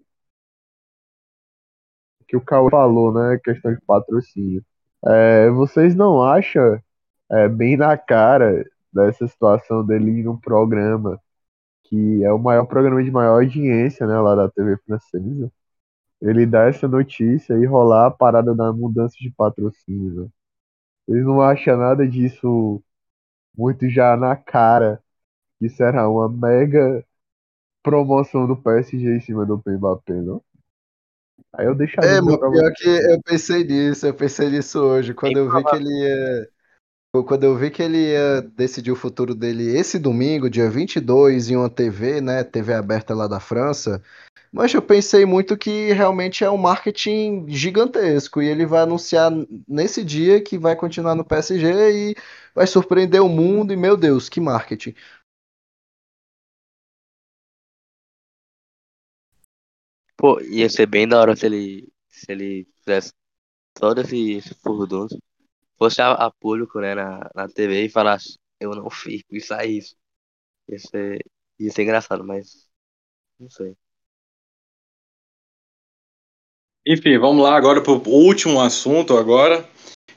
que 2.28 2.36
o 2.36 2.42
Cauê 2.42 2.70
falou, 2.72 3.14
né? 3.14 3.40
Questão 3.44 3.74
de 3.74 3.82
patrocínio. 3.82 4.64
É, 5.06 5.50
vocês 5.52 5.96
não 5.96 6.24
acham 6.24 6.82
é, 7.32 7.48
bem 7.48 7.78
na 7.78 7.98
cara 7.98 8.66
dessa 8.92 9.28
situação 9.28 9.86
dele 9.86 10.12
ir 10.20 10.24
num 10.24 10.38
programa 10.40 11.22
que 11.84 12.24
é 12.24 12.34
o 12.34 12.40
maior 12.40 12.66
programa 12.66 13.04
de 13.04 13.12
maior 13.12 13.36
audiência, 13.42 14.08
né? 14.08 14.20
Lá 14.20 14.36
da 14.36 14.50
TV 14.50 14.78
francesa. 14.86 15.52
Ele 16.22 16.46
dá 16.46 16.66
essa 16.68 16.88
notícia 16.88 17.54
e 17.56 17.66
rolar 17.66 18.08
a 18.08 18.12
parada 18.12 18.56
da 18.56 18.74
mudança 18.74 19.16
de 19.20 19.32
patrocínio, 19.32 20.24
né? 20.26 20.30
Vocês 21.08 21.26
não 21.26 21.42
acham 21.42 21.78
nada 21.78 22.08
disso 22.08 22.84
muito 23.58 23.90
já 23.90 24.18
na 24.18 24.36
cara 24.36 25.02
que 25.60 25.70
será 25.70 26.10
uma 26.10 26.30
mega 26.30 27.06
promoção 27.84 28.48
do 28.48 28.58
PSG 28.58 29.18
em 29.18 29.22
cima 29.22 29.46
do 29.46 29.62
Mbappé, 29.66 30.14
não? 30.16 30.44
Aí 31.54 31.66
eu 31.66 31.76
deixaria 31.76 32.18
É, 32.18 32.22
pior 32.22 32.72
que 32.76 32.88
eu 32.88 33.22
pensei 33.24 33.64
nisso, 33.64 34.06
eu 34.06 34.14
pensei 34.14 34.50
nisso 34.50 34.80
hoje, 34.80 35.14
quando 35.14 35.38
eu 35.38 35.50
vi 35.50 35.64
que 35.64 35.76
ele 35.76 35.90
ia. 35.90 36.50
Quando 37.24 37.44
eu 37.44 37.56
vi 37.58 37.70
que 37.72 37.82
ele 37.82 37.98
ia 38.12 38.42
decidir 38.42 38.92
o 38.92 38.96
futuro 38.96 39.36
dele 39.36 39.78
esse 39.78 40.00
domingo, 40.00 40.50
dia 40.50 40.70
22, 40.70 41.50
em 41.50 41.56
uma 41.56 41.70
TV, 41.70 42.22
né? 42.22 42.44
TV 42.44 42.74
aberta 42.74 43.14
lá 43.14 43.28
da 43.28 43.40
França. 43.40 44.02
Mas 44.52 44.74
eu 44.74 44.82
pensei 44.82 45.26
muito 45.26 45.58
que 45.58 45.92
realmente 45.94 46.44
é 46.44 46.50
um 46.50 46.58
marketing 46.58 47.48
gigantesco 47.50 48.42
e 48.42 48.48
ele 48.48 48.66
vai 48.66 48.82
anunciar 48.84 49.32
nesse 49.68 50.04
dia 50.04 50.42
que 50.42 50.58
vai 50.58 50.76
continuar 50.76 51.16
no 51.16 51.26
PSG 51.26 52.12
e 52.12 52.16
vai 52.56 52.66
surpreender 52.68 53.22
o 53.22 53.30
mundo. 53.30 53.74
E 53.74 53.78
meu 53.78 53.98
Deus, 53.98 54.30
que 54.30 54.40
marketing! 54.42 54.96
Pô, 60.18 60.40
ia 60.42 60.70
ser 60.70 60.86
bem 60.88 61.08
da 61.08 61.20
hora 61.20 61.36
se 61.36 61.46
ele, 61.46 61.90
se 62.10 62.32
ele 62.32 62.68
fizesse 62.80 63.14
todo 63.74 64.02
esse, 64.02 64.34
esse 64.34 64.54
furdunço, 64.56 65.18
fosse 65.78 66.02
a, 66.02 66.12
a 66.12 66.32
público, 66.32 66.80
né, 66.80 66.96
na, 66.96 67.30
na 67.36 67.48
TV 67.48 67.86
e 67.86 67.90
falasse, 67.90 68.38
eu 68.60 68.72
não 68.72 68.90
fiz, 68.90 69.22
isso 69.32 69.54
aí, 69.54 69.78
isso. 69.78 69.96
Ia 71.60 71.72
ser 71.72 71.84
engraçado, 71.84 72.24
mas 72.24 72.68
não 73.40 73.50
sei. 73.50 73.76
Enfim, 76.88 77.18
vamos 77.18 77.44
lá 77.44 77.56
agora 77.56 77.82
para 77.82 77.94
o 77.94 78.08
último 78.08 78.62
assunto 78.62 79.18
agora, 79.18 79.68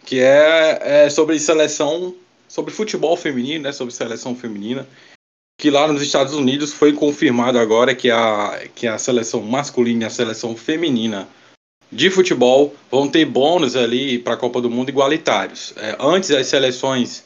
que 0.05 0.21
é, 0.21 1.05
é 1.05 1.11
sobre 1.11 1.39
seleção, 1.39 2.15
sobre 2.47 2.73
futebol 2.73 3.17
feminino, 3.17 3.65
né, 3.65 3.73
sobre 3.73 3.95
seleção 3.95 4.37
feminina, 4.37 4.87
que 5.59 5.71
lá 5.71 5.91
nos 5.91 6.03
Estados 6.03 6.35
Unidos 6.35 6.73
foi 6.73 6.93
confirmado 6.93 7.59
agora 7.59 7.95
que 7.95 8.11
a, 8.11 8.69
que 8.75 8.87
a 8.87 8.99
seleção 8.99 9.43
masculina 9.43 10.05
e 10.05 10.07
a 10.07 10.11
seleção 10.11 10.57
feminina 10.57 11.29
de 11.91 12.11
futebol 12.11 12.75
vão 12.91 13.09
ter 13.09 13.25
bônus 13.25 13.75
ali 13.75 14.19
para 14.19 14.35
a 14.35 14.37
Copa 14.37 14.61
do 14.61 14.71
Mundo 14.71 14.91
igualitários. 14.91 15.73
É, 15.77 15.97
antes 15.99 16.31
as 16.31 16.47
seleções 16.47 17.25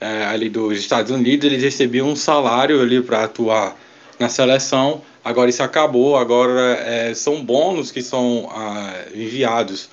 é, 0.00 0.24
ali 0.26 0.48
dos 0.48 0.78
Estados 0.78 1.10
Unidos 1.10 1.46
eles 1.46 1.62
recebiam 1.62 2.08
um 2.08 2.16
salário 2.16 2.80
ali 2.80 3.02
para 3.02 3.24
atuar 3.24 3.76
na 4.18 4.28
seleção. 4.28 5.02
Agora 5.24 5.50
isso 5.50 5.62
acabou. 5.62 6.16
Agora 6.16 6.76
é, 6.80 7.14
são 7.14 7.44
bônus 7.44 7.90
que 7.90 8.02
são 8.02 8.48
ah, 8.50 9.04
enviados 9.14 9.90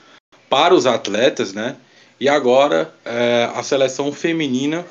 para 0.49 0.73
os 0.73 0.85
atletas, 0.85 1.53
né? 1.53 1.75
E 2.19 2.29
agora 2.29 2.93
é, 3.03 3.49
a 3.53 3.61
seleção 3.61 4.11
feminina 4.11 4.85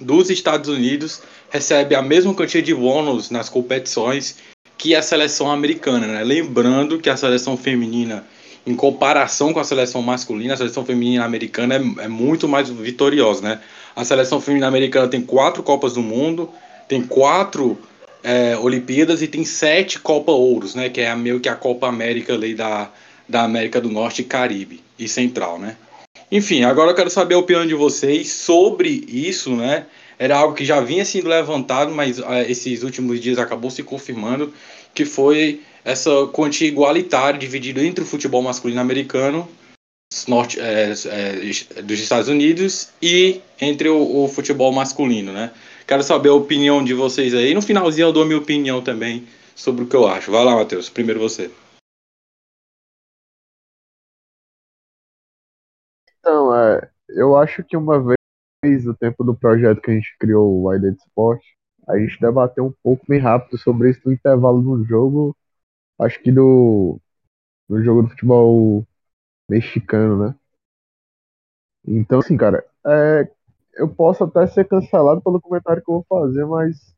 dos 0.00 0.28
Estados 0.28 0.68
Unidos 0.68 1.22
recebe 1.50 1.94
a 1.94 2.02
mesma 2.02 2.34
quantia 2.34 2.60
de 2.60 2.74
bônus 2.74 3.30
nas 3.30 3.48
competições 3.48 4.36
que 4.76 4.94
a 4.94 5.02
seleção 5.02 5.50
americana, 5.50 6.06
né? 6.06 6.24
Lembrando 6.24 6.98
que 6.98 7.08
a 7.08 7.16
seleção 7.16 7.56
feminina, 7.56 8.24
em 8.66 8.74
comparação 8.74 9.52
com 9.52 9.60
a 9.60 9.64
seleção 9.64 10.02
masculina, 10.02 10.54
a 10.54 10.56
seleção 10.56 10.84
feminina 10.84 11.24
americana 11.24 11.76
é, 11.76 12.04
é 12.04 12.08
muito 12.08 12.48
mais 12.48 12.68
vitoriosa, 12.68 13.42
né? 13.42 13.60
A 13.94 14.04
seleção 14.04 14.40
feminina 14.40 14.66
americana 14.66 15.08
tem 15.08 15.20
quatro 15.20 15.62
Copas 15.62 15.94
do 15.94 16.02
Mundo, 16.02 16.50
tem 16.88 17.02
quatro 17.02 17.78
é, 18.22 18.56
Olimpíadas 18.56 19.22
e 19.22 19.28
tem 19.28 19.44
sete 19.44 19.98
Copa 20.00 20.32
Ouros, 20.32 20.74
né? 20.74 20.88
Que 20.88 21.02
é 21.02 21.14
meio 21.14 21.40
que 21.40 21.48
a 21.48 21.54
Copa 21.54 21.86
América 21.86 22.34
ali 22.34 22.54
da, 22.54 22.90
da 23.28 23.42
América 23.42 23.80
do 23.80 23.88
Norte 23.88 24.24
Caribe 24.24 24.82
e 24.98 25.08
Central, 25.08 25.58
né? 25.58 25.76
Enfim, 26.30 26.64
agora 26.64 26.90
eu 26.90 26.94
quero 26.94 27.10
saber 27.10 27.34
a 27.34 27.38
opinião 27.38 27.66
de 27.66 27.74
vocês 27.74 28.32
sobre 28.32 29.04
isso, 29.08 29.54
né? 29.54 29.86
Era 30.18 30.36
algo 30.36 30.54
que 30.54 30.64
já 30.64 30.80
vinha 30.80 31.04
sendo 31.04 31.28
levantado, 31.28 31.92
mas 31.92 32.18
uh, 32.18 32.24
esses 32.48 32.82
últimos 32.82 33.20
dias 33.20 33.38
acabou 33.38 33.70
se 33.70 33.82
confirmando 33.82 34.52
que 34.94 35.04
foi 35.04 35.62
essa 35.84 36.10
quantia 36.32 36.68
igualitária 36.68 37.38
dividida 37.38 37.84
entre 37.84 38.04
o 38.04 38.06
futebol 38.06 38.42
masculino 38.42 38.80
americano 38.80 39.48
norte, 40.28 40.60
é, 40.60 40.92
é, 40.92 41.82
dos 41.82 41.98
Estados 41.98 42.28
Unidos 42.28 42.92
e 43.02 43.40
entre 43.60 43.88
o, 43.88 44.24
o, 44.24 44.28
futebol 44.28 44.72
masculino, 44.72 45.32
né? 45.32 45.52
Quero 45.86 46.02
saber 46.02 46.28
a 46.28 46.34
opinião 46.34 46.84
de 46.84 46.94
vocês 46.94 47.34
aí. 47.34 47.52
No 47.52 47.60
finalzinho 47.60 48.08
eu 48.08 48.12
dou 48.12 48.24
minha 48.24 48.38
opinião 48.38 48.80
também 48.80 49.26
sobre 49.54 49.84
o 49.84 49.86
que 49.86 49.96
eu 49.96 50.06
acho. 50.06 50.30
Vai 50.30 50.44
lá, 50.44 50.54
Matheus. 50.54 50.88
Primeiro 50.88 51.20
você. 51.20 51.50
Então, 56.20 56.54
é, 56.54 56.90
eu 57.08 57.36
acho 57.36 57.62
que 57.64 57.76
uma 57.76 58.00
vez, 58.00 58.16
no 58.84 58.94
tempo 58.96 59.24
do 59.24 59.34
projeto 59.34 59.80
que 59.80 59.90
a 59.90 59.94
gente 59.94 60.16
criou, 60.18 60.46
o 60.62 60.68
Wide 60.68 60.88
Sport, 61.06 61.42
a 61.88 61.98
gente 61.98 62.20
debateu 62.20 62.66
um 62.66 62.74
pouco 62.82 63.04
bem 63.08 63.20
rápido 63.20 63.58
sobre 63.58 63.90
isso 63.90 64.00
no 64.04 64.12
intervalo 64.12 64.60
do 64.62 64.84
jogo, 64.84 65.36
acho 66.00 66.20
que 66.22 66.32
do, 66.32 67.00
do 67.68 67.82
jogo 67.82 68.02
do 68.04 68.10
futebol 68.10 68.86
mexicano, 69.48 70.28
né? 70.28 70.36
Então, 71.86 72.18
assim, 72.20 72.36
cara, 72.36 72.64
é, 72.86 73.28
eu 73.74 73.88
posso 73.88 74.24
até 74.24 74.46
ser 74.46 74.66
cancelado 74.66 75.20
pelo 75.22 75.40
comentário 75.40 75.82
que 75.84 75.90
eu 75.90 75.96
vou 75.96 76.06
fazer, 76.08 76.44
mas 76.46 76.94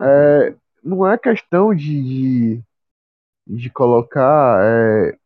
é, 0.00 0.56
não 0.82 1.06
é 1.10 1.18
questão 1.18 1.74
de, 1.74 2.56
de, 2.58 2.64
de 3.46 3.70
colocar 3.70 4.60
é, 4.64 5.18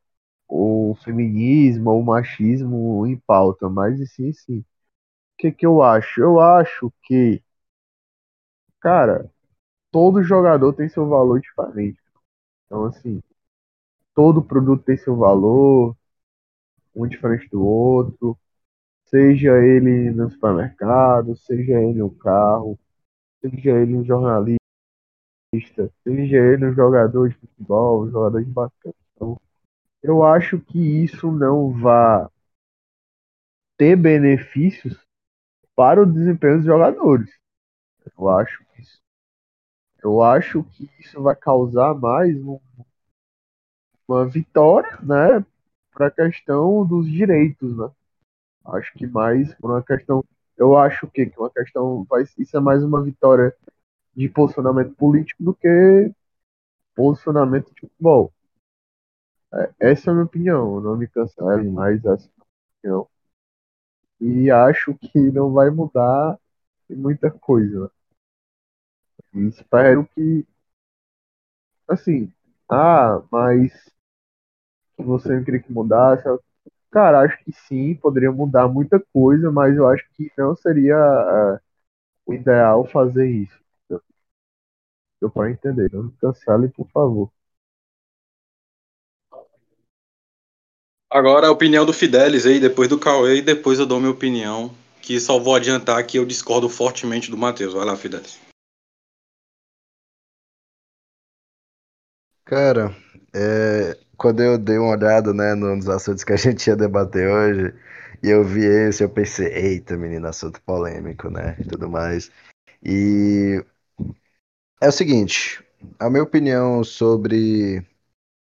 o 0.48 0.96
feminismo 1.04 1.90
ou 1.90 2.00
o 2.02 2.04
machismo 2.06 3.06
em 3.06 3.16
pauta, 3.26 3.68
mas 3.70 3.98
sim, 4.14 4.32
sim. 4.32 4.64
Que, 5.38 5.50
que 5.50 5.64
eu 5.64 5.82
acho? 5.82 6.20
Eu 6.20 6.38
acho 6.38 6.92
que, 7.02 7.42
cara, 8.80 9.30
todo 9.92 10.22
jogador 10.22 10.72
tem 10.74 10.88
seu 10.88 11.08
valor 11.08 11.40
diferente. 11.40 12.00
Então, 12.66 12.86
assim, 12.86 13.22
todo 14.14 14.42
produto 14.42 14.84
tem 14.84 14.96
seu 14.96 15.16
valor, 15.16 15.96
um 16.94 17.06
diferente 17.06 17.48
do 17.48 17.64
outro, 17.64 18.38
seja 19.06 19.52
ele 19.62 20.10
no 20.12 20.30
supermercado, 20.30 21.36
seja 21.36 21.80
ele 21.80 21.98
no 21.98 22.10
carro, 22.10 22.78
seja 23.42 23.72
ele 23.72 23.96
um 23.96 24.04
jornalista, 24.04 24.58
seja 26.02 26.36
ele 26.36 26.66
um 26.66 26.74
jogador 26.74 27.28
de 27.28 27.34
futebol, 27.36 28.04
um 28.04 28.10
jogador 28.10 28.44
de 28.44 28.50
basquete. 28.50 28.96
Então, 29.14 29.40
eu 30.02 30.24
acho 30.24 30.60
que 30.60 30.78
isso 30.78 31.32
não 31.32 31.72
vai 31.72 32.26
ter 33.78 33.96
benefícios 33.96 35.07
para 35.78 36.02
o 36.02 36.06
desempenho 36.12 36.56
dos 36.56 36.66
jogadores. 36.66 37.30
Eu 38.18 38.28
acho 38.28 38.64
que 38.64 38.82
isso, 38.82 39.00
eu 40.02 40.20
acho 40.24 40.64
que 40.64 40.90
isso 40.98 41.22
vai 41.22 41.36
causar 41.36 41.94
mais 41.94 42.36
um, 42.36 42.58
uma 44.08 44.26
vitória, 44.26 44.98
né, 45.00 45.46
para 45.92 46.08
a 46.08 46.10
questão 46.10 46.84
dos 46.84 47.08
direitos, 47.08 47.76
né? 47.78 47.88
Acho 48.64 48.92
que 48.94 49.06
mais 49.06 49.54
por 49.54 49.70
uma 49.70 49.80
questão, 49.80 50.24
eu 50.56 50.76
acho 50.76 51.06
que, 51.06 51.26
que 51.26 51.38
uma 51.38 51.50
questão 51.50 52.04
vai, 52.10 52.24
isso 52.24 52.56
é 52.56 52.60
mais 52.60 52.82
uma 52.82 53.00
vitória 53.00 53.54
de 54.16 54.28
posicionamento 54.28 54.96
político 54.96 55.44
do 55.44 55.54
que 55.54 56.12
posicionamento 56.96 57.72
de 57.72 57.82
futebol. 57.82 58.32
É, 59.54 59.92
essa 59.92 60.10
é 60.10 60.10
a 60.10 60.14
minha 60.14 60.26
opinião, 60.26 60.80
não 60.80 60.96
me 60.96 61.06
cancele 61.06 61.70
mais 61.70 62.04
essa 62.04 62.28
opinião. 62.80 63.08
E 64.20 64.48
acho 64.50 64.94
que 64.94 65.18
não 65.32 65.52
vai 65.52 65.70
mudar 65.70 66.38
muita 66.88 67.30
coisa. 67.30 67.90
E 69.34 69.40
espero 69.48 70.06
que, 70.14 70.46
assim, 71.88 72.32
ah, 72.70 73.22
mas 73.30 73.72
você 74.96 75.34
não 75.36 75.44
queria 75.44 75.60
que 75.62 75.72
mudasse. 75.72 76.24
Cara, 76.90 77.20
acho 77.20 77.42
que 77.44 77.52
sim, 77.52 77.94
poderia 77.96 78.32
mudar 78.32 78.68
muita 78.68 79.00
coisa, 79.12 79.50
mas 79.52 79.76
eu 79.76 79.88
acho 79.88 80.04
que 80.14 80.30
não 80.38 80.56
seria 80.56 80.96
uh, 80.96 81.60
o 82.26 82.34
ideal 82.34 82.86
fazer 82.86 83.28
isso. 83.30 83.58
Deu 85.20 85.30
para 85.30 85.48
entender. 85.52 85.92
Não 85.92 86.02
me 86.02 86.12
cancele, 86.20 86.68
por 86.70 86.88
favor. 86.90 87.30
Agora 91.10 91.46
a 91.46 91.50
opinião 91.50 91.86
do 91.86 91.92
Fidelis 91.92 92.44
aí, 92.44 92.60
depois 92.60 92.86
do 92.86 92.98
Cauê, 92.98 93.36
e 93.36 93.42
depois 93.42 93.78
eu 93.78 93.86
dou 93.86 93.98
minha 93.98 94.12
opinião. 94.12 94.74
Que 95.00 95.18
só 95.18 95.38
vou 95.38 95.54
adiantar 95.54 96.06
que 96.06 96.18
eu 96.18 96.26
discordo 96.26 96.68
fortemente 96.68 97.30
do 97.30 97.36
Matheus. 97.38 97.72
Vai 97.72 97.86
lá, 97.86 97.96
Fidelis. 97.96 98.38
Cara, 102.44 102.94
é, 103.34 103.96
quando 104.18 104.42
eu 104.42 104.58
dei 104.58 104.76
uma 104.76 104.90
olhada 104.90 105.32
né, 105.32 105.54
nos 105.54 105.88
assuntos 105.88 106.24
que 106.24 106.32
a 106.32 106.36
gente 106.36 106.66
ia 106.66 106.76
debater 106.76 107.26
hoje, 107.26 107.74
e 108.22 108.28
eu 108.28 108.44
vi 108.44 108.64
esse, 108.64 109.02
eu 109.02 109.08
pensei, 109.08 109.46
eita, 109.46 109.96
menino, 109.96 110.26
assunto 110.26 110.60
polêmico, 110.62 111.30
né? 111.30 111.56
E 111.58 111.64
tudo 111.64 111.88
mais. 111.88 112.30
E 112.84 113.64
é 114.80 114.88
o 114.88 114.92
seguinte, 114.92 115.64
a 115.98 116.10
minha 116.10 116.22
opinião 116.22 116.84
sobre, 116.84 117.82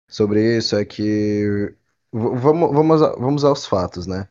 sobre 0.07 0.57
isso 0.57 0.75
é 0.75 0.85
que 0.85 1.75
vamos, 2.15 2.71
vamos, 2.71 3.01
vamos 3.17 3.43
aos 3.43 3.65
fatos, 3.65 4.07
né? 4.07 4.27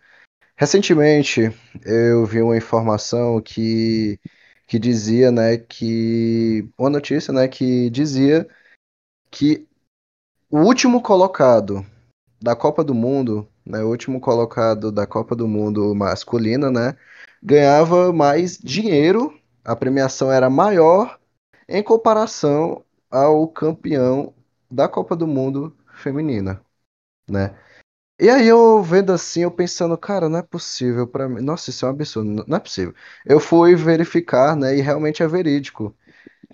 Recentemente 0.57 1.53
eu 1.85 2.25
vi 2.27 2.41
uma 2.41 2.57
informação 2.57 3.41
que, 3.41 4.19
que 4.67 4.79
dizia, 4.79 5.31
né, 5.31 5.59
que 5.59 6.69
uma 6.79 6.91
notícia, 6.91 7.33
né, 7.33 7.49
que 7.49 7.91
dizia 7.91 8.49
que 9.31 9.69
o 10.51 10.61
último 10.61 11.03
colocado 11.03 11.85
da 12.41 12.57
Copa 12.57 12.85
do 12.85 12.95
Mundo, 12.95 13.49
né, 13.67 13.83
o 13.83 13.89
último 13.89 14.21
colocado 14.21 14.93
da 14.93 15.07
Copa 15.07 15.37
do 15.37 15.49
Mundo 15.49 15.95
masculina, 15.95 16.71
né, 16.71 16.97
ganhava 17.43 18.13
mais 18.13 18.57
dinheiro, 18.59 19.39
a 19.65 19.77
premiação 19.77 20.31
era 20.33 20.49
maior 20.49 21.19
em 21.69 21.83
comparação 21.83 22.85
ao 23.11 23.49
campeão 23.49 24.35
da 24.71 24.89
Copa 24.89 25.17
do 25.17 25.27
Mundo 25.27 25.77
feminina, 25.95 26.63
né? 27.29 27.55
E 28.19 28.29
aí 28.31 28.47
eu 28.47 28.81
vendo 28.83 29.13
assim, 29.13 29.43
eu 29.43 29.51
pensando, 29.51 29.97
cara, 29.99 30.29
não 30.29 30.39
é 30.39 30.43
possível 30.43 31.07
para 31.07 31.29
mim. 31.29 31.41
Nossa, 31.41 31.71
isso 31.71 31.85
é 31.85 31.89
um 31.89 31.93
absurdo, 31.93 32.45
não 32.47 32.57
é 32.57 32.61
possível. 32.61 32.95
Eu 33.27 33.41
fui 33.41 33.75
verificar, 33.75 34.57
né, 34.57 34.77
e 34.77 34.81
realmente 34.81 35.23
é 35.23 35.27
verídico. 35.27 35.95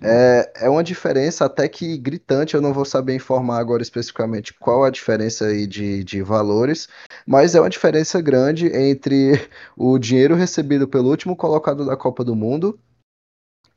É, 0.01 0.51
é 0.65 0.69
uma 0.69 0.83
diferença 0.83 1.45
até 1.45 1.67
que 1.69 1.97
gritante, 1.97 2.55
eu 2.55 2.61
não 2.61 2.73
vou 2.73 2.85
saber 2.85 3.15
informar 3.15 3.59
agora 3.59 3.83
especificamente 3.83 4.53
qual 4.53 4.83
a 4.85 4.89
diferença 4.91 5.47
aí 5.47 5.67
de, 5.67 6.03
de 6.03 6.21
valores, 6.23 6.87
mas 7.27 7.55
é 7.55 7.61
uma 7.61 7.69
diferença 7.69 8.21
grande 8.21 8.67
entre 8.67 9.33
o 9.77 9.99
dinheiro 9.99 10.35
recebido 10.35 10.87
pelo 10.87 11.09
último 11.09 11.35
colocado 11.35 11.85
da 11.85 11.97
Copa 11.97 12.23
do 12.23 12.35
Mundo 12.35 12.79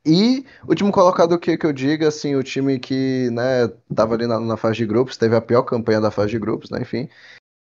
e 0.05 0.45
o 0.63 0.69
último 0.69 0.91
colocado 0.91 1.37
que, 1.39 1.57
que 1.57 1.65
eu 1.65 1.73
digo, 1.73 2.05
assim, 2.05 2.35
o 2.35 2.43
time 2.43 2.79
que, 2.79 3.29
né, 3.31 3.67
tava 3.93 4.13
ali 4.13 4.27
na, 4.27 4.39
na 4.39 4.55
fase 4.57 4.77
de 4.77 4.85
grupos, 4.85 5.17
teve 5.17 5.35
a 5.35 5.41
pior 5.41 5.63
campanha 5.63 5.99
da 5.99 6.11
fase 6.11 6.29
de 6.31 6.39
grupos, 6.39 6.69
né, 6.69 6.81
enfim, 6.81 7.09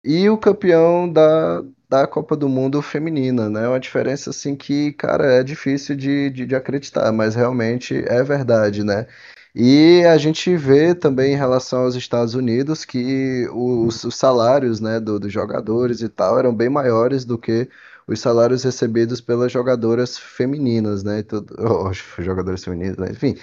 e 0.03 0.29
o 0.29 0.37
campeão 0.37 1.11
da, 1.11 1.63
da 1.89 2.07
Copa 2.07 2.35
do 2.35 2.49
Mundo 2.49 2.81
feminina, 2.81 3.49
né? 3.49 3.67
Uma 3.67 3.79
diferença 3.79 4.29
assim 4.31 4.55
que, 4.55 4.91
cara, 4.93 5.25
é 5.33 5.43
difícil 5.43 5.95
de, 5.95 6.29
de, 6.29 6.45
de 6.45 6.55
acreditar, 6.55 7.11
mas 7.11 7.35
realmente 7.35 7.95
é 8.07 8.23
verdade, 8.23 8.83
né? 8.83 9.07
E 9.55 10.03
a 10.05 10.17
gente 10.17 10.55
vê 10.57 10.95
também 10.95 11.33
em 11.33 11.37
relação 11.37 11.83
aos 11.83 11.95
Estados 11.95 12.33
Unidos 12.33 12.83
que 12.85 13.47
os, 13.53 14.03
os 14.03 14.15
salários, 14.15 14.79
né, 14.79 14.99
do, 14.99 15.19
dos 15.19 15.31
jogadores 15.31 16.01
e 16.01 16.09
tal 16.09 16.39
eram 16.39 16.53
bem 16.55 16.69
maiores 16.69 17.23
do 17.23 17.37
que 17.37 17.69
os 18.07 18.19
salários 18.19 18.63
recebidos 18.63 19.21
pelas 19.21 19.51
jogadoras 19.51 20.17
femininas, 20.17 21.03
né? 21.03 21.23
Tudo, 21.23 21.55
oh, 21.59 21.93
jogadoras 22.21 22.63
femininas, 22.63 22.97
né? 22.97 23.11
Enfim, 23.11 23.35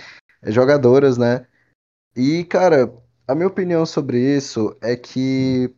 jogadoras, 0.46 1.16
né? 1.16 1.46
E, 2.16 2.44
cara, 2.44 2.92
a 3.28 3.34
minha 3.34 3.46
opinião 3.48 3.86
sobre 3.86 4.18
isso 4.36 4.76
é 4.82 4.96
que 4.96 5.74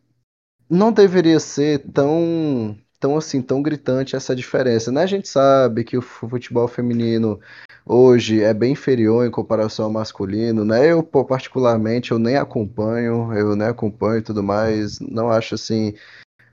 não 0.73 0.91
deveria 0.91 1.39
ser 1.39 1.81
tão, 1.93 2.77
tão 2.99 3.17
assim, 3.19 3.43
tão 3.43 3.63
gritante 3.63 4.17
essa 4.17 4.35
diferença, 4.35 4.91
né? 4.91 5.03
A 5.03 5.07
gente 5.07 5.29
sabe 5.29 5.85
que 5.85 5.99
o 5.99 6.03
futebol 6.03 6.67
feminino 6.67 7.39
hoje 7.85 8.43
é 8.43 8.55
bem 8.55 8.73
inferior 8.73 9.27
em 9.27 9.31
comparação 9.31 9.85
ao 9.85 9.91
masculino, 9.93 10.65
né? 10.65 10.91
Eu, 10.91 11.03
particularmente, 11.03 12.13
eu 12.13 12.19
nem 12.19 12.37
acompanho, 12.37 13.35
eu 13.35 13.55
nem 13.55 13.69
acompanho 13.69 14.19
e 14.21 14.23
tudo 14.23 14.43
mais, 14.43 14.99
não 15.01 15.31
acho 15.31 15.57
assim, 15.57 15.95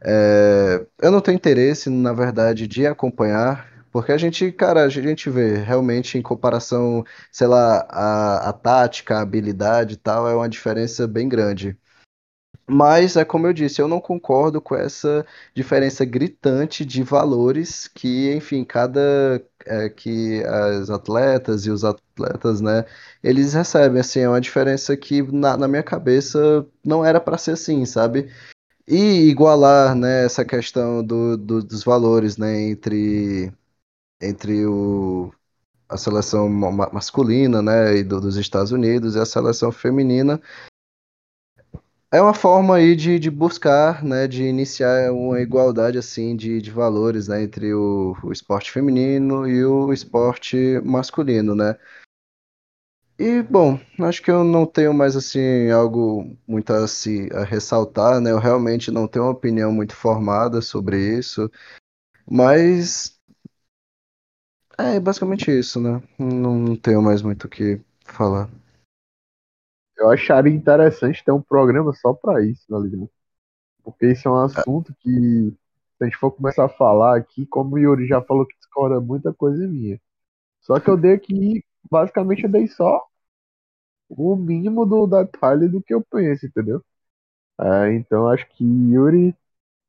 é... 0.04 0.86
eu 1.02 1.12
não 1.12 1.22
tenho 1.22 1.36
interesse, 1.38 1.90
na 1.90 2.14
verdade, 2.14 2.68
de 2.68 2.86
acompanhar, 2.88 3.68
porque 3.92 4.12
a 4.12 4.18
gente, 4.18 4.52
cara, 4.52 4.84
a 4.84 4.90
gente 4.90 5.30
vê 5.30 5.56
realmente 5.58 6.18
em 6.18 6.22
comparação, 6.22 7.06
sei 7.32 7.48
lá, 7.48 7.88
a, 7.90 8.50
a 8.50 8.54
tática, 8.54 9.18
a 9.18 9.22
habilidade 9.22 9.96
e 9.96 9.98
tal, 9.98 10.28
é 10.28 10.36
uma 10.36 10.50
diferença 10.50 11.08
bem 11.08 11.30
grande. 11.30 11.78
Mas 12.72 13.16
é 13.18 13.26
como 13.26 13.48
eu 13.48 13.54
disse, 13.54 13.82
eu 13.82 13.88
não 13.88 14.00
concordo 14.00 14.62
com 14.62 14.76
essa 14.76 15.26
diferença 15.56 16.06
gritante 16.06 16.86
de 16.86 17.02
valores 17.02 17.88
que, 17.88 18.32
enfim, 18.36 18.64
cada 18.64 19.44
é, 19.66 19.90
que 19.90 20.44
as 20.44 20.90
atletas 20.92 21.66
e 21.66 21.72
os 21.72 21.84
atletas, 21.84 22.62
né, 22.62 22.86
eles 23.24 23.54
recebem, 23.54 24.00
assim, 24.00 24.20
é 24.20 24.30
uma 24.30 24.40
diferença 24.40 24.96
que 24.96 25.24
na, 25.24 25.58
na 25.58 25.68
minha 25.68 25.82
cabeça 25.82 26.64
não 26.86 27.04
era 27.04 27.20
para 27.20 27.40
ser 27.40 27.52
assim, 27.54 27.86
sabe? 27.86 28.32
E 28.88 29.30
igualar, 29.30 29.96
né, 29.96 30.26
essa 30.26 30.46
questão 30.46 31.04
do, 31.04 31.38
do, 31.38 31.64
dos 31.64 31.84
valores, 31.84 32.38
né, 32.38 32.62
entre 32.70 33.52
entre 34.22 34.66
o, 34.66 35.34
a 35.90 35.98
seleção 35.98 36.50
masculina, 36.50 37.62
né, 37.62 37.98
e 37.98 38.04
do, 38.04 38.22
dos 38.22 38.38
Estados 38.38 38.72
Unidos 38.72 39.16
e 39.16 39.20
a 39.20 39.26
seleção 39.26 39.72
feminina 39.72 40.42
é 42.12 42.22
uma 42.22 42.34
forma 42.34 42.76
aí 42.76 42.96
de, 42.96 43.20
de 43.20 43.30
buscar, 43.32 44.04
né, 44.04 44.28
de 44.28 44.44
iniciar 44.44 45.12
uma 45.12 45.40
igualdade 45.42 45.98
assim 45.98 46.36
de, 46.36 46.62
de 46.62 46.72
valores, 46.72 47.28
né, 47.28 47.44
entre 47.44 47.74
o, 47.74 48.16
o 48.24 48.32
esporte 48.32 48.72
feminino 48.72 49.48
e 49.48 49.64
o 49.66 49.94
esporte 49.94 50.58
masculino, 50.84 51.56
né? 51.56 51.76
E 53.20 53.42
bom, 53.44 53.78
acho 54.00 54.22
que 54.24 54.32
eu 54.32 54.44
não 54.46 54.66
tenho 54.66 54.94
mais 54.94 55.16
assim 55.16 55.70
algo 55.70 56.36
muito 56.48 56.72
a 56.72 56.88
se 56.88 57.30
a 57.34 57.44
ressaltar, 57.44 58.20
né? 58.22 58.32
Eu 58.32 58.40
realmente 58.40 58.90
não 58.92 59.08
tenho 59.08 59.26
uma 59.26 59.32
opinião 59.32 59.72
muito 59.74 59.94
formada 59.96 60.62
sobre 60.62 61.18
isso, 61.18 61.52
mas 62.30 63.20
é 64.78 65.00
basicamente 65.00 65.52
isso, 65.52 65.80
né? 65.80 66.02
Não 66.18 66.76
tenho 66.76 67.02
mais 67.02 67.22
muito 67.22 67.46
o 67.46 67.50
que 67.50 67.80
falar. 68.06 68.50
Eu 70.00 70.10
acharia 70.12 70.54
interessante 70.54 71.24
ter 71.24 71.32
um 71.32 71.42
programa 71.42 71.94
só 71.94 72.14
para 72.14 72.44
isso, 72.44 72.66
tá 72.70 72.80
ligado? 72.80 73.10
Porque 73.84 74.08
isso 74.12 74.28
é 74.28 74.32
um 74.32 74.38
assunto 74.40 74.94
que, 75.02 75.10
se 75.10 76.04
a 76.04 76.06
gente 76.06 76.18
for 76.18 76.32
começar 76.32 76.66
a 76.66 76.70
falar 76.70 77.18
aqui, 77.18 77.46
como 77.48 77.76
o 77.76 77.80
Yuri 77.80 78.08
já 78.08 78.22
falou 78.22 78.46
que 78.48 78.58
discorda 78.58 79.02
muita 79.02 79.34
coisa 79.34 79.68
minha. 79.68 80.00
Só 80.62 80.80
que 80.80 80.90
eu 80.90 80.98
dei 80.98 81.14
aqui, 81.14 81.66
basicamente 81.92 82.44
eu 82.46 82.52
dei 82.52 82.68
só 82.68 83.06
o 84.10 84.36
mínimo 84.36 84.86
do 84.86 85.08
detalhe 85.08 85.68
do 85.68 85.82
que 85.82 85.94
eu 85.94 86.02
penso, 86.04 86.46
entendeu? 86.46 86.84
É, 87.60 87.94
então 87.94 88.28
acho 88.28 88.48
que 88.50 88.64
Yuri 88.64 89.36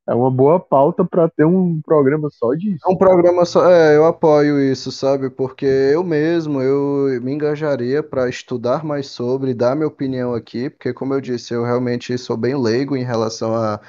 é 0.07 0.13
uma 0.13 0.31
boa 0.31 0.59
pauta 0.59 1.05
para 1.05 1.29
ter 1.29 1.45
um 1.45 1.81
programa 1.81 2.29
só 2.31 2.53
disso. 2.53 2.79
É 2.85 2.91
um 2.91 2.97
programa 2.97 3.45
só, 3.45 3.69
é, 3.69 3.95
eu 3.95 4.05
apoio 4.05 4.59
isso, 4.59 4.91
sabe? 4.91 5.29
Porque 5.29 5.65
eu 5.65 6.03
mesmo, 6.03 6.61
eu 6.61 7.21
me 7.21 7.31
engajaria 7.33 8.01
para 8.01 8.27
estudar 8.27 8.83
mais 8.83 9.07
sobre, 9.07 9.53
dar 9.53 9.75
minha 9.75 9.87
opinião 9.87 10.33
aqui, 10.33 10.69
porque 10.69 10.93
como 10.93 11.13
eu 11.13 11.21
disse, 11.21 11.53
eu 11.53 11.63
realmente 11.63 12.17
sou 12.17 12.35
bem 12.35 12.55
leigo 12.55 12.95
em 12.95 13.03
relação 13.03 13.55
a 13.55 13.79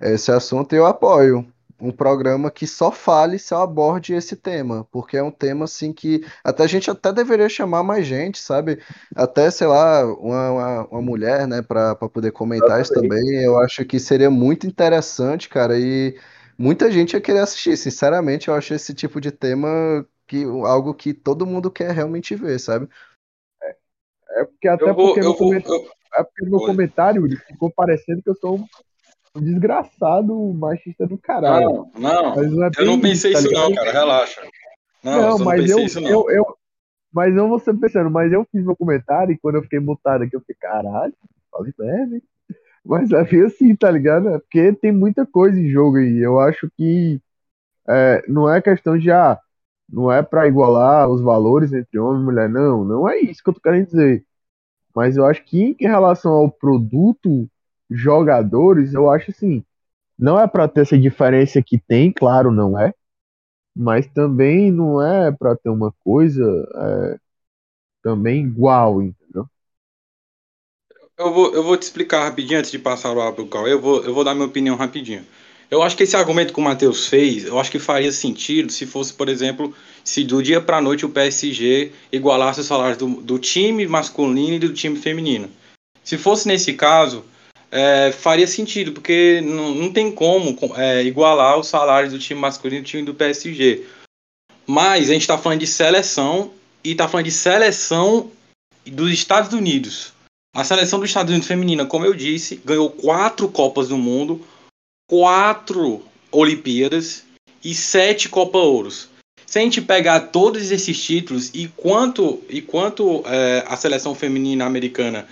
esse 0.00 0.30
assunto 0.32 0.74
e 0.74 0.78
eu 0.78 0.86
apoio 0.86 1.46
um 1.80 1.90
programa 1.90 2.50
que 2.50 2.66
só 2.66 2.92
fale, 2.92 3.38
só 3.38 3.62
aborde 3.62 4.12
esse 4.12 4.36
tema, 4.36 4.86
porque 4.90 5.16
é 5.16 5.22
um 5.22 5.30
tema 5.30 5.64
assim 5.64 5.92
que 5.92 6.24
até 6.44 6.64
a 6.64 6.66
gente 6.66 6.90
até 6.90 7.12
deveria 7.12 7.48
chamar 7.48 7.82
mais 7.82 8.06
gente, 8.06 8.38
sabe? 8.38 8.78
Até, 9.14 9.50
sei 9.50 9.66
lá, 9.66 10.04
uma, 10.04 10.50
uma, 10.50 10.86
uma 10.88 11.02
mulher, 11.02 11.46
né, 11.46 11.62
para 11.62 11.94
poder 11.96 12.32
comentar 12.32 12.80
isso 12.80 12.92
também. 12.92 13.42
Eu 13.42 13.58
acho 13.58 13.84
que 13.84 13.98
seria 13.98 14.30
muito 14.30 14.66
interessante, 14.66 15.48
cara, 15.48 15.78
e 15.78 16.18
muita 16.58 16.90
gente 16.90 17.14
ia 17.14 17.20
querer 17.20 17.40
assistir. 17.40 17.76
Sinceramente, 17.76 18.48
eu 18.48 18.54
acho 18.54 18.74
esse 18.74 18.92
tipo 18.92 19.20
de 19.20 19.30
tema 19.30 20.06
que 20.26 20.44
algo 20.44 20.94
que 20.94 21.14
todo 21.14 21.46
mundo 21.46 21.70
quer 21.70 21.90
realmente 21.92 22.34
ver, 22.34 22.58
sabe? 22.60 22.88
É, 23.62 23.76
é 24.40 24.44
porque 24.44 24.68
até 24.68 24.92
vou, 24.92 25.06
porque, 25.06 25.20
no, 25.20 25.28
vou, 25.28 25.36
comentário, 25.36 25.84
eu... 25.84 25.90
é 26.14 26.22
porque 26.24 26.44
no 26.44 26.50
meu 26.50 26.60
comentário 26.60 27.28
ficou 27.46 27.70
parecendo 27.70 28.22
que 28.22 28.30
eu 28.30 28.36
sou 28.36 28.56
um 28.56 28.66
desgraçado 29.38 30.34
machista 30.54 31.06
do 31.06 31.16
caralho. 31.18 31.88
Não, 31.94 32.34
não, 32.34 32.34
não 32.50 32.64
é 32.64 32.70
eu 32.78 32.86
não 32.86 33.00
pensei 33.00 33.32
isso, 33.32 33.48
tá 33.48 33.60
não, 33.60 33.74
cara, 33.74 33.92
relaxa. 33.92 34.42
Não, 35.02 35.38
não 35.38 35.44
mas 35.44 35.70
eu, 35.70 35.78
isso, 35.80 36.00
não. 36.00 36.10
Eu, 36.10 36.30
eu, 36.30 36.44
mas 37.12 37.34
não 37.34 37.48
você 37.48 37.72
pensando, 37.72 38.10
mas 38.10 38.32
eu 38.32 38.46
fiz 38.50 38.64
meu 38.64 38.76
comentário 38.76 39.32
e 39.32 39.38
quando 39.38 39.56
eu 39.56 39.62
fiquei 39.62 39.80
mutado 39.80 40.22
aqui, 40.22 40.34
eu 40.34 40.40
fiquei, 40.40 40.56
caralho, 40.56 41.14
falei 41.50 41.72
merda, 41.78 42.16
hein? 42.16 42.22
Mas 42.84 43.10
é 43.12 43.20
assim, 43.44 43.74
tá 43.76 43.90
ligado? 43.90 44.28
É 44.30 44.38
porque 44.38 44.72
tem 44.72 44.90
muita 44.92 45.26
coisa 45.26 45.58
em 45.58 45.68
jogo 45.68 45.98
aí. 45.98 46.18
Eu 46.18 46.40
acho 46.40 46.70
que 46.76 47.20
é, 47.88 48.24
não 48.28 48.52
é 48.52 48.60
questão 48.62 48.96
de, 48.98 49.10
ah, 49.10 49.38
não 49.88 50.10
é 50.10 50.22
para 50.22 50.46
igualar 50.46 51.08
os 51.08 51.20
valores 51.20 51.72
entre 51.72 51.98
homem 51.98 52.22
e 52.22 52.24
mulher, 52.24 52.48
não, 52.48 52.84
não 52.84 53.08
é 53.08 53.18
isso 53.18 53.42
que 53.42 53.50
eu 53.50 53.54
tô 53.54 53.60
querendo 53.60 53.86
dizer. 53.86 54.24
Mas 54.94 55.16
eu 55.16 55.26
acho 55.26 55.44
que 55.44 55.76
em 55.78 55.86
relação 55.86 56.32
ao 56.32 56.50
produto 56.50 57.48
jogadores, 57.90 58.94
eu 58.94 59.10
acho 59.10 59.30
assim, 59.30 59.64
não 60.18 60.38
é 60.38 60.46
para 60.46 60.68
ter 60.68 60.82
essa 60.82 60.98
diferença 60.98 61.62
que 61.62 61.78
tem, 61.78 62.12
claro, 62.12 62.50
não 62.52 62.78
é, 62.78 62.94
mas 63.74 64.06
também 64.06 64.70
não 64.70 65.02
é 65.02 65.32
para 65.32 65.56
ter 65.56 65.70
uma 65.70 65.92
coisa 66.04 66.44
é, 66.74 67.18
também 68.02 68.44
igual, 68.44 69.02
entendeu? 69.02 69.46
Eu 71.18 71.32
vou, 71.32 71.54
eu 71.54 71.62
vou 71.62 71.76
te 71.76 71.82
explicar 71.82 72.24
rapidinho 72.24 72.58
antes 72.58 72.70
de 72.70 72.78
passar 72.78 73.12
o 73.12 73.32
para 73.32 73.42
o 73.42 73.48
Cal. 73.48 73.68
Eu 73.68 73.80
vou, 73.80 74.02
eu 74.02 74.14
vou 74.14 74.24
dar 74.24 74.34
minha 74.34 74.46
opinião 74.46 74.76
rapidinho. 74.76 75.24
Eu 75.70 75.82
acho 75.82 75.96
que 75.96 76.02
esse 76.02 76.16
argumento 76.16 76.52
que 76.52 76.58
o 76.58 76.62
Matheus 76.62 77.06
fez, 77.06 77.44
eu 77.44 77.58
acho 77.58 77.70
que 77.70 77.78
faria 77.78 78.10
sentido 78.10 78.72
se 78.72 78.86
fosse, 78.86 79.12
por 79.12 79.28
exemplo, 79.28 79.72
se 80.02 80.24
do 80.24 80.42
dia 80.42 80.60
para 80.60 80.80
noite 80.80 81.06
o 81.06 81.10
PSG 81.10 81.92
igualasse 82.10 82.60
os 82.60 82.66
salários 82.66 82.98
do, 82.98 83.06
do 83.22 83.38
time 83.38 83.86
masculino 83.86 84.54
e 84.54 84.58
do 84.58 84.72
time 84.72 84.98
feminino. 84.98 85.48
Se 86.02 86.18
fosse 86.18 86.48
nesse 86.48 86.72
caso, 86.72 87.24
é, 87.70 88.10
faria 88.12 88.46
sentido, 88.46 88.92
porque 88.92 89.40
não, 89.42 89.74
não 89.74 89.92
tem 89.92 90.10
como 90.10 90.56
é, 90.76 91.02
igualar 91.04 91.58
os 91.58 91.68
salários 91.68 92.12
do 92.12 92.18
time 92.18 92.40
masculino 92.40 92.80
e 92.80 92.82
do 92.82 92.86
time 92.86 93.02
do 93.04 93.14
PSG. 93.14 93.86
Mas 94.66 95.08
a 95.08 95.12
gente 95.12 95.22
está 95.22 95.38
falando 95.38 95.60
de 95.60 95.66
seleção 95.66 96.52
e 96.82 96.92
está 96.92 97.08
falando 97.08 97.26
de 97.26 97.32
seleção 97.32 98.30
dos 98.86 99.12
Estados 99.12 99.52
Unidos. 99.52 100.12
A 100.54 100.64
seleção 100.64 100.98
dos 100.98 101.10
Estados 101.10 101.30
Unidos 101.30 101.46
feminina, 101.46 101.86
como 101.86 102.04
eu 102.04 102.14
disse, 102.14 102.60
ganhou 102.64 102.90
quatro 102.90 103.48
Copas 103.48 103.88
do 103.88 103.96
Mundo, 103.96 104.44
quatro 105.08 106.04
Olimpíadas 106.32 107.24
e 107.62 107.74
sete 107.74 108.28
Copa 108.28 108.58
Ouros. 108.58 109.08
Se 109.46 109.58
a 109.58 109.62
gente 109.62 109.80
pegar 109.80 110.20
todos 110.20 110.70
esses 110.70 111.02
títulos 111.02 111.50
e 111.52 111.68
quanto, 111.68 112.42
e 112.48 112.60
quanto 112.62 113.22
é, 113.26 113.64
a 113.66 113.76
seleção 113.76 114.14
feminina 114.14 114.64
americana 114.64 115.26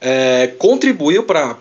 é, 0.00 0.46
contribuiu 0.58 1.24
para 1.24 1.56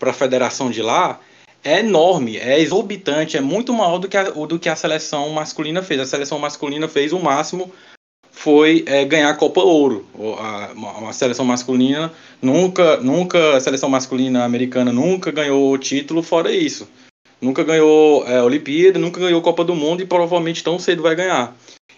a 0.00 0.12
federação 0.12 0.70
de 0.70 0.82
lá, 0.82 1.20
é 1.62 1.80
enorme, 1.80 2.36
é 2.36 2.60
exorbitante, 2.60 3.36
é 3.36 3.40
muito 3.40 3.72
maior 3.72 3.98
do 3.98 4.08
que, 4.08 4.16
a, 4.16 4.24
do 4.24 4.58
que 4.58 4.68
a 4.68 4.76
seleção 4.76 5.28
masculina 5.30 5.82
fez. 5.82 6.00
A 6.00 6.06
seleção 6.06 6.38
masculina 6.38 6.88
fez 6.88 7.12
o 7.12 7.18
máximo 7.18 7.72
foi 8.38 8.84
é, 8.86 9.04
ganhar 9.04 9.30
a 9.30 9.34
Copa 9.34 9.60
Ouro. 9.60 10.06
A, 10.38 10.70
uma, 10.72 11.12
seleção 11.12 11.44
masculina 11.44 12.12
nunca, 12.40 12.98
nunca, 12.98 13.56
a 13.56 13.60
seleção 13.60 13.88
masculina 13.88 14.44
americana 14.44 14.92
nunca 14.92 15.32
ganhou 15.32 15.76
título 15.76 16.22
fora 16.22 16.52
isso. 16.52 16.88
Nunca 17.40 17.64
ganhou 17.64 18.24
é, 18.28 18.40
Olimpíada, 18.40 18.96
nunca 18.96 19.20
ganhou 19.20 19.42
Copa 19.42 19.64
do 19.64 19.74
Mundo 19.74 20.02
e 20.02 20.06
provavelmente 20.06 20.62
tão 20.62 20.78
cedo 20.78 21.02
vai 21.02 21.16
ganhar. 21.16 21.56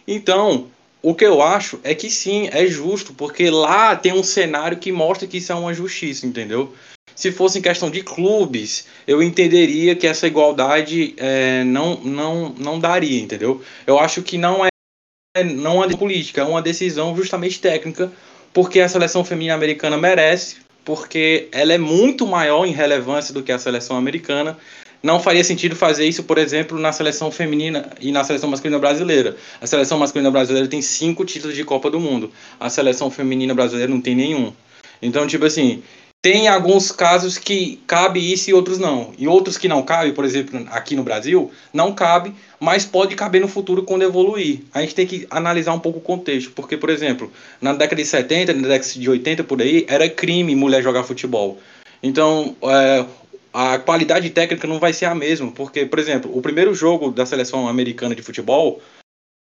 Então, 0.09 0.67
o 1.02 1.14
que 1.14 1.24
eu 1.24 1.40
acho 1.40 1.81
é 1.82 1.94
que 1.94 2.10
sim, 2.10 2.48
é 2.52 2.66
justo, 2.66 3.14
porque 3.14 3.51
lá 3.51 3.97
tem 3.97 4.12
um 4.12 4.22
cenário 4.22 4.78
que 4.78 4.93
mostra 4.93 5.27
que 5.27 5.39
isso 5.39 5.52
é 5.52 5.55
uma 5.55 5.72
justiça, 5.72 6.27
entendeu? 6.27 6.74
Se 7.14 7.32
fosse 7.32 7.59
em 7.59 7.62
questão 7.62 7.90
de 7.90 8.02
clubes, 8.02 8.86
eu 9.06 9.22
entenderia 9.22 9.94
que 9.94 10.06
essa 10.06 10.27
igualdade 10.27 11.14
é, 11.16 11.64
não, 11.64 11.97
não, 12.01 12.55
não 12.59 12.78
daria, 12.78 13.20
entendeu? 13.20 13.62
Eu 13.86 13.98
acho 13.98 14.22
que 14.22 14.39
não 14.39 14.64
é, 14.64 15.44
não 15.44 15.82
é 15.82 15.89
política, 15.97 16.43
é 16.43 16.44
uma 16.44 16.62
decisão 16.62 17.14
justamente 17.16 17.60
técnica, 17.60 18.12
porque 18.52 18.81
a 18.81 18.89
seleção 18.89 19.24
feminina 19.24 19.55
americana 19.55 19.97
merece, 19.97 20.56
porque 20.85 21.48
ela 21.52 21.72
é 21.72 21.78
muito 21.78 22.27
maior 22.27 22.66
em 22.66 22.72
relevância 22.72 23.32
do 23.32 23.43
que 23.43 23.52
a 23.52 23.59
seleção 23.59 23.97
americana. 23.97 24.59
Não 25.02 25.18
faria 25.18 25.43
sentido 25.43 25.74
fazer 25.74 26.06
isso, 26.06 26.24
por 26.24 26.36
exemplo, 26.36 26.78
na 26.78 26.93
seleção 26.93 27.31
feminina 27.31 27.89
e 28.01 28.12
na 28.12 28.22
seleção 28.22 28.51
masculina 28.51 28.78
brasileira. 28.78 29.36
A 29.60 29.66
seleção 29.66 29.98
masculina 29.98 30.31
brasileira 30.31 30.68
tem 30.68 30.82
cinco 30.82 31.24
títulos 31.24 31.56
de 31.56 31.64
Copa 31.64 31.90
do 31.90 31.98
Mundo. 31.98 32.31
A 32.59 32.68
seleção 32.68 33.10
feminina 33.10 33.55
brasileira 33.55 33.90
não 33.90 34.01
tem 34.01 34.14
nenhum. 34.14 34.52
Então, 35.01 35.27
tipo 35.27 35.47
assim, 35.47 35.82
tem 36.22 36.48
alguns 36.48 36.93
casos 36.93 37.39
que 37.39 37.81
cabe 37.86 38.20
isso 38.20 38.51
e 38.51 38.52
outros 38.52 38.78
não. 38.78 39.14
E 39.16 39.27
outros 39.27 39.56
que 39.56 39.68
não 39.68 39.82
cabe, 39.82 40.12
por 40.12 40.22
exemplo, 40.22 40.66
aqui 40.70 40.94
no 40.94 41.02
Brasil, 41.02 41.51
não 41.72 41.94
cabe, 41.94 42.35
mas 42.59 42.85
pode 42.85 43.16
caber 43.16 43.40
no 43.40 43.48
futuro 43.48 43.85
quando 43.85 44.02
evoluir. 44.02 44.60
A 44.74 44.82
gente 44.82 44.94
tem 44.94 45.06
que 45.06 45.27
analisar 45.31 45.72
um 45.72 45.81
pouco 45.81 45.98
o 45.98 46.02
contexto, 46.02 46.51
porque, 46.51 46.77
por 46.77 46.90
exemplo, 46.90 47.32
na 47.59 47.72
década 47.72 48.02
de 48.02 48.06
70, 48.06 48.52
na 48.52 48.68
década 48.68 48.93
de 48.93 49.09
80 49.09 49.44
por 49.44 49.62
aí, 49.62 49.86
era 49.89 50.10
crime 50.10 50.55
mulher 50.55 50.82
jogar 50.82 51.05
futebol. 51.05 51.59
Então, 52.02 52.55
é, 52.62 53.05
a 53.52 53.78
qualidade 53.78 54.31
técnica 54.31 54.66
não 54.66 54.78
vai 54.78 54.93
ser 54.93 55.06
a 55.06 55.14
mesma, 55.14 55.51
porque, 55.51 55.85
por 55.85 55.98
exemplo, 55.98 56.36
o 56.36 56.40
primeiro 56.40 56.74
jogo 56.74 57.10
da 57.10 57.27
seleção 57.27 57.68
americana 57.68 58.14
de 58.14 58.22
futebol 58.22 58.81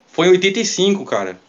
foi 0.07 0.27
em 0.27 0.31
85, 0.31 1.03
cara. 1.05 1.39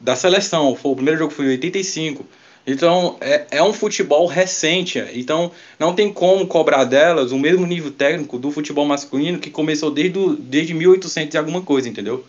Da 0.00 0.14
seleção, 0.14 0.74
foi, 0.74 0.92
o 0.92 0.94
primeiro 0.94 1.18
jogo 1.18 1.32
foi 1.32 1.46
em 1.46 1.50
85. 1.50 2.24
Então, 2.66 3.16
é, 3.20 3.46
é 3.50 3.62
um 3.62 3.72
futebol 3.72 4.26
recente. 4.26 4.98
Então, 5.14 5.52
não 5.78 5.94
tem 5.94 6.12
como 6.12 6.46
cobrar 6.46 6.84
delas 6.84 7.30
o 7.30 7.38
mesmo 7.38 7.64
nível 7.64 7.92
técnico 7.92 8.38
do 8.38 8.50
futebol 8.50 8.84
masculino 8.84 9.38
que 9.38 9.50
começou 9.50 9.90
desde, 9.90 10.36
desde 10.36 10.74
1800 10.74 11.34
e 11.34 11.38
alguma 11.38 11.62
coisa, 11.62 11.88
entendeu? 11.88 12.24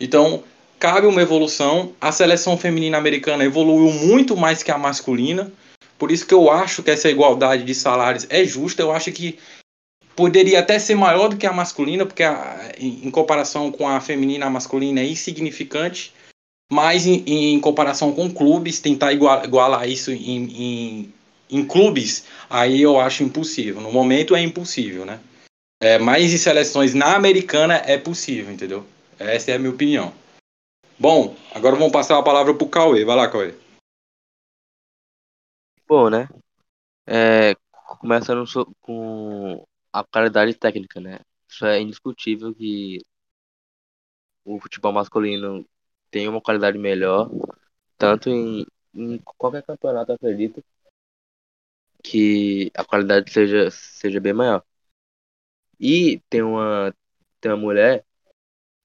Então, 0.00 0.42
cabe 0.78 1.06
uma 1.06 1.20
evolução. 1.20 1.92
A 2.00 2.10
seleção 2.10 2.56
feminina 2.56 2.96
americana 2.96 3.44
evoluiu 3.44 3.92
muito 3.92 4.36
mais 4.36 4.62
que 4.62 4.70
a 4.70 4.78
masculina. 4.78 5.52
Por 6.02 6.10
isso 6.10 6.26
que 6.26 6.34
eu 6.34 6.50
acho 6.50 6.82
que 6.82 6.90
essa 6.90 7.08
igualdade 7.08 7.62
de 7.62 7.72
salários 7.76 8.26
é 8.28 8.44
justa. 8.44 8.82
Eu 8.82 8.90
acho 8.90 9.12
que 9.12 9.38
poderia 10.16 10.58
até 10.58 10.76
ser 10.76 10.96
maior 10.96 11.28
do 11.28 11.36
que 11.36 11.46
a 11.46 11.52
masculina, 11.52 12.04
porque 12.04 12.24
a, 12.24 12.72
em, 12.76 13.06
em 13.06 13.10
comparação 13.12 13.70
com 13.70 13.86
a 13.86 14.00
feminina, 14.00 14.46
a 14.46 14.50
masculina 14.50 14.98
é 14.98 15.06
insignificante. 15.06 16.12
Mas 16.72 17.06
em, 17.06 17.22
em 17.24 17.60
comparação 17.60 18.10
com 18.10 18.28
clubes, 18.28 18.80
tentar 18.80 19.12
igual, 19.12 19.44
igualar 19.44 19.88
isso 19.88 20.10
em, 20.10 21.12
em, 21.48 21.64
clubes, 21.64 22.24
aí 22.50 22.82
eu 22.82 22.98
acho 22.98 23.22
impossível. 23.22 23.80
No 23.80 23.92
momento 23.92 24.34
é 24.34 24.42
impossível, 24.42 25.06
né? 25.06 25.20
É, 25.80 26.00
mas 26.00 26.34
em 26.34 26.36
seleções 26.36 26.94
na 26.94 27.14
americana 27.14 27.80
é 27.86 27.96
possível, 27.96 28.52
entendeu? 28.52 28.84
Essa 29.20 29.52
é 29.52 29.54
a 29.54 29.58
minha 29.60 29.70
opinião. 29.70 30.12
Bom, 30.98 31.36
agora 31.54 31.76
vamos 31.76 31.92
passar 31.92 32.18
a 32.18 32.24
palavra 32.24 32.52
pro 32.52 32.66
Cauê. 32.66 33.04
Vai 33.04 33.14
lá, 33.14 33.28
Cauê. 33.28 33.61
Bom, 35.86 36.08
né? 36.10 36.28
É, 37.06 37.54
começando 38.00 38.44
com 38.80 39.66
a 39.92 40.04
qualidade 40.04 40.54
técnica, 40.54 41.00
né? 41.00 41.20
Isso 41.48 41.66
é 41.66 41.80
indiscutível 41.80 42.54
que 42.54 42.98
o 44.44 44.60
futebol 44.60 44.92
masculino 44.92 45.66
tem 46.10 46.28
uma 46.28 46.40
qualidade 46.40 46.78
melhor, 46.78 47.30
tanto 47.98 48.28
em, 48.28 48.66
em 48.94 49.18
qualquer 49.18 49.62
campeonato, 49.62 50.12
acredito, 50.12 50.62
que 52.02 52.70
a 52.74 52.84
qualidade 52.84 53.30
seja, 53.32 53.70
seja 53.70 54.20
bem 54.20 54.32
maior. 54.32 54.64
E 55.78 56.20
tem 56.30 56.42
uma, 56.42 56.94
tem 57.40 57.50
uma 57.52 57.58
mulher 57.58 58.04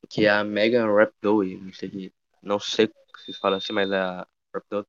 que 0.10 0.26
é 0.26 0.30
a 0.30 0.44
Megan 0.44 0.88
Rapinoe, 0.94 1.58
não 1.60 1.74
sei, 1.74 2.12
não 2.42 2.60
sei 2.60 2.90
se 3.26 3.34
fala 3.34 3.58
assim, 3.58 3.74
mas 3.74 3.92
é 3.92 4.00
a 4.00 4.28
Rapinoe. 4.54 4.86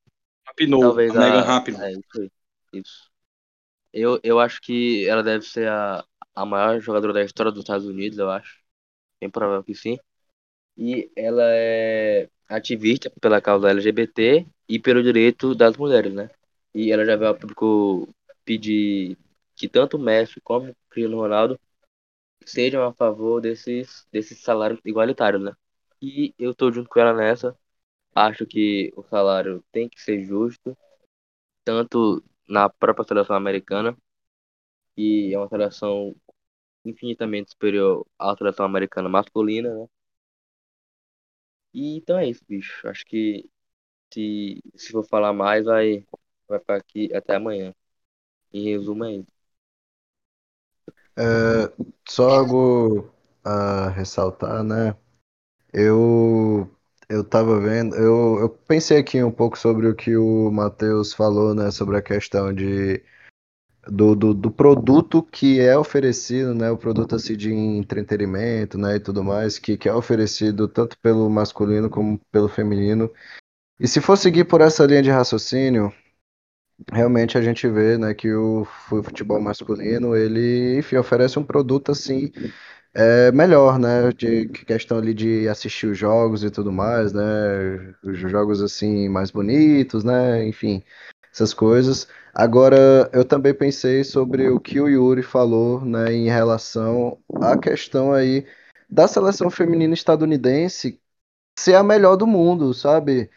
Rapinoe, 0.59 0.81
Talvez 0.81 1.15
a, 1.17 1.21
a 1.21 1.23
Megan 1.23 1.45
Rapinoe. 1.45 1.89
É, 1.89 1.93
isso, 1.93 2.31
isso. 2.73 3.11
Eu, 3.93 4.21
eu 4.23 4.41
acho 4.41 4.61
que 4.61 5.07
ela 5.09 5.23
deve 5.23 5.45
ser 5.45 5.69
a, 5.69 6.05
a 6.35 6.47
maior 6.47 6.81
jogadora 6.81 7.13
da 7.15 7.25
história 7.25 7.53
dos 7.53 7.63
Estados 7.63 7.87
Unidos, 7.87 8.19
eu 8.19 8.31
acho. 8.31 8.59
Bem 9.21 9.31
provável 9.31 9.65
que 9.65 9.75
sim 9.75 9.99
e 10.77 11.11
ela 11.17 11.43
é 11.45 12.29
ativista 12.49 13.11
pela 13.21 13.41
causa 13.41 13.71
LGBT 13.71 14.47
e 14.69 14.79
pelo 14.79 15.03
direito 15.03 15.55
das 15.55 15.77
mulheres, 15.77 16.13
né? 16.15 16.31
E 16.75 16.93
ela 16.93 17.05
já 17.05 17.17
veio 17.17 17.31
ao 17.31 17.37
público 17.39 18.09
pedir 18.45 19.19
que 19.57 19.69
tanto 19.69 19.97
o 19.97 20.01
Messi 20.01 20.41
como 20.41 20.71
o 20.71 20.77
Cristiano 20.91 21.19
Ronaldo 21.19 21.59
sejam 22.45 22.83
a 22.85 22.93
favor 22.93 23.41
desses, 23.41 24.07
desses 24.13 24.41
salários 24.41 24.81
igualitários, 24.85 25.43
né? 25.43 25.53
E 26.01 26.35
eu 26.39 26.55
tô 26.55 26.73
junto 26.73 26.89
com 26.89 27.01
ela 27.01 27.13
nessa. 27.13 27.57
Acho 28.15 28.47
que 28.47 28.93
o 28.97 29.03
salário 29.05 29.65
tem 29.73 29.89
que 29.89 30.01
ser 30.01 30.23
justo, 30.25 30.77
tanto 31.65 32.25
na 32.49 32.69
própria 32.71 33.07
seleção 33.07 33.37
americana, 33.37 33.97
que 34.97 35.35
é 35.35 35.39
uma 35.39 35.49
seleção 35.49 36.15
infinitamente 36.85 37.51
superior 37.51 38.07
à 38.19 38.37
seleção 38.37 38.67
americana 38.67 39.09
masculina, 39.09 39.75
né? 39.75 39.87
E 41.75 41.97
então 41.97 42.19
é 42.19 42.29
isso, 42.29 42.45
bicho. 42.49 42.87
Acho 42.89 43.05
que 43.07 43.49
se, 44.13 44.63
se 44.77 44.93
for 44.93 45.05
falar 45.07 45.33
mais, 45.33 45.65
vai, 45.67 46.07
vai 46.49 46.59
ficar 46.61 46.77
aqui 46.77 47.15
até 47.15 47.37
amanhã. 47.37 47.75
Em 48.53 48.65
resumo, 48.65 49.05
é 49.07 49.15
isso. 49.15 49.33
É, 51.17 51.73
só 52.09 52.31
algo 52.31 53.11
a 53.45 53.89
ressaltar, 53.91 54.63
né? 54.63 54.97
Eu 55.73 56.71
eu 57.09 57.25
tava 57.25 57.59
vendo, 57.61 57.97
eu, 57.97 58.39
eu 58.41 58.49
pensei 58.51 58.99
aqui 58.99 59.23
um 59.23 59.31
pouco 59.31 59.59
sobre 59.59 59.89
o 59.89 59.95
que 59.95 60.17
o 60.17 60.51
Matheus 60.51 61.13
falou, 61.13 61.55
né? 61.55 61.71
Sobre 61.71 61.97
a 61.97 62.03
questão 62.03 62.53
de 62.53 63.03
do, 63.91 64.15
do, 64.15 64.35
do, 64.35 64.51
produto 64.51 65.23
que 65.23 65.61
é 65.61 65.77
oferecido, 65.77 66.55
né, 66.55 66.71
o 66.71 66.77
produto 66.77 67.15
assim 67.17 67.37
de 67.37 67.53
entretenimento, 67.53 68.77
né, 68.77 68.97
e 68.97 69.01
tudo 69.01 69.25
mais, 69.25 69.59
que, 69.59 69.79
que 69.79 69.89
é 69.89 69.95
oferecido 69.95 70.69
tanto 70.69 70.99
pelo 70.99 71.29
masculino 71.31 71.89
como 71.89 72.19
pelo 72.31 72.49
feminino. 72.49 73.11
E 73.81 73.89
se 73.89 74.01
for 74.01 74.17
seguir 74.17 74.45
por 74.45 74.61
essa 74.61 74.85
linha 74.87 75.03
de 75.03 75.11
raciocínio, 75.11 75.93
realmente 76.93 77.39
a 77.39 77.43
gente 77.43 77.67
vê, 77.69 77.99
né, 77.99 78.15
que 78.15 78.33
o 78.33 78.65
futebol 78.65 79.41
masculino, 79.41 80.15
ele, 80.17 80.79
enfim, 80.79 80.97
oferece 80.97 81.39
um 81.39 81.45
produto 81.45 81.93
assim 81.93 82.33
é 82.95 83.31
melhor, 83.33 83.79
né, 83.79 84.11
de 84.13 84.49
questão 84.49 84.99
ali 84.99 85.15
de 85.15 85.49
assistir 85.49 85.87
os 85.87 85.99
jogos 85.99 86.43
e 86.43 86.51
tudo 86.51 86.73
mais, 86.73 87.13
né, 87.13 87.95
os 88.03 88.19
jogos 88.19 88.63
assim 88.63 89.09
mais 89.09 89.31
bonitos, 89.31 90.05
né, 90.05 90.47
enfim, 90.47 90.83
essas 91.33 91.55
coisas. 91.55 92.09
Agora, 92.35 93.11
eu 93.13 93.25
também 93.25 93.55
pensei 93.55 94.05
sobre 94.05 94.49
o 94.49 94.61
que 94.61 94.81
o 94.81 94.89
Yuri 94.89 95.23
falou, 95.23 95.85
né, 95.85 96.13
em 96.13 96.27
relação 96.27 97.19
à 97.41 97.57
questão 97.59 98.13
aí 98.13 98.47
da 98.89 99.07
seleção 99.07 99.51
feminina 99.51 99.95
estadunidense 99.95 101.01
ser 101.59 101.75
a 101.75 101.83
melhor 101.83 102.17
do 102.17 102.27
mundo, 102.27 102.73
sabe? 102.73 103.31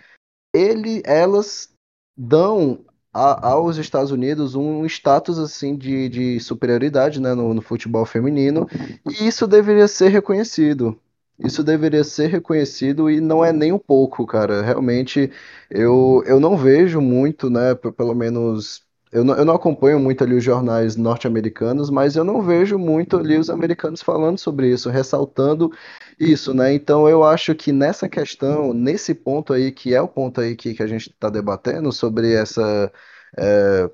Ele, 0.53 1.01
elas 1.05 1.73
dão 2.15 2.85
aos 3.13 3.77
Estados 3.77 4.11
Unidos 4.11 4.55
um 4.55 4.85
status 4.85 5.37
assim 5.39 5.75
de, 5.75 6.07
de 6.09 6.39
superioridade 6.39 7.19
né, 7.21 7.33
no, 7.33 7.53
no 7.53 7.61
futebol 7.61 8.05
feminino 8.05 8.67
e 9.05 9.27
isso 9.27 9.47
deveria 9.47 9.87
ser 9.87 10.09
reconhecido. 10.09 10.99
Isso 11.39 11.63
deveria 11.63 12.03
ser 12.03 12.27
reconhecido 12.27 13.09
e 13.09 13.19
não 13.19 13.43
é 13.43 13.51
nem 13.51 13.71
um 13.71 13.79
pouco, 13.79 14.25
cara. 14.27 14.61
Realmente, 14.61 15.31
eu, 15.69 16.23
eu 16.25 16.39
não 16.39 16.55
vejo 16.55 17.01
muito, 17.01 17.49
né? 17.49 17.73
Pelo 17.73 18.13
menos 18.13 18.85
eu 19.11 19.23
não, 19.23 19.35
eu 19.37 19.45
não 19.45 19.55
acompanho 19.55 19.99
muito 19.99 20.23
ali 20.23 20.35
os 20.35 20.43
jornais 20.43 20.95
norte-americanos, 20.95 21.89
mas 21.89 22.15
eu 22.15 22.23
não 22.23 22.41
vejo 22.41 22.77
muito 22.77 23.17
ali 23.17 23.37
os 23.37 23.49
americanos 23.49 24.01
falando 24.01 24.37
sobre 24.37 24.71
isso, 24.71 24.89
ressaltando 24.89 25.71
isso, 26.19 26.53
né? 26.53 26.73
Então 26.73 27.07
eu 27.09 27.23
acho 27.23 27.53
que 27.55 27.71
nessa 27.71 28.07
questão, 28.09 28.73
nesse 28.73 29.13
ponto 29.13 29.53
aí, 29.53 29.71
que 29.71 29.93
é 29.93 30.01
o 30.01 30.07
ponto 30.07 30.39
aí 30.41 30.55
que, 30.55 30.73
que 30.73 30.83
a 30.83 30.87
gente 30.87 31.09
está 31.09 31.29
debatendo 31.29 31.91
sobre 31.91 32.33
essa. 32.33 32.91
é, 33.37 33.89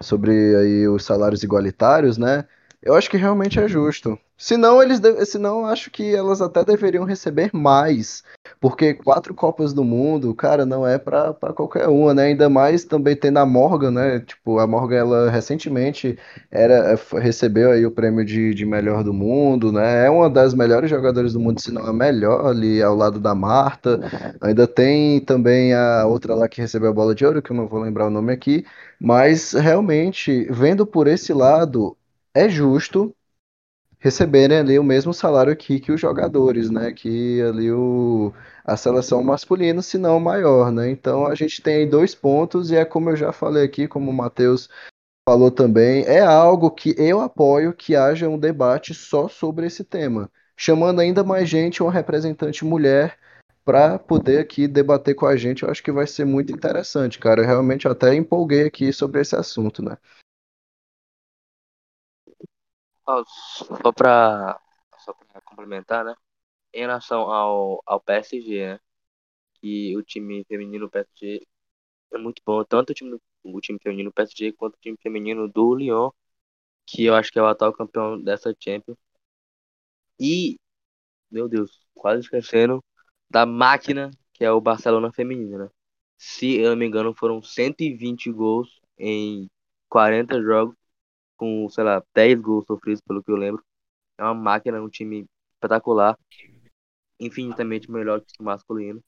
sobre 0.00 0.30
aí 0.56 0.88
os 0.88 1.04
salários 1.04 1.42
igualitários, 1.42 2.18
né? 2.18 2.46
Eu 2.82 2.94
acho 2.94 3.10
que 3.10 3.16
realmente 3.16 3.58
é 3.60 3.68
justo. 3.68 4.18
Senão 4.38 4.82
eles, 4.82 5.00
de... 5.00 5.24
senão 5.24 5.64
acho 5.66 5.90
que 5.90 6.14
elas 6.14 6.42
até 6.42 6.62
deveriam 6.62 7.04
receber 7.04 7.50
mais, 7.54 8.22
porque 8.60 8.92
quatro 8.92 9.34
Copas 9.34 9.72
do 9.72 9.82
Mundo, 9.82 10.34
cara, 10.34 10.66
não 10.66 10.86
é 10.86 10.98
pra 10.98 11.32
qualquer 11.54 11.88
uma, 11.88 12.12
né? 12.12 12.24
Ainda 12.26 12.48
mais 12.50 12.84
também 12.84 13.16
tendo 13.16 13.38
a 13.38 13.46
Morgan, 13.46 13.90
né? 13.92 14.20
Tipo, 14.20 14.58
a 14.58 14.66
Morgan 14.66 14.96
ela 14.96 15.30
recentemente 15.30 16.18
era 16.50 16.92
f- 16.98 17.18
recebeu 17.18 17.70
aí 17.70 17.86
o 17.86 17.90
prêmio 17.90 18.24
de, 18.26 18.52
de 18.54 18.66
melhor 18.66 19.02
do 19.02 19.12
mundo, 19.14 19.72
né? 19.72 20.04
É 20.06 20.10
uma 20.10 20.28
das 20.28 20.52
melhores 20.52 20.90
jogadoras 20.90 21.32
do 21.32 21.40
mundo, 21.40 21.58
se 21.60 21.72
não 21.72 21.86
a 21.86 21.92
melhor 21.92 22.46
ali 22.46 22.82
ao 22.82 22.94
lado 22.94 23.18
da 23.18 23.34
Marta. 23.34 23.98
Ainda 24.40 24.66
tem 24.68 25.18
também 25.20 25.72
a 25.72 26.04
outra 26.06 26.34
lá 26.34 26.46
que 26.46 26.60
recebeu 26.60 26.90
a 26.90 26.92
bola 26.92 27.14
de 27.14 27.24
ouro, 27.24 27.40
que 27.42 27.52
eu 27.52 27.56
não 27.56 27.66
vou 27.66 27.80
lembrar 27.80 28.06
o 28.06 28.10
nome 28.10 28.32
aqui. 28.34 28.66
Mas 29.00 29.52
realmente, 29.52 30.44
vendo 30.50 30.86
por 30.86 31.06
esse 31.06 31.32
lado, 31.32 31.96
é 32.34 32.48
justo 32.50 33.15
receberem 33.98 34.58
ali 34.58 34.78
o 34.78 34.84
mesmo 34.84 35.12
salário 35.12 35.52
aqui 35.52 35.80
que 35.80 35.92
os 35.92 36.00
jogadores, 36.00 36.70
né? 36.70 36.92
Que 36.92 37.40
ali 37.42 37.70
o, 37.72 38.32
a 38.64 38.76
seleção 38.76 39.22
masculina, 39.22 39.82
se 39.82 39.98
não 39.98 40.20
maior, 40.20 40.70
né? 40.70 40.90
Então 40.90 41.26
a 41.26 41.34
gente 41.34 41.62
tem 41.62 41.76
aí 41.76 41.86
dois 41.86 42.14
pontos, 42.14 42.70
e 42.70 42.76
é 42.76 42.84
como 42.84 43.10
eu 43.10 43.16
já 43.16 43.32
falei 43.32 43.64
aqui, 43.64 43.88
como 43.88 44.10
o 44.10 44.14
Matheus 44.14 44.68
falou 45.28 45.50
também, 45.50 46.04
é 46.04 46.20
algo 46.20 46.70
que 46.70 46.94
eu 46.98 47.20
apoio 47.20 47.72
que 47.72 47.96
haja 47.96 48.28
um 48.28 48.38
debate 48.38 48.94
só 48.94 49.28
sobre 49.28 49.66
esse 49.66 49.82
tema, 49.82 50.30
chamando 50.56 51.00
ainda 51.00 51.24
mais 51.24 51.48
gente, 51.48 51.82
uma 51.82 51.92
representante 51.92 52.64
mulher. 52.64 53.18
Para 53.64 53.98
poder 53.98 54.38
aqui 54.38 54.68
debater 54.68 55.16
com 55.16 55.26
a 55.26 55.36
gente, 55.36 55.64
eu 55.64 55.70
acho 55.70 55.82
que 55.82 55.90
vai 55.90 56.06
ser 56.06 56.24
muito 56.24 56.52
interessante, 56.52 57.18
cara. 57.18 57.42
Eu 57.42 57.46
realmente 57.46 57.88
até 57.88 58.14
empolguei 58.14 58.64
aqui 58.64 58.92
sobre 58.92 59.20
esse 59.20 59.34
assunto, 59.34 59.82
né? 59.82 59.98
Só 63.82 63.92
pra, 63.92 64.60
só 64.98 65.12
complementar, 65.44 66.04
né? 66.04 66.14
Em 66.74 66.80
relação 66.80 67.22
ao, 67.32 67.82
ao 67.86 68.00
PSG, 68.00 68.74
né? 68.74 68.80
Que 69.56 69.96
o 69.96 70.02
time 70.04 70.44
feminino 70.46 70.90
PSG 70.90 71.46
é 72.14 72.18
muito 72.18 72.42
bom. 72.46 72.64
Tanto 72.64 72.90
o 72.92 72.94
time, 72.94 73.18
o 73.44 73.60
time 73.62 73.78
feminino 73.82 74.12
PSG 74.12 74.52
quanto 74.54 74.76
o 74.76 74.80
time 74.80 74.98
feminino 75.02 75.48
do 75.48 75.74
Lyon, 75.76 76.10
que 76.86 77.04
eu 77.06 77.14
acho 77.16 77.32
que 77.32 77.38
é 77.40 77.42
o 77.42 77.46
atual 77.48 77.72
campeão 77.74 78.22
dessa 78.22 78.54
Champions. 78.60 78.98
E, 80.20 80.56
meu 81.30 81.48
Deus, 81.48 81.70
quase 81.94 82.22
esquecendo 82.22 82.84
da 83.30 83.46
máquina 83.46 84.10
que 84.34 84.44
é 84.44 84.52
o 84.52 84.60
Barcelona 84.62 85.12
feminino, 85.12 85.58
né? 85.58 85.70
Se 86.18 86.56
eu 86.56 86.70
não 86.70 86.76
me 86.76 86.86
engano, 86.86 87.14
foram 87.14 87.42
120 87.42 88.32
gols 88.32 88.80
em 88.98 89.48
40 89.88 90.40
jogos, 90.42 90.76
com, 91.36 91.68
sei 91.68 91.84
lá, 91.84 92.02
10 92.14 92.40
gols 92.40 92.64
sofridos, 92.66 93.00
pelo 93.00 93.22
que 93.22 93.30
eu 93.30 93.36
lembro. 93.36 93.64
É 94.18 94.22
uma 94.24 94.34
máquina, 94.34 94.80
um 94.80 94.88
time 94.88 95.26
espetacular, 95.54 96.18
infinitamente 97.20 97.90
melhor 97.90 98.20
que 98.20 98.40
o 98.40 98.44
masculino. 98.44 99.02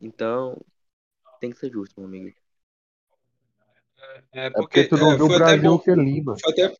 Então, 0.00 0.60
tem 1.40 1.50
que 1.50 1.58
ser 1.58 1.70
justo, 1.70 2.00
meu 2.00 2.08
amigo. 2.08 2.36
É 4.32 4.46
É 4.46 4.50
porque 4.50 4.84
tu 4.84 4.96
não 4.96 5.12
é, 5.12 5.16
viu 5.16 5.26
o 5.26 5.28
foi 5.28 5.36
até 5.36 5.44
Brasil 5.44 5.70
bom, 5.70 5.78
que 5.78 5.90
é 5.90 5.94
Lima. 5.94 6.36
foi 6.38 6.52
até, 6.52 6.76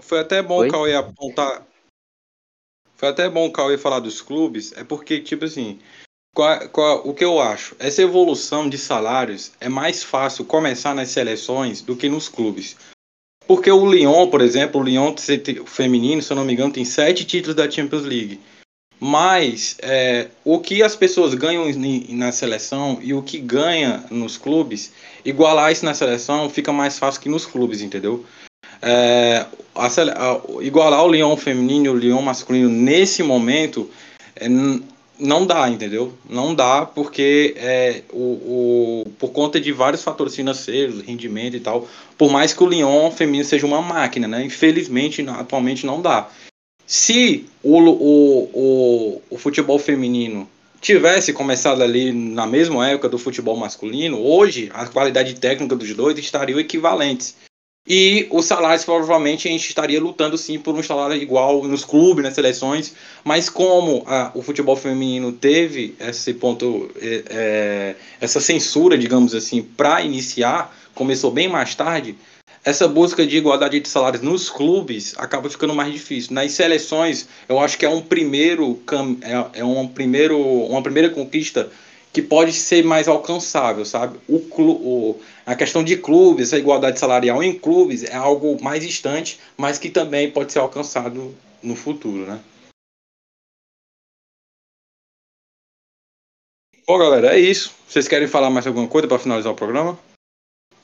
foi 0.00 0.18
até 0.20 0.42
bom 0.42 0.66
o 0.66 0.70
Cauê 0.70 0.94
apontar. 0.94 1.66
Foi 2.94 3.08
até 3.08 3.28
bom 3.28 3.46
o 3.46 3.52
Cauê 3.52 3.76
falar 3.78 4.00
dos 4.00 4.20
clubes, 4.20 4.72
é 4.72 4.84
porque, 4.84 5.20
tipo 5.22 5.44
assim, 5.44 5.80
qual- 6.34 6.68
qual- 6.70 7.08
o 7.08 7.14
que 7.14 7.24
eu 7.24 7.40
acho? 7.40 7.74
Essa 7.78 8.02
evolução 8.02 8.68
de 8.68 8.76
salários 8.78 9.52
é 9.60 9.68
mais 9.68 10.02
fácil 10.02 10.44
começar 10.44 10.94
nas 10.94 11.08
seleções 11.10 11.82
do 11.82 11.96
que 11.96 12.08
nos 12.08 12.28
clubes. 12.28 12.76
Porque 13.50 13.68
o 13.68 13.84
Lyon, 13.84 14.28
por 14.28 14.42
exemplo, 14.42 14.80
o 14.80 14.84
Lyon 14.84 15.12
o 15.60 15.66
feminino, 15.66 16.22
se 16.22 16.32
eu 16.32 16.36
não 16.36 16.44
me 16.44 16.52
engano, 16.52 16.72
tem 16.72 16.84
sete 16.84 17.24
títulos 17.24 17.56
da 17.56 17.68
Champions 17.68 18.04
League. 18.04 18.38
Mas 19.00 19.76
é, 19.82 20.28
o 20.44 20.60
que 20.60 20.84
as 20.84 20.94
pessoas 20.94 21.34
ganham 21.34 21.64
na 22.10 22.30
seleção 22.30 23.00
e 23.02 23.12
o 23.12 23.20
que 23.20 23.40
ganha 23.40 24.04
nos 24.08 24.36
clubes, 24.36 24.92
igualar 25.24 25.72
isso 25.72 25.84
na 25.84 25.94
seleção 25.94 26.48
fica 26.48 26.72
mais 26.72 26.96
fácil 26.96 27.20
que 27.22 27.28
nos 27.28 27.44
clubes, 27.44 27.82
entendeu? 27.82 28.24
É, 28.80 29.44
a 29.74 29.86
a- 29.86 30.40
igualar 30.62 31.04
o 31.04 31.10
Lyon 31.10 31.36
feminino 31.36 31.86
e 31.86 31.88
o 31.88 31.96
Lyon 31.96 32.22
masculino 32.22 32.68
nesse 32.68 33.20
momento 33.20 33.90
é, 34.36 34.48
não 35.20 35.46
dá, 35.46 35.68
entendeu? 35.68 36.12
Não 36.28 36.54
dá 36.54 36.86
porque 36.86 37.54
é, 37.56 38.02
o, 38.12 39.04
o- 39.04 39.12
por 39.18 39.30
conta 39.30 39.60
de 39.60 39.70
vários 39.72 40.02
fatores 40.02 40.34
financeiros, 40.34 41.02
rendimento 41.02 41.56
e 41.56 41.60
tal, 41.60 41.86
por 42.16 42.30
mais 42.30 42.52
que 42.52 42.62
o 42.62 42.66
Lyon 42.66 43.10
feminino 43.10 43.44
seja 43.44 43.66
uma 43.66 43.82
máquina, 43.82 44.26
né? 44.26 44.44
Infelizmente, 44.44 45.22
atualmente 45.28 45.84
não 45.86 46.00
dá. 46.00 46.28
Se 46.86 47.46
o, 47.62 47.78
o, 47.78 48.50
o, 48.52 49.22
o 49.30 49.38
futebol 49.38 49.78
feminino 49.78 50.48
tivesse 50.80 51.32
começado 51.32 51.82
ali 51.82 52.10
na 52.12 52.46
mesma 52.46 52.88
época 52.88 53.08
do 53.08 53.18
futebol 53.18 53.56
masculino, 53.56 54.18
hoje 54.18 54.70
a 54.72 54.86
qualidade 54.86 55.34
técnica 55.34 55.76
dos 55.76 55.94
dois 55.94 56.18
estariam 56.18 56.58
equivalentes. 56.58 57.36
E 57.86 58.28
os 58.30 58.44
salários, 58.44 58.84
provavelmente, 58.84 59.48
a 59.48 59.50
gente 59.50 59.66
estaria 59.66 60.00
lutando 60.00 60.36
sim 60.36 60.58
por 60.58 60.74
um 60.74 60.82
salário 60.82 61.16
igual 61.16 61.64
nos 61.64 61.84
clubes, 61.84 62.22
nas 62.22 62.34
seleções. 62.34 62.94
Mas 63.24 63.48
como 63.48 64.04
a- 64.06 64.30
o 64.34 64.42
futebol 64.42 64.76
feminino 64.76 65.32
teve 65.32 65.94
esse 65.98 66.34
ponto, 66.34 66.90
é, 67.00 67.94
essa 68.20 68.38
censura, 68.40 68.98
digamos 68.98 69.34
assim, 69.34 69.62
para 69.62 70.02
iniciar, 70.02 70.76
começou 70.94 71.30
bem 71.30 71.48
mais 71.48 71.74
tarde, 71.74 72.16
essa 72.62 72.86
busca 72.86 73.26
de 73.26 73.38
igualdade 73.38 73.80
de 73.80 73.88
salários 73.88 74.22
nos 74.22 74.50
clubes 74.50 75.14
acaba 75.16 75.48
ficando 75.48 75.74
mais 75.74 75.90
difícil. 75.90 76.34
Nas 76.34 76.52
seleções, 76.52 77.26
eu 77.48 77.58
acho 77.58 77.78
que 77.78 77.86
é 77.86 77.88
um 77.88 78.02
primeiro 78.02 78.78
é, 79.54 79.60
é 79.60 79.64
um 79.64 79.88
primeiro, 79.88 80.38
uma 80.38 80.82
primeira 80.82 81.08
conquista 81.08 81.70
que 82.12 82.20
pode 82.20 82.52
ser 82.52 82.84
mais 82.84 83.08
alcançável, 83.08 83.84
sabe? 83.84 84.18
O, 84.28 84.36
o 84.58 85.20
a 85.50 85.56
questão 85.56 85.82
de 85.82 85.96
clubes, 85.96 86.52
a 86.52 86.58
igualdade 86.58 87.00
salarial 87.00 87.42
em 87.42 87.58
clubes 87.58 88.04
é 88.04 88.14
algo 88.14 88.62
mais 88.62 88.86
distante, 88.86 89.40
mas 89.58 89.80
que 89.80 89.90
também 89.90 90.30
pode 90.30 90.52
ser 90.52 90.60
alcançado 90.60 91.34
no 91.60 91.74
futuro, 91.74 92.24
né? 92.24 92.40
Bom, 96.86 96.96
galera, 96.96 97.34
é 97.34 97.40
isso. 97.40 97.74
Vocês 97.88 98.06
querem 98.06 98.28
falar 98.28 98.48
mais 98.48 98.64
alguma 98.64 98.86
coisa 98.86 99.08
para 99.08 99.18
finalizar 99.18 99.52
o 99.52 99.56
programa? 99.56 99.98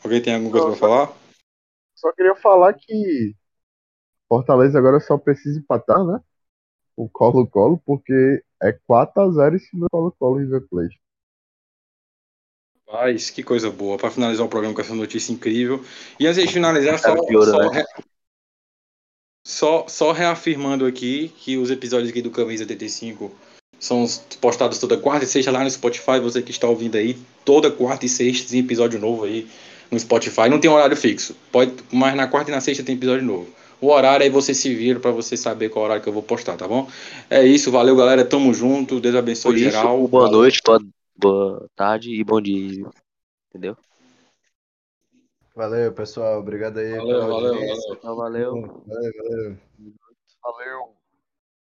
Alguém 0.03 0.21
tem 0.21 0.35
alguma 0.35 0.51
coisa 0.51 0.67
para 0.67 0.77
falar? 0.77 1.17
Só 1.95 2.13
queria 2.13 2.35
falar 2.35 2.75
que 2.75 3.37
Fortaleza 4.29 4.77
agora 4.81 4.99
só 4.99 5.17
precisa 5.17 5.61
empatar, 5.61 6.05
né? 6.05 6.21
O 6.97 7.09
Colo-Colo, 7.09 7.81
porque 7.87 8.43
é 8.61 8.73
4x0 8.73 9.55
em 9.55 9.59
cima 9.61 9.87
do 9.87 9.91
Colo-Colo 9.91 10.39
River 10.39 10.67
Plate. 10.69 11.01
Paz, 12.87 13.31
que 13.31 13.43
coisa 13.43 13.69
boa. 13.69 13.99
Para 13.99 14.11
finalizar 14.11 14.47
o 14.47 14.49
programa 14.49 14.75
com 14.75 14.81
essa 14.81 14.95
notícia 14.95 15.33
incrível. 15.33 15.85
E 16.21 16.27
antes 16.27 16.41
de 16.41 16.53
finalizar, 16.53 16.99
só, 16.99 17.17
só, 17.17 17.71
né? 17.71 17.85
só, 19.45 19.87
só 19.89 20.13
reafirmando 20.13 20.87
aqui 20.87 21.33
que 21.37 21.57
os 21.57 21.71
episódios 21.71 22.11
aqui 22.11 22.23
do 22.23 22.31
Camisa 22.31 22.63
85 22.63 23.33
são 23.79 24.07
postados 24.41 24.79
toda 24.79 24.97
quarta 24.97 25.25
e 25.25 25.29
sexta 25.29 25.51
lá 25.51 25.65
no 25.65 25.71
Spotify. 25.71 26.21
Você 26.23 26.41
que 26.43 26.53
está 26.53 26.69
ouvindo 26.69 26.97
aí, 26.97 27.19
toda 27.45 27.71
quarta 27.71 28.07
e 28.07 28.09
sexta 28.09 28.51
tem 28.51 28.61
episódio 28.61 29.01
novo 29.01 29.25
aí 29.25 29.49
no 29.91 29.99
Spotify. 29.99 30.49
Não 30.49 30.61
tem 30.61 30.71
horário 30.71 30.97
fixo, 30.97 31.37
pode, 31.51 31.73
mas 31.93 32.15
na 32.15 32.29
quarta 32.29 32.51
e 32.51 32.55
na 32.55 32.61
sexta 32.61 32.85
tem 32.85 32.95
episódio 32.95 33.25
novo. 33.25 33.49
O 33.81 33.89
horário 33.89 34.25
aí 34.25 34.31
você 34.31 34.55
se 34.55 34.75
vira 34.75 34.99
para 34.99 35.11
você 35.11 35.37
saber 35.37 35.69
qual 35.69 35.85
horário 35.85 36.03
que 36.03 36.09
eu 36.09 36.13
vou 36.13 36.23
postar, 36.23 36.57
tá 36.57 36.67
bom? 36.67 36.89
É 37.29 37.45
isso, 37.45 37.71
valeu 37.71 37.95
galera, 37.95 38.25
tamo 38.25 38.55
junto, 38.55 39.01
Deus 39.01 39.15
abençoe 39.15 39.57
isso, 39.57 39.65
geral. 39.65 40.09
boa 40.09 40.25
Valeu. 40.25 40.41
noite, 40.41 40.63
boa, 41.17 41.69
tarde 41.75 42.11
e 42.11 42.23
bom 42.25 42.41
dia. 42.41 42.89
Entendeu? 43.49 43.77
Valeu, 45.55 45.93
pessoal. 45.93 46.41
Obrigado 46.41 46.79
aí 46.79 46.91
Valeu, 46.97 47.07
pela 47.07 47.27
valeu, 47.27 47.55
audiência. 47.55 47.93
Então, 47.95 48.17
valeu. 48.17 48.53
Valeu, 48.87 49.13
valeu. 49.17 49.59
Valeu! 50.43 50.95